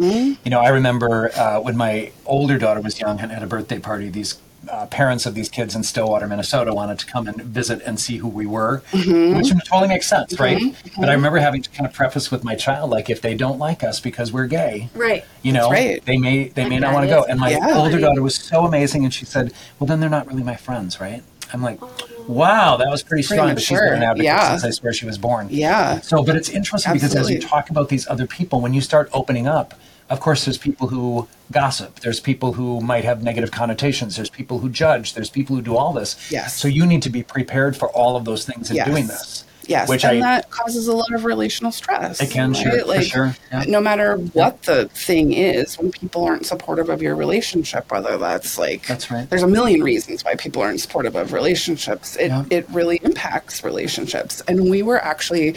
you 0.43 0.51
know, 0.51 0.59
I 0.59 0.69
remember 0.69 1.31
uh, 1.35 1.59
when 1.59 1.77
my 1.77 2.11
older 2.25 2.57
daughter 2.57 2.81
was 2.81 2.99
young 2.99 3.19
and 3.19 3.31
had 3.31 3.43
a 3.43 3.47
birthday 3.47 3.79
party. 3.79 4.09
These 4.09 4.39
uh, 4.69 4.85
parents 4.87 5.25
of 5.25 5.33
these 5.35 5.49
kids 5.49 5.75
in 5.75 5.83
Stillwater, 5.83 6.27
Minnesota, 6.27 6.73
wanted 6.73 6.99
to 6.99 7.05
come 7.05 7.27
and 7.27 7.41
visit 7.41 7.81
and 7.85 7.99
see 7.99 8.17
who 8.17 8.27
we 8.27 8.45
were, 8.45 8.81
which 8.93 9.49
totally 9.65 9.87
makes 9.87 10.07
sense, 10.07 10.39
right? 10.39 10.61
But 10.99 11.09
I 11.09 11.13
remember 11.13 11.37
having 11.39 11.61
to 11.63 11.69
kind 11.69 11.87
of 11.87 11.93
preface 11.93 12.31
with 12.31 12.43
my 12.43 12.55
child, 12.55 12.89
like, 12.89 13.09
if 13.09 13.21
they 13.21 13.35
don't 13.35 13.59
like 13.59 13.83
us 13.83 13.99
because 13.99 14.31
we're 14.31 14.47
gay, 14.47 14.89
Right. 14.95 15.23
you 15.41 15.51
know, 15.51 15.69
right. 15.69 16.03
they 16.05 16.17
may 16.17 16.49
they 16.49 16.67
may 16.67 16.79
not 16.79 16.93
want 16.93 17.03
to 17.05 17.09
go. 17.09 17.23
And 17.23 17.39
my 17.39 17.51
Yeah. 17.51 17.77
older 17.77 17.99
daughter 17.99 18.21
was 18.21 18.35
so 18.35 18.65
amazing, 18.65 19.03
and 19.03 19.13
she 19.13 19.25
said, 19.25 19.53
"Well, 19.79 19.87
then 19.87 19.99
they're 19.99 20.09
not 20.09 20.27
really 20.27 20.43
my 20.43 20.55
friends, 20.55 20.99
right?" 20.99 21.23
I'm 21.53 21.61
like, 21.63 21.79
"Wow, 22.27 22.77
that 22.77 22.89
was 22.89 23.03
pretty 23.03 23.23
strong." 23.23 23.53
But 23.53 23.61
she's 23.61 23.79
been 23.79 23.93
an 23.93 24.03
advocate 24.03 24.25
Yeah. 24.25 24.49
since 24.51 24.63
I 24.65 24.71
swear 24.71 24.93
she 24.93 25.05
was 25.05 25.17
born. 25.17 25.47
Yeah. 25.49 26.01
So, 26.01 26.23
but 26.23 26.35
it's 26.35 26.49
interesting 26.49 26.93
because 26.93 27.15
as 27.15 27.29
you 27.29 27.39
talk 27.39 27.69
about 27.69 27.89
these 27.89 28.07
other 28.07 28.27
people, 28.27 28.59
when 28.61 28.73
you 28.73 28.81
start 28.81 29.09
opening 29.13 29.47
up, 29.47 29.73
of 30.09 30.19
course, 30.19 30.45
there's 30.45 30.57
people 30.57 30.87
who 30.87 31.27
gossip. 31.51 31.99
There's 32.01 32.19
people 32.19 32.53
who 32.53 32.81
might 32.81 33.03
have 33.05 33.23
negative 33.23 33.51
connotations. 33.51 34.15
There's 34.15 34.29
people 34.29 34.59
who 34.59 34.69
judge. 34.69 35.13
There's 35.13 35.29
people 35.29 35.55
who 35.55 35.61
do 35.61 35.75
all 35.77 35.93
this. 35.93 36.15
Yes. 36.31 36.55
So 36.55 36.67
you 36.67 36.85
need 36.85 37.01
to 37.03 37.09
be 37.09 37.23
prepared 37.23 37.75
for 37.75 37.89
all 37.89 38.15
of 38.15 38.25
those 38.25 38.45
things 38.45 38.69
in 38.69 38.75
Yes. 38.77 38.87
doing 38.87 39.07
this. 39.07 39.43
Yes, 39.65 39.89
Which 39.89 40.05
and 40.05 40.23
I 40.23 40.37
that 40.37 40.49
causes 40.49 40.87
a 40.87 40.93
lot 40.95 41.11
of 41.13 41.25
relational 41.25 41.73
stress. 41.73 42.21
It 42.21 42.31
can, 42.31 42.53
sure, 42.53 42.71
for 42.79 42.85
Like, 42.85 43.03
sure, 43.03 43.35
yeah. 43.51 43.65
No 43.67 43.81
matter 43.81 44.15
what 44.15 44.63
the 44.63 44.87
thing 44.87 45.33
is, 45.33 45.77
when 45.77 45.91
people 45.91 46.23
aren't 46.23 46.45
supportive 46.45 46.87
of 46.87 47.01
your 47.01 47.17
relationship, 47.17 47.91
whether 47.91 48.17
that's 48.17 48.57
like 48.57 48.87
That's 48.87 49.11
right. 49.11 49.29
There's 49.29 49.43
a 49.43 49.47
million 49.47 49.83
reasons 49.83 50.23
why 50.23 50.35
people 50.35 50.61
aren't 50.61 50.79
supportive 50.79 51.17
of 51.17 51.33
relationships. 51.33 52.15
It 52.15 52.27
Yeah. 52.27 52.45
it 52.49 52.65
really 52.69 53.01
impacts 53.03 53.61
relationships. 53.61 54.41
And 54.47 54.69
we 54.69 54.83
were 54.83 55.03
actually 55.03 55.55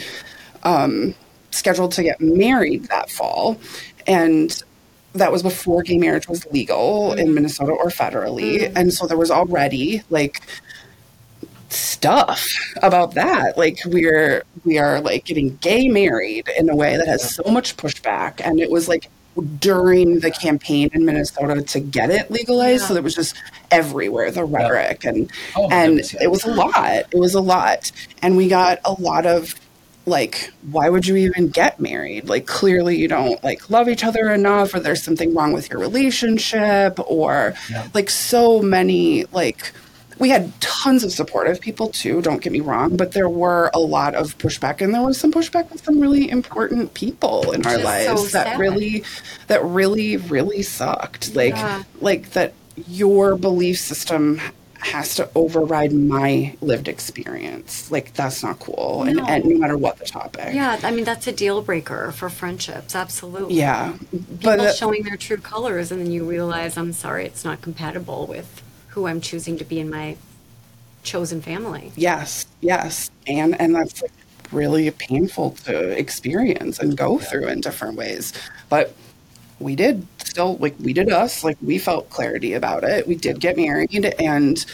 um, 0.63 1.15
scheduled 1.51 1.93
to 1.93 2.03
get 2.03 2.19
married 2.19 2.85
that 2.89 3.09
fall, 3.09 3.57
and 4.07 4.63
that 5.13 5.31
was 5.31 5.43
before 5.43 5.83
gay 5.83 5.97
marriage 5.97 6.27
was 6.27 6.45
legal 6.47 7.09
mm-hmm. 7.09 7.19
in 7.19 7.33
Minnesota 7.33 7.71
or 7.71 7.87
federally, 7.87 8.61
mm-hmm. 8.61 8.77
and 8.77 8.93
so 8.93 9.07
there 9.07 9.17
was 9.17 9.31
already 9.31 10.01
like 10.09 10.41
stuff 11.71 12.47
about 12.81 13.13
that. 13.15 13.57
Like 13.57 13.79
we're 13.85 14.43
we 14.65 14.77
are 14.77 15.01
like 15.01 15.25
getting 15.25 15.57
gay 15.57 15.87
married 15.87 16.49
in 16.57 16.69
a 16.69 16.75
way 16.75 16.97
that 16.97 17.07
has 17.07 17.35
so 17.35 17.43
much 17.49 17.77
pushback. 17.77 18.41
And 18.43 18.59
it 18.59 18.69
was 18.69 18.87
like 18.87 19.09
during 19.59 20.19
the 20.19 20.31
campaign 20.31 20.89
in 20.93 21.05
Minnesota 21.05 21.61
to 21.61 21.79
get 21.79 22.09
it 22.09 22.29
legalized. 22.29 22.85
So 22.85 22.95
it 22.95 23.03
was 23.03 23.15
just 23.15 23.35
everywhere 23.71 24.29
the 24.31 24.43
rhetoric 24.43 25.05
and 25.05 25.31
Oh, 25.55 25.69
and 25.71 25.91
goodness, 25.91 26.13
yeah. 26.13 26.23
it 26.23 26.31
was 26.31 26.43
a 26.43 26.51
lot. 26.51 27.05
It 27.11 27.17
was 27.17 27.33
a 27.33 27.41
lot. 27.41 27.91
And 28.21 28.35
we 28.35 28.47
got 28.47 28.79
a 28.83 28.93
lot 28.93 29.25
of 29.25 29.55
like 30.11 30.51
why 30.71 30.89
would 30.89 31.07
you 31.07 31.15
even 31.15 31.47
get 31.47 31.79
married 31.79 32.27
like 32.29 32.45
clearly 32.45 32.95
you 32.97 33.07
don't 33.07 33.41
like 33.43 33.69
love 33.69 33.87
each 33.89 34.03
other 34.03 34.29
enough 34.31 34.73
or 34.75 34.79
there's 34.79 35.01
something 35.01 35.33
wrong 35.33 35.53
with 35.53 35.69
your 35.69 35.79
relationship 35.79 36.99
or 37.09 37.53
Yeah. 37.69 37.87
like 37.93 38.09
so 38.09 38.61
many 38.61 39.25
like 39.31 39.71
we 40.19 40.29
had 40.29 40.51
tons 40.61 41.03
of 41.03 41.11
supportive 41.11 41.59
people 41.61 41.87
too 41.89 42.21
don't 42.21 42.41
get 42.43 42.51
me 42.51 42.59
wrong 42.59 42.95
but 42.97 43.13
there 43.13 43.29
were 43.29 43.71
a 43.73 43.79
lot 43.79 44.13
of 44.13 44.37
pushback 44.37 44.81
and 44.81 44.93
there 44.93 45.01
was 45.01 45.17
some 45.17 45.31
pushback 45.31 45.71
with 45.71 45.83
some 45.83 45.99
really 45.99 46.29
important 46.29 46.93
people 46.93 47.51
in 47.53 47.65
our 47.65 47.71
Which 47.77 47.85
is 47.85 48.05
so 48.05 48.13
lives 48.13 48.31
that 48.33 48.59
really 48.59 49.03
that 49.47 49.63
really 49.63 50.17
really 50.17 50.61
sucked 50.61 51.35
like 51.35 51.55
Yeah. 51.55 51.83
like 52.01 52.31
that 52.31 52.53
your 52.87 53.35
belief 53.35 53.79
system 53.79 54.39
has 54.81 55.15
to 55.15 55.29
override 55.35 55.93
my 55.93 56.55
lived 56.61 56.87
experience 56.87 57.91
like 57.91 58.13
that's 58.13 58.41
not 58.43 58.59
cool 58.59 59.03
and, 59.03 59.17
No. 59.17 59.25
and 59.25 59.45
no 59.45 59.57
matter 59.57 59.77
what 59.77 59.97
the 59.99 60.05
topic 60.05 60.53
Yeah, 60.53 60.79
I 60.83 60.91
mean 60.91 61.03
that's 61.05 61.27
a 61.27 61.31
deal 61.31 61.61
breaker 61.61 62.11
for 62.11 62.29
friendships. 62.29 62.95
Absolutely. 62.95 63.55
yeah 63.55 63.93
People 64.11 64.37
but 64.41 64.59
uh, 64.59 64.73
showing 64.73 65.03
their 65.03 65.17
true 65.17 65.37
colors, 65.37 65.91
and 65.91 66.01
then 66.01 66.11
you 66.11 66.23
realize, 66.25 66.77
I'm 66.77 66.93
sorry, 66.93 67.25
it's 67.25 67.45
not 67.45 67.61
compatible 67.61 68.25
with 68.27 68.61
who 68.89 69.07
I'm 69.07 69.21
choosing 69.21 69.57
to 69.59 69.63
be 69.65 69.79
in 69.79 69.89
my 69.89 70.17
chosen 71.03 71.41
family. 71.41 71.91
Yes, 71.95 72.45
yes, 72.61 73.09
and 73.27 73.59
and 73.59 73.75
that's 73.75 74.01
like 74.01 74.11
really 74.51 74.89
painful 74.91 75.51
to 75.65 75.89
experience 75.97 76.79
and 76.79 76.97
go 76.97 77.17
through 77.19 77.47
in 77.47 77.61
different 77.61 77.95
ways. 77.97 78.33
But 78.69 78.93
we 79.59 79.75
did 79.75 80.05
still 80.31 80.55
like 80.57 80.73
we 80.79 80.93
did 80.93 81.11
us 81.11 81.43
like 81.43 81.57
we 81.61 81.77
felt 81.77 82.09
clarity 82.09 82.53
about 82.53 82.83
it 82.83 83.05
we 83.05 83.15
did 83.15 83.39
get 83.39 83.57
married 83.57 84.05
and 84.17 84.65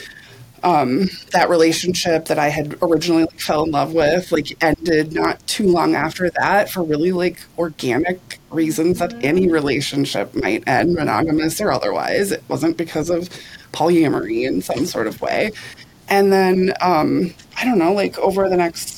um, 0.64 1.08
that 1.32 1.50
relationship 1.50 2.26
that 2.26 2.40
I 2.40 2.50
had 2.50 2.78
originally 2.82 3.24
like, 3.24 3.40
fell 3.40 3.64
in 3.64 3.72
love 3.72 3.94
with 3.94 4.32
like 4.32 4.58
ended 4.64 5.14
not 5.14 5.46
too 5.48 5.68
long 5.68 5.96
after 5.96 6.30
that 6.32 6.70
for 6.70 6.84
really 6.84 7.12
like 7.12 7.40
organic 7.58 8.40
reasons 8.50 9.00
that 9.00 9.14
any 9.24 9.48
relationship 9.48 10.34
might 10.36 10.68
end, 10.68 10.96
monogamous 10.96 11.62
or 11.62 11.72
otherwise. 11.72 12.32
It 12.32 12.44
wasn't 12.48 12.76
because 12.78 13.10
of 13.10 13.30
polyamory 13.72 14.48
in 14.48 14.62
some 14.62 14.86
sort 14.86 15.08
of 15.08 15.22
way. 15.22 15.52
And 16.10 16.32
then 16.32 16.74
um, 16.82 17.34
I 17.56 17.66
don't 17.66 17.78
know, 17.78 17.94
like 17.94 18.18
over 18.18 18.50
the 18.50 18.58
next 18.58 18.97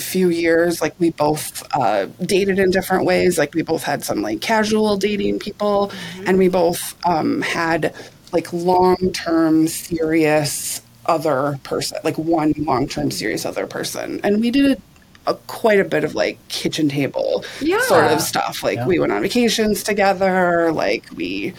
few 0.00 0.28
years, 0.28 0.80
like 0.80 0.94
we 0.98 1.10
both 1.10 1.66
uh, 1.74 2.06
dated 2.24 2.58
in 2.58 2.70
different 2.70 3.04
ways. 3.04 3.38
Like 3.38 3.54
we 3.54 3.62
both 3.62 3.82
had 3.82 4.04
some 4.04 4.22
like 4.22 4.40
casual 4.40 4.96
dating 4.96 5.38
people, 5.38 5.88
mm-hmm. 5.88 6.24
and 6.26 6.38
we 6.38 6.48
both 6.48 6.94
um, 7.06 7.42
had 7.42 7.94
like 8.32 8.52
long 8.52 9.12
term 9.12 9.68
serious 9.68 10.82
other 11.06 11.58
person, 11.62 11.98
like 12.04 12.18
one 12.18 12.52
long 12.58 12.88
term 12.88 13.10
serious 13.10 13.44
other 13.44 13.66
person. 13.66 14.20
And 14.22 14.40
we 14.40 14.50
did 14.50 14.80
a, 15.26 15.34
quite 15.34 15.80
a 15.80 15.84
bit 15.84 16.04
of 16.04 16.14
like 16.14 16.38
kitchen 16.48 16.88
table 16.88 17.44
yeah. 17.60 17.80
sort 17.82 18.04
of 18.04 18.20
stuff. 18.20 18.62
Like 18.62 18.76
yeah. 18.76 18.86
we 18.86 18.98
went 18.98 19.12
on 19.12 19.22
vacations 19.22 19.82
together, 19.82 20.72
like 20.72 21.06
we 21.14 21.54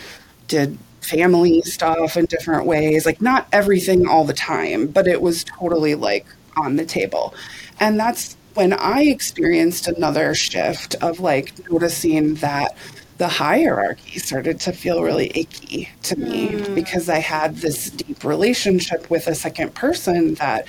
did 0.47 0.77
family 1.01 1.61
stuff 1.61 2.15
in 2.17 2.25
different 2.25 2.65
ways. 2.65 3.05
Like 3.05 3.21
not 3.21 3.47
everything 3.51 4.07
all 4.07 4.23
the 4.23 4.33
time, 4.33 4.87
but 4.87 5.07
it 5.07 5.21
was 5.21 5.43
totally 5.43 5.95
like 5.95 6.25
on 6.57 6.75
the 6.75 6.85
table. 6.85 7.33
And 7.81 7.99
that's 7.99 8.37
when 8.53 8.73
I 8.73 9.01
experienced 9.01 9.87
another 9.87 10.35
shift 10.35 10.95
of 11.01 11.19
like 11.19 11.51
noticing 11.69 12.35
that 12.35 12.77
the 13.17 13.27
hierarchy 13.27 14.19
started 14.19 14.59
to 14.61 14.71
feel 14.71 15.03
really 15.03 15.31
icky 15.35 15.89
to 16.03 16.15
me 16.15 16.49
mm. 16.49 16.75
because 16.75 17.09
I 17.09 17.19
had 17.19 17.57
this 17.57 17.89
deep 17.89 18.23
relationship 18.23 19.09
with 19.09 19.27
a 19.27 19.35
second 19.35 19.73
person 19.73 20.35
that 20.35 20.67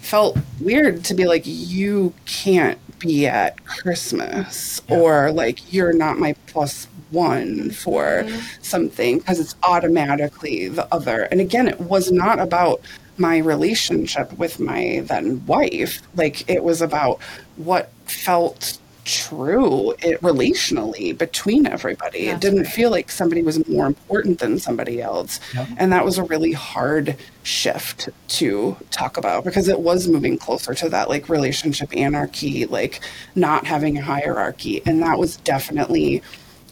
felt 0.00 0.36
weird 0.60 1.04
to 1.04 1.14
be 1.14 1.26
like, 1.26 1.42
you 1.44 2.12
can't 2.26 2.78
be 2.98 3.26
at 3.26 3.64
Christmas, 3.64 4.80
yeah. 4.88 4.96
or 4.96 5.32
like, 5.32 5.72
you're 5.72 5.92
not 5.92 6.18
my 6.18 6.34
plus 6.46 6.86
one 7.10 7.70
for 7.70 8.24
mm. 8.24 8.64
something 8.64 9.18
because 9.18 9.38
it's 9.38 9.54
automatically 9.62 10.68
the 10.68 10.92
other. 10.94 11.22
And 11.24 11.40
again, 11.40 11.68
it 11.68 11.80
was 11.80 12.10
not 12.10 12.38
about 12.38 12.80
my 13.22 13.38
relationship 13.38 14.30
with 14.38 14.60
my 14.60 15.02
then 15.06 15.46
wife. 15.46 16.02
Like, 16.14 16.48
it 16.50 16.62
was 16.62 16.82
about 16.82 17.20
what 17.56 17.90
felt 18.04 18.78
true 19.04 19.90
it 19.98 20.20
relationally 20.20 21.16
between 21.16 21.66
everybody. 21.66 22.26
That's 22.26 22.36
it 22.36 22.40
didn't 22.40 22.64
right. 22.64 22.72
feel 22.72 22.90
like 22.90 23.10
somebody 23.10 23.42
was 23.42 23.66
more 23.68 23.86
important 23.86 24.38
than 24.38 24.58
somebody 24.58 25.00
else. 25.00 25.40
Yep. 25.54 25.68
And 25.76 25.92
that 25.92 26.04
was 26.04 26.18
a 26.18 26.24
really 26.24 26.52
hard 26.52 27.16
shift 27.42 28.08
to 28.28 28.76
talk 28.90 29.16
about 29.16 29.44
because 29.44 29.68
it 29.68 29.80
was 29.80 30.08
moving 30.08 30.38
closer 30.38 30.74
to 30.74 30.88
that 30.90 31.08
like 31.08 31.28
relationship 31.28 31.96
anarchy, 31.96 32.66
like 32.66 33.00
not 33.34 33.66
having 33.66 33.98
a 33.98 34.02
hierarchy. 34.02 34.82
And 34.86 35.02
that 35.02 35.18
was 35.18 35.36
definitely 35.38 36.22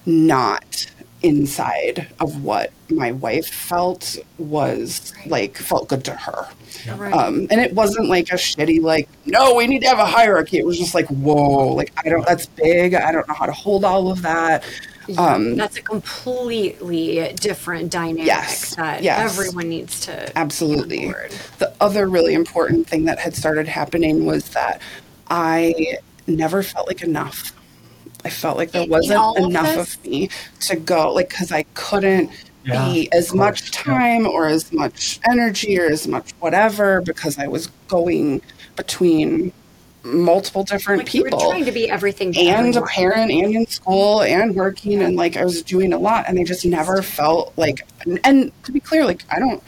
not 0.07 0.87
inside 1.23 2.09
of 2.19 2.43
what 2.43 2.73
my 2.89 3.13
wife 3.13 3.49
felt 3.49 4.19
was 4.39 5.13
like 5.27 5.57
felt 5.57 5.89
good 5.89 6.05
to 6.05 6.13
her. 6.13 6.49
Right. 6.97 7.13
Um, 7.13 7.47
and 7.51 7.61
it 7.61 7.75
wasn't 7.75 8.09
like 8.09 8.31
a 8.31 8.37
shitty 8.37 8.81
like 8.81 9.09
no 9.27 9.55
we 9.55 9.67
need 9.67 9.81
to 9.81 9.89
have 9.89 9.99
a 9.99 10.07
hierarchy. 10.07 10.59
It 10.59 10.67
was 10.67 10.79
just 10.79 10.95
like 10.95 11.07
whoa 11.09 11.69
like 11.75 11.93
I 12.05 12.09
don't 12.09 12.27
that's 12.27 12.47
big. 12.47 12.95
I 12.95 13.13
don't 13.13 13.27
know 13.29 13.35
how 13.35 13.47
to 13.47 13.53
hold 13.53 13.85
all 13.85 14.11
of 14.11 14.23
that. 14.23 14.65
Um, 15.19 15.57
that's 15.57 15.77
a 15.77 15.83
completely 15.83 17.33
different 17.35 17.91
dynamic 17.91 18.27
yes, 18.27 18.77
that 18.77 19.03
yes. 19.03 19.39
everyone 19.39 19.69
needs 19.69 20.01
to 20.03 20.39
absolutely. 20.39 21.13
The 21.59 21.75
other 21.81 22.09
really 22.09 22.35
important 22.35 22.87
thing 22.87 23.05
that 23.07 23.19
had 23.19 23.35
started 23.35 23.67
happening 23.67 24.25
was 24.25 24.51
that 24.51 24.81
I 25.29 25.99
never 26.27 26.63
felt 26.63 26.87
like 26.87 27.03
enough 27.03 27.53
I 28.25 28.31
felt 28.31 28.57
like 28.57 28.73
there 28.73 28.87
wasn't 28.87 29.39
enough 29.39 29.77
of, 29.77 29.95
of, 29.95 30.05
me 30.05 30.29
to 30.61 30.77
go, 30.77 31.13
like, 31.13 31.31
because 31.31 31.53
I 31.53 31.63
couldn't 31.75 32.31
yeah, 32.65 32.93
be 32.93 33.13
as 33.13 33.35
much 33.35 33.71
time 33.71 34.25
yeah. 34.25 34.31
or 34.31 34.47
as 34.49 34.73
much 34.73 35.21
energy 35.29 35.79
or 35.79 35.87
as 35.87 36.07
much 36.07 36.33
whatever 36.41 37.01
because 37.01 37.39
I 37.39 37.47
was 37.47 37.69
going 37.89 38.43
between 38.77 39.53
multiple 40.03 40.65
different 40.65 41.01
like 41.01 41.09
people. 41.09 41.39
trying 41.39 41.65
to 41.65 41.73
be 41.73 41.91
everything 41.91 42.29
and 42.37 42.49
everyone. 42.49 42.83
a 42.83 42.87
parent 42.87 43.31
and 43.31 43.55
in 43.55 43.67
school 43.67 44.23
and 44.23 44.55
working 44.55 45.03
and 45.03 45.17
like 45.17 45.37
I 45.37 45.45
was 45.45 45.63
doing 45.63 45.93
a 45.93 45.99
lot 45.99 46.25
and 46.27 46.39
I 46.39 46.45
just 46.45 46.65
never 46.65 47.03
felt 47.03 47.53
like 47.57 47.87
and 48.25 48.51
to 48.65 48.73
be 48.73 48.81
clear 48.81 49.05
like 49.05 49.25
I 49.31 49.39
don't 49.39 49.63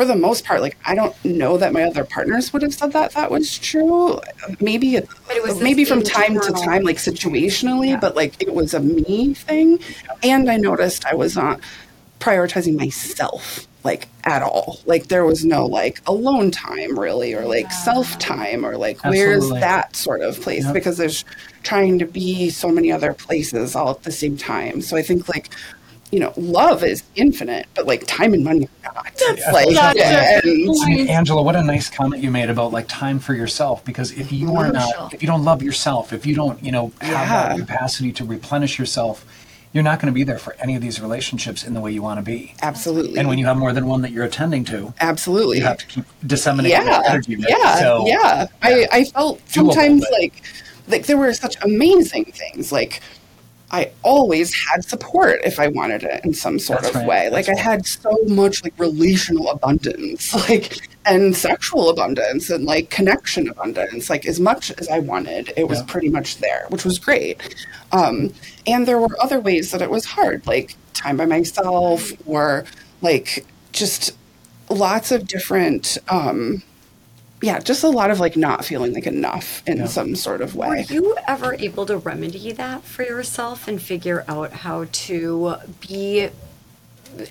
for 0.00 0.06
the 0.06 0.16
most 0.16 0.46
part, 0.46 0.62
like 0.62 0.78
I 0.86 0.94
don't 0.94 1.14
know 1.26 1.58
that 1.58 1.74
my 1.74 1.82
other 1.82 2.04
partners 2.04 2.54
would 2.54 2.62
have 2.62 2.72
said 2.72 2.94
that 2.94 3.12
that 3.12 3.30
was 3.30 3.58
true. 3.58 4.18
Maybe 4.58 4.96
it, 4.96 5.06
it 5.28 5.42
was 5.42 5.60
maybe 5.60 5.84
from 5.84 6.02
time 6.02 6.40
to 6.40 6.52
time, 6.52 6.84
like 6.84 6.96
situationally, 6.96 7.90
yeah. 7.90 8.00
but 8.00 8.16
like 8.16 8.42
it 8.42 8.54
was 8.54 8.72
a 8.72 8.80
me 8.80 9.34
thing. 9.34 9.78
And 10.22 10.50
I 10.50 10.56
noticed 10.56 11.04
I 11.04 11.14
was 11.14 11.36
not 11.36 11.60
prioritizing 12.18 12.78
myself 12.78 13.66
like 13.84 14.08
at 14.24 14.42
all. 14.42 14.80
Like 14.86 15.08
there 15.08 15.26
was 15.26 15.44
no 15.44 15.66
like 15.66 16.00
alone 16.06 16.50
time 16.50 16.98
really 16.98 17.34
or 17.34 17.44
like 17.44 17.64
yeah. 17.64 17.84
self 17.84 18.18
time 18.18 18.64
or 18.64 18.78
like 18.78 18.96
Absolutely. 19.04 19.18
where's 19.18 19.50
that 19.50 19.96
sort 19.96 20.22
of 20.22 20.40
place 20.40 20.64
yep. 20.64 20.72
because 20.72 20.96
there's 20.96 21.26
trying 21.62 21.98
to 21.98 22.06
be 22.06 22.48
so 22.48 22.70
many 22.70 22.90
other 22.90 23.12
places 23.12 23.76
all 23.76 23.90
at 23.90 24.04
the 24.04 24.12
same 24.12 24.38
time. 24.38 24.80
So 24.80 24.96
I 24.96 25.02
think 25.02 25.28
like 25.28 25.50
you 26.10 26.18
know, 26.18 26.32
love 26.36 26.82
is 26.82 27.04
infinite, 27.14 27.66
but 27.74 27.86
like 27.86 28.04
time 28.06 28.34
and 28.34 28.42
money 28.42 28.68
are 28.84 28.92
not. 28.94 29.12
That's 29.16 29.52
like, 29.52 29.70
yeah, 29.70 30.40
and, 30.44 31.08
Angela, 31.08 31.42
what 31.42 31.54
a 31.54 31.62
nice 31.62 31.88
comment 31.88 32.22
you 32.22 32.30
made 32.30 32.50
about 32.50 32.72
like 32.72 32.88
time 32.88 33.18
for 33.18 33.34
yourself. 33.34 33.84
Because 33.84 34.12
if 34.12 34.32
you 34.32 34.56
are 34.56 34.72
not, 34.72 35.14
if 35.14 35.22
you 35.22 35.28
don't 35.28 35.44
love 35.44 35.62
yourself, 35.62 36.12
if 36.12 36.26
you 36.26 36.34
don't, 36.34 36.62
you 36.64 36.72
know, 36.72 36.92
have 37.00 37.10
yeah. 37.10 37.48
that 37.48 37.58
capacity 37.58 38.12
to 38.12 38.24
replenish 38.24 38.78
yourself, 38.78 39.24
you're 39.72 39.84
not 39.84 40.00
going 40.00 40.12
to 40.12 40.14
be 40.14 40.24
there 40.24 40.38
for 40.38 40.56
any 40.58 40.74
of 40.74 40.82
these 40.82 41.00
relationships 41.00 41.62
in 41.62 41.74
the 41.74 41.80
way 41.80 41.92
you 41.92 42.02
want 42.02 42.18
to 42.18 42.24
be. 42.24 42.54
Absolutely. 42.60 43.18
And 43.18 43.28
when 43.28 43.38
you 43.38 43.46
have 43.46 43.56
more 43.56 43.72
than 43.72 43.86
one 43.86 44.02
that 44.02 44.10
you're 44.10 44.24
attending 44.24 44.64
to, 44.64 44.92
absolutely, 45.00 45.58
you 45.58 45.64
have 45.64 45.78
to 45.78 45.86
keep 45.86 46.04
disseminating 46.26 46.76
yeah. 46.76 47.02
that 47.02 47.10
energy. 47.10 47.36
Yeah, 47.38 47.76
so, 47.78 48.04
yeah. 48.06 48.16
yeah. 48.16 48.46
I, 48.62 48.88
I 48.90 49.04
felt 49.04 49.40
sometimes 49.48 50.04
like 50.20 50.42
like 50.88 51.06
there 51.06 51.16
were 51.16 51.32
such 51.32 51.56
amazing 51.62 52.24
things 52.24 52.72
like 52.72 53.00
I 53.72 53.92
always 54.02 54.52
had 54.54 54.84
support 54.84 55.40
if 55.44 55.60
I 55.60 55.68
wanted 55.68 56.02
it 56.02 56.24
in 56.24 56.34
some 56.34 56.58
sort 56.58 56.82
That's 56.82 56.94
of 56.94 57.02
right. 57.02 57.08
way. 57.08 57.30
Like 57.30 57.48
I 57.48 57.58
had 57.58 57.86
so 57.86 58.16
much 58.26 58.64
like 58.64 58.74
relational 58.78 59.48
abundance, 59.50 60.34
like 60.48 60.88
and 61.06 61.36
sexual 61.36 61.88
abundance 61.88 62.50
and 62.50 62.64
like 62.64 62.90
connection 62.90 63.48
abundance. 63.48 64.10
Like 64.10 64.26
as 64.26 64.40
much 64.40 64.72
as 64.72 64.88
I 64.88 64.98
wanted, 64.98 65.52
it 65.56 65.68
was 65.68 65.78
yeah. 65.80 65.86
pretty 65.86 66.08
much 66.08 66.38
there, 66.38 66.66
which 66.70 66.84
was 66.84 66.98
great. 66.98 67.54
Um, 67.92 68.32
and 68.66 68.86
there 68.86 68.98
were 68.98 69.20
other 69.20 69.40
ways 69.40 69.70
that 69.70 69.82
it 69.82 69.90
was 69.90 70.04
hard, 70.04 70.46
like 70.46 70.76
time 70.92 71.16
by 71.16 71.26
myself 71.26 72.10
or 72.26 72.64
like 73.02 73.46
just 73.72 74.16
lots 74.68 75.12
of 75.12 75.26
different 75.26 75.96
um, 76.08 76.62
yeah, 77.42 77.58
just 77.58 77.82
a 77.84 77.88
lot 77.88 78.10
of 78.10 78.20
like 78.20 78.36
not 78.36 78.64
feeling 78.64 78.92
like 78.92 79.06
enough 79.06 79.62
in 79.66 79.78
yeah. 79.78 79.86
some 79.86 80.14
sort 80.14 80.40
of 80.40 80.54
way. 80.54 80.86
Were 80.88 80.94
you 80.94 81.16
ever 81.26 81.54
able 81.54 81.86
to 81.86 81.96
remedy 81.96 82.52
that 82.52 82.82
for 82.84 83.02
yourself 83.02 83.66
and 83.66 83.80
figure 83.80 84.24
out 84.28 84.52
how 84.52 84.86
to 84.90 85.56
be 85.80 86.28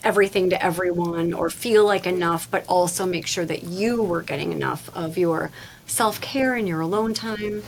everything 0.04 0.50
to 0.50 0.64
everyone 0.64 1.34
or 1.34 1.50
feel 1.50 1.86
like 1.86 2.06
enough, 2.06 2.50
but 2.50 2.66
also 2.68 3.06
make 3.06 3.28
sure 3.28 3.46
that 3.46 3.64
you 3.64 4.02
were 4.02 4.22
getting 4.22 4.52
enough 4.52 4.90
of 4.96 5.18
your 5.18 5.52
self 5.86 6.20
care 6.22 6.56
and 6.56 6.68
your 6.68 6.82
alone 6.82 7.14
time? 7.14 7.64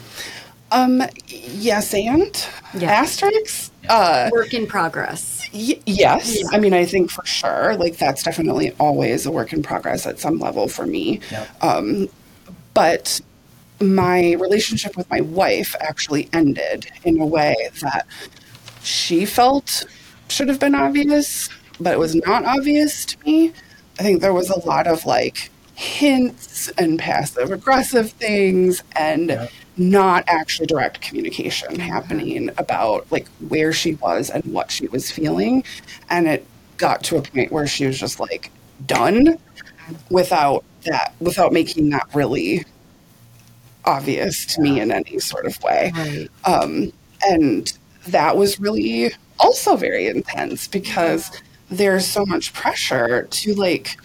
Um, 0.71 1.03
yes, 1.27 1.93
and 1.93 2.47
yeah. 2.73 2.91
asterisks. 2.91 3.71
Uh, 3.89 4.29
work 4.31 4.53
in 4.53 4.67
progress. 4.67 5.47
Y- 5.53 5.79
yes, 5.85 6.39
yeah. 6.39 6.47
I 6.51 6.59
mean, 6.59 6.73
I 6.73 6.85
think 6.85 7.11
for 7.11 7.25
sure, 7.25 7.75
like 7.75 7.97
that's 7.97 8.23
definitely 8.23 8.71
always 8.79 9.25
a 9.25 9.31
work 9.31 9.51
in 9.53 9.63
progress 9.63 10.07
at 10.07 10.19
some 10.19 10.39
level 10.39 10.67
for 10.67 10.85
me. 10.85 11.19
Yep. 11.29 11.63
Um, 11.63 12.09
but 12.73 13.21
my 13.79 14.33
relationship 14.33 14.95
with 14.95 15.09
my 15.09 15.21
wife 15.21 15.75
actually 15.79 16.29
ended 16.33 16.91
in 17.03 17.19
a 17.19 17.25
way 17.25 17.55
that 17.81 18.05
she 18.83 19.25
felt 19.25 19.85
should 20.27 20.47
have 20.47 20.59
been 20.59 20.75
obvious, 20.75 21.49
but 21.79 21.93
it 21.93 21.99
was 21.99 22.15
not 22.15 22.45
obvious 22.45 23.05
to 23.05 23.17
me. 23.25 23.53
I 23.99 24.03
think 24.03 24.21
there 24.21 24.33
was 24.33 24.49
a 24.49 24.59
lot 24.59 24.87
of 24.87 25.05
like 25.05 25.49
hints 25.75 26.69
and 26.77 26.99
passive 26.99 27.51
aggressive 27.51 28.11
things 28.11 28.83
and 28.95 29.29
yeah. 29.29 29.47
not 29.77 30.23
actually 30.27 30.67
direct 30.67 31.01
communication 31.01 31.79
happening 31.79 32.49
about 32.57 33.11
like 33.11 33.27
where 33.49 33.73
she 33.73 33.95
was 33.95 34.29
and 34.29 34.43
what 34.45 34.71
she 34.71 34.87
was 34.87 35.11
feeling. 35.11 35.63
And 36.09 36.27
it 36.27 36.45
got 36.77 37.03
to 37.05 37.17
a 37.17 37.21
point 37.21 37.51
where 37.51 37.67
she 37.67 37.85
was 37.85 37.99
just 37.99 38.19
like 38.19 38.51
done 38.85 39.37
without 40.09 40.63
that 40.85 41.13
without 41.19 41.53
making 41.53 41.89
that 41.91 42.07
really 42.13 42.65
obvious 43.85 44.45
to 44.45 44.61
me 44.61 44.79
in 44.79 44.91
any 44.91 45.19
sort 45.19 45.45
of 45.45 45.61
way. 45.63 45.91
Right. 45.95 46.29
Um, 46.45 46.93
and 47.23 47.71
that 48.07 48.37
was 48.37 48.59
really 48.59 49.11
also 49.39 49.75
very 49.75 50.07
intense 50.07 50.67
because 50.67 51.31
there's 51.69 52.05
so 52.05 52.25
much 52.25 52.53
pressure 52.53 53.23
to 53.23 53.53
like 53.55 53.97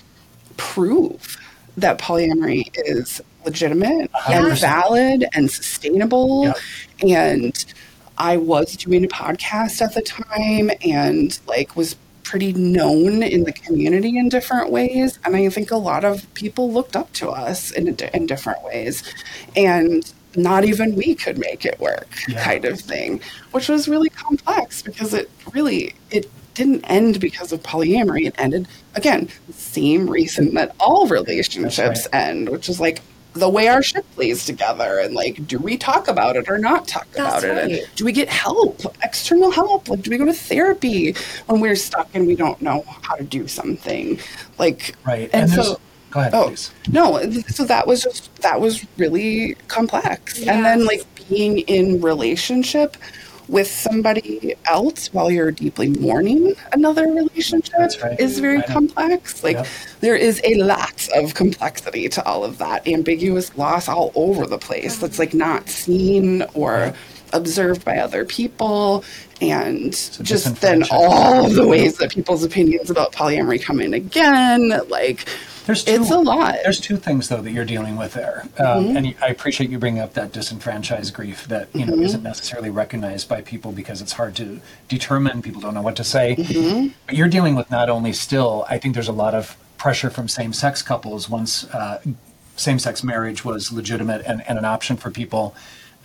prove 0.57 1.37
that 1.77 1.99
polyamory 1.99 2.71
is 2.75 3.21
legitimate 3.45 4.11
and 4.29 4.47
100%. 4.47 4.61
valid 4.61 5.25
and 5.35 5.51
sustainable. 5.51 6.45
Yep. 6.45 6.57
And 7.09 7.65
I 8.19 8.39
was 8.39 8.77
doing 8.77 9.05
a 9.05 9.09
podcast 9.09 9.83
at 9.83 9.95
the 9.95 10.03
time 10.03 10.71
and 10.83 11.39
like 11.47 11.77
was 11.77 11.97
pretty 12.27 12.53
known 12.55 13.23
in 13.23 13.45
the 13.45 13.53
community 13.53 14.19
in 14.19 14.29
different 14.29 14.71
ways. 14.71 15.19
And 15.25 15.37
I 15.37 15.49
think 15.49 15.71
a 15.71 15.77
lot 15.77 16.05
of 16.05 16.33
people 16.35 16.73
looked 16.73 16.97
up 16.97 17.13
to 17.15 17.31
us 17.31 17.71
in, 17.71 17.89
in 18.15 18.27
different 18.27 18.63
ways. 18.65 19.03
And 19.55 20.13
not 20.35 20.65
even 20.65 20.97
we 20.97 21.15
could 21.15 21.39
make 21.39 21.65
it 21.65 21.79
work 21.81 22.09
Yeah. 22.29 22.43
kind 22.45 22.65
of 22.65 22.81
thing, 22.81 23.21
which 23.53 23.69
was 23.69 23.89
really 23.89 24.11
complex 24.11 24.83
because 24.83 25.15
it 25.15 25.31
really, 25.53 25.95
it 26.11 26.29
didn't 26.55 26.85
end 26.85 27.21
because 27.21 27.53
of 27.53 27.63
polyamory. 27.63 28.27
It 28.27 28.35
ended, 28.39 28.67
again, 28.97 29.29
the 29.47 29.53
same 29.53 30.11
reason 30.11 30.55
that 30.55 30.75
all 30.81 31.07
relationships 31.07 32.09
end, 32.13 32.49
which 32.49 32.69
is 32.69 32.81
like 32.81 33.01
the 33.37 33.49
way 33.49 33.69
our 33.69 33.83
ship 33.83 34.05
plays 34.15 34.45
together 34.45 34.99
and 34.99 35.15
like, 35.15 35.47
do 35.47 35.59
we 35.59 35.77
talk 35.77 36.09
about 36.09 36.37
it 36.37 36.49
or 36.49 36.59
not 36.59 36.89
talk 36.89 37.07
That's 37.13 37.45
about 37.45 37.71
it? 37.71 37.81
And 37.87 37.97
do 37.97 38.05
we 38.05 38.13
get 38.13 38.29
help, 38.29 38.81
external 39.03 39.51
help? 39.51 39.89
Like, 39.89 40.03
do 40.03 40.11
we 40.11 40.19
go 40.19 40.25
to 40.25 40.33
therapy 40.33 41.15
when 41.47 41.61
we're 41.61 41.77
stuck 41.77 42.09
and 42.15 42.27
we 42.27 42.35
don't 42.37 42.61
know 42.61 42.85
how 43.03 43.15
to 43.15 43.25
do 43.25 43.47
something? 43.47 44.19
Like, 44.59 44.95
Right. 45.05 45.31
And, 45.33 45.45
And 45.45 45.51
so, 45.51 45.81
go 46.11 46.21
ahead, 46.21 46.35
oh, 46.35 46.49
please. 46.49 46.71
no, 46.91 47.21
so 47.49 47.65
that 47.65 47.87
was 47.87 48.03
just, 48.03 48.35
that 48.43 48.61
was 48.61 48.85
really 48.97 49.55
complex. 49.69 50.39
And 50.47 50.65
then, 50.65 50.87
like, 50.87 51.05
being 51.29 51.59
in 51.61 52.01
relationship 52.01 52.97
with 53.49 53.69
somebody 53.69 54.55
else 54.67 55.13
while 55.13 55.31
you're 55.31 55.51
deeply 55.53 55.89
mourning 55.89 56.55
another 56.73 57.07
relationship 57.07 57.91
right. 58.03 58.19
is 58.19 58.39
very 58.41 58.57
I 58.59 58.61
know. 58.61 58.67
complex. 58.67 59.43
Like, 59.45 59.57
Yep. 59.57 59.67
there 60.01 60.17
is 60.17 60.41
a 60.45 60.55
lot 60.57 61.09
of 61.15 61.35
complexity 61.35 62.09
to 62.09 62.25
all 62.27 62.45
of 62.45 62.59
that. 62.59 62.87
Ambiguous 62.89 63.57
loss 63.57 63.89
all 63.89 64.13
over 64.15 64.47
the 64.47 64.59
place 64.59 64.99
that's 64.99 65.19
like 65.19 65.33
not 65.35 65.69
seen 65.69 66.43
or 66.55 66.93
observed 67.33 67.85
by 67.85 67.99
other 67.99 68.25
people. 68.25 69.05
And 69.41 69.93
just 70.23 70.61
then 70.63 70.85
all 70.91 71.47
of 71.47 71.55
the 71.55 71.67
ways 71.67 71.99
that 71.99 72.11
people's 72.11 72.43
opinions 72.43 72.89
about 72.91 73.13
polyamory 73.13 73.63
come 73.63 73.81
in 73.81 73.93
again. 73.93 74.73
Like, 74.89 75.29
There's 75.67 75.85
two, 75.85 75.93
it's 75.93 76.11
a 76.11 76.19
lot. 76.19 76.57
There's 76.63 76.81
two 76.81 76.97
things 76.97 77.29
though 77.29 77.43
that 77.43 77.51
you're 77.51 77.67
dealing 77.67 77.97
with 77.97 78.15
there, 78.15 78.45
um, 78.59 78.97
and 78.97 79.15
I 79.21 79.27
appreciate 79.27 79.69
you 79.69 79.79
bringing 79.79 80.01
up 80.01 80.15
that 80.15 80.33
disenfranchised 80.33 81.13
grief 81.13 81.47
that 81.49 81.69
you 81.75 81.85
know 81.85 81.95
isn't 81.99 82.23
necessarily 82.23 82.71
recognized 82.71 83.29
by 83.29 83.43
people 83.43 83.73
because 83.73 84.01
it's 84.01 84.13
hard 84.13 84.37
to 84.37 84.61
determine. 84.89 85.43
People 85.43 85.61
don't 85.61 85.75
know 85.75 85.83
what 85.83 85.97
to 85.97 86.05
say. 86.05 86.93
But 87.07 87.17
you're 87.17 87.29
dealing 87.29 87.57
with 87.57 87.71
not 87.71 87.91
only 87.91 88.13
still. 88.15 88.65
I 88.71 88.79
think 88.79 88.95
there's 88.95 89.09
a 89.09 89.13
lot 89.13 89.35
of 89.35 89.57
pressure 89.77 90.09
from 90.09 90.29
same-sex 90.29 90.81
couples 90.83 91.29
once 91.29 91.65
uh, 91.75 92.01
same-sex 92.57 93.05
marriage 93.05 93.45
was 93.45 93.71
legitimate 93.71 94.23
and, 94.25 94.43
and 94.49 94.59
an 94.59 94.65
option 94.65 94.97
for 94.97 95.11
people. 95.11 95.55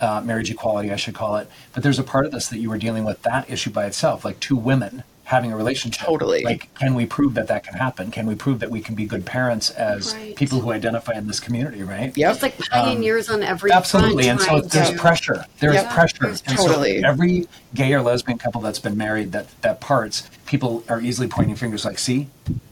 Uh, 0.02 0.20
marriage 0.20 0.50
equality, 0.50 0.90
I 0.90 0.96
should 0.96 1.14
call 1.14 1.36
it. 1.36 1.48
But 1.72 1.84
there's 1.84 2.00
a 2.00 2.02
part 2.02 2.26
of 2.26 2.32
this 2.32 2.48
that 2.48 2.58
you 2.58 2.68
were 2.68 2.76
dealing 2.76 3.04
with 3.04 3.22
that 3.22 3.48
issue 3.48 3.70
by 3.70 3.86
itself, 3.86 4.24
like 4.24 4.40
two 4.40 4.56
women 4.56 5.04
having 5.22 5.52
a 5.52 5.56
relationship. 5.56 6.04
Totally. 6.04 6.42
Like, 6.42 6.74
can 6.74 6.94
we 6.94 7.06
prove 7.06 7.34
that 7.34 7.46
that 7.46 7.62
can 7.62 7.74
happen? 7.74 8.10
Can 8.10 8.26
we 8.26 8.34
prove 8.34 8.58
that 8.58 8.70
we 8.70 8.80
can 8.80 8.96
be 8.96 9.06
good 9.06 9.24
parents 9.24 9.70
as 9.70 10.12
Right. 10.14 10.34
people 10.34 10.58
who 10.60 10.72
identify 10.72 11.12
in 11.12 11.28
this 11.28 11.38
community, 11.38 11.84
right? 11.84 12.12
Yep. 12.16 12.32
It's 12.34 12.42
like 12.42 12.58
pioneers 12.68 13.30
on 13.30 13.44
every 13.44 13.70
Absolutely. 13.70 14.26
And 14.28 14.40
so 14.40 14.46
trying 14.46 14.62
there's 14.68 14.90
to- 14.90 14.96
pressure. 14.98 15.46
There's 15.60 15.74
Yep. 15.76 15.90
pressure. 15.90 16.16
There's 16.20 16.42
And 16.48 16.56
totally. 16.58 17.00
so 17.00 17.08
every 17.08 17.46
gay 17.72 17.94
or 17.94 18.02
lesbian 18.02 18.38
couple 18.38 18.60
that's 18.60 18.80
been 18.80 18.96
married 18.98 19.30
that, 19.32 19.46
that 19.62 19.80
parts, 19.80 20.24
people 20.46 20.82
are 20.88 21.00
easily 21.00 21.28
pointing 21.28 21.54
fingers 21.54 21.84
like, 21.84 21.98
see, 22.00 22.26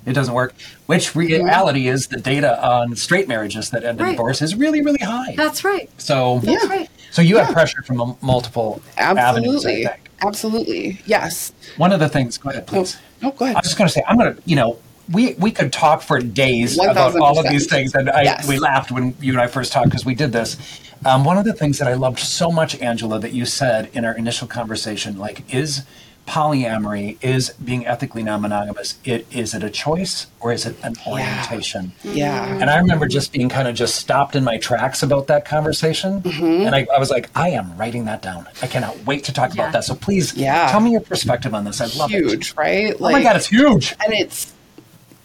it 0.05 0.12
doesn't 0.15 0.35
work. 0.35 0.52
Which 0.86 1.15
reality 1.15 1.86
is 1.86 2.09
the 2.09 2.19
data 2.20 2.61
on 2.66 2.97
straight 2.97 3.28
marriages 3.28 3.70
that 3.70 3.85
end 3.85 4.01
in 4.01 4.05
Right. 4.07 4.11
divorce 4.16 4.43
is 4.43 4.57
really, 4.57 4.82
really 4.82 4.98
high. 4.98 5.35
That's 5.36 5.62
right. 5.65 5.89
so, 5.97 6.40
That's 6.43 6.65
Yeah. 6.65 6.69
right. 6.69 6.90
So 7.11 7.23
you 7.23 7.37
have 7.39 7.53
pressure 7.53 7.82
from 7.82 8.16
multiple 8.20 8.81
avenues, 8.97 9.57
Absolutely. 9.66 9.85
think. 9.87 10.11
Absolutely. 10.23 10.99
Yes. 11.07 11.53
One 11.77 11.93
of 11.93 12.01
the 12.01 12.09
things, 12.09 12.37
go 12.39 12.51
ahead, 12.51 12.65
Oh, 12.69 12.73
please. 12.73 12.99
no, 13.23 13.31
go 13.32 13.45
ahead. 13.47 13.57
I 13.57 13.61
was 13.61 13.66
just 13.69 13.78
going 13.78 13.89
to 13.89 13.93
say, 13.93 14.03
I'm 14.07 14.16
going 14.19 14.35
to, 14.37 14.43
you 14.45 14.57
know, 14.57 14.78
we 15.11 15.35
we 15.35 15.51
could 15.51 15.73
talk 15.73 16.03
for 16.03 16.20
days 16.20 16.78
about 16.78 17.16
all 17.19 17.39
of 17.39 17.49
these 17.49 17.66
things, 17.66 17.95
and 17.95 18.09
I, 18.11 18.23
Yes. 18.23 18.47
we 18.47 18.59
laughed 18.59 18.93
when 18.93 19.15
you 19.20 19.32
and 19.32 19.41
I 19.41 19.49
first 19.49 19.73
talked 19.73 19.89
because 19.89 20.05
we 20.05 20.15
did 20.15 20.31
this. 20.32 20.57
Um, 21.05 21.24
one 21.24 21.37
of 21.39 21.45
the 21.45 21.53
things 21.55 21.78
that 21.78 21.89
I 21.89 21.95
loved 21.95 22.19
so 22.20 22.53
much, 22.53 22.78
Angela, 22.81 23.19
that 23.19 23.32
you 23.32 23.45
said 23.47 23.89
in 23.93 24.05
our 24.05 24.15
initial 24.16 24.47
conversation, 24.47 25.19
like, 25.19 25.53
is 25.53 25.82
polyamory, 26.31 27.16
is 27.23 27.51
being 27.65 27.85
ethically 27.86 28.23
non-monogamous, 28.23 28.98
it 29.05 29.27
is 29.32 29.52
it 29.52 29.65
a 29.65 29.70
choice 29.70 30.28
or 30.39 30.52
is 30.52 30.65
it 30.65 30.77
an 30.85 30.94
orientation? 31.05 31.90
Yeah. 32.05 32.47
And 32.47 32.70
I 32.70 32.78
remember 32.78 33.09
just 33.09 33.32
being 33.32 33.48
kind 33.48 33.66
of 33.66 33.74
just 33.74 33.97
stopped 33.97 34.36
in 34.36 34.44
my 34.44 34.57
tracks 34.57 35.02
about 35.02 35.27
that 35.27 35.44
conversation. 35.44 36.20
Mm-hmm. 36.23 36.66
And 36.66 36.74
I, 36.74 36.86
I 36.94 37.01
was 37.01 37.11
like, 37.11 37.31
I 37.35 37.48
am 37.51 37.77
writing 37.77 38.05
that 38.05 38.23
down. 38.23 38.47
I 38.62 38.69
cannot 38.69 38.97
wait 39.05 39.24
to 39.24 39.32
talk 39.32 39.55
Yeah. 39.55 39.62
about 39.62 39.73
that. 39.73 39.85
So 39.85 39.97
please 39.97 40.32
Yeah. 40.36 40.70
tell 40.70 40.78
me 40.81 40.93
your 40.93 41.01
perspective 41.01 41.52
on 41.52 41.65
this. 41.65 41.81
I 41.81 41.86
love 41.98 42.12
it. 42.15 42.19
Huge, 42.23 42.55
right? 42.57 42.94
Oh 43.01 43.11
my 43.11 43.23
God, 43.24 43.35
it's 43.35 43.48
huge. 43.48 43.97
and 44.05 44.12
it's 44.12 44.52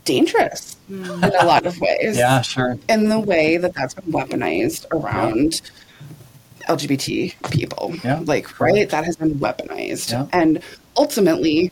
dangerous 0.05 0.75
in 0.89 1.03
a 1.05 1.45
lot 1.45 1.65
of 1.67 1.79
ways. 1.79 2.17
Yeah, 2.17 2.41
sure. 2.41 2.77
In 2.89 3.09
the 3.09 3.19
way 3.19 3.57
that 3.57 3.73
that's 3.75 3.93
been 3.93 4.11
weaponized 4.11 4.85
around 4.91 5.61
LGBT 6.67 7.51
people. 7.51 7.95
Yeah. 8.03 8.21
Like, 8.23 8.59
right? 8.59 8.89
That 8.89 9.05
has 9.05 9.15
been 9.15 9.35
weaponized. 9.35 10.11
Yeah. 10.11 10.27
And 10.33 10.61
ultimately, 10.97 11.71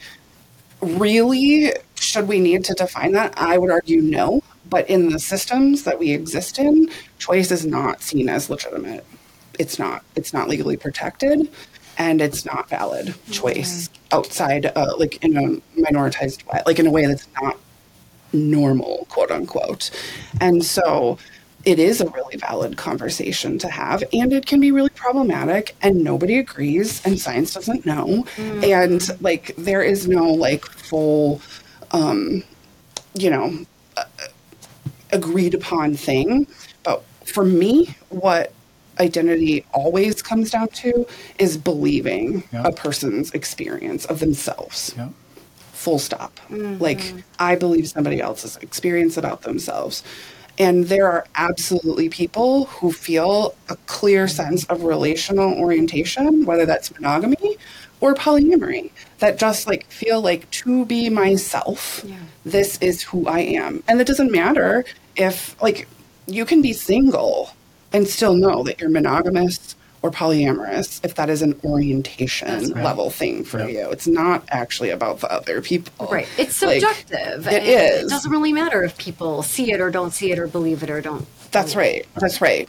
really, 0.81 1.73
should 1.95 2.27
we 2.27 2.39
need 2.39 2.63
to 2.65 2.73
define 2.73 3.13
that? 3.13 3.33
I 3.37 3.57
would 3.57 3.71
argue 3.71 4.01
no. 4.01 4.43
But 4.69 4.89
in 4.89 5.09
the 5.09 5.19
systems 5.19 5.83
that 5.83 5.99
we 5.99 6.11
exist 6.11 6.57
in, 6.57 6.89
choice 7.19 7.51
is 7.51 7.65
not 7.65 8.01
seen 8.01 8.29
as 8.29 8.49
legitimate. 8.49 9.05
It's 9.59 9.77
not. 9.77 10.03
It's 10.15 10.33
not 10.33 10.47
legally 10.47 10.77
protected, 10.77 11.47
and 11.97 12.21
it's 12.21 12.45
not 12.45 12.69
valid 12.69 13.13
choice 13.31 13.89
outside, 14.11 14.65
uh, 14.75 14.93
like 14.97 15.23
in 15.23 15.37
a 15.37 15.79
minoritized 15.79 16.45
way, 16.47 16.61
like 16.65 16.79
in 16.79 16.87
a 16.87 16.91
way 16.91 17.05
that's 17.05 17.27
not 17.41 17.57
normal, 18.31 19.05
quote 19.09 19.31
unquote. 19.31 19.91
And 20.41 20.63
so 20.65 21.19
it 21.65 21.79
is 21.79 22.01
a 22.01 22.09
really 22.09 22.35
valid 22.37 22.75
conversation 22.77 23.57
to 23.59 23.69
have, 23.69 24.03
and 24.11 24.33
it 24.33 24.45
can 24.45 24.59
be 24.59 24.71
really 24.71 24.89
problematic, 24.89 25.75
and 25.81 26.03
nobody 26.03 26.37
agrees, 26.37 27.01
and 27.05 27.19
science 27.19 27.53
doesn't 27.53 27.85
know. 27.85 28.25
And 28.37 29.01
like, 29.21 29.55
there 29.57 29.81
is 29.81 30.07
no 30.07 30.25
like 30.31 30.65
full, 30.65 31.41
um, 31.91 32.43
you 33.13 33.29
know, 33.29 33.65
uh, 33.95 34.03
agreed 35.11 35.53
upon 35.53 35.95
thing. 35.95 36.47
But 36.83 37.03
for 37.25 37.45
me, 37.45 37.95
what 38.09 38.51
identity 38.99 39.65
always 39.73 40.21
comes 40.21 40.51
down 40.51 40.67
to 40.67 41.07
is 41.39 41.57
believing 41.57 42.43
Yeah. 42.51 42.63
a 42.65 42.71
person's 42.71 43.31
experience 43.31 44.05
of 44.05 44.19
themselves 44.19 44.93
Yeah. 44.97 45.09
full 45.71 45.97
stop. 45.99 46.39
Like, 46.49 47.13
I 47.39 47.55
believe 47.55 47.87
somebody 47.89 48.19
else's 48.21 48.57
experience 48.57 49.17
about 49.17 49.41
themselves. 49.43 50.03
And 50.59 50.85
there 50.85 51.07
are 51.07 51.25
absolutely 51.35 52.09
people 52.09 52.65
who 52.65 52.91
feel 52.91 53.55
a 53.69 53.75
clear 53.87 54.27
sense 54.27 54.65
of 54.65 54.83
relational 54.83 55.53
orientation, 55.53 56.45
whether 56.45 56.65
that's 56.65 56.93
monogamy 56.93 57.57
or 58.01 58.13
polyamory, 58.13 58.91
that 59.19 59.39
just 59.39 59.65
like 59.65 59.85
feel 59.89 60.21
like 60.21 60.49
to 60.51 60.85
be 60.85 61.09
myself, 61.09 62.03
Yeah. 62.05 62.17
this 62.45 62.77
is 62.81 63.01
who 63.01 63.27
I 63.27 63.39
am. 63.39 63.83
And 63.87 63.99
it 63.99 64.05
doesn't 64.05 64.31
matter 64.31 64.85
if, 65.15 65.59
like, 65.61 65.87
you 66.27 66.45
can 66.45 66.61
be 66.61 66.73
single 66.73 67.51
and 67.91 68.07
still 68.07 68.35
know 68.35 68.63
that 68.63 68.79
you're 68.79 68.89
monogamous 68.89 69.75
or 70.03 70.11
polyamorous 70.11 71.03
if 71.03 71.15
that 71.15 71.29
is 71.29 71.41
an 71.41 71.59
orientation 71.63 72.71
right. 72.73 72.83
level 72.83 73.09
thing 73.09 73.43
for 73.43 73.59
Yeah. 73.59 73.67
you. 73.85 73.91
It's 73.91 74.05
not 74.05 74.43
actually 74.49 74.89
about 74.89 75.21
the 75.21 75.31
other 75.31 75.61
people. 75.61 76.07
Right. 76.11 76.27
It's 76.37 76.55
subjective. 76.57 77.47
it 77.47 77.63
and 77.63 77.65
is. 77.65 78.03
It 78.05 78.09
doesn't 78.09 78.31
really 78.31 78.53
matter 78.53 78.83
if 78.83 78.97
people 78.97 79.41
see 79.43 79.71
it 79.71 79.79
or 79.79 79.89
don't 79.89 80.11
see 80.11 80.31
it 80.31 80.37
or 80.39 80.47
believe 80.47 80.83
it 80.83 80.89
or 80.89 81.01
don't. 81.01 81.25
That's 81.53 81.75
right. 81.75 82.05
That's 82.15 82.41
right. 82.41 82.67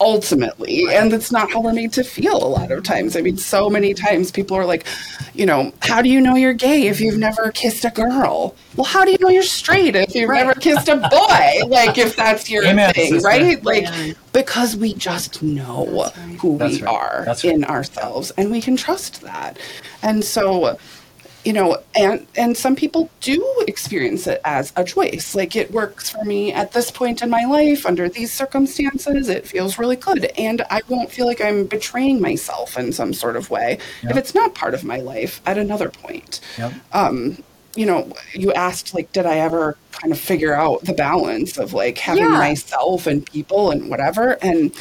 Ultimately, 0.00 0.84
and 0.92 1.12
that's 1.12 1.30
not 1.30 1.50
how 1.52 1.60
we're 1.60 1.72
made 1.72 1.92
to 1.92 2.02
feel 2.04 2.36
a 2.36 2.48
lot 2.48 2.70
of 2.72 2.82
times. 2.82 3.16
I 3.16 3.20
mean, 3.20 3.36
so 3.36 3.70
many 3.70 3.94
times 3.94 4.30
people 4.30 4.56
are 4.56 4.64
like, 4.66 4.84
you 5.32 5.46
know, 5.46 5.72
how 5.80 6.02
do 6.02 6.08
you 6.10 6.20
know 6.20 6.34
you're 6.34 6.52
gay 6.52 6.88
if 6.88 7.00
you've 7.00 7.18
never 7.18 7.52
kissed 7.52 7.84
a 7.84 7.90
girl? 7.90 8.54
Well, 8.76 8.84
how 8.84 9.04
do 9.04 9.12
you 9.12 9.18
know 9.20 9.28
you're 9.28 9.42
straight 9.44 9.94
if 9.94 10.14
you've 10.14 10.28
Right. 10.28 10.44
never 10.46 10.58
kissed 10.58 10.88
a 10.88 10.96
boy? 10.96 11.66
Like, 11.68 11.96
if 11.98 12.16
that's 12.16 12.50
your 12.50 12.64
Amen, 12.66 12.92
thing, 12.92 13.12
sister. 13.12 13.26
right? 13.28 13.64
Like, 13.64 13.84
Right. 13.84 14.14
because 14.32 14.76
we 14.76 14.92
just 14.94 15.42
know 15.42 15.86
That's 16.04 16.18
right. 16.18 16.38
who 16.40 16.58
That's 16.58 16.74
we 16.80 16.82
right. 16.82 16.92
are 16.94 17.22
That's 17.24 17.44
right. 17.44 17.54
in 17.54 17.64
ourselves 17.64 18.32
and 18.36 18.50
we 18.50 18.60
can 18.60 18.76
trust 18.76 19.20
that. 19.22 19.58
And 20.02 20.24
so, 20.24 20.76
you 21.44 21.52
know, 21.52 21.76
and 21.96 22.26
and 22.36 22.56
some 22.56 22.76
people 22.76 23.10
do 23.20 23.44
experience 23.66 24.26
it 24.26 24.40
as 24.44 24.72
a 24.76 24.84
choice. 24.84 25.34
Like 25.34 25.56
it 25.56 25.72
works 25.72 26.08
for 26.10 26.24
me 26.24 26.52
at 26.52 26.72
this 26.72 26.90
point 26.90 27.20
in 27.22 27.30
my 27.30 27.44
life 27.44 27.84
under 27.84 28.08
these 28.08 28.32
circumstances. 28.32 29.28
It 29.28 29.46
feels 29.46 29.78
really 29.78 29.96
good, 29.96 30.26
and 30.38 30.62
I 30.70 30.82
won't 30.88 31.10
feel 31.10 31.26
like 31.26 31.40
I'm 31.40 31.64
betraying 31.66 32.20
myself 32.20 32.78
in 32.78 32.92
some 32.92 33.12
sort 33.12 33.36
of 33.36 33.50
way 33.50 33.78
Yep. 34.02 34.10
if 34.12 34.16
it's 34.16 34.34
not 34.34 34.54
part 34.54 34.74
of 34.74 34.84
my 34.84 34.98
life 34.98 35.40
at 35.46 35.58
another 35.58 35.88
point. 35.88 36.40
Yep. 36.58 36.72
Um, 36.92 37.42
you 37.74 37.86
know, 37.86 38.12
you 38.34 38.52
asked 38.52 38.94
like, 38.94 39.10
did 39.12 39.24
I 39.26 39.38
ever 39.38 39.76
kind 39.92 40.12
of 40.12 40.20
figure 40.20 40.54
out 40.54 40.84
the 40.84 40.92
balance 40.92 41.56
of 41.58 41.72
like 41.72 41.98
having 41.98 42.24
Yeah. 42.24 42.30
myself 42.38 43.06
and 43.06 43.24
people 43.26 43.70
and 43.70 43.90
whatever, 43.90 44.38
and 44.42 44.72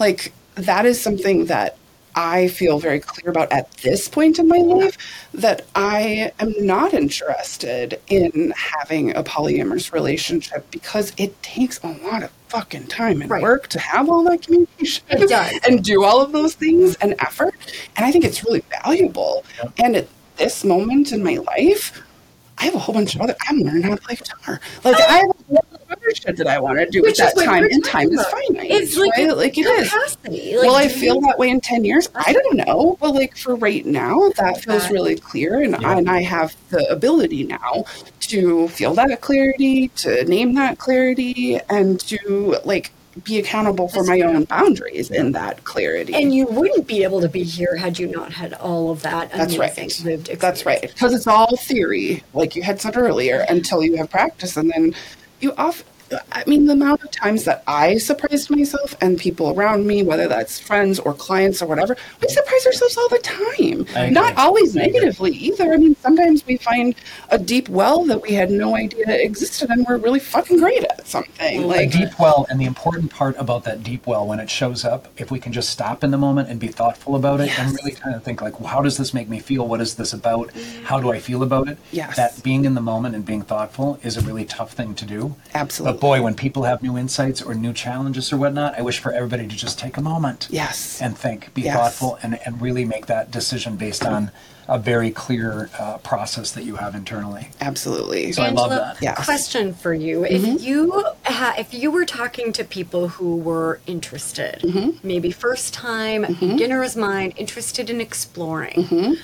like 0.00 0.32
that 0.56 0.84
is 0.86 1.00
something 1.00 1.46
that 1.46 1.76
I 2.18 2.48
feel 2.48 2.80
very 2.80 2.98
clear 2.98 3.30
about 3.30 3.52
at 3.52 3.70
this 3.74 4.08
point 4.08 4.40
in 4.40 4.48
my 4.48 4.58
life 4.58 4.98
that 5.32 5.66
I 5.76 6.32
am 6.40 6.52
not 6.58 6.92
interested 6.92 8.00
in 8.08 8.52
having 8.56 9.14
a 9.16 9.22
polyamorous 9.22 9.92
relationship 9.92 10.68
because 10.72 11.12
it 11.16 11.40
takes 11.44 11.78
a 11.84 11.86
lot 12.02 12.24
of 12.24 12.32
fucking 12.48 12.88
time 12.88 13.22
and 13.22 13.30
Right. 13.30 13.40
work 13.40 13.68
to 13.68 13.78
have 13.78 14.10
all 14.10 14.24
that 14.24 14.42
communication 14.42 15.04
and 15.64 15.84
do 15.84 16.02
all 16.02 16.20
of 16.20 16.32
those 16.32 16.54
things 16.54 16.96
and 16.96 17.14
effort. 17.20 17.54
And 17.96 18.04
I 18.04 18.10
think 18.10 18.24
it's 18.24 18.44
really 18.44 18.64
valuable. 18.82 19.44
And 19.78 19.94
at 19.94 20.08
this 20.38 20.64
moment 20.64 21.12
in 21.12 21.22
my 21.22 21.36
life, 21.36 22.02
I 22.60 22.64
have 22.64 22.74
a 22.74 22.78
whole 22.78 22.94
bunch 22.94 23.14
of 23.14 23.20
other. 23.20 23.36
I'm 23.48 23.58
learning 23.60 23.82
how 23.82 23.94
to 23.94 24.00
play 24.00 24.16
guitar. 24.16 24.60
Like 24.84 24.96
oh. 24.98 25.04
I 25.08 25.12
have 25.18 25.30
a 25.30 25.44
whole 25.46 25.64
bunch 25.70 25.82
of 25.82 25.90
other 25.92 26.14
shit 26.14 26.36
that 26.36 26.46
I 26.46 26.58
want 26.58 26.78
to 26.78 26.86
do 26.86 27.02
Which 27.02 27.10
with 27.12 27.16
that 27.18 27.28
is 27.28 27.34
what 27.36 27.44
time, 27.46 27.62
we're 27.62 27.68
and 27.70 27.84
time 27.84 28.10
talking 28.10 28.18
is 28.18 28.20
about. 28.20 28.32
finite. 28.32 28.70
It's 28.70 28.96
like 28.96 29.12
right? 29.16 29.28
a 29.30 29.34
like 29.34 29.58
it 29.58 29.62
is. 29.66 29.90
capacity. 29.90 30.56
Like, 30.56 30.66
Will 30.66 30.74
I 30.74 30.88
feel 30.88 31.14
you- 31.16 31.20
that 31.22 31.38
way 31.38 31.50
in 31.50 31.60
ten 31.60 31.84
years? 31.84 32.08
I 32.14 32.32
don't 32.32 32.56
know. 32.56 32.96
But 33.00 33.14
like 33.14 33.36
for 33.36 33.54
right 33.56 33.86
now, 33.86 34.30
that 34.36 34.62
feels 34.62 34.84
that. 34.84 34.92
really 34.92 35.16
clear, 35.16 35.62
and 35.62 35.76
Yeah. 35.80 35.96
and 35.98 36.10
I 36.10 36.22
have 36.22 36.56
the 36.70 36.88
ability 36.90 37.44
now 37.44 37.84
to 38.20 38.68
feel 38.68 38.94
that 38.94 39.20
clarity, 39.20 39.88
to 39.88 40.24
name 40.24 40.54
that 40.56 40.78
clarity, 40.78 41.60
and 41.70 42.00
to 42.00 42.56
like 42.64 42.90
be 43.24 43.38
accountable 43.38 43.88
for 43.88 44.04
my 44.04 44.20
own 44.20 44.44
boundaries 44.44 45.10
in 45.10 45.32
that 45.32 45.64
clarity. 45.64 46.14
And 46.14 46.34
you 46.34 46.46
wouldn't 46.46 46.86
be 46.86 47.02
able 47.02 47.20
to 47.20 47.28
be 47.28 47.42
here 47.42 47.76
had 47.76 47.98
you 47.98 48.06
not 48.06 48.32
had 48.32 48.54
all 48.54 48.90
of 48.90 49.02
that 49.02 49.30
That's 49.32 49.56
right. 49.56 49.76
lived 49.76 49.78
experience. 49.78 50.28
That's 50.40 50.66
right. 50.66 50.82
Because 50.82 51.14
it's 51.14 51.26
all 51.26 51.56
theory, 51.56 52.22
like 52.34 52.56
you 52.56 52.62
had 52.62 52.80
said 52.80 52.96
earlier, 52.96 53.44
until 53.48 53.82
you 53.82 53.96
have 53.96 54.10
practice. 54.10 54.56
And 54.56 54.70
then 54.70 54.94
you 55.40 55.52
off. 55.54 55.84
I 56.32 56.44
mean, 56.46 56.66
the 56.66 56.72
amount 56.72 57.02
of 57.04 57.10
times 57.10 57.44
that 57.44 57.62
I 57.66 57.98
surprised 57.98 58.50
myself 58.50 58.94
and 59.00 59.18
people 59.18 59.50
around 59.50 59.86
me, 59.86 60.02
whether 60.02 60.28
that's 60.28 60.58
friends 60.58 60.98
or 60.98 61.12
clients 61.14 61.60
or 61.62 61.66
whatever, 61.66 61.96
we 62.22 62.28
surprise 62.28 62.66
ourselves 62.66 62.96
all 62.96 63.08
the 63.08 63.18
time. 63.18 64.12
Not 64.12 64.36
always 64.36 64.74
negatively 64.74 65.32
either. 65.32 65.72
I 65.72 65.76
mean, 65.76 65.96
sometimes 65.96 66.46
we 66.46 66.56
find 66.56 66.94
a 67.30 67.38
deep 67.38 67.68
well 67.68 68.04
that 68.06 68.22
we 68.22 68.32
had 68.32 68.50
no 68.50 68.74
idea 68.76 69.04
existed 69.08 69.70
and 69.70 69.84
we're 69.86 69.98
really 69.98 70.20
fucking 70.20 70.58
great 70.58 70.84
at 70.84 71.06
something. 71.06 71.66
Like 71.66 71.88
a 71.94 71.98
deep 71.98 72.18
well 72.18 72.46
and 72.48 72.60
the 72.60 72.64
important 72.64 73.10
part 73.10 73.36
about 73.38 73.64
that 73.64 73.82
deep 73.82 74.06
well 74.06 74.26
when 74.26 74.40
it 74.40 74.48
shows 74.50 74.84
up 74.84 75.08
if 75.16 75.30
we 75.30 75.38
can 75.38 75.52
just 75.52 75.68
stop 75.70 76.02
in 76.04 76.10
the 76.10 76.18
moment 76.18 76.48
and 76.48 76.58
be 76.58 76.68
thoughtful 76.68 77.16
about 77.16 77.40
it 77.40 77.58
and 77.58 77.68
Yes. 77.72 77.76
really 77.84 77.94
kind 77.96 78.14
of 78.14 78.22
think 78.22 78.40
like 78.40 78.60
well, 78.60 78.68
how 78.68 78.80
does 78.82 78.96
this 78.96 79.12
make 79.12 79.28
me 79.28 79.40
feel 79.40 79.66
what 79.66 79.80
is 79.80 79.94
this 79.96 80.12
about 80.12 80.50
how 80.84 81.00
do 81.00 81.10
i 81.10 81.18
feel 81.18 81.42
about 81.42 81.68
it 81.68 81.76
Yes. 81.92 82.16
that 82.16 82.42
being 82.42 82.64
in 82.64 82.74
the 82.74 82.80
moment 82.80 83.14
and 83.14 83.24
being 83.24 83.42
thoughtful 83.42 83.98
is 84.02 84.16
a 84.16 84.20
really 84.22 84.44
tough 84.44 84.72
thing 84.72 84.94
to 84.94 85.04
do 85.04 85.34
Absolutely. 85.54 85.94
but 85.94 85.97
boy 86.00 86.22
when 86.22 86.34
people 86.34 86.64
have 86.64 86.82
new 86.82 86.96
insights 86.96 87.42
or 87.42 87.54
new 87.54 87.72
challenges 87.72 88.32
or 88.32 88.36
whatnot 88.36 88.78
i 88.78 88.82
wish 88.82 88.98
for 88.98 89.12
everybody 89.12 89.46
to 89.46 89.56
just 89.56 89.78
take 89.78 89.96
a 89.96 90.00
moment 90.00 90.48
yes. 90.50 91.00
and 91.00 91.16
think 91.16 91.52
be 91.54 91.62
Yes. 91.62 91.76
thoughtful 91.76 92.18
and, 92.22 92.38
and 92.46 92.60
really 92.60 92.84
make 92.84 93.06
that 93.06 93.30
decision 93.30 93.76
based 93.76 94.04
on 94.04 94.30
a 94.68 94.78
very 94.78 95.10
clear 95.10 95.70
uh, 95.78 95.96
process 95.98 96.52
that 96.52 96.64
you 96.64 96.76
have 96.76 96.94
internally 96.94 97.48
Absolutely. 97.60 98.32
So 98.32 98.42
I 98.42 98.50
love 98.50 98.70
that. 98.70 98.98
Yes. 99.00 99.24
Question 99.24 99.72
for 99.74 99.94
you: 99.94 100.24
If 100.24 100.42
mm-hmm. 100.42 100.64
you 100.64 101.04
ha- 101.24 101.54
if 101.58 101.72
you 101.72 101.90
were 101.90 102.04
talking 102.04 102.52
to 102.52 102.64
people 102.64 103.08
who 103.08 103.36
were 103.36 103.80
interested, 103.86 104.60
mm-hmm. 104.62 105.06
maybe 105.06 105.30
first 105.30 105.72
time, 105.74 106.24
mm-hmm. 106.24 106.48
beginner's 106.48 106.96
mind, 106.96 107.32
interested 107.36 107.90
in 107.90 108.00
exploring. 108.00 109.16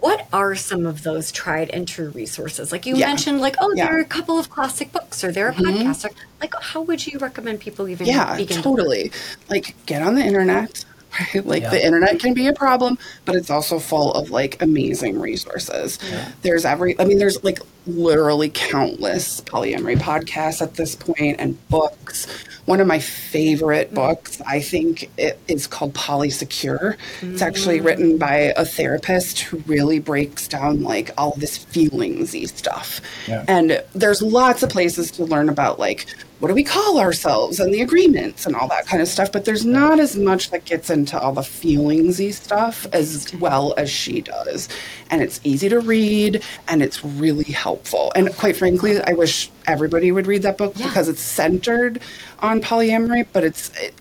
What 0.00 0.26
are 0.32 0.54
some 0.54 0.86
of 0.86 1.02
those 1.02 1.30
tried 1.32 1.70
and 1.70 1.86
true 1.86 2.10
resources? 2.10 2.72
Like 2.72 2.86
you 2.86 2.96
Yeah. 2.96 3.06
mentioned, 3.06 3.40
like 3.40 3.56
oh, 3.60 3.72
Yeah. 3.74 3.86
there 3.86 3.96
are 3.96 4.00
a 4.00 4.04
couple 4.04 4.38
of 4.38 4.50
classic 4.50 4.92
books, 4.92 5.22
or 5.24 5.32
there 5.32 5.48
are 5.48 5.52
mm-hmm. 5.52 5.88
podcasts. 5.88 6.04
Or, 6.04 6.10
like, 6.40 6.54
how 6.60 6.82
would 6.82 7.06
you 7.06 7.18
recommend 7.18 7.60
people 7.60 7.88
even 7.88 8.06
yeah 8.06 8.36
begin? 8.36 8.62
totally 8.62 9.10
like 9.50 9.74
get 9.86 10.02
on 10.02 10.14
the 10.14 10.22
internet 10.24 10.84
right 11.34 11.44
like 11.46 11.62
Yeah. 11.62 11.70
the 11.70 11.84
internet 11.84 12.20
can 12.20 12.34
be 12.34 12.46
a 12.46 12.52
problem 12.52 12.98
but 13.24 13.34
it's 13.34 13.50
also 13.50 13.78
full 13.78 14.12
of 14.12 14.30
like 14.30 14.60
amazing 14.62 15.18
resources 15.18 15.98
there's 16.42 16.64
every 16.64 16.98
i 17.00 17.04
mean 17.04 17.18
there's 17.18 17.42
like 17.42 17.60
literally 17.88 18.50
countless 18.50 19.40
polyamory 19.42 19.96
podcasts 19.96 20.60
at 20.60 20.74
this 20.74 20.94
point 20.94 21.36
and 21.38 21.56
books. 21.68 22.26
One 22.66 22.80
of 22.80 22.86
my 22.86 22.98
favorite 22.98 23.90
mm. 23.90 23.94
books 23.94 24.42
i 24.46 24.60
think 24.60 25.10
it 25.16 25.38
is 25.48 25.66
called 25.66 25.94
polysecure. 25.94 26.96
It's 27.22 27.42
actually 27.42 27.80
mm. 27.80 27.84
written 27.84 28.18
by 28.18 28.52
a 28.56 28.64
therapist 28.64 29.40
who 29.40 29.58
really 29.66 29.98
breaks 29.98 30.46
down 30.46 30.82
like 30.82 31.10
all 31.16 31.34
this 31.36 31.58
feelingsy 31.58 32.48
stuff. 32.48 33.00
Yeah. 33.26 33.44
and 33.48 33.82
there's 33.94 34.22
lots 34.22 34.62
of 34.62 34.70
places 34.70 35.10
to 35.12 35.24
learn 35.24 35.48
about 35.48 35.78
like 35.78 36.06
what 36.40 36.48
do 36.48 36.54
we 36.54 36.62
call 36.62 37.00
ourselves 37.00 37.58
and 37.58 37.74
the 37.74 37.80
agreements 37.80 38.46
and 38.46 38.54
all 38.54 38.68
that 38.68 38.86
kind 38.86 39.02
of 39.02 39.08
stuff 39.08 39.32
but 39.32 39.44
there's 39.44 39.64
not 39.64 39.98
as 39.98 40.16
much 40.16 40.50
that 40.50 40.64
gets 40.64 40.88
into 40.88 41.18
all 41.18 41.32
the 41.32 41.40
feelingsy 41.40 42.32
stuff 42.32 42.86
as 42.92 43.34
well 43.34 43.74
as 43.76 43.90
she 43.90 44.20
does. 44.20 44.68
And 45.10 45.22
it's 45.22 45.40
easy 45.42 45.68
to 45.68 45.80
read 45.80 46.42
and 46.68 46.82
it's 46.82 47.04
really 47.04 47.44
helpful 47.44 47.77
and 48.14 48.34
quite 48.36 48.56
frankly 48.56 49.00
i 49.02 49.12
wish 49.12 49.50
everybody 49.66 50.12
would 50.12 50.26
read 50.26 50.42
that 50.42 50.56
book 50.58 50.72
Yeah. 50.76 50.86
because 50.86 51.08
it's 51.08 51.20
centered 51.22 52.00
on 52.40 52.60
polyamory 52.60 53.26
but 53.32 53.44
it's 53.44 53.70
it, 53.78 53.94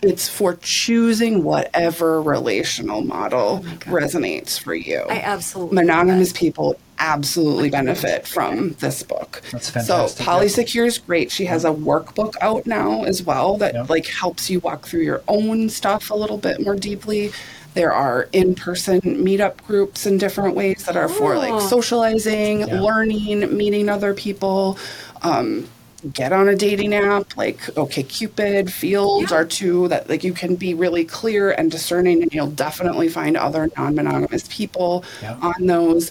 it's 0.00 0.28
for 0.28 0.54
choosing 0.62 1.42
whatever 1.42 2.22
relational 2.22 3.00
model 3.02 3.60
resonates 3.86 4.58
for 4.58 4.74
you 4.74 5.00
I 5.08 5.20
absolutely 5.20 5.74
monogamous 5.74 6.32
people 6.32 6.78
absolutely 7.00 7.70
benefit 7.70 8.26
from 8.26 8.72
this 8.80 9.04
book. 9.04 9.40
That's 9.52 9.70
fantastic, 9.70 10.18
So 10.18 10.24
Polysecure 10.30 10.84
is 10.84 10.98
great. 10.98 11.30
She 11.30 11.44
has 11.44 11.64
a 11.64 11.68
workbook 11.70 12.34
out 12.40 12.66
now 12.66 13.04
as 13.04 13.22
well 13.22 13.56
that 13.58 13.72
Yeah. 13.74 13.86
like 13.88 14.06
helps 14.06 14.50
you 14.50 14.58
walk 14.58 14.84
through 14.88 15.02
your 15.02 15.22
own 15.28 15.68
stuff 15.68 16.10
a 16.10 16.14
little 16.16 16.38
bit 16.38 16.60
more 16.60 16.74
deeply. 16.74 17.30
There 17.74 17.92
are 17.92 18.28
in-person 18.32 19.00
meetup 19.02 19.58
groups 19.66 20.06
in 20.06 20.18
different 20.18 20.56
ways 20.56 20.84
that 20.86 20.96
are 20.96 21.08
for 21.08 21.36
like 21.36 21.52
Oh. 21.52 21.60
socializing, 21.60 22.60
Yeah. 22.60 22.80
learning, 22.80 23.56
meeting 23.56 23.88
other 23.88 24.14
people. 24.14 24.78
Um, 25.22 25.68
get 26.12 26.32
on 26.32 26.48
a 26.48 26.54
dating 26.54 26.94
app 26.94 27.36
like 27.36 27.58
OkCupid, 27.74 28.70
Fields 28.70 29.30
Yeah. 29.30 29.36
are 29.38 29.44
two 29.44 29.88
that 29.88 30.08
like 30.08 30.22
you 30.24 30.32
can 30.32 30.54
be 30.54 30.72
really 30.74 31.04
clear 31.04 31.50
and 31.50 31.70
discerning, 31.70 32.22
and 32.22 32.32
you'll 32.32 32.46
definitely 32.46 33.08
find 33.08 33.36
other 33.36 33.68
non-monogamous 33.76 34.44
people 34.48 35.04
Yeah. 35.22 35.34
on 35.42 35.66
those. 35.66 36.10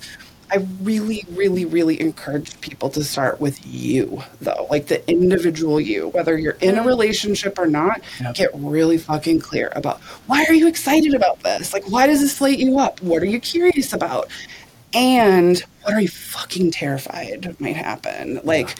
I 0.49 0.65
really, 0.81 1.25
really, 1.31 1.65
really 1.65 1.99
encourage 1.99 2.59
people 2.61 2.89
to 2.91 3.03
start 3.03 3.41
with 3.41 3.65
you, 3.65 4.23
though, 4.39 4.67
like 4.69 4.87
the 4.87 5.07
individual 5.09 5.81
you, 5.81 6.07
whether 6.09 6.37
you're 6.37 6.57
in 6.61 6.77
a 6.77 6.83
relationship 6.83 7.59
or 7.59 7.67
not. 7.67 8.01
Yep. 8.21 8.35
Get 8.35 8.51
really 8.53 8.97
fucking 8.97 9.41
clear 9.41 9.71
about 9.75 9.99
why 10.27 10.45
are 10.45 10.53
you 10.53 10.67
excited 10.67 11.13
about 11.13 11.41
this? 11.43 11.73
Like, 11.73 11.89
why 11.89 12.07
does 12.07 12.21
this 12.21 12.39
light 12.39 12.59
you 12.59 12.79
up? 12.79 13.01
What 13.01 13.21
are 13.21 13.27
you 13.27 13.39
curious 13.39 13.91
about? 13.91 14.29
And 14.93 15.61
what 15.83 15.93
are 15.93 16.01
you 16.01 16.07
fucking 16.07 16.71
terrified 16.71 17.59
might 17.59 17.75
happen? 17.75 18.39
Like, 18.43 18.75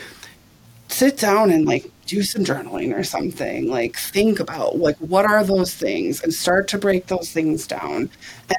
sit 0.87 1.17
down 1.17 1.51
and 1.51 1.65
like 1.65 1.91
do 2.05 2.23
some 2.23 2.43
journaling 2.43 2.97
or 2.97 3.03
something 3.03 3.67
like 3.67 3.97
think 3.97 4.39
about 4.39 4.77
like 4.77 4.95
what 4.97 5.25
are 5.25 5.43
those 5.43 5.73
things 5.73 6.23
and 6.23 6.33
start 6.33 6.67
to 6.67 6.77
break 6.77 7.07
those 7.07 7.31
things 7.31 7.67
down 7.67 8.09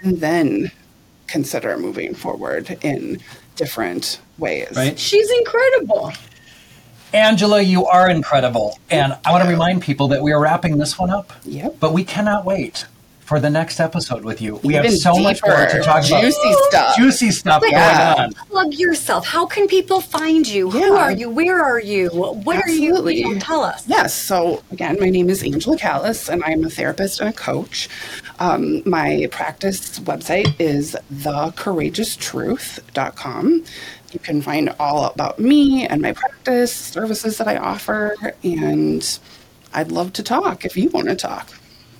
and 0.02 0.20
then 0.20 0.70
consider 1.28 1.76
moving 1.78 2.14
forward 2.14 2.78
in 2.82 3.20
different 3.56 4.20
ways 4.38 4.68
right 4.76 4.98
She's 4.98 5.30
incredible. 5.30 6.12
Angela, 7.14 7.62
you 7.62 7.86
are 7.86 8.10
incredible. 8.10 8.78
And 8.90 9.16
I 9.24 9.32
want 9.32 9.42
to 9.44 9.48
remind 9.50 9.82
people 9.82 10.08
that 10.08 10.22
we 10.22 10.30
are 10.32 10.40
wrapping 10.40 10.76
this 10.76 10.98
one 10.98 11.08
up. 11.10 11.32
Yep. 11.44 11.76
But 11.80 11.94
we 11.94 12.04
cannot 12.04 12.44
wait 12.44 12.84
for 13.20 13.40
the 13.40 13.48
next 13.50 13.78
episode 13.80 14.24
with 14.24 14.40
you. 14.42 14.56
We 14.64 14.74
have 14.74 14.84
Even 14.86 14.96
so 14.98 15.18
much 15.18 15.42
more 15.44 15.56
to 15.56 15.66
deeper, 15.66 15.82
talk 15.84 16.06
about. 16.06 16.22
juicy 16.22 16.38
oh, 16.44 16.66
stuff 16.70 16.96
Juicy 16.96 17.30
stuff 17.30 17.62
Yeah. 17.66 18.14
going 18.14 18.20
on. 18.26 18.32
Plug 18.48 18.74
yourself. 18.74 19.26
How 19.26 19.44
can 19.46 19.66
people 19.68 20.00
find 20.00 20.46
you? 20.46 20.70
Who 20.70 20.94
are 20.94 21.12
you? 21.12 21.28
Where 21.30 21.62
are 21.62 21.80
you? 21.80 22.08
What 22.10 22.56
Absolutely. 22.56 23.22
are 23.24 23.28
you? 23.34 23.38
Tell 23.38 23.62
us. 23.62 23.84
Yes. 23.86 24.14
So 24.14 24.62
again, 24.70 24.96
my 25.00 25.10
name 25.10 25.28
is 25.30 25.42
Angela 25.42 25.76
Callais, 25.76 26.28
and 26.30 26.42
I'm 26.44 26.64
a 26.64 26.70
therapist 26.70 27.20
and 27.20 27.28
a 27.28 27.32
coach. 27.32 27.88
Um, 28.40 28.82
my 28.88 29.26
practice 29.30 29.98
website 30.00 30.54
is 30.60 30.96
thecourageoustruth.com. 31.12 33.64
You 34.12 34.18
can 34.20 34.40
find 34.42 34.74
all 34.78 35.04
about 35.06 35.38
me 35.38 35.86
and 35.86 36.00
my 36.00 36.12
practice, 36.12 36.74
services 36.74 37.36
that 37.38 37.48
I 37.48 37.56
offer, 37.56 38.14
and 38.42 39.18
I'd 39.74 39.90
love 39.92 40.12
to 40.14 40.22
talk 40.22 40.64
if 40.64 40.76
you 40.76 40.88
want 40.90 41.08
to 41.08 41.16
talk. 41.16 41.48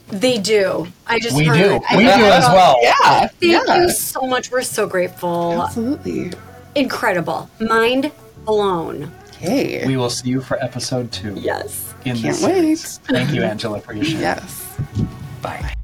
They 0.09 0.39
do. 0.39 0.87
I 1.07 1.19
just 1.19 1.37
We 1.37 1.45
heard. 1.45 1.59
do. 1.59 1.81
I- 1.91 1.97
We 1.97 2.05
do 2.05 2.09
as 2.11 2.45
well. 2.49 2.77
Yeah. 2.83 3.27
Thank 3.27 3.33
yeah. 3.43 3.77
you 3.83 3.91
so 3.91 4.23
much. 4.23 4.51
We're 4.51 4.63
so 4.63 4.87
grateful. 4.87 5.63
Absolutely. 5.65 6.33
Incredible. 6.75 7.51
Mind 7.61 8.11
blown. 8.47 9.13
Okay. 9.35 9.87
We 9.87 9.97
will 9.99 10.09
see 10.11 10.31
you 10.31 10.41
for 10.41 10.57
episode 10.65 11.13
two. 11.13 11.35
Yes. 11.35 11.93
In 12.07 12.13
Can't 12.17 12.23
this 12.23 12.41
series. 12.41 13.01
wait. 13.11 13.19
Thank 13.19 13.35
you, 13.35 13.43
Angela, 13.43 13.81
for 13.81 13.93
your 13.93 14.05
share. 14.05 14.21
yes. 14.21 14.77
Bye. 15.43 15.75